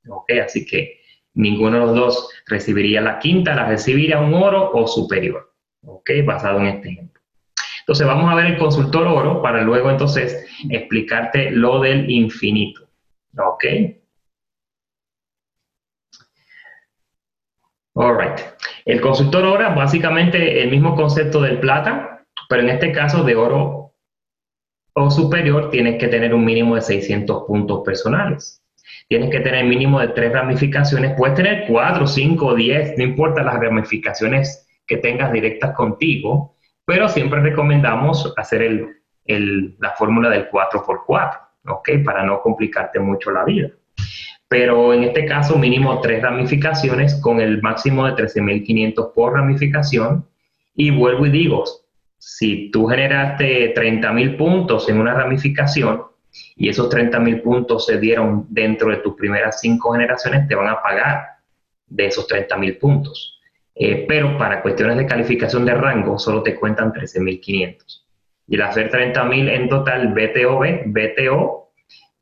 ¿Ok? 0.08 0.32
Así 0.44 0.66
que 0.66 1.00
ninguno 1.36 1.80
de 1.80 1.86
los 1.86 1.96
dos 1.96 2.30
recibiría 2.48 3.02
la 3.02 3.20
quinta, 3.20 3.56
la 3.56 3.66
recibiría 3.66 4.20
un 4.20 4.34
oro 4.34 4.72
o 4.74 4.88
superior. 4.88 5.49
¿Ok? 5.86 6.12
Basado 6.26 6.60
en 6.60 6.66
este 6.68 6.90
ejemplo. 6.90 7.22
Entonces 7.90 8.06
vamos 8.06 8.32
a 8.32 8.36
ver 8.36 8.46
el 8.46 8.58
consultor 8.58 9.08
oro 9.08 9.42
para 9.42 9.64
luego 9.64 9.90
entonces 9.90 10.46
explicarte 10.70 11.50
lo 11.50 11.80
del 11.80 12.10
infinito. 12.10 12.88
¿Ok? 13.36 13.66
Alright. 17.96 18.40
El 18.86 19.02
consultor 19.02 19.44
oro 19.46 19.76
básicamente 19.76 20.62
el 20.62 20.70
mismo 20.70 20.96
concepto 20.96 21.42
del 21.42 21.60
plata, 21.60 22.24
pero 22.48 22.62
en 22.62 22.70
este 22.70 22.92
caso 22.92 23.24
de 23.24 23.36
oro 23.36 23.94
o 24.94 25.10
superior 25.10 25.72
tienes 25.72 25.98
que 26.00 26.08
tener 26.10 26.34
un 26.34 26.46
mínimo 26.46 26.76
de 26.76 26.82
600 26.82 27.44
puntos 27.46 27.82
personales. 27.84 28.62
Tienes 29.08 29.32
que 29.32 29.40
tener 29.40 29.66
mínimo 29.66 30.00
de 30.00 30.10
tres 30.10 30.32
ramificaciones. 30.32 31.16
Puedes 31.18 31.36
tener 31.36 31.66
cuatro, 31.68 32.06
cinco, 32.06 32.54
diez, 32.54 32.96
no 32.98 33.04
importa 33.04 33.42
las 33.42 33.60
ramificaciones 33.60 34.69
que 34.90 34.98
tengas 34.98 35.32
directas 35.32 35.74
contigo 35.74 36.58
pero 36.90 37.08
siempre 37.08 37.40
recomendamos 37.42 38.34
hacer 38.36 38.64
el, 38.64 39.76
la 39.78 39.92
fórmula 39.92 40.28
del 40.32 40.50
4x4, 40.50 41.40
¿ok? 41.68 41.90
Para 42.04 42.24
no 42.24 42.42
complicarte 42.42 43.00
mucho 43.00 43.30
la 43.30 43.44
vida. 43.46 43.70
Pero 44.48 44.92
en 44.92 45.04
este 45.04 45.24
caso, 45.26 45.56
mínimo 45.60 46.02
tres 46.02 46.24
ramificaciones 46.24 47.22
con 47.22 47.42
el 47.42 47.62
máximo 47.62 48.08
de 48.08 48.14
13.500 48.14 49.14
por 49.14 49.34
ramificación. 49.34 50.26
Y 50.74 50.90
vuelvo 50.90 51.28
y 51.28 51.30
digo, 51.30 51.64
si 52.18 52.72
tú 52.72 52.88
generaste 52.88 53.76
30.000 53.76 54.36
puntos 54.36 54.90
en 54.90 55.00
una 55.00 55.14
ramificación 55.14 56.06
y 56.56 56.70
esos 56.70 56.90
30.000 56.90 57.44
puntos 57.44 57.86
se 57.86 58.00
dieron 58.00 58.48
dentro 58.50 58.90
de 58.90 58.98
tus 58.98 59.14
primeras 59.14 59.62
cinco 59.62 59.92
generaciones, 59.92 60.48
te 60.48 60.56
van 60.56 60.70
a 60.70 60.82
pagar 60.82 61.24
de 61.86 62.08
esos 62.08 62.28
30.000 62.28 62.80
puntos. 62.80 63.39
Eh, 63.82 64.06
pero 64.08 64.38
para 64.38 64.62
cuestiones 64.62 64.98
de 64.98 65.06
calificación 65.06 65.66
de 65.66 65.74
rango 65.74 66.20
solo 66.20 66.44
te 66.44 66.56
cuentan 66.56 66.92
13.500. 66.92 68.06
Y 68.48 68.56
al 68.56 68.64
hacer 68.64 68.92
30.000 68.92 69.50
en 69.50 69.70
total 69.70 70.14
BTO, 70.14 70.60
BTO 70.86 71.72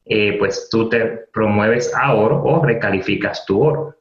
eh, 0.06 0.38
pues 0.38 0.70
tú 0.70 0.88
te 0.88 1.06
promueves 1.34 1.94
a 1.94 2.14
oro 2.14 2.42
o 2.44 2.64
recalificas 2.64 3.46
tu 3.46 3.62
oro. 3.62 3.96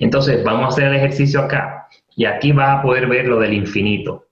Entonces, 0.00 0.42
vamos 0.42 0.64
a 0.64 0.68
hacer 0.68 0.84
el 0.84 0.96
ejercicio 0.96 1.40
acá. 1.40 1.88
Y 2.16 2.24
aquí 2.24 2.52
vas 2.52 2.78
a 2.78 2.82
poder 2.82 3.06
ver 3.06 3.26
lo 3.26 3.38
del 3.38 3.52
infinito. 3.52 4.28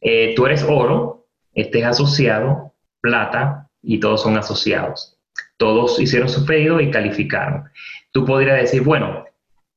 Eh, 0.00 0.34
tú 0.36 0.46
eres 0.46 0.62
oro, 0.62 1.26
este 1.54 1.80
es 1.80 1.86
asociado, 1.86 2.74
plata, 3.00 3.68
y 3.82 3.98
todos 3.98 4.22
son 4.22 4.36
asociados. 4.36 5.18
Todos 5.56 5.98
hicieron 6.00 6.28
su 6.28 6.44
pedido 6.44 6.80
y 6.80 6.90
calificaron. 6.90 7.64
Tú 8.12 8.24
podrías 8.24 8.60
decir, 8.60 8.82
bueno, 8.82 9.24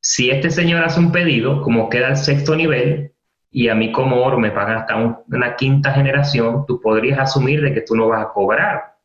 si 0.01 0.29
este 0.29 0.49
señor 0.49 0.83
hace 0.83 0.99
un 0.99 1.11
pedido, 1.11 1.61
como 1.61 1.89
queda 1.89 2.09
el 2.09 2.17
sexto 2.17 2.55
nivel, 2.55 3.13
y 3.51 3.67
a 3.69 3.75
mí 3.75 3.91
como 3.91 4.23
oro 4.23 4.37
me 4.37 4.51
pagan 4.51 4.77
hasta 4.77 4.95
una 4.95 5.55
quinta 5.55 5.91
generación, 5.91 6.65
tú 6.67 6.79
podrías 6.79 7.19
asumir 7.19 7.61
de 7.61 7.73
que 7.73 7.81
tú 7.81 7.95
no 7.95 8.07
vas 8.07 8.23
a 8.23 8.29
cobrar 8.29 8.95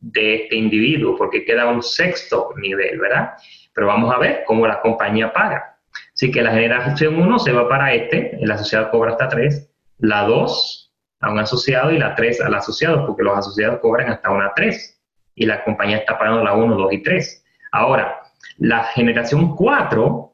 de 0.00 0.44
este 0.44 0.56
individuo 0.56 1.16
porque 1.16 1.44
queda 1.44 1.66
un 1.66 1.82
sexto 1.82 2.50
nivel, 2.56 3.00
¿verdad? 3.00 3.32
Pero 3.74 3.88
vamos 3.88 4.14
a 4.14 4.18
ver 4.18 4.44
cómo 4.46 4.66
la 4.66 4.80
compañía 4.80 5.32
paga. 5.32 5.78
Así 6.14 6.30
que 6.30 6.42
la 6.42 6.52
generación 6.52 7.20
1 7.20 7.38
se 7.40 7.52
va 7.52 7.68
para 7.68 7.92
este, 7.92 8.36
el 8.40 8.50
asociado 8.50 8.90
cobra 8.90 9.12
hasta 9.12 9.28
3, 9.28 9.70
la 9.98 10.22
2 10.22 10.92
a 11.20 11.32
un 11.32 11.38
asociado 11.40 11.90
y 11.90 11.98
la 11.98 12.14
3 12.14 12.40
al 12.42 12.54
asociado, 12.54 13.04
porque 13.06 13.24
los 13.24 13.36
asociados 13.36 13.80
cobran 13.80 14.10
hasta 14.10 14.30
una 14.30 14.52
3 14.54 15.00
y 15.34 15.46
la 15.46 15.64
compañía 15.64 15.98
está 15.98 16.18
pagando 16.18 16.44
la 16.44 16.54
1, 16.54 16.76
2 16.76 16.92
y 16.92 17.02
3. 17.02 17.44
Ahora, 17.72 18.20
la 18.58 18.84
generación 18.84 19.56
4 19.56 20.27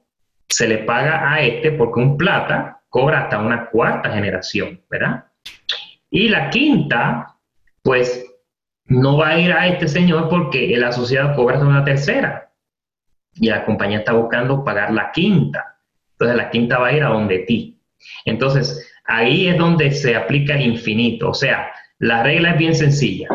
se 0.55 0.69
le 0.69 0.79
paga 0.79 1.33
a 1.33 1.41
este 1.41 1.73
porque 1.73 1.99
un 1.99 2.17
plata 2.17 2.81
cobra 2.89 3.23
hasta 3.23 3.41
una 3.41 3.69
cuarta 3.71 4.13
generación, 4.13 4.81
¿verdad? 4.89 5.25
Y 6.11 6.29
la 6.29 6.49
quinta, 6.49 7.35
pues 7.83 8.25
no 8.85 9.17
va 9.17 9.31
a 9.31 9.39
ir 9.39 9.53
a 9.53 9.67
este 9.67 9.89
señor 9.89 10.29
porque 10.29 10.73
el 10.73 10.85
asociado 10.85 11.35
cobra 11.35 11.57
hasta 11.57 11.67
una 11.67 11.85
tercera 11.85 12.53
y 13.35 13.49
la 13.49 13.65
compañía 13.65 13.99
está 13.99 14.13
buscando 14.13 14.63
pagar 14.63 14.93
la 14.93 15.11
quinta. 15.11 15.77
Entonces 16.13 16.37
la 16.37 16.51
quinta 16.51 16.79
va 16.79 16.87
a 16.87 16.93
ir 16.93 17.03
a 17.03 17.09
donde 17.09 17.41
ti. 17.41 17.81
Entonces 18.25 18.89
ahí 19.07 19.49
es 19.49 19.59
donde 19.59 19.91
se 19.91 20.15
aplica 20.15 20.55
el 20.55 20.63
infinito. 20.63 21.31
O 21.31 21.35
sea, 21.35 21.73
la 21.99 22.23
regla 22.23 22.51
es 22.51 22.59
bien 22.59 22.77
sencilla. 22.77 23.27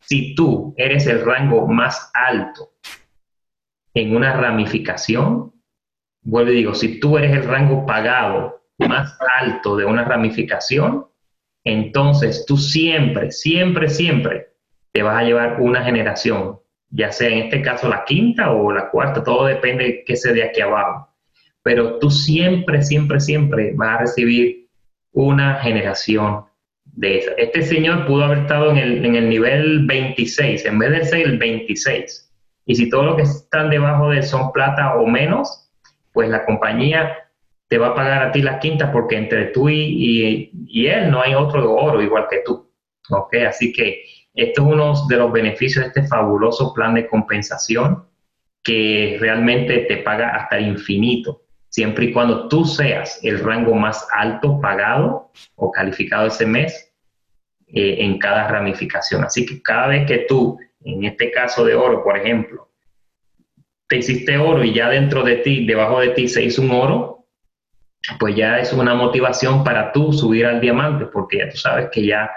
Si 0.00 0.34
tú 0.34 0.74
eres 0.78 1.06
el 1.06 1.22
rango 1.22 1.66
más 1.66 2.10
alto 2.14 2.70
en 3.92 4.16
una 4.16 4.32
ramificación, 4.32 5.52
vuelvo 6.26 6.50
y 6.50 6.56
digo, 6.56 6.74
si 6.74 6.98
tú 6.98 7.16
eres 7.16 7.32
el 7.32 7.44
rango 7.44 7.86
pagado 7.86 8.60
más 8.78 9.16
alto 9.40 9.76
de 9.76 9.84
una 9.84 10.04
ramificación, 10.04 11.06
entonces 11.64 12.44
tú 12.46 12.56
siempre, 12.56 13.30
siempre, 13.30 13.88
siempre 13.88 14.48
te 14.92 15.02
vas 15.02 15.16
a 15.18 15.24
llevar 15.24 15.60
una 15.60 15.84
generación, 15.84 16.58
ya 16.90 17.12
sea 17.12 17.28
en 17.28 17.44
este 17.44 17.62
caso 17.62 17.88
la 17.88 18.04
quinta 18.04 18.50
o 18.50 18.72
la 18.72 18.90
cuarta, 18.90 19.22
todo 19.22 19.46
depende 19.46 19.84
de 19.84 20.04
qué 20.04 20.16
sea 20.16 20.32
de 20.32 20.42
aquí 20.42 20.60
abajo. 20.60 21.08
Pero 21.62 21.98
tú 21.98 22.10
siempre, 22.10 22.82
siempre, 22.82 23.20
siempre 23.20 23.72
vas 23.74 23.96
a 23.96 24.00
recibir 24.02 24.68
una 25.12 25.56
generación 25.56 26.44
de 26.84 27.18
esa. 27.18 27.32
Este 27.32 27.62
señor 27.62 28.06
pudo 28.06 28.24
haber 28.24 28.38
estado 28.38 28.70
en 28.70 28.78
el, 28.78 29.04
en 29.04 29.16
el 29.16 29.28
nivel 29.28 29.86
26, 29.86 30.64
en 30.64 30.78
vez 30.78 30.90
de 30.90 31.04
ser 31.04 31.26
el 31.26 31.38
26. 31.38 32.32
Y 32.66 32.74
si 32.74 32.90
todos 32.90 33.04
los 33.04 33.16
que 33.16 33.22
están 33.22 33.70
debajo 33.70 34.10
de 34.10 34.18
él 34.18 34.22
son 34.24 34.52
plata 34.52 34.96
o 34.96 35.06
menos, 35.06 35.65
pues 36.16 36.30
la 36.30 36.46
compañía 36.46 37.14
te 37.68 37.76
va 37.76 37.88
a 37.88 37.94
pagar 37.94 38.22
a 38.22 38.32
ti 38.32 38.40
las 38.40 38.58
quintas 38.58 38.88
porque 38.90 39.18
entre 39.18 39.48
tú 39.48 39.68
y, 39.68 40.50
él 40.88 41.10
no 41.10 41.20
hay 41.20 41.34
otro 41.34 41.60
de 41.60 41.66
oro 41.66 42.00
igual 42.00 42.26
que 42.30 42.40
tú. 42.42 42.72
¿Ok? 43.10 43.34
Así 43.46 43.70
que 43.70 44.02
esto 44.32 44.62
es 44.62 44.66
uno 44.66 44.94
de 45.08 45.16
los 45.18 45.30
beneficios 45.30 45.84
de 45.84 45.88
este 45.88 46.08
fabuloso 46.08 46.72
plan 46.72 46.94
de 46.94 47.06
compensación 47.06 48.06
que 48.64 49.18
realmente 49.20 49.80
te 49.80 49.98
paga 49.98 50.30
hasta 50.30 50.56
el 50.56 50.68
infinito, 50.68 51.42
siempre 51.68 52.06
y 52.06 52.12
cuando 52.14 52.48
tú 52.48 52.64
seas 52.64 53.20
el 53.22 53.38
rango 53.40 53.74
más 53.74 54.08
alto 54.12 54.58
pagado 54.58 55.30
o 55.56 55.70
calificado 55.70 56.28
ese 56.28 56.46
mes 56.46 56.94
eh, 57.66 57.96
en 57.98 58.18
cada 58.18 58.48
ramificación. 58.48 59.22
Así 59.22 59.44
que 59.44 59.60
cada 59.60 59.88
vez 59.88 60.06
que 60.06 60.24
tú, 60.26 60.58
en 60.82 61.04
este 61.04 61.30
caso 61.30 61.62
de 61.62 61.74
oro, 61.74 62.02
por 62.02 62.16
ejemplo, 62.16 62.65
te 63.88 63.96
hiciste 63.96 64.36
oro 64.38 64.64
y 64.64 64.72
ya 64.72 64.88
dentro 64.88 65.22
de 65.22 65.36
ti, 65.36 65.64
debajo 65.66 66.00
de 66.00 66.08
ti 66.08 66.28
se 66.28 66.42
hizo 66.42 66.62
un 66.62 66.72
oro, 66.72 67.26
pues 68.18 68.36
ya 68.36 68.58
es 68.58 68.72
una 68.72 68.94
motivación 68.94 69.64
para 69.64 69.92
tú 69.92 70.12
subir 70.12 70.46
al 70.46 70.60
diamante, 70.60 71.06
porque 71.06 71.38
ya 71.38 71.48
tú 71.48 71.56
sabes 71.56 71.88
que 71.90 72.06
ya 72.06 72.30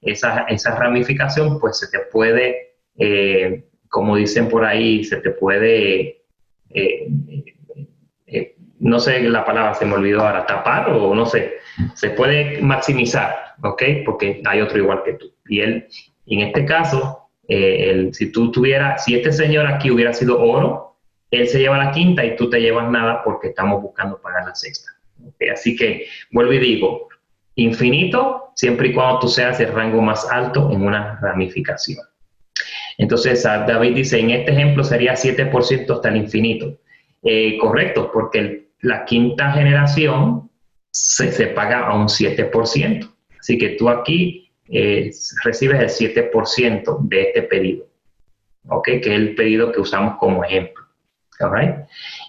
esa, 0.00 0.46
ramificación, 0.76 1.58
pues 1.58 1.78
se 1.78 1.88
te 1.88 2.04
puede, 2.10 2.74
eh, 2.98 3.64
como 3.88 4.16
dicen 4.16 4.48
por 4.48 4.64
ahí, 4.64 5.04
se 5.04 5.18
te 5.18 5.30
puede, 5.30 6.22
eh, 6.70 7.08
eh, 8.26 8.56
no 8.78 8.98
sé 8.98 9.20
la 9.20 9.44
palabra, 9.44 9.74
se 9.74 9.84
me 9.84 9.94
olvidó 9.94 10.20
ahora, 10.22 10.46
tapar 10.46 10.90
o 10.90 11.14
no 11.14 11.26
sé, 11.26 11.58
se 11.94 12.10
puede 12.10 12.60
maximizar, 12.62 13.54
¿ok? 13.62 13.82
Porque 14.04 14.42
hay 14.46 14.60
otro 14.60 14.78
igual 14.78 15.02
que 15.04 15.14
tú. 15.14 15.34
Y 15.48 15.60
él, 15.60 15.86
en 16.26 16.40
este 16.40 16.64
caso, 16.64 17.28
si 18.12 18.32
tú 18.32 18.52
tuvieras, 18.52 19.04
si 19.04 19.16
este 19.16 19.32
señor 19.32 19.66
aquí 19.66 19.90
hubiera 19.90 20.12
sido 20.12 20.40
oro, 20.40 20.89
él 21.30 21.48
se 21.48 21.58
lleva 21.58 21.78
la 21.78 21.92
quinta 21.92 22.24
y 22.24 22.36
tú 22.36 22.50
te 22.50 22.60
llevas 22.60 22.90
nada 22.90 23.22
porque 23.24 23.48
estamos 23.48 23.80
buscando 23.82 24.20
pagar 24.20 24.46
la 24.46 24.54
sexta. 24.54 24.90
Así 25.52 25.76
que 25.76 26.06
vuelvo 26.32 26.52
y 26.52 26.58
digo, 26.58 27.08
infinito 27.54 28.52
siempre 28.54 28.88
y 28.88 28.92
cuando 28.92 29.20
tú 29.20 29.28
seas 29.28 29.60
el 29.60 29.72
rango 29.72 30.00
más 30.00 30.28
alto 30.30 30.70
en 30.72 30.82
una 30.82 31.18
ramificación. 31.20 31.98
Entonces, 32.98 33.42
David 33.44 33.94
dice, 33.94 34.18
en 34.18 34.30
este 34.30 34.52
ejemplo 34.52 34.84
sería 34.84 35.14
7% 35.14 35.90
hasta 35.90 36.08
el 36.08 36.16
infinito. 36.16 36.78
Eh, 37.22 37.56
correcto, 37.58 38.10
porque 38.12 38.68
la 38.80 39.04
quinta 39.04 39.52
generación 39.52 40.50
se, 40.90 41.46
paga 41.48 41.86
a 41.86 41.94
un 41.94 42.08
7%. 42.08 43.10
Así 43.38 43.56
que 43.56 43.70
tú 43.70 43.88
aquí 43.88 44.50
eh, 44.68 45.10
recibes 45.44 46.00
el 46.00 46.30
7% 46.30 46.98
de 47.08 47.22
este 47.22 47.42
pedido, 47.42 47.86
¿ok? 48.68 48.84
Que 48.84 48.98
es 48.98 49.06
el 49.06 49.34
pedido 49.34 49.72
que 49.72 49.80
usamos 49.80 50.16
como 50.18 50.44
ejemplo. 50.44 50.84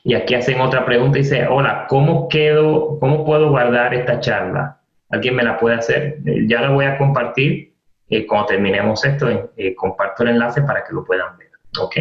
Y 0.03 0.13
aquí 0.13 0.35
hacen 0.35 0.61
otra 0.61 0.85
pregunta 0.85 1.19
y 1.19 1.23
dice, 1.23 1.45
hola, 1.47 1.85
¿cómo, 1.89 2.27
quedo, 2.29 2.97
¿cómo 2.99 3.25
puedo 3.25 3.49
guardar 3.49 3.93
esta 3.93 4.19
charla? 4.19 4.79
¿Alguien 5.09 5.35
me 5.35 5.43
la 5.43 5.59
puede 5.59 5.75
hacer? 5.75 6.19
Eh, 6.25 6.45
ya 6.47 6.61
la 6.61 6.69
voy 6.69 6.85
a 6.85 6.97
compartir. 6.97 7.73
Eh, 8.09 8.25
cuando 8.25 8.47
terminemos 8.47 9.03
esto, 9.05 9.51
eh, 9.55 9.75
comparto 9.75 10.23
el 10.23 10.29
enlace 10.29 10.61
para 10.61 10.83
que 10.83 10.93
lo 10.93 11.03
puedan 11.03 11.37
ver. 11.37 11.49
¿Ok? 11.79 11.95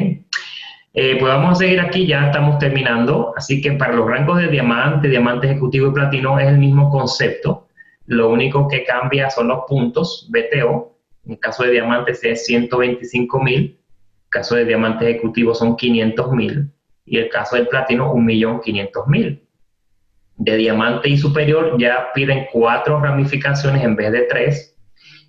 pues 0.93 1.23
vamos 1.23 1.53
a 1.53 1.55
seguir 1.55 1.81
aquí, 1.81 2.05
ya 2.07 2.27
estamos 2.27 2.59
terminando. 2.59 3.33
Así 3.37 3.61
que 3.63 3.73
para 3.73 3.95
los 3.95 4.09
rangos 4.09 4.39
de 4.39 4.49
diamante, 4.49 5.09
diamante 5.09 5.47
ejecutivo 5.47 5.89
y 5.89 5.93
platino 5.93 6.39
es 6.39 6.49
el 6.49 6.59
mismo 6.59 6.91
concepto. 6.91 7.69
Lo 8.07 8.29
único 8.29 8.67
que 8.67 8.85
cambia 8.85 9.31
son 9.31 9.49
los 9.49 9.61
puntos 9.69 10.29
BTO. 10.31 10.97
En 11.27 11.33
el 11.33 11.39
caso 11.39 11.63
de 11.63 11.71
diamantes 11.71 12.25
es 12.25 12.45
125 12.45 13.41
mil. 13.41 13.57
En 13.57 13.67
el 13.67 14.31
caso 14.31 14.57
de 14.57 14.65
diamante 14.65 15.09
ejecutivo 15.09 15.55
son 15.55 15.77
500 15.77 16.33
mil 16.33 16.73
y 17.11 17.19
el 17.19 17.29
caso 17.29 17.57
del 17.57 17.67
platino 17.67 18.15
1.500.000. 18.15 19.43
De 20.37 20.57
diamante 20.57 21.11
y 21.11 21.19
superior 21.19 21.77
ya 21.79 22.13
piden 22.15 22.47
cuatro 22.53 23.01
ramificaciones 23.01 23.85
en 23.85 23.97
vez 23.97 24.13
de 24.13 24.23
tres 24.23 24.77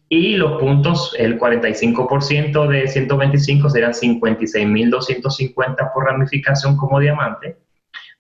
y 0.08 0.36
los 0.36 0.60
puntos, 0.60 1.16
el 1.18 1.40
45% 1.40 2.68
de 2.68 2.88
125 2.88 3.70
serán 3.70 3.94
56.250 3.94 5.94
por 5.94 6.04
ramificación 6.04 6.78
como 6.78 7.00
diamante, 7.00 7.58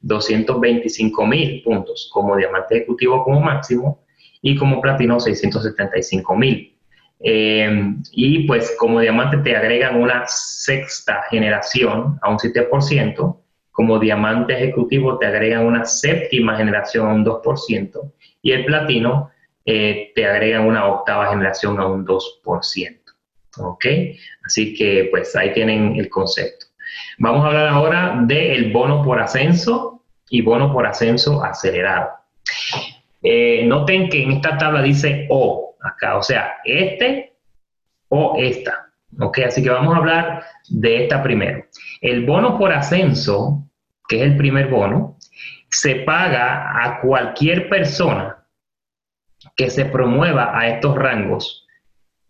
225.000 0.02 1.64
puntos 1.64 2.10
como 2.12 2.36
diamante 2.38 2.78
ejecutivo 2.78 3.24
como 3.24 3.42
máximo 3.42 4.04
y 4.42 4.56
como 4.56 4.82
platino 4.82 5.18
675.000. 5.18 6.76
Eh, 7.24 7.94
y 8.14 8.48
pues 8.48 8.76
como 8.80 9.02
diamante 9.02 9.38
te 9.38 9.56
agregan 9.56 10.02
una 10.02 10.24
sexta 10.28 11.24
generación 11.30 12.18
a 12.22 12.30
un 12.30 12.38
7%, 12.38 13.41
como 13.72 14.00
diamante 14.00 14.54
ejecutivo 14.54 15.18
te 15.18 15.26
agregan 15.26 15.66
una 15.66 15.86
séptima 15.86 16.58
generación 16.58 17.08
a 17.08 17.14
un 17.14 17.26
2% 17.26 18.12
y 18.42 18.52
el 18.52 18.66
platino 18.66 19.32
eh, 19.66 20.12
te 20.16 20.26
agregan 20.26 20.66
una 20.66 20.88
octava 20.88 21.30
generación 21.30 21.80
a 21.80 21.86
un 21.86 22.06
2%. 22.06 22.98
¿Ok? 23.58 23.86
Así 24.46 24.74
que 24.74 25.08
pues 25.12 25.36
ahí 25.36 25.54
tienen 25.54 25.96
el 25.98 26.10
concepto. 26.10 26.68
Vamos 27.20 27.44
a 27.44 27.48
hablar 27.48 27.68
ahora 27.68 28.20
del 28.24 28.72
bono 28.72 29.04
por 29.04 29.20
ascenso 29.20 30.04
y 30.30 30.42
bono 30.42 30.72
por 30.72 30.86
ascenso 30.86 31.44
acelerado. 31.44 32.10
Eh, 33.22 33.66
noten 33.66 34.10
que 34.10 34.24
en 34.24 34.32
esta 34.32 34.58
tabla 34.58 34.82
dice 34.82 35.28
O 35.30 35.76
acá, 35.82 36.18
o 36.18 36.24
sea, 36.24 36.56
este 36.66 37.34
o 38.10 38.36
esta. 38.38 38.92
¿Ok? 39.20 39.40
Así 39.40 39.62
que 39.62 39.70
vamos 39.70 39.94
a 39.94 39.98
hablar 39.98 40.44
de 40.70 41.04
esta 41.04 41.22
primero. 41.22 41.66
El 42.02 42.26
bono 42.26 42.58
por 42.58 42.74
ascenso, 42.74 43.70
que 44.08 44.18
es 44.18 44.24
el 44.24 44.38
primer 44.38 44.68
bono, 44.68 45.18
se 45.70 45.96
paga 45.98 46.84
a 46.84 47.00
cualquier 47.00 47.70
persona 47.70 48.46
que 49.56 49.70
se 49.70 49.86
promueva 49.86 50.58
a 50.58 50.68
estos 50.68 50.96
rangos, 50.96 51.68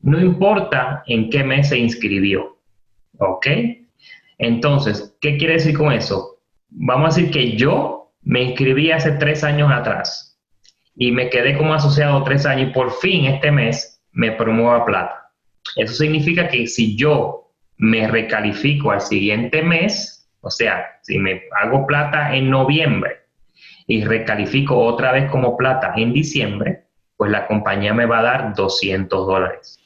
no 0.02 0.20
importa 0.20 1.04
en 1.08 1.30
qué 1.30 1.44
mes 1.44 1.70
se 1.70 1.78
inscribió. 1.78 2.58
¿Ok? 3.18 3.48
Entonces, 4.38 5.16
¿qué 5.22 5.38
quiere 5.38 5.54
decir 5.54 5.78
con 5.78 5.92
eso? 5.92 6.40
Vamos 6.70 7.14
a 7.14 7.20
decir 7.20 7.32
que 7.32 7.56
yo 7.56 8.12
me 8.24 8.42
inscribí 8.44 8.92
hace 8.92 9.12
tres 9.14 9.44
años 9.44 9.72
atrás 9.72 10.40
y 10.96 11.12
me 11.12 11.30
quedé 11.30 11.58
como 11.58 11.74
asociado 11.74 12.24
tres 12.24 12.46
años 12.46 12.70
y 12.70 12.74
por 12.74 12.92
fin 12.92 13.26
este 13.26 13.52
mes 13.52 14.02
me 14.12 14.32
promuevo 14.32 14.72
a 14.72 14.86
plata. 14.86 15.32
Eso 15.76 15.94
significa 15.94 16.48
que 16.48 16.68
si 16.68 16.98
yo 16.98 17.41
me 17.82 18.08
recalifico 18.08 18.92
al 18.92 19.02
siguiente 19.02 19.64
mes, 19.64 20.30
o 20.42 20.52
sea, 20.52 21.00
si 21.02 21.18
me 21.18 21.44
hago 21.60 21.88
plata 21.88 22.36
en 22.36 22.52
noviembre 22.52 23.22
y 23.88 24.04
recalifico 24.06 24.78
otra 24.78 25.12
vez 25.12 25.32
como 25.32 25.58
plata 25.58 25.94
en 25.96 26.14
diciembre, 26.14 26.84
pues 27.18 27.32
la 27.32 27.48
compañía 27.48 27.92
me 27.96 28.06
va 28.06 28.20
a 28.20 28.24
dar 28.24 28.54
200 28.54 29.26
dólares. 29.26 29.80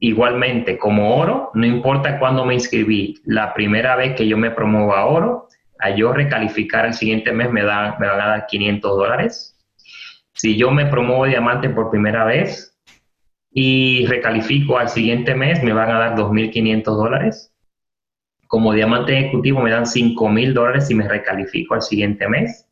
Igualmente, 0.00 0.76
como 0.76 1.16
oro, 1.16 1.52
no 1.54 1.64
importa 1.64 2.18
cuándo 2.18 2.44
me 2.44 2.54
inscribí, 2.54 3.20
la 3.24 3.54
primera 3.54 3.94
vez 3.94 4.16
que 4.16 4.26
yo 4.26 4.36
me 4.36 4.50
promuevo 4.50 4.92
a 4.92 5.06
oro, 5.06 5.46
a 5.78 5.90
yo 5.90 6.12
recalificar 6.12 6.84
el 6.84 6.94
siguiente 6.94 7.30
mes 7.30 7.52
me, 7.52 7.62
dan, 7.62 7.94
me 8.00 8.08
van 8.08 8.20
a 8.20 8.26
dar 8.26 8.46
500 8.46 8.96
dólares. 8.96 9.56
Si 10.32 10.56
yo 10.56 10.72
me 10.72 10.86
promuevo 10.86 11.26
diamante 11.26 11.70
por 11.70 11.90
primera 11.90 12.24
vez, 12.24 12.67
y 13.50 14.06
recalifico 14.06 14.78
al 14.78 14.88
siguiente 14.88 15.34
mes, 15.34 15.62
me 15.62 15.72
van 15.72 15.90
a 15.90 15.98
dar 15.98 16.16
2.500 16.16 16.82
dólares. 16.84 17.52
Como 18.46 18.72
diamante 18.72 19.18
ejecutivo 19.18 19.60
me 19.60 19.70
dan 19.70 19.84
5.000 19.84 20.52
dólares 20.52 20.86
si 20.86 20.94
me 20.94 21.08
recalifico 21.08 21.74
al 21.74 21.82
siguiente 21.82 22.28
mes. 22.28 22.66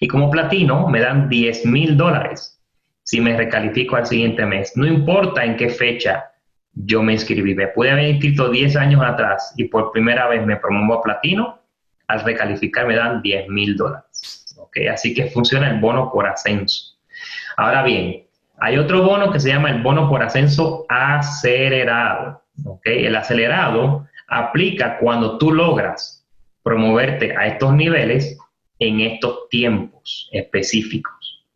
Y 0.00 0.08
como 0.08 0.30
platino 0.30 0.88
me 0.88 1.00
dan 1.00 1.28
10.000 1.30 1.96
dólares 1.96 2.60
si 3.02 3.20
me 3.20 3.36
recalifico 3.36 3.96
al 3.96 4.06
siguiente 4.06 4.44
mes. 4.44 4.76
No 4.76 4.86
importa 4.86 5.44
en 5.44 5.56
qué 5.56 5.68
fecha 5.68 6.30
yo 6.72 7.02
me 7.02 7.14
inscribí. 7.14 7.54
Me 7.54 7.68
pude 7.68 7.90
haber 7.90 8.08
inscrito 8.08 8.50
10 8.50 8.76
años 8.76 9.02
atrás 9.02 9.54
y 9.56 9.64
por 9.64 9.92
primera 9.92 10.28
vez 10.28 10.44
me 10.44 10.56
promuevo 10.56 11.00
a 11.00 11.02
platino. 11.02 11.60
Al 12.06 12.24
recalificar 12.24 12.86
me 12.86 12.96
dan 12.96 13.22
10.000 13.22 13.76
dólares. 13.76 14.54
¿Okay? 14.58 14.88
Así 14.88 15.14
que 15.14 15.26
funciona 15.26 15.70
el 15.70 15.80
bono 15.80 16.10
por 16.12 16.26
ascenso. 16.26 16.98
Ahora 17.56 17.82
bien, 17.82 18.24
hay 18.60 18.76
otro 18.76 19.02
bono 19.02 19.32
que 19.32 19.40
se 19.40 19.48
llama 19.48 19.70
el 19.70 19.82
bono 19.82 20.08
por 20.08 20.22
ascenso 20.22 20.84
acelerado. 20.88 22.42
¿okay? 22.64 23.06
El 23.06 23.16
acelerado 23.16 24.06
aplica 24.28 24.98
cuando 24.98 25.38
tú 25.38 25.52
logras 25.52 26.26
promoverte 26.62 27.36
a 27.36 27.46
estos 27.46 27.74
niveles 27.74 28.38
en 28.78 29.00
estos 29.00 29.48
tiempos 29.48 30.28
específicos. 30.32 31.46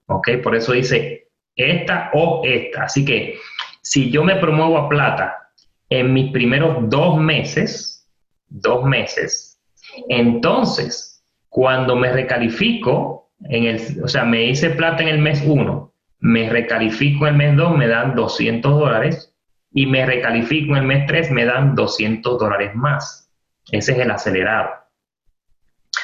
Por 0.42 0.54
eso 0.54 0.72
dice 0.72 1.28
esta 1.56 2.10
o 2.14 2.42
esta. 2.44 2.84
Así 2.84 3.04
que 3.04 3.38
si 3.82 4.10
yo 4.10 4.24
me 4.24 4.36
promuevo 4.36 4.78
a 4.78 4.88
plata 4.88 5.50
en 5.90 6.12
mis 6.12 6.32
primeros 6.32 6.88
dos 6.88 7.18
meses, 7.18 8.08
dos 8.48 8.84
meses, 8.84 9.60
entonces 10.08 11.22
cuando 11.48 11.96
me 11.96 12.12
recalifico, 12.12 13.30
en 13.48 13.64
el, 13.64 14.02
o 14.02 14.08
sea, 14.08 14.24
me 14.24 14.44
hice 14.44 14.70
plata 14.70 15.02
en 15.02 15.08
el 15.08 15.18
mes 15.18 15.42
uno, 15.46 15.93
me 16.24 16.48
recalifico 16.48 17.26
el 17.26 17.34
mes 17.34 17.54
2, 17.54 17.76
me 17.76 17.86
dan 17.86 18.14
200 18.14 18.78
dólares 18.78 19.34
y 19.74 19.84
me 19.84 20.06
recalifico 20.06 20.74
el 20.74 20.84
mes 20.84 21.04
3, 21.06 21.30
me 21.30 21.44
dan 21.44 21.74
200 21.74 22.38
dólares 22.38 22.74
más. 22.74 23.30
Ese 23.70 23.92
es 23.92 23.98
el 23.98 24.10
acelerado. 24.10 24.70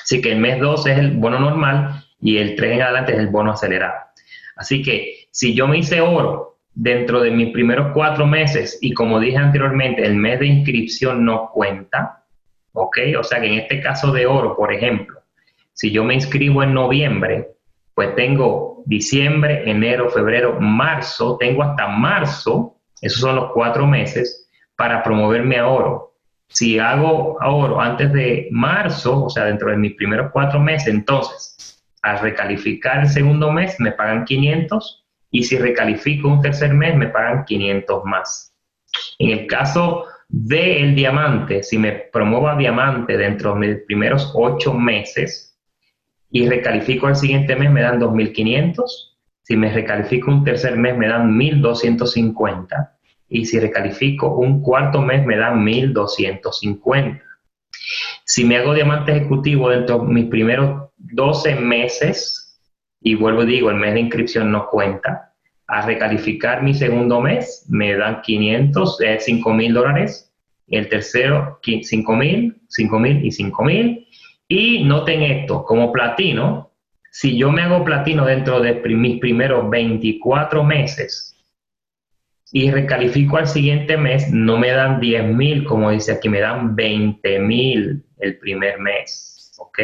Así 0.02 0.20
que 0.20 0.32
el 0.32 0.38
mes 0.38 0.60
2 0.60 0.86
es 0.88 0.98
el 0.98 1.12
bono 1.12 1.40
normal 1.40 2.04
y 2.20 2.36
el 2.36 2.54
3 2.54 2.72
en 2.72 2.82
adelante 2.82 3.12
es 3.14 3.18
el 3.18 3.28
bono 3.28 3.52
acelerado. 3.52 3.94
Así 4.56 4.82
que 4.82 5.28
si 5.30 5.54
yo 5.54 5.66
me 5.66 5.78
hice 5.78 6.02
oro 6.02 6.58
dentro 6.74 7.22
de 7.22 7.30
mis 7.30 7.50
primeros 7.50 7.92
cuatro 7.94 8.26
meses 8.26 8.78
y 8.82 8.92
como 8.92 9.20
dije 9.20 9.38
anteriormente, 9.38 10.04
el 10.04 10.16
mes 10.16 10.38
de 10.40 10.48
inscripción 10.48 11.24
no 11.24 11.48
cuenta, 11.50 12.26
¿ok? 12.74 12.98
O 13.18 13.24
sea 13.24 13.40
que 13.40 13.46
en 13.46 13.60
este 13.60 13.80
caso 13.80 14.12
de 14.12 14.26
oro, 14.26 14.54
por 14.54 14.70
ejemplo, 14.70 15.18
si 15.72 15.90
yo 15.90 16.04
me 16.04 16.12
inscribo 16.12 16.62
en 16.62 16.74
noviembre, 16.74 17.52
pues 17.94 18.14
tengo 18.16 18.69
diciembre, 18.86 19.68
enero, 19.70 20.10
febrero, 20.10 20.58
marzo, 20.60 21.36
tengo 21.38 21.62
hasta 21.62 21.88
marzo, 21.88 22.76
esos 23.00 23.20
son 23.20 23.36
los 23.36 23.52
cuatro 23.52 23.86
meses, 23.86 24.48
para 24.76 25.02
promoverme 25.02 25.58
a 25.58 25.68
oro. 25.68 26.14
Si 26.48 26.78
hago 26.78 27.36
oro 27.40 27.80
antes 27.80 28.12
de 28.12 28.48
marzo, 28.50 29.24
o 29.24 29.30
sea, 29.30 29.44
dentro 29.44 29.70
de 29.70 29.76
mis 29.76 29.94
primeros 29.94 30.30
cuatro 30.32 30.58
meses, 30.58 30.88
entonces 30.88 31.78
Al 32.02 32.18
recalificar 32.18 33.00
el 33.00 33.08
segundo 33.08 33.52
mes 33.52 33.78
me 33.78 33.92
pagan 33.92 34.24
500 34.24 35.04
y 35.30 35.44
si 35.44 35.58
recalifico 35.58 36.28
un 36.28 36.40
tercer 36.40 36.72
mes 36.72 36.96
me 36.96 37.08
pagan 37.08 37.44
500 37.44 38.04
más. 38.04 38.54
En 39.18 39.30
el 39.30 39.46
caso 39.46 40.06
del 40.28 40.94
diamante, 40.94 41.62
si 41.62 41.76
me 41.76 41.92
promuevo 41.92 42.48
a 42.48 42.56
diamante 42.56 43.16
dentro 43.16 43.52
de 43.52 43.60
mis 43.60 43.76
primeros 43.84 44.32
ocho 44.34 44.72
meses 44.72 45.49
y 46.30 46.48
recalifico 46.48 47.08
el 47.08 47.16
siguiente 47.16 47.56
mes 47.56 47.70
me 47.70 47.82
dan 47.82 48.00
2.500, 48.00 48.82
si 49.42 49.56
me 49.56 49.72
recalifico 49.72 50.30
un 50.30 50.44
tercer 50.44 50.76
mes 50.76 50.96
me 50.96 51.08
dan 51.08 51.36
1.250 51.36 52.90
y 53.28 53.44
si 53.44 53.58
recalifico 53.58 54.36
un 54.36 54.62
cuarto 54.62 55.02
mes 55.02 55.24
me 55.26 55.36
dan 55.36 55.64
1.250. 55.64 57.22
Si 58.24 58.44
me 58.44 58.56
hago 58.56 58.74
diamante 58.74 59.12
ejecutivo 59.12 59.70
dentro 59.70 60.00
de 60.00 60.12
mis 60.12 60.26
primeros 60.26 60.90
12 60.98 61.56
meses, 61.56 62.60
y 63.00 63.14
vuelvo 63.14 63.42
y 63.42 63.46
digo, 63.46 63.70
el 63.70 63.76
mes 63.76 63.94
de 63.94 64.00
inscripción 64.00 64.52
no 64.52 64.68
cuenta, 64.68 65.32
a 65.66 65.86
recalificar 65.86 66.62
mi 66.62 66.74
segundo 66.74 67.20
mes 67.20 67.66
me 67.68 67.96
dan 67.96 68.22
500, 68.22 69.00
eh, 69.00 69.18
5 69.20 69.54
mil 69.54 69.72
dólares, 69.72 70.32
el 70.68 70.88
tercero 70.88 71.60
5 71.62 72.16
mil, 72.16 72.60
5 72.68 72.98
mil 72.98 73.24
y 73.24 73.30
5 73.30 73.64
mil. 73.64 74.06
Y 74.52 74.82
noten 74.82 75.22
esto, 75.22 75.62
como 75.62 75.92
platino, 75.92 76.72
si 77.08 77.38
yo 77.38 77.52
me 77.52 77.62
hago 77.62 77.84
platino 77.84 78.26
dentro 78.26 78.58
de 78.58 78.74
mis 78.96 79.20
primeros 79.20 79.70
24 79.70 80.64
meses 80.64 81.36
y 82.50 82.68
recalifico 82.72 83.36
al 83.36 83.46
siguiente 83.46 83.96
mes, 83.96 84.32
no 84.32 84.58
me 84.58 84.72
dan 84.72 84.98
10 84.98 85.36
mil, 85.36 85.64
como 85.64 85.92
dice 85.92 86.10
aquí, 86.10 86.28
me 86.28 86.40
dan 86.40 86.74
20 86.74 87.38
mil 87.38 88.04
el 88.18 88.38
primer 88.40 88.80
mes, 88.80 89.52
¿ok? 89.60 89.78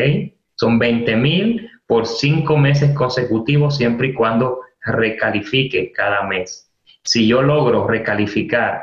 Son 0.57 0.81
20 0.81 1.15
mil 1.15 1.71
por 1.87 2.05
cinco 2.05 2.57
meses 2.57 2.93
consecutivos 2.93 3.77
siempre 3.77 4.09
y 4.09 4.15
cuando 4.15 4.63
recalifique 4.81 5.93
cada 5.93 6.25
mes. 6.25 6.73
Si 7.05 7.29
yo 7.29 7.41
logro 7.41 7.87
recalificar, 7.87 8.83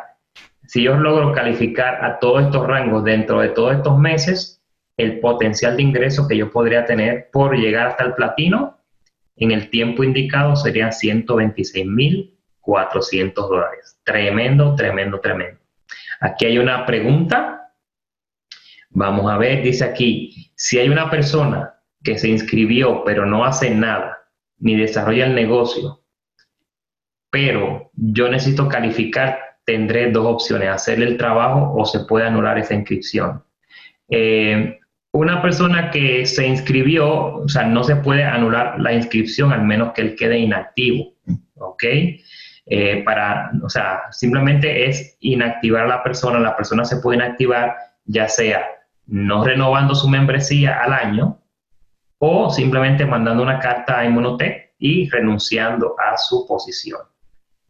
si 0.66 0.84
yo 0.84 0.96
logro 0.96 1.34
calificar 1.34 2.06
a 2.06 2.20
todos 2.20 2.44
estos 2.44 2.66
rangos 2.66 3.04
dentro 3.04 3.42
de 3.42 3.50
todos 3.50 3.76
estos 3.76 4.00
meses, 4.00 4.63
el 4.98 5.20
potencial 5.20 5.78
de 5.78 5.84
ingreso 5.84 6.28
que 6.28 6.38
yo 6.38 6.52
podría 6.52 6.86
tener 6.86 7.30
por 7.32 7.58
llegar 7.58 7.88
hasta 7.88 8.04
el 8.04 8.14
platino 8.14 8.78
en 9.36 9.52
el 9.52 9.70
tiempo 9.70 10.04
indicado 10.04 10.56
serían 10.56 10.92
126.400 10.92 13.34
dólares. 13.34 14.00
Tremendo, 14.04 14.76
tremendo, 14.76 15.20
tremendo. 15.20 15.60
Aquí 16.20 16.46
hay 16.46 16.60
una 16.60 16.86
pregunta 16.86 17.64
Vamos 18.96 19.32
a 19.32 19.38
ver, 19.38 19.64
dice 19.64 19.86
aquí, 19.86 20.52
si 20.56 20.78
hay 20.78 20.88
una 20.88 21.10
persona 21.10 21.74
que 22.04 22.20
se 22.20 22.30
inscribió 22.30 23.04
pero 23.04 23.26
no 23.26 23.44
hace 23.44 23.72
nada, 23.72 24.20
ni 24.60 24.76
desarrolla 24.76 25.26
el 25.26 25.34
negocio, 25.34 26.04
pero 27.32 27.90
yo 27.94 28.30
necesito 28.30 28.70
calificar, 28.70 29.40
tendré 29.66 30.12
dos 30.12 30.28
opciones, 30.28 30.70
hacerle 30.70 31.08
el 31.08 31.18
trabajo 31.18 31.74
o 31.76 31.86
se 31.86 32.02
puede 32.02 32.28
anular 32.28 32.60
esa 32.60 32.76
inscripción. 32.76 33.44
Eh, 34.10 34.80
una 35.14 35.42
persona 35.42 35.92
que 35.92 36.26
se 36.26 36.48
inscribió, 36.48 37.36
o 37.38 37.48
sea, 37.48 37.64
no 37.64 37.84
se 37.84 37.96
puede 37.98 38.24
anular 38.24 38.80
la 38.80 38.94
inscripción 38.94 39.54
al 39.54 39.64
menos 39.64 39.94
que 39.94 40.02
él 40.02 40.16
quede 40.16 40.40
inactivo, 40.40 41.14
¿ok? 41.56 41.84
Eh, 42.66 43.04
para, 43.06 43.52
o 43.64 43.70
sea, 43.70 44.02
simplemente 44.12 44.88
es 44.90 45.18
inactivar 45.20 45.84
a 45.84 45.88
la 45.88 46.04
persona, 46.04 46.40
la 46.40 46.56
persona 46.56 46.84
se 46.84 46.98
puede 46.98 47.18
inactivar 47.18 47.76
ya 48.06 48.28
sea 48.28 48.66
no 49.06 49.44
renovando 49.44 49.96
su 49.96 50.08
membresía 50.08 50.82
al 50.82 50.94
año 50.94 51.40
o 52.18 52.50
simplemente 52.50 53.06
mandando 53.06 53.44
una 53.44 53.60
carta 53.60 54.00
a 54.00 54.06
Inmunotech 54.06 54.72
y 54.80 55.10
renunciando 55.10 55.96
a 56.00 56.18
su 56.18 56.48
posición. 56.48 57.02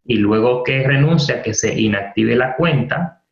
Y 0.04 0.16
luego 0.16 0.62
que 0.62 0.82
renuncia, 0.84 1.42
que 1.42 1.54
se 1.54 1.78
inactive 1.78 2.36
la 2.36 2.54
cuenta, 2.56 3.23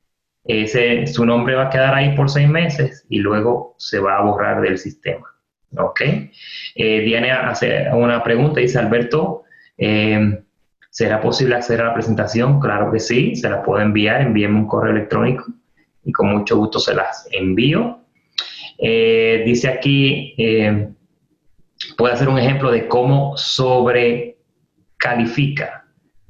ese, 0.44 1.06
su 1.06 1.24
nombre 1.24 1.54
va 1.54 1.64
a 1.64 1.70
quedar 1.70 1.94
ahí 1.94 2.14
por 2.16 2.30
seis 2.30 2.48
meses 2.48 3.06
y 3.08 3.18
luego 3.18 3.74
se 3.78 4.00
va 4.00 4.18
a 4.18 4.22
borrar 4.22 4.60
del 4.60 4.78
sistema. 4.78 5.26
¿Ok? 5.78 6.00
Eh, 6.74 7.00
Diana 7.00 7.48
hace 7.48 7.88
una 7.92 8.22
pregunta, 8.22 8.60
dice 8.60 8.78
Alberto, 8.78 9.44
eh, 9.78 10.42
¿será 10.90 11.18
posible 11.20 11.54
acceder 11.54 11.80
a 11.82 11.86
la 11.86 11.94
presentación? 11.94 12.60
Claro 12.60 12.92
que 12.92 13.00
sí, 13.00 13.34
se 13.36 13.48
la 13.48 13.62
puedo 13.62 13.82
enviar, 13.82 14.20
envíeme 14.20 14.58
un 14.58 14.66
correo 14.66 14.92
electrónico 14.92 15.46
y 16.04 16.12
con 16.12 16.28
mucho 16.28 16.58
gusto 16.58 16.78
se 16.78 16.94
las 16.94 17.26
envío. 17.32 18.00
Eh, 18.78 19.42
dice 19.46 19.68
aquí, 19.68 20.34
eh, 20.36 20.90
puede 21.96 22.14
hacer 22.14 22.28
un 22.28 22.38
ejemplo 22.38 22.70
de 22.70 22.86
cómo 22.88 23.34
sobrecalifica. 23.36 25.81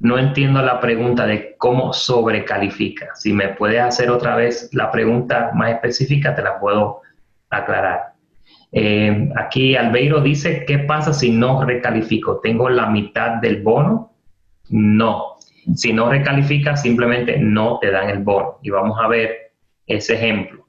No 0.03 0.19
entiendo 0.19 0.61
la 0.63 0.81
pregunta 0.81 1.29
de 1.29 1.55
cómo 1.57 1.93
sobrecalifica. 1.93 3.15
Si 3.15 3.33
me 3.33 3.51
puedes 3.51 3.81
hacer 3.81 4.11
otra 4.11 4.35
vez 4.35 4.69
la 4.73 4.91
pregunta 4.91 5.53
más 5.55 5.71
específica, 5.71 6.35
te 6.35 6.43
la 6.43 6.59
puedo 6.59 7.03
aclarar. 7.49 8.15
Eh, 8.73 9.29
aquí 9.37 9.77
Albeiro 9.77 10.21
dice, 10.21 10.65
¿qué 10.67 10.81
pasa 10.81 11.13
si 11.13 11.31
no 11.31 11.65
recalifico? 11.65 12.41
¿Tengo 12.41 12.69
la 12.69 12.87
mitad 12.87 13.37
del 13.37 13.63
bono? 13.63 14.17
No. 14.71 15.37
Si 15.77 15.93
no 15.93 16.11
recalifica, 16.11 16.75
simplemente 16.77 17.39
no 17.39 17.79
te 17.79 17.93
dan 17.93 18.11
el 18.11 18.19
bono. 18.19 18.59
Y 18.61 18.71
vamos 18.71 18.99
a 19.01 19.07
ver 19.07 19.53
ese 19.87 20.15
ejemplo. 20.15 20.67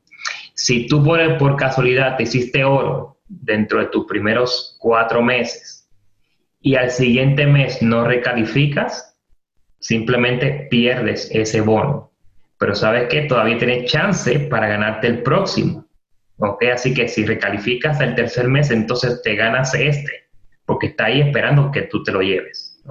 Si 0.53 0.85
tú 0.85 1.03
por, 1.03 1.39
por 1.39 1.55
casualidad 1.55 2.17
te 2.17 2.23
hiciste 2.23 2.63
oro 2.63 3.17
dentro 3.27 3.79
de 3.79 3.87
tus 3.87 4.05
primeros 4.05 4.77
cuatro 4.79 5.23
meses 5.23 5.89
y 6.61 6.75
al 6.75 6.91
siguiente 6.91 7.47
mes 7.47 7.81
no 7.81 8.03
recalificas, 8.03 9.12
simplemente 9.83 10.67
pierdes 10.69 11.29
ese 11.31 11.59
bono. 11.59 12.11
Pero 12.57 12.73
sabes 12.73 13.09
que 13.09 13.23
todavía 13.23 13.57
tienes 13.57 13.91
chance 13.91 14.39
para 14.39 14.67
ganarte 14.67 15.07
el 15.07 15.21
próximo. 15.21 15.85
¿Ok? 16.37 16.63
Así 16.73 16.93
que 16.93 17.07
si 17.07 17.25
recalificas 17.25 17.99
el 17.99 18.15
tercer 18.15 18.47
mes, 18.47 18.71
entonces 18.71 19.21
te 19.21 19.35
ganas 19.35 19.73
este, 19.75 20.29
porque 20.65 20.87
está 20.87 21.05
ahí 21.05 21.21
esperando 21.21 21.69
que 21.71 21.83
tú 21.83 22.01
te 22.01 22.13
lo 22.13 22.21
lleves. 22.21 22.81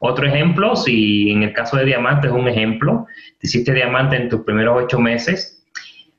Otro 0.00 0.26
ejemplo, 0.26 0.76
si 0.76 1.30
en 1.30 1.42
el 1.42 1.52
caso 1.54 1.76
de 1.76 1.86
diamante 1.86 2.28
es 2.28 2.32
un 2.32 2.46
ejemplo, 2.46 3.06
te 3.38 3.46
hiciste 3.46 3.72
diamante 3.72 4.16
en 4.16 4.28
tus 4.28 4.42
primeros 4.42 4.84
ocho 4.84 4.98
meses, 4.98 5.64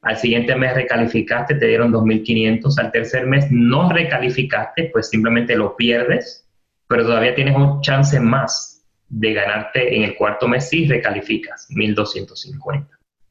al 0.02 0.18
siguiente 0.18 0.56
mes 0.56 0.74
recalificaste, 0.74 1.56
te 1.56 1.68
dieron 1.68 1.94
2.500, 1.94 2.80
al 2.80 2.91
tercer 2.91 3.26
mes 3.28 3.48
no 3.52 3.91
recalificaste, 3.91 4.90
pues 4.91 5.10
simplemente 5.10 5.56
lo 5.56 5.76
pierdes, 5.76 6.48
pero 6.88 7.03
todavía 7.03 7.36
tienes 7.36 7.56
un 7.56 7.82
chance 7.82 8.20
más 8.20 8.72
de 9.09 9.34
ganarte 9.34 9.95
en 9.95 10.03
el 10.03 10.15
cuarto 10.15 10.47
mes 10.47 10.69
si 10.69 10.88
recalificas, 10.88 11.67
1.250. 11.69 12.88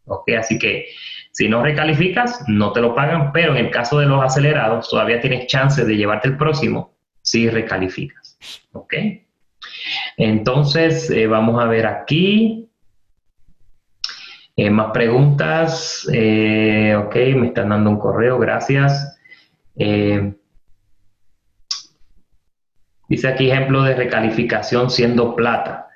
¿Ok? 0.07 0.31
Así 0.39 0.59
que 0.59 0.87
si 1.33 1.49
no 1.49 1.63
recalificas, 1.63 2.45
no 2.47 2.73
te 2.73 2.81
lo 2.81 2.95
pagan, 2.95 3.33
pero 3.33 3.57
en 3.57 3.67
el 3.67 3.71
caso 3.71 3.99
de 3.99 4.07
los 4.07 4.23
acelerados, 4.23 4.89
todavía 4.89 5.21
tienes 5.21 5.47
chance 5.47 5.85
de 5.85 5.97
llevarte 5.97 6.29
el 6.29 6.37
próximo 6.37 6.95
si 7.23 7.49
recalificas. 7.49 8.39
¿Ok? 8.73 8.95
Entonces, 10.17 11.11
eh, 11.11 11.27
vamos 11.27 11.63
a 11.63 11.67
ver 11.67 11.87
aquí. 11.87 12.69
Eh, 14.57 14.71
más 14.71 14.91
preguntas. 14.93 16.07
Eh, 16.13 16.95
ok, 16.97 17.15
me 17.37 17.49
están 17.49 17.71
dando 17.71 17.91
un 17.91 17.99
correo, 17.99 18.39
gracias. 18.39 19.19
Dice 23.13 23.29
aquí 23.29 23.51
ejemplo 23.51 23.83
de 23.83 23.95
recalificación 23.95 24.91
siendo 24.91 25.37
plata. 25.37 25.89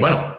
bueno, 0.00 0.36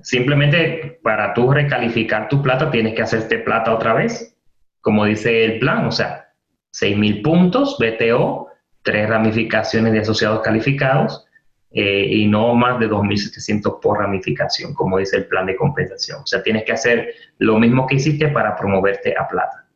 simplemente 0.00 1.00
para 1.02 1.34
tú 1.34 1.50
recalificar 1.50 2.28
tu 2.28 2.40
plata 2.40 2.70
tienes 2.70 2.94
que 2.94 3.02
hacerte 3.02 3.38
plata 3.38 3.74
otra 3.74 3.94
vez, 3.94 4.36
como 4.80 5.04
dice 5.04 5.44
el 5.44 5.58
plan, 5.58 5.86
o 5.86 5.92
sea, 5.92 6.28
6.000 6.72 7.22
puntos, 7.22 7.76
BTO, 7.78 8.48
tres 8.82 9.08
ramificaciones 9.08 9.92
de 9.92 9.98
asociados 10.00 10.40
calificados, 10.40 11.26
eh, 11.72 12.04
y 12.08 12.26
no 12.26 12.54
más 12.54 12.80
de 12.80 12.88
2.700 12.88 13.80
por 13.80 13.98
ramificación, 13.98 14.74
como 14.74 14.98
dice 14.98 15.18
el 15.18 15.26
plan 15.26 15.46
de 15.46 15.56
compensación. 15.56 16.22
O 16.22 16.26
sea, 16.26 16.42
tienes 16.42 16.64
que 16.64 16.72
hacer 16.72 17.14
lo 17.38 17.58
mismo 17.58 17.86
que 17.86 17.96
hiciste 17.96 18.28
para 18.28 18.56
promoverte 18.56 19.14
a 19.16 19.28
plata. 19.28 19.66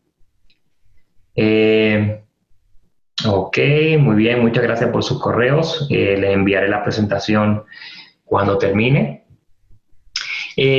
Eh, 1.37 2.24
ok, 3.27 3.59
muy 3.99 4.17
bien, 4.17 4.41
muchas 4.41 4.65
gracias 4.65 4.91
por 4.91 5.05
sus 5.05 5.21
correos. 5.21 5.87
Eh, 5.91 6.17
les 6.19 6.35
enviaré 6.35 6.69
la 6.69 6.83
presentación 6.83 7.65
cuando 8.25 8.59
termine. 8.59 9.25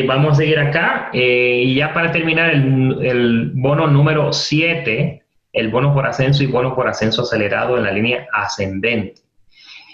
vamos 0.07 0.33
a 0.33 0.35
seguir 0.35 0.59
acá. 0.59 1.09
y 1.13 1.75
ya 1.75 1.93
para 1.93 2.11
terminar, 2.11 2.51
el, 2.51 2.97
el 3.01 3.51
bono 3.53 3.87
número 3.87 4.31
7, 4.33 5.23
el 5.53 5.69
bono 5.69 5.93
por 5.93 6.05
ascenso 6.05 6.43
y 6.43 6.47
bono 6.47 6.75
por 6.75 6.87
ascenso 6.87 7.21
acelerado 7.21 7.77
en 7.77 7.83
la 7.83 7.91
línea 7.91 8.27
ascendente. 8.31 9.25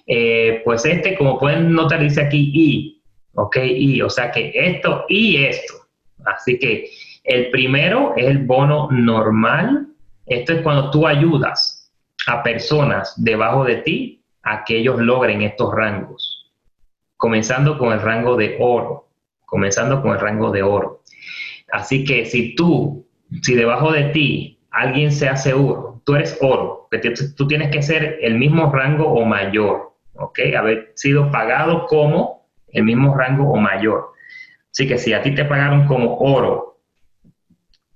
Eh, 0.07 0.61
pues 0.65 0.84
este, 0.85 1.15
como 1.15 1.39
pueden 1.39 1.72
notar, 1.72 2.01
dice 2.01 2.22
aquí 2.22 2.51
y, 2.53 3.01
¿ok? 3.34 3.57
Y, 3.63 4.01
o 4.01 4.09
sea 4.09 4.31
que 4.31 4.51
esto 4.53 5.05
y 5.07 5.38
esto. 5.38 5.73
Así 6.26 6.59
que 6.59 6.89
el 7.23 7.49
primero 7.49 8.13
es 8.18 8.26
el 8.26 8.39
bono 8.39 8.89
normal. 8.91 9.88
Esto 10.26 10.53
es 10.53 10.61
cuando 10.63 10.91
tú 10.91 11.07
ayudas 11.07 11.70
a 12.27 12.43
personas 12.43 13.14
debajo 13.18 13.64
de 13.64 13.77
ti 13.77 14.23
a 14.43 14.64
que 14.64 14.77
ellos 14.77 14.99
logren 14.99 15.41
estos 15.41 15.73
rangos, 15.73 16.52
comenzando 17.18 17.77
con 17.77 17.93
el 17.93 18.02
rango 18.02 18.35
de 18.35 18.57
oro, 18.60 19.10
comenzando 19.45 20.02
con 20.02 20.14
el 20.14 20.19
rango 20.19 20.52
de 20.52 20.64
oro. 20.64 21.02
Así 21.72 22.03
que 22.03 22.26
si 22.26 22.56
tú, 22.56 23.07
si 23.41 23.56
debajo 23.56 23.91
de 23.91 24.06
ti 24.06 24.60
alguien 24.72 25.11
se 25.11 25.30
hace 25.30 25.53
oro, 25.53 26.02
tú 26.06 26.15
eres 26.15 26.38
oro, 26.41 26.88
que 26.91 27.14
tú 27.38 27.48
tienes 27.48 27.72
que 27.72 27.81
ser 27.81 28.19
el 28.22 28.38
mismo 28.38 28.72
rango 28.72 29.06
o 29.07 29.23
mayor, 29.26 29.93
¿ok? 30.15 30.39
Haber 30.57 30.91
sido 30.95 31.31
pagado 31.31 31.85
como 31.88 32.48
el 32.69 32.84
mismo 32.84 33.15
rango 33.15 33.52
o 33.52 33.57
mayor. 33.57 34.11
Así 34.72 34.88
que 34.88 34.98
si 34.98 35.14
a 35.14 35.22
ti 35.22 35.35
te 35.35 35.45
pagaron 35.45 35.85
como 35.88 36.18
oro 36.18 36.80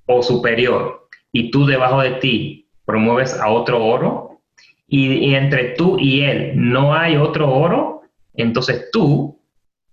o 0.05 0.21
superior 0.21 1.07
y 1.31 1.51
tú 1.51 1.65
debajo 1.65 2.01
de 2.01 2.11
ti 2.11 2.64
promueves 2.85 3.33
a 3.39 3.49
otro 3.49 3.83
oro 3.83 4.41
y, 4.87 5.33
entre 5.33 5.75
tú 5.75 5.97
y 5.99 6.21
él 6.21 6.53
no 6.55 6.93
hay 6.93 7.17
otro 7.17 7.51
oro, 7.51 8.03
entonces 8.35 8.89
tú 8.91 9.39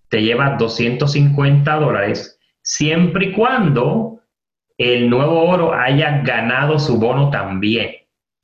te 0.09 0.23
llevas 0.23 0.59
250 0.59 1.75
dólares 1.77 2.39
siempre 2.61 3.27
y 3.27 3.33
cuando 3.33 4.21
el 4.77 5.09
nuevo 5.09 5.49
oro 5.49 5.73
haya 5.73 6.23
ganado 6.23 6.79
su 6.79 6.99
bono 6.99 7.31
también. 7.31 7.97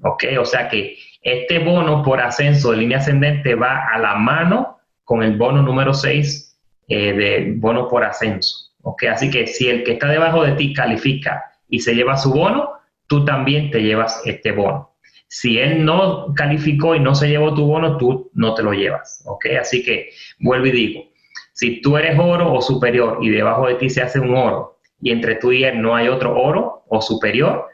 ¿Ok? 0.02 0.24
O 0.40 0.44
sea 0.44 0.68
que 0.68 0.96
este 1.22 1.58
bono 1.58 2.02
por 2.02 2.20
ascenso 2.20 2.70
de 2.70 2.78
línea 2.78 2.98
ascendente 2.98 3.54
va 3.54 3.88
a 3.92 3.98
la 3.98 4.14
mano 4.14 4.78
con 5.04 5.22
el 5.22 5.36
bono 5.36 5.62
número 5.62 5.92
6 5.92 6.58
eh, 6.88 7.12
de 7.12 7.54
bono 7.56 7.88
por 7.88 8.04
ascenso. 8.04 8.72
¿ok? 8.82 9.04
Así 9.12 9.30
que 9.30 9.46
si 9.46 9.68
el 9.68 9.84
que 9.84 9.92
está 9.92 10.08
debajo 10.08 10.44
de 10.44 10.52
ti 10.52 10.72
califica 10.72 11.42
y 11.68 11.80
se 11.80 11.94
lleva 11.94 12.16
su 12.16 12.32
bono, 12.32 12.77
tú 13.09 13.24
también 13.24 13.70
te 13.70 13.82
llevas 13.82 14.22
este 14.24 14.52
bono. 14.52 14.94
Si 15.26 15.59
él 15.59 15.85
no 15.85 16.32
calificó 16.35 16.94
y 16.94 17.01
no 17.01 17.14
se 17.14 17.28
llevó 17.28 17.52
tu 17.55 17.66
bono, 17.66 17.97
tú 17.98 18.30
no 18.35 18.55
te 18.55 18.62
lo 18.62 18.72
llevas. 18.72 19.22
¿ok? 19.26 19.47
Así 19.60 19.82
que 19.82 20.10
vuelvo 20.39 20.66
y 20.66 20.72
digo, 20.72 21.05
si 21.52 21.80
tú 21.82 21.97
eres 21.97 22.18
oro 22.18 22.52
o 22.52 22.62
superior 22.62 23.18
y 23.20 23.30
debajo 23.30 23.66
de 23.66 23.74
ti 23.74 23.90
se 23.90 24.01
hace 24.01 24.20
un 24.20 24.35
oro 24.35 24.78
y 25.01 25.10
entre 25.10 25.35
tú 25.35 25.52
y 25.52 25.64
él 25.64 25.82
no 25.82 25.97
hay 25.97 26.09
otro 26.09 26.35
oro 26.40 26.85
o 26.89 27.02
superior, 27.02 27.66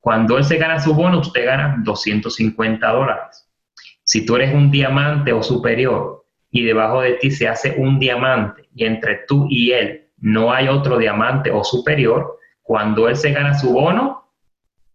cuando 0.00 0.38
él 0.38 0.44
se 0.44 0.56
gana 0.56 0.80
su 0.80 0.94
bono, 0.94 1.20
usted 1.20 1.44
gana 1.44 1.76
250 1.84 2.86
dólares. 2.90 3.48
Si 4.02 4.26
tú 4.26 4.36
eres 4.36 4.54
un 4.54 4.70
diamante 4.70 5.32
o 5.32 5.42
superior 5.42 6.24
y 6.50 6.64
debajo 6.64 7.02
de 7.02 7.12
ti 7.14 7.30
se 7.30 7.46
hace 7.46 7.74
un 7.78 7.98
diamante 7.98 8.68
y 8.74 8.84
entre 8.84 9.20
tú 9.28 9.46
y 9.48 9.72
él 9.72 10.08
no 10.18 10.52
hay 10.52 10.68
otro 10.68 10.98
diamante 10.98 11.50
o 11.50 11.62
superior, 11.62 12.38
cuando 12.62 13.08
él 13.08 13.16
se 13.16 13.32
gana 13.32 13.58
su 13.58 13.72
bono, 13.72 14.19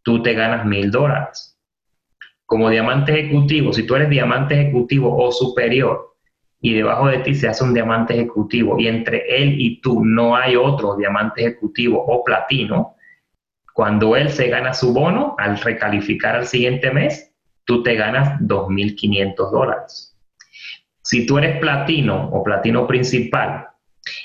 tú 0.05 0.21
te 0.21 0.33
ganas 0.35 0.65
mil 0.65 0.91
dólares. 0.91 1.59
Como 2.45 2.69
diamante 2.69 3.19
ejecutivo, 3.19 3.73
si 3.73 3.87
tú 3.87 3.95
eres 3.95 4.09
diamante 4.09 4.53
ejecutivo 4.53 5.17
o 5.17 5.31
superior 5.31 6.15
y 6.61 6.73
debajo 6.73 7.07
de 7.07 7.17
ti 7.19 7.33
se 7.33 7.47
hace 7.47 7.63
un 7.63 7.73
diamante 7.73 8.13
ejecutivo 8.13 8.79
y 8.79 8.87
entre 8.87 9.25
él 9.35 9.59
y 9.59 9.81
tú 9.81 10.05
no 10.05 10.35
hay 10.35 10.55
otro 10.55 10.95
diamante 10.95 11.41
ejecutivo 11.41 12.05
o 12.05 12.23
platino, 12.23 12.95
cuando 13.73 14.15
él 14.15 14.29
se 14.29 14.47
gana 14.47 14.73
su 14.73 14.93
bono, 14.93 15.35
al 15.39 15.57
recalificar 15.57 16.35
al 16.35 16.45
siguiente 16.45 16.91
mes, 16.91 17.33
tú 17.65 17.81
te 17.81 17.95
ganas 17.95 18.39
2.500 18.41 19.51
dólares. 19.51 20.15
Si 21.01 21.25
tú 21.25 21.39
eres 21.39 21.59
platino 21.59 22.29
o 22.29 22.43
platino 22.43 22.85
principal 22.85 23.69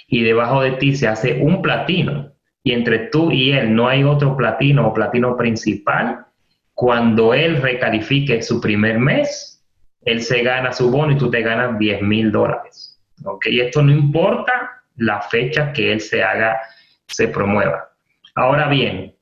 y 0.07 0.23
debajo 0.23 0.61
de 0.61 0.73
ti 0.73 0.94
se 0.94 1.09
hace 1.09 1.40
un 1.43 1.62
platino 1.62 2.30
y 2.62 2.73
entre 2.73 2.99
tú 3.09 3.31
y 3.31 3.53
él 3.53 3.74
no 3.74 3.89
hay 3.89 4.05
otro 4.05 4.37
platino 4.37 4.89
o 4.89 4.95
platino 4.95 5.37
principal, 5.37 6.27
cuando 6.74 7.35
él 7.35 7.61
recalifique 7.61 8.43
su 8.43 8.61
primer 8.61 8.99
mes, 8.99 9.62
él 10.05 10.23
se 10.23 10.43
gana 10.43 10.73
su 10.73 10.91
bono 10.91 11.12
y 11.12 11.19
tú 11.19 11.31
te 11.31 11.43
ganas 11.43 11.78
10 11.78 12.03
mil 12.03 12.32
dólares. 12.32 12.99
¿ok? 13.24 13.47
Y 13.47 13.61
esto 13.61 13.82
no 13.82 13.93
importa 13.93 14.82
la 14.97 15.20
fecha 15.23 15.73
que 15.73 15.93
él 15.93 16.01
se 16.01 16.23
haga, 16.23 16.61
se 17.07 17.28
promueva. 17.28 17.91
Ahora 18.35 18.69
bien, 18.69 19.15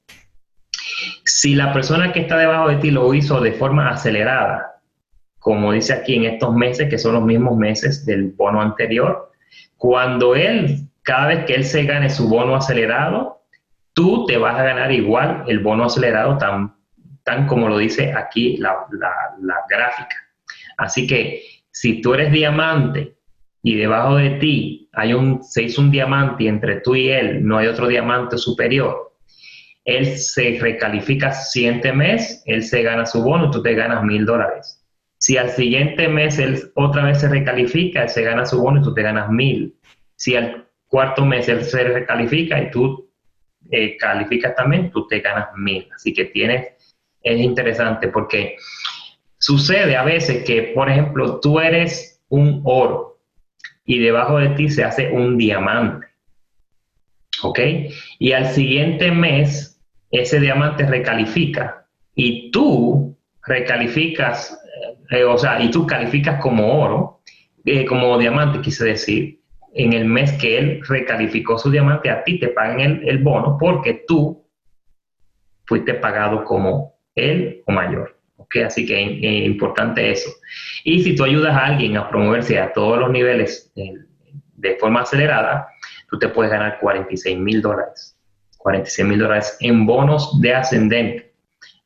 si 1.24 1.54
la 1.54 1.72
persona 1.72 2.12
que 2.12 2.20
está 2.20 2.36
debajo 2.36 2.68
de 2.68 2.76
ti 2.76 2.90
lo 2.90 3.12
hizo 3.14 3.40
de 3.40 3.52
forma 3.52 3.88
acelerada, 3.88 4.80
como 5.38 5.72
dice 5.72 5.92
aquí, 5.92 6.16
en 6.16 6.24
estos 6.24 6.54
meses, 6.54 6.88
que 6.90 6.98
son 6.98 7.14
los 7.14 7.22
mismos 7.22 7.56
meses 7.56 8.04
del 8.04 8.32
bono 8.32 8.60
anterior, 8.60 9.30
cuando 9.76 10.34
él, 10.34 10.88
cada 11.08 11.28
vez 11.28 11.46
que 11.46 11.54
él 11.54 11.64
se 11.64 11.84
gane 11.84 12.10
su 12.10 12.28
bono 12.28 12.54
acelerado, 12.54 13.40
tú 13.94 14.26
te 14.26 14.36
vas 14.36 14.60
a 14.60 14.62
ganar 14.62 14.92
igual 14.92 15.42
el 15.46 15.60
bono 15.60 15.84
acelerado 15.84 16.36
tan, 16.36 16.76
tan 17.24 17.46
como 17.46 17.66
lo 17.66 17.78
dice 17.78 18.12
aquí 18.12 18.58
la, 18.58 18.86
gráfica. 19.70 20.16
Así 20.76 21.06
que 21.06 21.44
si 21.70 22.02
tú 22.02 22.12
eres 22.12 22.30
diamante 22.30 23.16
y 23.62 23.76
debajo 23.76 24.16
de 24.16 24.32
ti 24.32 24.90
hay 24.92 25.14
un, 25.14 25.42
se 25.42 25.62
hizo 25.62 25.80
un 25.80 25.90
diamante 25.90 26.44
y 26.44 26.48
entre 26.48 26.82
tú 26.82 26.94
y 26.94 27.08
él 27.08 27.42
no 27.42 27.56
hay 27.56 27.68
otro 27.68 27.88
diamante 27.88 28.36
superior, 28.36 29.14
él 29.86 30.14
se 30.18 30.58
recalifica 30.60 31.32
siguiente 31.32 31.90
mes, 31.90 32.42
él 32.44 32.62
se 32.62 32.82
gana 32.82 33.06
su 33.06 33.22
bono, 33.22 33.50
tú 33.50 33.62
te 33.62 33.74
ganas 33.74 34.04
mil 34.04 34.26
dólares. 34.26 34.84
Si 35.16 35.38
al 35.38 35.48
siguiente 35.48 36.06
mes 36.06 36.38
él 36.38 36.60
otra 36.74 37.04
vez 37.04 37.22
se 37.22 37.30
recalifica, 37.30 38.02
él 38.02 38.10
se 38.10 38.24
gana 38.24 38.44
su 38.44 38.60
bono 38.60 38.80
y 38.80 38.82
tú 38.82 38.92
te 38.92 39.00
ganas 39.00 39.30
mil. 39.30 39.74
Si 40.14 40.36
al 40.36 40.67
cuarto 40.88 41.24
mes 41.24 41.48
él 41.48 41.64
se 41.64 41.84
recalifica 41.84 42.60
y 42.60 42.70
tú 42.70 43.10
eh, 43.70 43.96
calificas 43.96 44.54
también, 44.54 44.90
tú 44.90 45.06
te 45.06 45.20
ganas 45.20 45.48
mil. 45.56 45.88
Así 45.94 46.12
que 46.12 46.26
tienes, 46.26 46.68
es 47.22 47.40
interesante 47.40 48.08
porque 48.08 48.56
sucede 49.38 49.96
a 49.96 50.04
veces 50.04 50.44
que, 50.44 50.72
por 50.74 50.90
ejemplo, 50.90 51.40
tú 51.40 51.60
eres 51.60 52.22
un 52.28 52.62
oro 52.64 53.20
y 53.84 53.98
debajo 53.98 54.38
de 54.38 54.50
ti 54.50 54.68
se 54.68 54.84
hace 54.84 55.10
un 55.10 55.38
diamante. 55.38 56.06
¿Ok? 57.42 57.60
Y 58.18 58.32
al 58.32 58.46
siguiente 58.46 59.10
mes 59.12 59.80
ese 60.10 60.40
diamante 60.40 60.86
recalifica 60.86 61.86
y 62.14 62.50
tú 62.50 63.16
recalificas 63.46 64.58
eh, 65.10 65.24
o 65.24 65.38
sea, 65.38 65.62
y 65.62 65.70
tú 65.70 65.86
calificas 65.86 66.40
como 66.40 66.82
oro, 66.82 67.20
eh, 67.64 67.86
como 67.86 68.18
diamante, 68.18 68.60
quise 68.60 68.84
decir, 68.84 69.37
en 69.74 69.92
el 69.92 70.04
mes 70.04 70.32
que 70.32 70.58
él 70.58 70.80
recalificó 70.88 71.58
su 71.58 71.70
diamante, 71.70 72.10
a 72.10 72.24
ti 72.24 72.38
te 72.38 72.48
pagan 72.48 73.02
el, 73.04 73.18
bono 73.18 73.56
porque 73.58 74.04
tú 74.06 74.46
fuiste 75.66 75.94
pagado 75.94 76.44
como 76.44 76.98
él 77.14 77.62
o 77.66 77.72
mayor. 77.72 78.18
¿ok? 78.36 78.56
Así 78.66 78.86
que 78.86 79.02
es 79.02 79.10
eh, 79.10 79.44
importante 79.44 80.10
eso. 80.10 80.30
Y 80.84 81.02
si 81.02 81.14
tú 81.14 81.24
ayudas 81.24 81.54
a 81.54 81.66
alguien 81.66 81.96
a 81.96 82.08
promoverse 82.08 82.58
a 82.58 82.72
todos 82.72 82.98
los 82.98 83.10
niveles 83.10 83.72
de 83.74 84.76
forma 84.76 85.02
acelerada, 85.02 85.68
tú 86.08 86.18
te 86.18 86.28
puedes 86.28 86.50
ganar 86.50 86.78
46 86.80 87.38
mil 87.38 87.60
dólares. 87.60 88.16
46 88.58 89.08
mil 89.08 89.18
dólares 89.18 89.56
en 89.60 89.86
bonos 89.86 90.40
de 90.40 90.54
ascendente. 90.54 91.34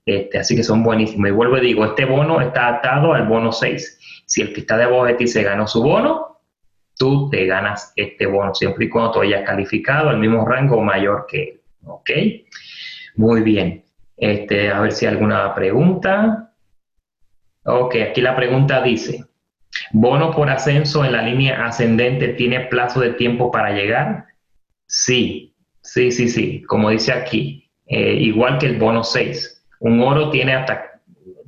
Este, 0.04 0.38
así 0.38 0.56
que 0.56 0.62
son 0.62 0.82
buenísimos. 0.82 1.28
Y 1.28 1.32
vuelvo 1.32 1.58
y 1.58 1.60
digo, 1.60 1.84
este 1.84 2.04
bono 2.04 2.40
está 2.40 2.68
atado 2.68 3.12
al 3.12 3.26
bono 3.26 3.52
6. 3.52 4.24
Si 4.26 4.40
el 4.40 4.52
que 4.52 4.60
está 4.60 4.76
debajo 4.76 5.04
de 5.04 5.14
ti 5.14 5.26
se 5.26 5.42
ganó 5.42 5.66
su 5.66 5.82
bono, 5.82 6.31
tú 7.02 7.28
te 7.28 7.46
ganas 7.46 7.92
este 7.96 8.26
bono, 8.26 8.54
siempre 8.54 8.84
y 8.84 8.88
cuando 8.88 9.10
tú 9.10 9.20
hayas 9.22 9.42
calificado 9.42 10.08
al 10.08 10.18
mismo 10.18 10.46
rango 10.46 10.76
o 10.76 10.82
mayor 10.82 11.26
que 11.28 11.42
él. 11.42 11.60
¿Ok? 11.84 12.10
Muy 13.16 13.42
bien. 13.42 13.84
Este, 14.16 14.70
a 14.70 14.80
ver 14.80 14.92
si 14.92 15.04
hay 15.04 15.14
alguna 15.14 15.52
pregunta. 15.52 16.54
Ok, 17.64 17.96
aquí 18.08 18.20
la 18.20 18.36
pregunta 18.36 18.80
dice, 18.82 19.24
¿bono 19.90 20.30
por 20.30 20.48
ascenso 20.48 21.04
en 21.04 21.10
la 21.10 21.22
línea 21.22 21.66
ascendente 21.66 22.28
tiene 22.28 22.60
plazo 22.66 23.00
de 23.00 23.14
tiempo 23.14 23.50
para 23.50 23.72
llegar? 23.72 24.26
Sí, 24.86 25.56
sí, 25.80 26.12
sí, 26.12 26.28
sí, 26.28 26.62
como 26.62 26.90
dice 26.90 27.12
aquí, 27.12 27.68
eh, 27.86 28.14
igual 28.14 28.58
que 28.58 28.66
el 28.66 28.78
bono 28.78 29.02
6. 29.02 29.66
Un 29.80 30.00
oro 30.02 30.30
tiene 30.30 30.54
hasta 30.54 31.00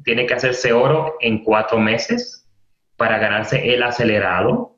tiene 0.05 0.27
que 0.27 0.35
hacerse 0.35 0.73
oro 0.73 1.15
en 1.21 1.45
cuatro 1.45 1.79
meses 1.79 2.51
para 2.97 3.19
ganarse 3.19 3.73
el 3.73 3.85
acelerado. 3.85 4.74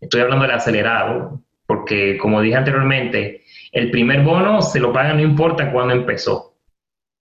Estoy 0.00 0.22
hablando 0.22 0.46
del 0.46 0.54
acelerado, 0.54 1.42
porque 1.66 2.18
como 2.18 2.40
dije 2.40 2.56
anteriormente, 2.56 3.44
el 3.72 3.90
primer 3.90 4.22
bono 4.22 4.62
se 4.62 4.80
lo 4.80 4.92
pagan 4.92 5.18
no 5.18 5.22
importa 5.22 5.70
cuándo 5.70 5.94
empezó, 5.94 6.56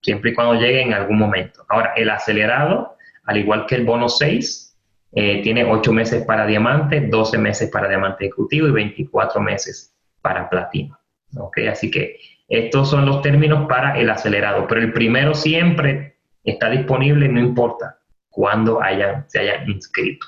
siempre 0.01 0.31
y 0.31 0.33
cuando 0.33 0.55
llegue 0.55 0.81
en 0.81 0.93
algún 0.93 1.17
momento. 1.17 1.65
Ahora, 1.69 1.93
el 1.95 2.09
acelerado, 2.09 2.95
al 3.25 3.37
igual 3.37 3.65
que 3.65 3.75
el 3.75 3.85
bono 3.85 4.09
6, 4.09 4.77
eh, 5.11 5.41
tiene 5.41 5.65
ocho 5.65 5.91
meses 5.91 6.23
para 6.25 6.45
diamante, 6.45 7.01
12 7.01 7.37
meses 7.37 7.69
para 7.69 7.87
diamante 7.87 8.25
ejecutivo 8.25 8.67
y 8.67 8.71
24 8.71 9.41
meses 9.41 9.95
para 10.21 10.49
platino. 10.49 10.97
¿ok? 11.37 11.59
Así 11.71 11.91
que 11.91 12.17
estos 12.47 12.89
son 12.89 13.05
los 13.05 13.21
términos 13.21 13.67
para 13.67 13.99
el 13.99 14.09
acelerado, 14.09 14.67
pero 14.67 14.81
el 14.81 14.93
primero 14.93 15.33
siempre 15.33 16.17
está 16.43 16.69
disponible, 16.69 17.27
no 17.27 17.39
importa 17.39 17.99
cuándo 18.29 18.81
haya, 18.81 19.25
se 19.27 19.39
haya 19.39 19.63
inscrito. 19.65 20.25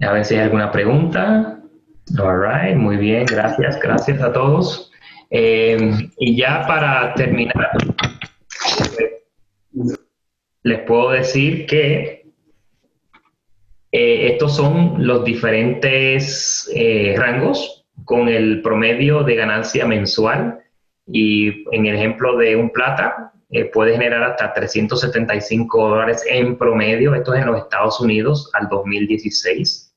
A 0.00 0.12
ver 0.12 0.24
si 0.24 0.34
hay 0.34 0.42
alguna 0.42 0.70
pregunta. 0.70 1.60
All 2.18 2.40
right, 2.40 2.76
muy 2.76 2.96
bien, 2.96 3.26
gracias, 3.26 3.78
gracias 3.80 4.22
a 4.22 4.32
todos. 4.32 4.90
Eh, 5.30 6.08
y 6.16 6.36
ya 6.36 6.66
para 6.66 7.12
terminar, 7.14 7.70
les 10.62 10.80
puedo 10.80 11.10
decir 11.10 11.66
que 11.66 12.26
eh, 13.92 14.32
estos 14.32 14.56
son 14.56 15.06
los 15.06 15.24
diferentes 15.24 16.70
eh, 16.74 17.14
rangos 17.18 17.86
con 18.04 18.28
el 18.28 18.62
promedio 18.62 19.22
de 19.22 19.34
ganancia 19.34 19.84
mensual 19.84 20.60
y 21.06 21.64
en 21.74 21.86
el 21.86 21.96
ejemplo 21.96 22.36
de 22.36 22.56
un 22.56 22.70
plata 22.70 23.32
puede 23.72 23.92
generar 23.92 24.22
hasta 24.22 24.52
375 24.52 25.88
dólares 25.88 26.22
en 26.28 26.58
promedio, 26.58 27.14
esto 27.14 27.32
es 27.32 27.40
en 27.40 27.46
los 27.46 27.58
Estados 27.58 27.98
Unidos 27.98 28.50
al 28.52 28.68
2016. 28.68 29.87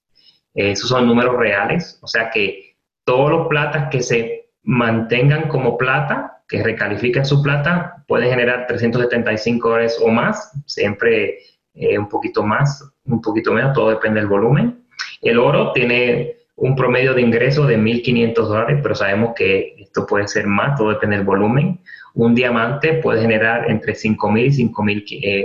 Esos 0.54 0.90
son 0.90 1.08
números 1.08 1.38
reales, 1.38 2.00
o 2.02 2.08
sea 2.08 2.30
que 2.30 2.76
todos 3.06 3.30
los 3.30 3.48
platas 3.48 3.90
que 3.90 4.02
se 4.02 4.50
mantengan 4.64 5.48
como 5.48 5.78
plata, 5.78 6.44
que 6.48 6.62
recalifiquen 6.62 7.26
su 7.26 7.42
plata, 7.42 8.04
pueden 8.08 8.30
generar 8.30 8.68
375 8.68 9.70
dólares 9.70 10.00
o 10.04 10.10
más, 10.10 10.52
siempre 10.66 11.38
un 11.98 12.10
poquito 12.10 12.44
más, 12.44 12.84
un 13.06 13.22
poquito 13.22 13.54
menos, 13.54 13.74
todo 13.74 13.90
depende 13.90 14.20
del 14.20 14.28
volumen. 14.30 14.84
El 15.22 15.40
oro 15.40 15.72
tiene 15.72 16.36
un 16.62 16.76
promedio 16.76 17.14
de 17.14 17.22
ingreso 17.22 17.66
de 17.66 17.78
1.500 17.78 18.34
dólares, 18.36 18.80
pero 18.84 18.94
sabemos 18.94 19.34
que 19.36 19.76
esto 19.80 20.06
puede 20.06 20.28
ser 20.28 20.46
más, 20.46 20.78
todo 20.78 20.90
depende 20.90 21.18
del 21.18 21.26
volumen. 21.26 21.80
Un 22.14 22.36
diamante 22.36 22.94
puede 22.96 23.22
generar 23.22 23.70
entre 23.70 23.94
5.000 23.94 24.46
y 24.46 24.68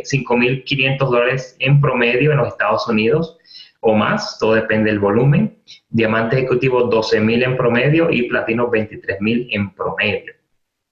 5.500 0.04 0.92
eh, 0.92 0.96
dólares 0.98 1.56
en 1.58 1.80
promedio 1.80 2.32
en 2.32 2.38
los 2.38 2.48
Estados 2.48 2.86
Unidos 2.88 3.38
o 3.80 3.94
más, 3.94 4.38
todo 4.38 4.54
depende 4.54 4.90
del 4.90 4.98
volumen. 4.98 5.58
Diamante 5.88 6.36
ejecutivo 6.36 6.90
12.000 6.90 7.44
en 7.44 7.56
promedio 7.56 8.10
y 8.10 8.28
platino 8.28 8.70
23.000 8.70 9.48
en 9.50 9.74
promedio. 9.74 10.32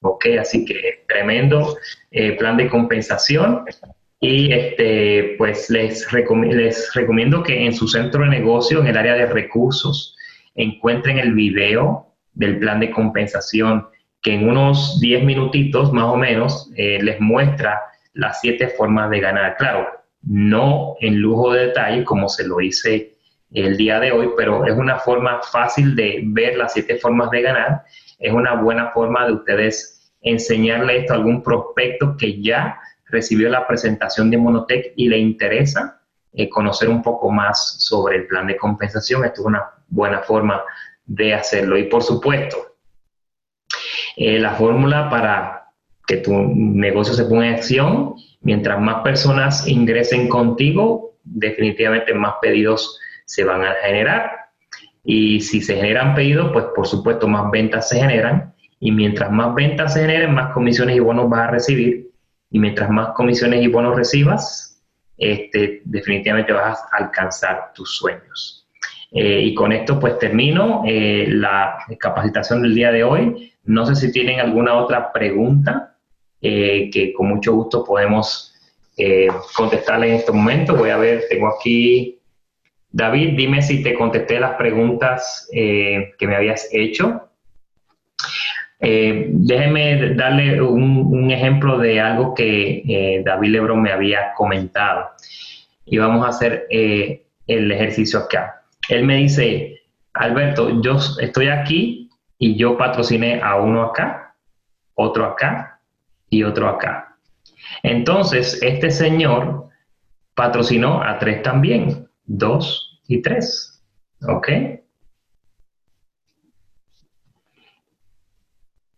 Ok, 0.03 0.27
así 0.39 0.65
que 0.65 1.05
tremendo 1.09 1.77
eh, 2.11 2.33
plan 2.37 2.57
de 2.57 2.69
compensación. 2.69 3.65
Y 4.21 4.53
este, 4.53 5.35
pues 5.39 5.69
les, 5.71 6.07
les 6.13 6.95
recomiendo 6.95 7.43
que 7.43 7.67
en 7.67 7.75
su 7.75 7.89
centro 7.89 8.23
de 8.23 8.31
negocio, 8.31 8.81
en 8.81 8.87
el 8.87 8.97
área 8.97 9.15
de 9.15 9.27
recursos, 9.27 10.17
encuentren 10.55 11.19
el 11.19 11.35
video 11.35 12.15
del 12.33 12.59
plan 12.59 12.81
de 12.81 12.91
compensación 12.91 13.87
que 14.23 14.35
en 14.35 14.49
unos 14.49 14.99
10 15.01 15.25
minutitos 15.25 15.93
más 15.93 16.07
o 16.07 16.17
menos 16.17 16.71
eh, 16.77 16.99
les 17.03 17.21
muestra 17.21 17.81
las 18.15 18.41
siete 18.41 18.69
formas 18.69 19.11
de 19.11 19.21
ganar. 19.21 19.57
Claro, 19.57 19.87
no 20.27 20.97
en 21.01 21.21
lujo 21.21 21.53
de 21.53 21.67
detalle 21.67 22.05
como 22.05 22.29
se 22.29 22.47
lo 22.47 22.61
hice 22.61 23.17
el 23.53 23.77
día 23.77 24.01
de 24.01 24.13
hoy, 24.13 24.31
pero 24.37 24.65
es 24.67 24.77
una 24.77 24.99
forma 24.99 25.41
fácil 25.43 25.95
de 25.95 26.23
ver 26.25 26.57
las 26.57 26.73
siete 26.73 26.97
formas 26.97 27.31
de 27.31 27.43
ganar. 27.43 27.85
Es 28.19 28.33
una 28.33 28.55
buena 28.55 28.91
forma 28.91 29.27
de 29.27 29.35
ustedes 29.35 30.13
enseñarle 30.21 30.99
esto 30.99 31.13
a 31.13 31.17
algún 31.17 31.43
prospecto 31.43 32.17
que 32.17 32.41
ya 32.43 32.79
recibió 33.07 33.49
la 33.49 33.67
presentación 33.67 34.31
de 34.31 34.39
Monotech 34.39 34.93
y 34.97 35.09
le 35.09 35.19
interesa 35.19 36.01
eh, 36.33 36.49
conocer 36.49 36.89
un 36.89 37.01
poco 37.01 37.31
más 37.31 37.77
sobre 37.79 38.17
el 38.17 38.27
plan 38.27 38.49
de 38.49 38.57
compensación, 38.57 39.25
esto 39.25 39.43
es 39.43 39.47
una 39.47 39.71
buena 39.87 40.21
forma 40.21 40.65
de 41.07 41.35
hacerlo. 41.35 41.79
Y 41.79 41.85
por 41.85 42.03
supuesto, 42.03 42.57
eh, 44.17 44.41
la 44.41 44.55
fórmula 44.55 45.09
para 45.09 45.69
que 46.07 46.17
tu 46.17 46.33
negocio 46.33 47.15
se 47.15 47.25
ponga 47.25 47.47
en 47.47 47.55
acción, 47.55 48.17
mientras 48.45 48.81
más 48.81 49.03
personas 49.03 49.67
ingresen 49.67 50.29
contigo, 50.29 51.17
definitivamente 51.25 52.15
más 52.15 52.35
pedidos 52.41 52.99
se 53.25 53.45
van 53.45 53.65
a 53.65 53.75
generar. 53.83 54.31
Y 55.05 55.41
si 55.41 55.61
se 55.61 55.77
generan 55.77 56.15
pedidos, 56.15 56.51
pues 56.53 56.67
por 56.75 56.87
supuesto 56.87 57.27
más 57.27 57.51
ventas 57.51 57.89
se 57.89 57.99
generan. 58.01 58.55
Y 58.81 58.93
mientras 58.93 59.31
más 59.31 59.55
ventas 59.55 59.95
se 59.95 60.01
generen, 60.03 60.33
más 60.35 60.53
comisiones 60.53 60.97
y 60.97 61.01
bonos 61.01 61.29
vas 61.29 61.49
a 61.49 61.51
recibir 61.51 62.15
y 62.55 62.61
mientras 62.61 62.89
más 62.89 63.09
comisiones 63.17 63.65
y 63.65 63.67
bonos 63.67 63.97
recibas, 63.97 64.81
este, 65.19 65.83
definitivamente 65.85 66.53
vas 66.53 66.85
a 66.93 66.99
alcanzar 66.99 67.73
tus 67.75 67.97
sueños. 67.97 68.69
Eh, 69.11 69.41
y 69.43 69.55
con 69.55 69.73
esto 69.73 69.99
pues 69.99 70.21
termino 70.21 70.85
eh, 70.87 71.27
la 71.31 71.79
capacitación 71.99 72.63
del 72.63 72.77
día 72.77 72.93
de 72.93 73.03
hoy. 73.03 73.53
No 73.65 73.85
sé 73.87 73.97
si 73.97 74.13
tienen 74.13 74.39
alguna 74.39 74.75
otra 74.75 75.13
pregunta 75.13 75.94
eh, 76.45 76.91
que 76.93 77.13
con 77.13 77.29
mucho 77.29 77.55
gusto 77.55 77.85
podemos 77.85 78.53
contestarle 79.57 80.09
en 80.11 80.15
este 80.15 80.31
momento. 80.31 80.77
Voy 80.77 80.91
a 80.91 80.97
ver, 80.97 81.25
tengo 81.29 81.49
aquí, 81.49 82.21
David, 82.93 83.37
dime 83.37 83.61
si 83.61 83.83
te 83.83 83.93
contesté 83.95 84.39
las 84.39 84.55
preguntas 84.55 85.49
que 85.51 86.27
me 86.29 86.37
habías 86.37 86.69
hecho. 86.71 87.29
Eh, 88.87 89.29
déjeme 89.31 90.15
darle 90.15 90.61
un, 90.61 91.31
ejemplo 91.31 91.79
de 91.79 92.01
algo 92.03 92.35
que 92.35 92.83
eh, 92.87 93.23
David 93.25 93.49
Lebron 93.49 93.81
me 93.81 93.91
había 93.91 94.35
comentado. 94.35 95.11
Y 95.87 95.97
vamos 95.97 96.25
a 96.27 96.29
hacer 96.29 96.67
eh, 96.71 97.25
el 97.47 97.73
ejercicio 97.73 98.19
acá. 98.19 98.63
Él 98.91 99.05
me 99.05 99.17
dice, 99.17 99.81
Alberto, 100.13 100.83
yo 100.83 100.99
estoy 101.19 101.49
aquí 101.49 102.11
y 102.39 102.57
yo 102.57 102.77
patrociné 102.77 103.41
a 103.43 103.57
uno 103.57 103.85
acá, 103.85 104.35
otro 104.95 105.25
acá 105.25 105.74
y 106.35 106.43
otro 106.43 106.69
acá. 106.69 107.17
Entonces, 107.83 108.61
este 108.63 108.91
señor 108.91 109.69
patrocinó 110.35 111.03
a 111.03 111.19
tres 111.19 111.43
también, 111.43 112.09
dos 112.25 113.01
y 113.07 113.23
tres. 113.23 113.83
¿Ok? 114.27 114.49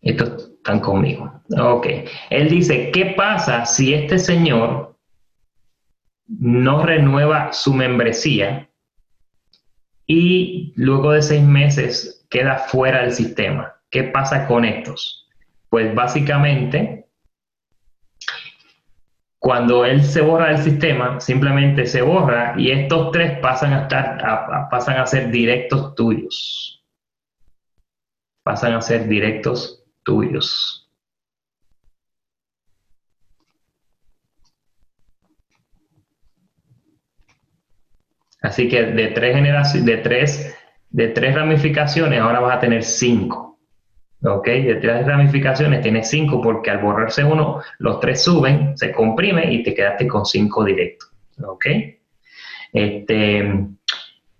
Estos 0.02 0.50
están 0.56 0.80
conmigo. 0.80 1.42
Ok. 1.58 1.86
Él 2.30 2.48
dice, 2.48 2.90
¿qué 2.92 3.14
pasa 3.16 3.66
si 3.66 3.92
este 3.92 4.18
señor 4.18 4.96
no 6.28 6.84
renueva 6.84 7.52
su 7.52 7.74
membresía 7.74 8.68
y 10.06 10.72
luego 10.76 11.12
de 11.12 11.22
seis 11.22 11.42
meses 11.42 12.26
queda 12.30 12.58
fuera 12.58 13.02
del 13.02 13.12
sistema? 13.12 13.74
¿Qué 13.90 14.04
pasa 14.04 14.46
con 14.46 14.64
estos? 14.64 15.28
Pues 15.70 15.94
básicamente, 15.94 17.05
cuando 19.38 19.84
él 19.84 20.02
se 20.02 20.22
borra 20.22 20.48
del 20.48 20.62
sistema, 20.62 21.20
simplemente 21.20 21.86
se 21.86 22.02
borra 22.02 22.54
y 22.56 22.70
estos 22.70 23.12
tres 23.12 23.38
pasan 23.40 23.72
a, 23.72 23.82
estar, 23.82 24.68
pasan 24.70 24.98
a 24.98 25.06
ser 25.06 25.30
directos 25.30 25.94
tuyos. 25.94 26.84
Pasan 28.42 28.74
a 28.74 28.80
ser 28.80 29.08
directos 29.08 29.84
tuyos. 30.02 30.88
Así 38.42 38.68
que 38.68 38.82
de 38.82 39.08
tres 39.08 39.34
generaciones, 39.34 39.86
de 39.86 39.96
tres, 39.98 40.56
de 40.90 41.08
tres 41.08 41.34
ramificaciones, 41.34 42.20
ahora 42.20 42.40
vas 42.40 42.56
a 42.56 42.60
tener 42.60 42.84
cinco. 42.84 43.55
¿Ok? 44.26 44.46
De 44.46 45.02
ramificaciones 45.02 45.82
tienes 45.82 46.10
cinco 46.10 46.40
porque 46.42 46.70
al 46.70 46.78
borrarse 46.78 47.24
uno, 47.24 47.60
los 47.78 48.00
tres 48.00 48.22
suben, 48.24 48.76
se 48.76 48.92
comprime 48.92 49.52
y 49.52 49.62
te 49.62 49.74
quedaste 49.74 50.06
con 50.08 50.26
cinco 50.26 50.64
directos. 50.64 51.10
¿Ok? 51.44 51.66
Este, 52.72 53.66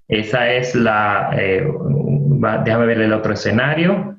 esa 0.08 0.52
es 0.52 0.74
la, 0.74 1.30
eh, 1.38 1.66
déjame 2.64 2.86
ver 2.86 3.00
el 3.00 3.12
otro 3.12 3.32
escenario. 3.32 4.16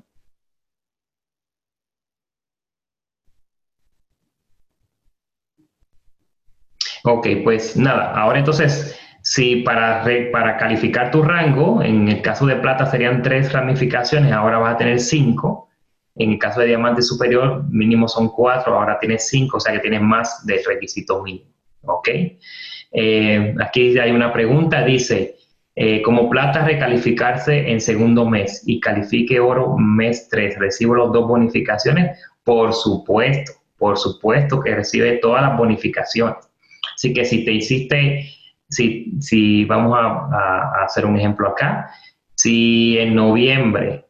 Ok, 7.04 7.28
pues 7.44 7.78
nada, 7.78 8.12
ahora 8.12 8.40
entonces, 8.40 9.00
si 9.30 9.58
para, 9.58 10.06
para 10.32 10.56
calificar 10.56 11.12
tu 11.12 11.22
rango, 11.22 11.84
en 11.84 12.08
el 12.08 12.22
caso 12.22 12.46
de 12.46 12.56
plata 12.56 12.86
serían 12.86 13.22
tres 13.22 13.52
ramificaciones, 13.52 14.32
ahora 14.32 14.58
vas 14.58 14.76
a 14.76 14.78
tener 14.78 15.02
cinco. 15.02 15.68
En 16.16 16.32
el 16.32 16.40
caso 16.40 16.62
de 16.62 16.68
diamante 16.68 17.02
superior, 17.02 17.66
mínimo 17.70 18.08
son 18.08 18.30
cuatro, 18.30 18.80
ahora 18.80 18.98
tienes 19.00 19.28
cinco, 19.28 19.58
o 19.58 19.60
sea 19.60 19.74
que 19.74 19.80
tienes 19.80 20.00
más 20.00 20.46
de 20.46 20.64
requisito 20.66 21.22
mínimo. 21.24 21.52
¿Ok? 21.82 22.08
Eh, 22.94 23.54
aquí 23.60 24.00
hay 24.00 24.12
una 24.12 24.32
pregunta, 24.32 24.86
dice, 24.86 25.36
eh, 25.76 26.02
como 26.04 26.30
plata 26.30 26.64
recalificarse 26.64 27.70
en 27.70 27.82
segundo 27.82 28.26
mes 28.30 28.64
y 28.66 28.80
califique 28.80 29.42
oro 29.42 29.76
mes 29.78 30.30
3, 30.30 30.58
¿recibo 30.58 30.96
las 30.96 31.12
dos 31.12 31.28
bonificaciones? 31.28 32.18
Por 32.46 32.74
supuesto, 32.74 33.52
por 33.78 33.98
supuesto 33.98 34.62
que 34.62 34.74
recibe 34.74 35.18
todas 35.18 35.42
las 35.42 35.58
bonificaciones. 35.58 36.38
Así 36.96 37.14
que 37.14 37.26
si 37.26 37.44
te 37.44 37.52
hiciste, 37.52 38.37
si, 38.70 39.14
si 39.20 39.66
vamos 39.66 39.98
a, 39.98 40.84
hacer 40.84 41.06
un 41.06 41.18
ejemplo 41.18 41.50
acá, 41.50 41.90
si 42.36 42.98
en 42.98 43.16
noviembre, 43.16 44.06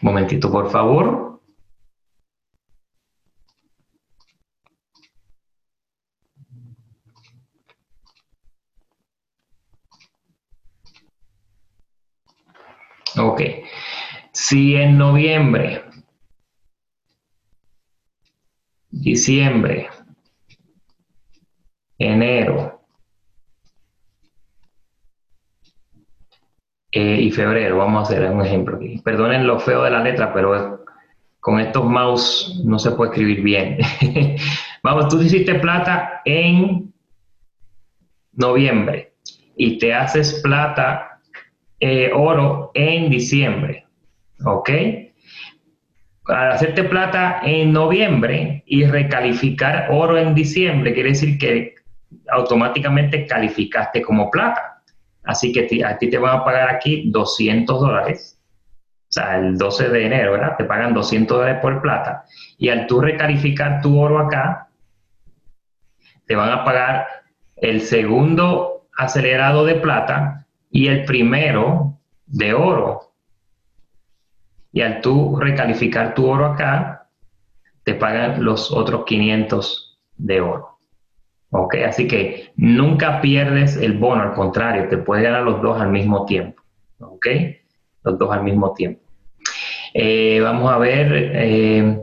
momentito, 0.00 0.50
por 0.50 0.70
favor. 0.70 1.40
Ok. 13.18 13.42
Si 14.32 14.74
en 14.76 14.96
noviembre 14.98 15.84
diciembre, 18.92 19.88
enero 21.98 22.80
eh, 26.92 27.20
y 27.22 27.30
febrero. 27.30 27.78
Vamos 27.78 28.00
a 28.00 28.12
hacer 28.12 28.30
un 28.30 28.44
ejemplo 28.44 28.76
aquí. 28.76 28.98
Perdonen 28.98 29.46
lo 29.46 29.58
feo 29.58 29.82
de 29.82 29.90
la 29.90 30.02
letra, 30.02 30.32
pero 30.32 30.84
con 31.40 31.58
estos 31.58 31.84
mouse 31.84 32.62
no 32.64 32.78
se 32.78 32.92
puede 32.92 33.10
escribir 33.10 33.42
bien. 33.42 33.78
Vamos, 34.82 35.08
tú 35.08 35.20
hiciste 35.20 35.56
plata 35.56 36.22
en 36.24 36.92
noviembre 38.32 39.14
y 39.56 39.78
te 39.78 39.94
haces 39.94 40.40
plata, 40.42 41.20
eh, 41.80 42.10
oro 42.14 42.70
en 42.74 43.10
diciembre. 43.10 43.86
¿Ok? 44.44 44.70
Al 46.26 46.52
hacerte 46.52 46.84
plata 46.84 47.40
en 47.42 47.72
noviembre 47.72 48.62
y 48.66 48.84
recalificar 48.84 49.88
oro 49.90 50.16
en 50.16 50.34
diciembre, 50.34 50.94
quiere 50.94 51.10
decir 51.10 51.36
que 51.36 51.74
automáticamente 52.30 53.26
calificaste 53.26 54.02
como 54.02 54.30
plata. 54.30 54.82
Así 55.24 55.52
que 55.52 55.84
a 55.84 55.98
ti 55.98 56.10
te 56.10 56.18
van 56.18 56.40
a 56.40 56.44
pagar 56.44 56.70
aquí 56.70 57.10
200 57.10 57.80
dólares. 57.80 58.40
O 59.08 59.12
sea, 59.12 59.38
el 59.38 59.58
12 59.58 59.88
de 59.88 60.06
enero, 60.06 60.32
¿verdad? 60.32 60.56
Te 60.56 60.64
pagan 60.64 60.94
200 60.94 61.38
dólares 61.38 61.60
por 61.60 61.82
plata. 61.82 62.24
Y 62.56 62.68
al 62.68 62.86
tú 62.86 63.00
recalificar 63.00 63.82
tu 63.82 64.00
oro 64.00 64.18
acá, 64.18 64.68
te 66.26 66.36
van 66.36 66.50
a 66.50 66.64
pagar 66.64 67.06
el 67.56 67.80
segundo 67.82 68.86
acelerado 68.96 69.64
de 69.64 69.74
plata 69.74 70.46
y 70.70 70.88
el 70.88 71.04
primero 71.04 71.98
de 72.26 72.54
oro 72.54 73.11
y 74.72 74.80
al 74.80 75.00
tú 75.00 75.38
recalificar 75.38 76.14
tu 76.14 76.26
oro 76.26 76.46
acá, 76.46 77.08
te 77.84 77.94
pagan 77.94 78.44
los 78.44 78.72
otros 78.72 79.04
500 79.04 80.00
de 80.16 80.40
oro. 80.40 80.78
¿Ok? 81.50 81.76
Así 81.86 82.08
que 82.08 82.52
nunca 82.56 83.20
pierdes 83.20 83.76
el 83.76 83.98
bono, 83.98 84.22
al 84.22 84.32
contrario, 84.32 84.88
te 84.88 84.96
puedes 84.96 85.24
ganar 85.24 85.42
los 85.42 85.60
dos 85.60 85.80
al 85.80 85.90
mismo 85.90 86.24
tiempo. 86.24 86.62
¿Ok? 86.98 87.26
Los 88.04 88.18
dos 88.18 88.32
al 88.32 88.42
mismo 88.42 88.72
tiempo. 88.72 89.02
Eh, 89.92 90.40
vamos 90.40 90.72
a 90.72 90.78
ver. 90.78 91.32
Eh, 91.34 91.98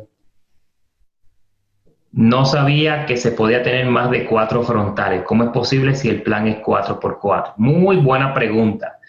no 2.11 2.45
sabía 2.45 3.05
que 3.05 3.17
se 3.17 3.31
podía 3.31 3.63
tener 3.63 3.85
más 3.87 4.11
de 4.11 4.25
cuatro 4.25 4.63
frontales. 4.63 5.23
¿Cómo 5.23 5.43
es 5.45 5.49
posible 5.51 5.95
si 5.95 6.09
el 6.09 6.21
plan 6.21 6.47
es 6.47 6.57
4x4? 6.57 7.53
Muy 7.57 7.97
buena 7.97 8.33
pregunta. 8.33 8.99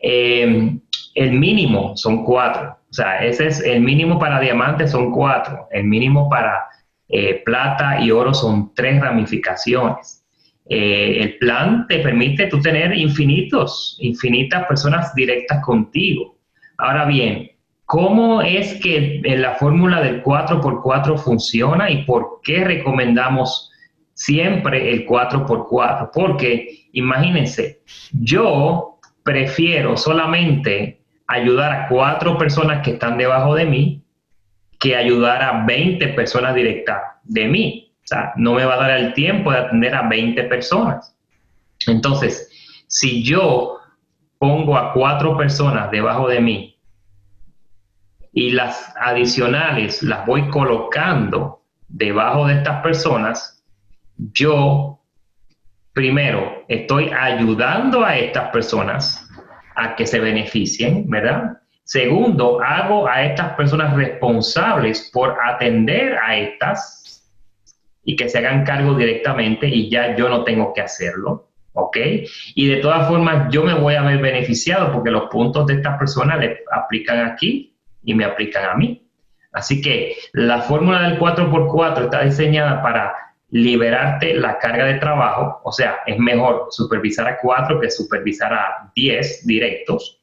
Eh, 0.00 0.78
el 1.14 1.32
mínimo 1.32 1.96
son 1.96 2.24
cuatro. 2.24 2.78
O 2.94 2.96
sea, 2.96 3.24
ese 3.24 3.48
es 3.48 3.60
el 3.60 3.80
mínimo 3.80 4.20
para 4.20 4.38
diamantes 4.38 4.92
son 4.92 5.10
cuatro. 5.10 5.66
El 5.72 5.82
mínimo 5.82 6.28
para 6.28 6.66
eh, 7.08 7.42
plata 7.44 8.00
y 8.00 8.12
oro 8.12 8.32
son 8.32 8.72
tres 8.72 9.00
ramificaciones. 9.00 10.24
Eh, 10.68 11.16
el 11.20 11.38
plan 11.38 11.88
te 11.88 11.98
permite 11.98 12.46
tú 12.46 12.60
tener 12.60 12.96
infinitos, 12.96 13.98
infinitas 14.00 14.64
personas 14.68 15.12
directas 15.12 15.60
contigo. 15.64 16.38
Ahora 16.78 17.06
bien, 17.06 17.50
¿cómo 17.84 18.42
es 18.42 18.74
que 18.74 19.20
la 19.24 19.56
fórmula 19.56 20.00
del 20.00 20.22
4x4 20.22 21.18
funciona 21.18 21.90
y 21.90 22.04
por 22.04 22.42
qué 22.44 22.62
recomendamos 22.62 23.72
siempre 24.12 24.92
el 24.92 25.04
4x4? 25.04 26.10
Porque 26.14 26.86
imagínense, 26.92 27.80
yo 28.12 29.00
prefiero 29.24 29.96
solamente 29.96 31.03
ayudar 31.26 31.72
a 31.72 31.88
cuatro 31.88 32.38
personas 32.38 32.82
que 32.82 32.92
están 32.92 33.18
debajo 33.18 33.54
de 33.54 33.64
mí 33.64 34.04
que 34.78 34.96
ayudar 34.96 35.42
a 35.42 35.64
20 35.64 36.08
personas 36.08 36.54
directas 36.54 37.02
de 37.22 37.46
mí. 37.46 37.92
O 38.02 38.06
sea, 38.06 38.32
no 38.36 38.52
me 38.52 38.66
va 38.66 38.74
a 38.74 38.88
dar 38.88 38.90
el 38.90 39.14
tiempo 39.14 39.50
de 39.50 39.58
atender 39.58 39.94
a 39.94 40.06
20 40.06 40.42
personas. 40.44 41.16
Entonces, 41.86 42.50
si 42.86 43.22
yo 43.22 43.78
pongo 44.38 44.76
a 44.76 44.92
cuatro 44.92 45.36
personas 45.38 45.90
debajo 45.90 46.28
de 46.28 46.40
mí 46.40 46.78
y 48.32 48.50
las 48.50 48.92
adicionales 49.00 50.02
las 50.02 50.26
voy 50.26 50.48
colocando 50.48 51.62
debajo 51.88 52.46
de 52.46 52.54
estas 52.54 52.82
personas, 52.82 53.64
yo 54.18 55.00
primero 55.94 56.64
estoy 56.68 57.10
ayudando 57.10 58.04
a 58.04 58.18
estas 58.18 58.50
personas 58.50 59.23
a 59.76 59.96
que 59.96 60.06
se 60.06 60.20
beneficien, 60.20 61.08
¿verdad? 61.08 61.58
Segundo, 61.84 62.60
hago 62.62 63.06
a 63.06 63.24
estas 63.24 63.54
personas 63.54 63.94
responsables 63.94 65.10
por 65.12 65.36
atender 65.44 66.16
a 66.16 66.36
estas 66.36 67.30
y 68.04 68.16
que 68.16 68.28
se 68.28 68.38
hagan 68.38 68.64
cargo 68.64 68.94
directamente 68.94 69.68
y 69.68 69.90
ya 69.90 70.16
yo 70.16 70.28
no 70.28 70.44
tengo 70.44 70.72
que 70.72 70.80
hacerlo, 70.80 71.50
¿ok? 71.72 71.96
Y 72.54 72.68
de 72.68 72.76
todas 72.76 73.08
formas 73.08 73.52
yo 73.52 73.62
me 73.62 73.74
voy 73.74 73.94
a 73.94 74.02
ver 74.02 74.18
beneficiado 74.18 74.92
porque 74.92 75.10
los 75.10 75.24
puntos 75.30 75.66
de 75.66 75.74
estas 75.74 75.98
personas 75.98 76.38
le 76.38 76.60
aplican 76.72 77.26
aquí 77.26 77.76
y 78.02 78.14
me 78.14 78.24
aplican 78.24 78.64
a 78.64 78.74
mí. 78.74 79.06
Así 79.52 79.80
que 79.80 80.16
la 80.32 80.62
fórmula 80.62 81.08
del 81.08 81.18
4x4 81.18 82.04
está 82.04 82.22
diseñada 82.22 82.82
para 82.82 83.14
liberarte 83.54 84.34
la 84.34 84.58
carga 84.58 84.84
de 84.84 84.94
trabajo, 84.94 85.60
o 85.62 85.70
sea, 85.70 86.00
es 86.06 86.18
mejor 86.18 86.66
supervisar 86.70 87.28
a 87.28 87.38
cuatro 87.38 87.80
que 87.80 87.88
supervisar 87.88 88.52
a 88.52 88.90
diez 88.96 89.46
directos 89.46 90.20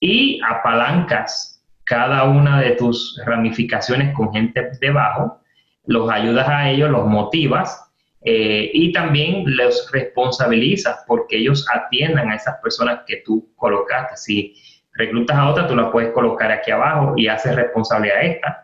y 0.00 0.40
apalancas 0.44 1.62
cada 1.84 2.24
una 2.24 2.60
de 2.60 2.72
tus 2.72 3.22
ramificaciones 3.24 4.12
con 4.12 4.32
gente 4.32 4.72
debajo, 4.80 5.40
los 5.86 6.10
ayudas 6.10 6.48
a 6.48 6.68
ellos, 6.68 6.90
los 6.90 7.06
motivas 7.06 7.92
eh, 8.22 8.72
y 8.74 8.92
también 8.92 9.44
los 9.46 9.88
responsabilizas 9.92 11.04
porque 11.06 11.36
ellos 11.36 11.64
atiendan 11.72 12.32
a 12.32 12.34
esas 12.34 12.56
personas 12.60 13.02
que 13.06 13.22
tú 13.24 13.52
colocaste. 13.54 14.16
Si 14.16 14.56
reclutas 14.94 15.36
a 15.36 15.48
otra, 15.48 15.68
tú 15.68 15.76
la 15.76 15.92
puedes 15.92 16.10
colocar 16.10 16.50
aquí 16.50 16.72
abajo 16.72 17.14
y 17.16 17.28
haces 17.28 17.54
responsable 17.54 18.10
a 18.10 18.22
esta 18.22 18.63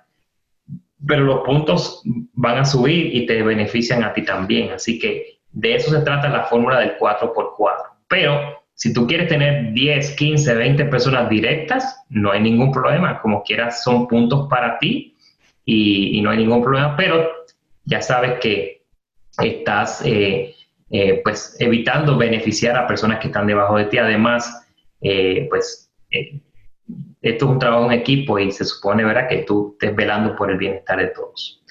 pero 1.06 1.24
los 1.24 1.40
puntos 1.40 2.02
van 2.34 2.58
a 2.58 2.64
subir 2.64 3.14
y 3.14 3.26
te 3.26 3.42
benefician 3.42 4.02
a 4.04 4.12
ti 4.12 4.22
también. 4.22 4.72
Así 4.72 4.98
que 4.98 5.40
de 5.52 5.74
eso 5.74 5.90
se 5.90 6.00
trata 6.02 6.28
la 6.28 6.44
fórmula 6.44 6.80
del 6.80 6.98
4x4. 6.98 7.74
Pero 8.08 8.60
si 8.74 8.92
tú 8.92 9.06
quieres 9.06 9.28
tener 9.28 9.72
10, 9.72 10.16
15, 10.16 10.54
20 10.54 10.84
personas 10.86 11.28
directas, 11.28 12.02
no 12.08 12.32
hay 12.32 12.40
ningún 12.40 12.72
problema. 12.72 13.20
Como 13.20 13.42
quieras, 13.42 13.82
son 13.82 14.08
puntos 14.08 14.48
para 14.48 14.78
ti 14.78 15.16
y, 15.64 16.20
no 16.22 16.30
hay 16.30 16.38
ningún 16.38 16.62
problema. 16.62 16.96
Pero 16.96 17.30
ya 17.84 18.02
sabes 18.02 18.40
que 18.40 18.82
estás 19.38 20.02
eh, 20.04 20.54
eh, 20.90 21.20
pues 21.22 21.56
evitando 21.60 22.16
beneficiar 22.16 22.76
a 22.76 22.86
personas 22.86 23.20
que 23.20 23.28
están 23.28 23.46
debajo 23.46 23.76
de 23.76 23.86
ti. 23.86 23.98
Además, 23.98 24.66
eh, 25.00 25.46
pues 25.48 25.90
esto 27.22 27.44
es 27.44 27.50
un 27.50 27.58
trabajo 27.58 27.86
en 27.86 27.92
equipo 27.92 28.38
y 28.38 28.50
se 28.50 28.64
supone, 28.64 29.04
¿verdad?, 29.04 29.28
que 29.28 29.38
tú 29.38 29.76
estés 29.78 29.94
velando 29.94 30.36
por 30.36 30.50
el 30.50 30.58
bienestar 30.58 30.98
de 30.98 31.08
todos. 31.08 31.62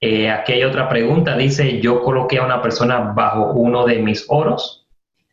Eh, 0.00 0.30
aquí 0.30 0.52
hay 0.52 0.62
otra 0.62 0.88
pregunta, 0.88 1.36
dice, 1.36 1.80
yo 1.80 2.02
coloqué 2.02 2.38
a 2.38 2.44
una 2.44 2.62
persona 2.62 2.98
bajo 2.98 3.52
uno 3.52 3.84
de 3.84 3.98
mis 3.98 4.24
oros, 4.28 4.86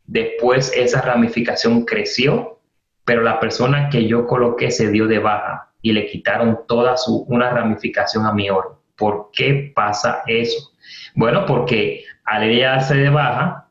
después 0.05 0.73
esa 0.75 1.01
ramificación 1.01 1.85
creció, 1.85 2.59
pero 3.05 3.21
la 3.21 3.39
persona 3.39 3.89
que 3.89 4.07
yo 4.07 4.25
coloqué 4.25 4.71
se 4.71 4.89
dio 4.89 5.07
de 5.07 5.19
baja 5.19 5.71
y 5.81 5.93
le 5.93 6.07
quitaron 6.07 6.61
toda 6.67 6.97
su, 6.97 7.25
una 7.27 7.51
ramificación 7.51 8.25
a 8.25 8.33
mi 8.33 8.49
oro. 8.49 8.81
¿Por 8.97 9.29
qué 9.31 9.71
pasa 9.75 10.23
eso? 10.25 10.71
Bueno, 11.13 11.45
porque 11.45 12.03
al 12.23 12.43
ella 12.43 12.71
darse 12.71 12.95
de 12.95 13.09
baja, 13.09 13.67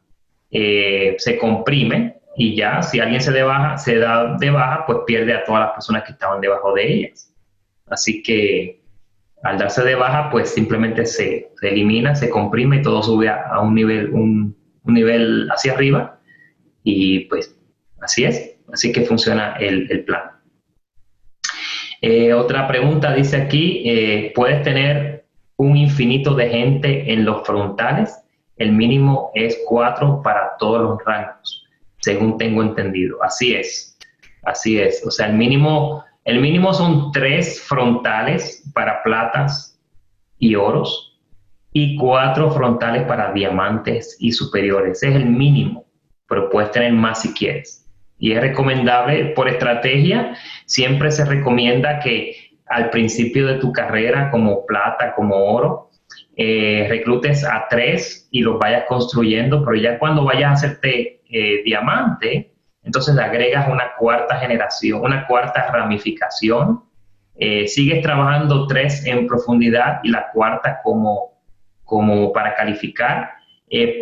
eh, 0.51 1.17
se 1.19 1.37
comprime 1.37 2.19
y 2.37 2.57
ya 2.57 2.83
si 2.83 3.01
alguien 3.01 3.21
se, 3.21 3.33
de 3.33 3.43
baja, 3.43 3.79
se 3.79 3.99
da 3.99 4.37
de 4.37 4.51
baja, 4.51 4.85
pues 4.87 4.99
pierde 5.07 5.35
a 5.35 5.45
todas 5.45 5.63
las 5.63 5.73
personas 5.73 6.05
que 6.05 6.13
estaban 6.13 6.41
debajo 6.41 6.73
de 6.75 6.93
ellas. 6.93 7.33
Así 7.87 8.23
que 8.23 8.83
al 9.43 9.59
darse 9.59 9.83
de 9.83 9.95
baja, 9.95 10.31
pues 10.31 10.51
simplemente 10.51 11.07
se, 11.07 11.51
elimina, 11.63 12.15
se 12.15 12.31
comprime 12.31 12.77
y 12.77 12.83
todo 12.83 13.03
sube 13.03 13.29
a, 13.29 13.61
un, 13.61 13.75
nivel, 13.75 14.11
un, 14.11 14.57
nivel 14.85 15.49
hacia 15.51 15.75
arriba 15.75 16.19
y 16.83 17.21
pues 17.27 17.57
así 18.01 18.25
es, 18.25 18.57
así 18.73 18.93
que 18.93 19.03
funciona 19.03 19.55
el, 19.61 20.05
plan. 20.05 20.23
Eh, 22.01 22.33
otra 22.33 22.67
pregunta 22.67 23.15
dice 23.15 23.37
aquí, 23.37 23.83
eh, 23.87 24.33
¿puedes 24.35 24.63
tener 24.63 25.27
un 25.57 25.77
infinito 25.77 26.35
de 26.35 26.49
gente 26.49 27.13
en 27.13 27.25
los 27.25 27.47
frontales? 27.47 28.19
El 28.57 28.73
mínimo 28.73 29.31
es 29.35 29.59
cuatro 29.67 30.21
para 30.23 30.57
todos 30.59 30.83
los 30.83 31.05
rangos 31.05 31.64
según 32.05 32.37
tengo 32.37 32.63
entendido. 32.63 33.23
Así 33.23 33.55
es, 33.55 33.99
así 34.43 34.79
es. 34.79 35.03
O 35.07 35.11
sea, 35.11 35.27
el 35.27 35.35
mínimo, 35.35 36.05
el 36.25 36.39
mínimo 36.39 36.75
son 36.75 37.13
tres 37.13 37.63
frontales 37.63 38.63
para 38.75 39.03
platas 39.03 39.81
y 40.39 40.55
oros 40.55 41.19
y 41.73 41.97
cuatro 41.97 42.51
frontales 42.51 43.05
para 43.05 43.33
diamantes 43.33 44.19
y 44.21 44.33
superiores. 44.33 45.03
Es 45.03 45.15
el 45.15 45.27
mínimo, 45.27 45.87
pero 46.29 46.51
puedes 46.51 46.71
tener 46.73 46.93
más 46.93 47.23
si 47.23 47.33
quieres. 47.33 47.91
Y 48.19 48.33
es 48.33 48.41
recomendable 48.41 49.33
por 49.35 49.49
estrategia, 49.49 50.37
siempre 50.67 51.11
se 51.11 51.25
recomienda 51.25 52.01
que 52.01 52.37
al 52.67 52.91
principio 52.91 53.47
de 53.47 53.55
tu 53.55 53.73
carrera 53.73 54.31
como 54.31 54.65
plata, 54.67 55.15
como 55.15 55.37
oro, 55.37 55.91
eh, 56.37 56.87
reclutes 56.89 57.45
a 57.45 57.67
tres 57.69 58.29
y 58.31 58.43
los 58.43 58.59
vayas 58.59 58.85
construyendo, 58.89 59.65
pero 59.65 59.77
ya 59.77 59.99
cuando 59.99 60.25
vayas 60.25 60.51
a 60.51 60.53
hacerte 60.53 61.14
eh, 61.29 61.63
diamante, 61.65 62.55
entonces 62.83 63.17
agregas 63.19 63.69
una 63.69 63.95
cuarta 63.99 64.37
generación, 64.37 65.01
una 65.03 65.27
cuarta 65.27 65.71
ramificación, 65.73 66.85
eh, 67.37 67.67
sigues 67.67 68.03
trabajando 68.03 68.67
tres 68.67 69.05
en 69.07 69.27
profundidad 69.27 70.01
y 70.05 70.11
la 70.11 70.31
cuarta 70.33 70.81
como, 70.83 71.41
como 71.83 72.33
para 72.33 72.55
calificar, 72.55 73.31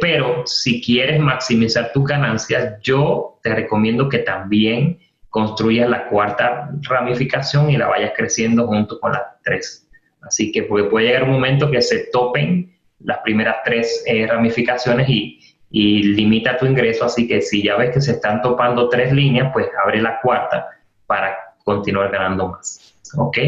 pero 0.02 0.42
si 0.44 0.82
quieres 0.82 1.18
maximizar 1.18 1.92
tus 1.92 2.04
ganancias, 2.04 2.78
yo 2.82 3.38
te 3.42 3.54
recomiendo 3.54 4.06
que 4.06 4.18
también 4.18 4.98
construyas 5.32 5.88
la 5.88 6.08
cuarta 6.08 6.70
ramificación 6.82 7.70
y 7.70 7.78
la 7.78 7.88
vayas 7.88 8.12
creciendo 8.14 8.66
junto 8.66 9.00
con 9.00 9.12
las 9.12 9.22
tres. 9.42 9.88
Así 10.20 10.52
que 10.52 10.64
puede, 10.64 11.06
llegar 11.06 11.24
un 11.24 11.30
momento 11.30 11.70
que 11.70 11.80
se 11.80 12.10
topen 12.12 12.76
las 13.00 13.18
primeras 13.20 13.56
tres 13.64 14.04
eh, 14.06 14.26
ramificaciones 14.26 15.08
y, 15.08 15.40
y, 15.72 16.02
limita 16.02 16.56
tu 16.58 16.66
ingreso. 16.66 17.04
Así 17.04 17.26
que 17.26 17.40
si 17.40 17.62
ya 17.62 17.76
ves 17.76 17.90
que 17.92 18.00
se 18.00 18.12
están 18.12 18.42
topando 18.42 18.88
tres 18.88 19.12
líneas, 19.12 19.50
pues 19.52 19.66
abre 19.82 20.00
la 20.00 20.20
cuarta 20.20 20.68
para 21.06 21.36
continuar 21.64 22.10
ganando 22.10 22.48
más. 22.48 22.94
¿Ok? 23.16 23.38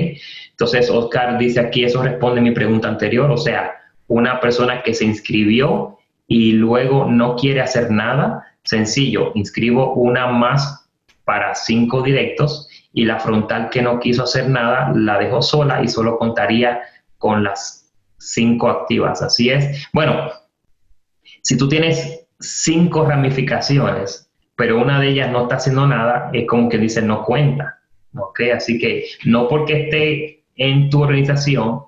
Entonces, 0.51 0.91
Oscar 0.91 1.39
dice 1.39 1.61
aquí, 1.61 1.85
eso 1.85 2.03
responde 2.03 2.41
a 2.41 2.43
mi 2.43 2.51
pregunta 2.51 2.89
anterior. 2.89 3.31
O 3.31 3.37
sea, 3.37 3.73
una 4.09 4.41
persona 4.41 4.83
que 4.83 4.95
se 4.95 5.05
inscribió 5.05 5.99
y 6.27 6.53
luego 6.53 7.07
no 7.07 7.37
quiere 7.37 7.61
hacer 7.61 7.91
nada, 7.91 8.47
sencillo, 8.63 9.33
inscribo 9.35 9.95
una 9.95 10.27
más 10.27 10.89
para 11.25 11.55
cinco 11.55 12.03
directos 12.03 12.69
y 12.93 13.05
la 13.05 13.19
frontal 13.19 13.71
que 13.71 13.83
no 13.83 13.99
quiso 13.99 14.25
hacer 14.25 14.49
nada 14.49 14.93
la 14.95 15.19
dejó 15.19 15.43
sola 15.43 15.83
y 15.83 15.89
solo 15.89 16.19
contaría 16.19 16.83
con 17.19 17.43
las 17.43 17.93
cinco 18.19 18.69
activas. 18.69 19.23
Así 19.23 19.51
es. 19.51 19.89
Bueno, 19.93 20.31
si 21.45 21.59
tú 21.59 21.69
tienes 21.69 22.27
cinco 22.41 23.05
ramificaciones, 23.05 24.31
pero 24.57 24.81
una 24.81 24.99
de 24.99 25.09
ellas 25.09 25.31
no 25.31 25.43
está 25.43 25.57
haciendo 25.57 25.87
nada, 25.87 26.31
es 26.33 26.47
como 26.47 26.71
que 26.71 26.79
dice 26.79 27.03
no 27.03 27.23
cuenta. 27.23 27.81
¿Ok? 28.17 28.41
Así 28.55 28.79
que 28.79 29.05
no 29.27 29.47
porque 29.47 29.85
esté 29.85 30.45
en 30.57 30.89
tu 30.89 31.03
organización 31.03 31.83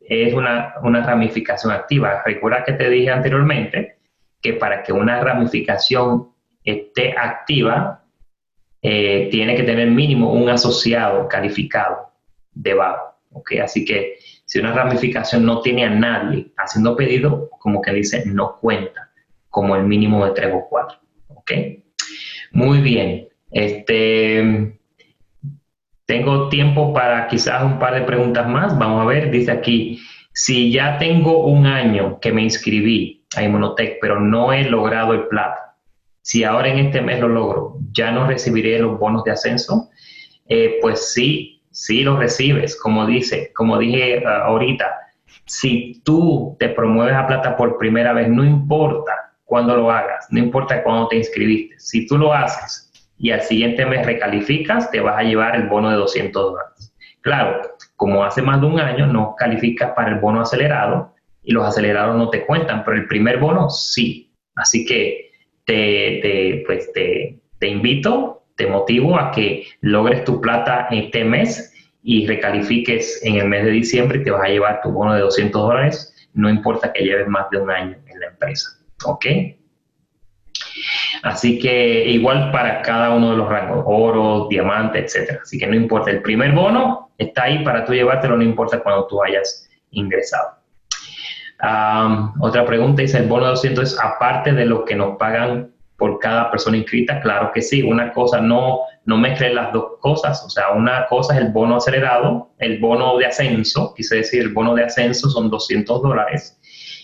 es 0.00 0.34
una, 0.34 0.74
una 0.82 1.04
ramificación 1.04 1.72
activa. 1.72 2.22
Recuerda 2.24 2.64
que 2.64 2.72
te 2.72 2.90
dije 2.90 3.10
anteriormente 3.10 3.98
que 4.40 4.54
para 4.54 4.82
que 4.82 4.92
una 4.92 5.20
ramificación 5.20 6.30
esté 6.64 7.14
activa, 7.16 8.04
eh, 8.82 9.28
tiene 9.30 9.54
que 9.54 9.62
tener 9.62 9.88
mínimo 9.88 10.32
un 10.32 10.48
asociado 10.48 11.28
calificado 11.28 12.10
debajo. 12.52 13.14
¿okay? 13.30 13.58
Así 13.58 13.84
que 13.84 14.18
si 14.48 14.58
una 14.58 14.72
ramificación 14.72 15.44
no 15.44 15.60
tiene 15.60 15.84
a 15.84 15.90
nadie 15.90 16.52
haciendo 16.56 16.96
pedido, 16.96 17.50
como 17.58 17.82
que 17.82 17.92
dice, 17.92 18.24
no 18.24 18.56
cuenta 18.56 19.10
como 19.50 19.76
el 19.76 19.82
mínimo 19.84 20.24
de 20.24 20.32
tres 20.32 20.54
o 20.54 20.66
cuatro. 20.70 20.98
¿okay? 21.28 21.84
Muy 22.52 22.80
bien. 22.80 23.28
Este, 23.50 24.78
tengo 26.06 26.48
tiempo 26.48 26.94
para 26.94 27.28
quizás 27.28 27.62
un 27.62 27.78
par 27.78 27.94
de 27.94 28.00
preguntas 28.00 28.48
más. 28.48 28.78
Vamos 28.78 29.02
a 29.02 29.04
ver, 29.04 29.30
dice 29.30 29.50
aquí, 29.50 30.00
si 30.32 30.72
ya 30.72 30.96
tengo 30.96 31.44
un 31.44 31.66
año 31.66 32.18
que 32.18 32.32
me 32.32 32.42
inscribí 32.42 33.26
a 33.36 33.42
Inmunotech, 33.42 33.98
pero 34.00 34.18
no 34.18 34.54
he 34.54 34.64
logrado 34.64 35.12
el 35.12 35.26
plata, 35.28 35.76
si 36.22 36.44
ahora 36.44 36.68
en 36.68 36.78
este 36.78 37.02
mes 37.02 37.20
lo 37.20 37.28
logro, 37.28 37.80
ya 37.92 38.10
no 38.12 38.26
recibiré 38.26 38.78
los 38.78 38.98
bonos 38.98 39.24
de 39.24 39.32
ascenso, 39.32 39.90
eh, 40.48 40.78
pues 40.80 41.12
sí, 41.12 41.57
sí 41.78 42.02
los 42.02 42.18
recibes, 42.18 42.78
como 42.80 43.06
dice, 43.06 43.52
como 43.54 43.78
dije 43.78 44.22
ah, 44.26 44.46
ahorita, 44.46 44.86
si 45.44 46.02
tú 46.04 46.56
te 46.58 46.68
promueves 46.70 47.14
a 47.14 47.26
plata 47.26 47.56
por 47.56 47.78
primera 47.78 48.12
vez, 48.12 48.28
no 48.28 48.44
importa 48.44 49.32
cuándo 49.44 49.76
lo 49.76 49.90
hagas, 49.90 50.26
no 50.30 50.40
importa 50.40 50.82
cuándo 50.82 51.08
te 51.08 51.16
inscribiste, 51.16 51.78
si 51.78 52.06
tú 52.06 52.18
lo 52.18 52.34
haces 52.34 52.90
y 53.16 53.30
al 53.30 53.42
siguiente 53.42 53.86
mes 53.86 54.04
recalificas, 54.04 54.90
te 54.90 55.00
vas 55.00 55.18
a 55.18 55.22
llevar 55.22 55.54
el 55.54 55.68
bono 55.68 55.90
de 55.90 55.96
200 55.96 56.52
dólares. 56.52 56.94
Claro, 57.20 57.62
como 57.96 58.24
hace 58.24 58.42
más 58.42 58.60
de 58.60 58.66
un 58.66 58.80
año 58.80 59.06
no 59.06 59.34
calificas 59.36 59.92
para 59.92 60.10
el 60.10 60.20
bono 60.20 60.40
acelerado 60.40 61.14
y 61.42 61.52
los 61.52 61.66
acelerados 61.66 62.16
no 62.16 62.30
te 62.30 62.44
cuentan, 62.44 62.84
pero 62.84 62.96
el 62.96 63.06
primer 63.06 63.38
bono 63.38 63.70
sí. 63.70 64.32
Así 64.54 64.84
que 64.84 65.30
te, 65.64 66.62
pues 66.66 66.92
te, 66.92 67.68
invito, 67.68 68.44
te 68.56 68.66
motivo 68.66 69.18
a 69.18 69.30
que 69.30 69.66
logres 69.80 70.24
tu 70.24 70.40
plata 70.40 70.88
este 70.90 71.24
mes 71.24 71.67
y 72.08 72.26
recalifiques 72.26 73.20
en 73.22 73.36
el 73.36 73.48
mes 73.48 73.66
de 73.66 73.70
diciembre 73.70 74.20
te 74.20 74.30
vas 74.30 74.42
a 74.42 74.48
llevar 74.48 74.80
tu 74.80 74.90
bono 74.90 75.12
de 75.12 75.20
200 75.20 75.60
dólares, 75.60 76.14
no 76.32 76.48
importa 76.48 76.90
que 76.90 77.04
lleves 77.04 77.28
más 77.28 77.50
de 77.50 77.58
un 77.58 77.70
año 77.70 77.98
en 78.06 78.20
la 78.20 78.28
empresa. 78.28 78.78
¿Ok? 79.04 79.26
Así 81.22 81.58
que 81.58 82.06
igual 82.06 82.50
para 82.50 82.80
cada 82.80 83.10
uno 83.10 83.32
de 83.32 83.36
los 83.36 83.46
rangos, 83.46 83.84
oro, 83.86 84.46
diamante, 84.48 85.00
etcétera. 85.00 85.40
Así 85.42 85.58
que 85.58 85.66
no 85.66 85.74
importa, 85.74 86.10
el 86.10 86.22
primer 86.22 86.52
bono 86.52 87.10
está 87.18 87.42
ahí 87.42 87.62
para 87.62 87.84
tú 87.84 87.92
llevártelo, 87.92 88.38
no 88.38 88.42
importa 88.42 88.80
cuando 88.80 89.06
tú 89.06 89.22
hayas 89.22 89.68
ingresado 89.90 90.58
otra 92.40 92.64
pregunta 92.64 93.02
dice, 93.02 93.18
¿el 93.18 93.26
bono 93.26 93.44
de 93.44 93.50
200 93.50 93.92
es 93.92 94.00
aparte 94.00 94.52
de 94.52 94.64
lo 94.64 94.84
que 94.84 94.94
nos 94.94 95.16
pagan 95.16 95.72
por 95.96 96.18
cada 96.18 96.50
persona 96.50 96.76
inscrita? 96.76 97.20
Claro 97.20 97.50
que 97.52 97.62
sí, 97.62 97.82
una 97.82 98.12
cosa, 98.12 98.40
no, 98.40 98.80
no 99.08 99.16
mezclen 99.16 99.54
las 99.54 99.72
dos 99.72 99.92
cosas, 100.00 100.44
o 100.44 100.50
sea, 100.50 100.72
una 100.72 101.06
cosa 101.06 101.34
es 101.34 101.40
el 101.40 101.50
bono 101.50 101.76
acelerado, 101.76 102.50
el 102.58 102.78
bono 102.78 103.16
de 103.16 103.24
ascenso, 103.24 103.94
quise 103.94 104.16
decir, 104.16 104.42
el 104.42 104.52
bono 104.52 104.74
de 104.74 104.84
ascenso 104.84 105.30
son 105.30 105.48
200 105.48 106.02
dólares, 106.02 106.60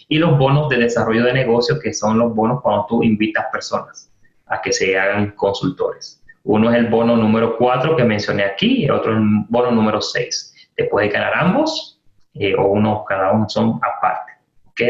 y 0.06 0.18
los 0.18 0.36
bonos 0.36 0.68
de 0.68 0.76
desarrollo 0.76 1.24
de 1.24 1.32
negocio, 1.32 1.80
que 1.80 1.94
son 1.94 2.18
los 2.18 2.34
bonos 2.34 2.60
cuando 2.60 2.84
tú 2.90 3.02
invitas 3.02 3.46
personas 3.50 4.12
a 4.48 4.60
que 4.60 4.70
se 4.70 4.98
hagan 4.98 5.30
consultores. 5.30 6.22
Uno 6.42 6.70
es 6.70 6.76
el 6.76 6.88
bono 6.88 7.16
número 7.16 7.56
4 7.56 7.96
que 7.96 8.04
mencioné 8.04 8.44
aquí, 8.44 8.82
y 8.82 8.84
el 8.84 8.90
otro 8.90 9.12
es 9.12 9.16
el 9.16 9.24
bono 9.48 9.70
número 9.70 10.02
6. 10.02 10.72
Te 10.76 10.84
puedes 10.84 11.10
ganar 11.10 11.32
ambos 11.34 12.02
eh, 12.34 12.54
o 12.54 12.66
uno, 12.66 13.02
cada 13.08 13.32
uno 13.32 13.48
son 13.48 13.80
aparte. 13.82 14.32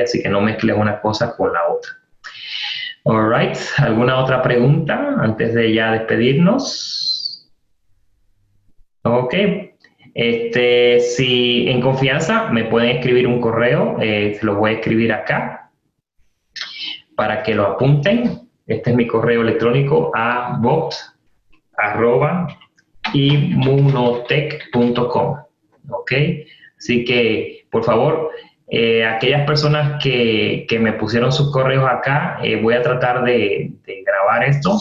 Así 0.02 0.20
que 0.20 0.28
no 0.28 0.40
mezcles 0.40 0.76
una 0.76 1.00
cosa 1.00 1.36
con 1.36 1.52
la 1.52 1.60
otra. 1.68 1.92
All 3.06 3.30
¿alguna 3.76 4.18
otra 4.18 4.40
pregunta 4.40 5.16
antes 5.20 5.52
de 5.52 5.74
ya 5.74 5.92
despedirnos? 5.92 7.50
Ok. 9.02 9.34
Este, 10.14 11.00
si 11.00 11.68
en 11.68 11.82
confianza 11.82 12.48
me 12.50 12.64
pueden 12.64 12.96
escribir 12.96 13.26
un 13.26 13.42
correo, 13.42 13.96
eh, 14.00 14.38
lo 14.40 14.54
voy 14.54 14.70
a 14.70 14.74
escribir 14.74 15.12
acá 15.12 15.70
para 17.14 17.42
que 17.42 17.54
lo 17.54 17.66
apunten. 17.66 18.48
Este 18.66 18.90
es 18.90 18.96
mi 18.96 19.06
correo 19.06 19.42
electrónico 19.42 20.10
a 20.14 20.56
bot 20.62 20.94
arroba 21.76 22.48
Ok, 25.90 26.12
así 26.78 27.04
que 27.04 27.66
por 27.70 27.84
favor 27.84 28.30
eh, 28.68 29.04
aquellas 29.04 29.46
personas 29.46 30.02
que, 30.02 30.64
que, 30.68 30.78
me 30.78 30.94
pusieron 30.94 31.30
sus 31.30 31.52
correos 31.52 31.86
acá, 31.88 32.38
eh, 32.42 32.60
voy 32.60 32.74
a 32.74 32.82
tratar 32.82 33.22
de, 33.22 33.72
grabar 34.06 34.44
esto, 34.44 34.78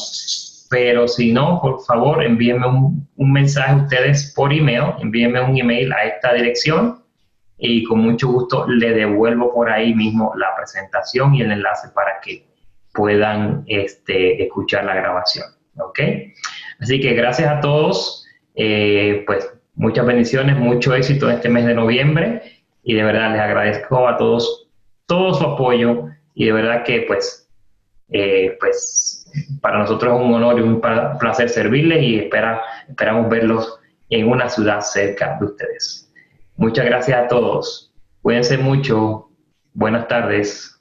pero 0.69 1.07
si 1.07 1.33
no, 1.33 1.59
por 1.61 1.83
favor, 1.83 2.23
envíenme 2.23 2.67
un, 2.67 3.31
mensaje 3.31 3.71
a 3.71 3.75
ustedes 3.75 4.33
por 4.35 4.53
email, 4.53 4.93
envíenme 4.99 5.41
un 5.41 5.57
email 5.57 5.91
a 5.93 6.05
esta 6.05 6.33
dirección 6.33 7.03
y 7.57 7.83
con 7.83 7.99
mucho 7.99 8.29
gusto 8.29 8.65
le 8.67 8.91
devuelvo 8.91 9.53
por 9.53 9.69
ahí 9.69 9.93
mismo 9.93 10.33
la 10.35 10.55
presentación 10.55 11.35
y 11.35 11.41
el 11.41 11.51
enlace 11.51 11.89
para 11.93 12.19
que 12.21 12.45
puedan 12.93 13.63
este, 13.67 14.43
escuchar 14.43 14.85
la 14.85 14.95
grabación. 14.95 15.45
¿Ok? 15.77 15.99
Así 16.79 16.99
que 16.99 17.13
gracias 17.13 17.49
a 17.49 17.59
todos, 17.59 18.25
eh, 18.55 19.23
pues 19.25 19.49
muchas 19.75 20.05
bendiciones, 20.05 20.57
mucho 20.57 20.93
éxito 20.93 21.29
este 21.29 21.49
mes 21.49 21.65
de 21.65 21.73
noviembre 21.73 22.52
y 22.83 22.93
de 22.95 23.03
verdad 23.03 23.31
les 23.31 23.41
agradezco 23.41 24.07
a 24.07 24.17
todos 24.17 24.63
todo 25.05 25.33
su 25.33 25.43
apoyo 25.43 26.05
y 26.33 26.45
de 26.45 26.53
verdad 26.53 26.83
que 26.83 27.01
pues, 27.07 27.47
eh, 28.11 28.57
pues 28.59 29.25
para 29.61 29.79
nosotros 29.79 30.13
es 30.13 30.25
un 30.25 30.33
honor 30.33 30.59
y 30.59 30.63
un 30.63 30.81
placer 30.81 31.49
servirles 31.49 32.03
y 32.03 32.19
espera, 32.19 32.61
esperamos 32.87 33.29
verlos 33.29 33.79
en 34.09 34.27
una 34.27 34.49
ciudad 34.49 34.81
cerca 34.81 35.37
de 35.39 35.45
ustedes. 35.45 36.11
Muchas 36.55 36.85
gracias 36.85 37.17
a 37.17 37.27
todos. 37.27 37.91
Cuídense 38.21 38.57
mucho. 38.57 39.29
Buenas 39.73 40.07
tardes. 40.07 40.72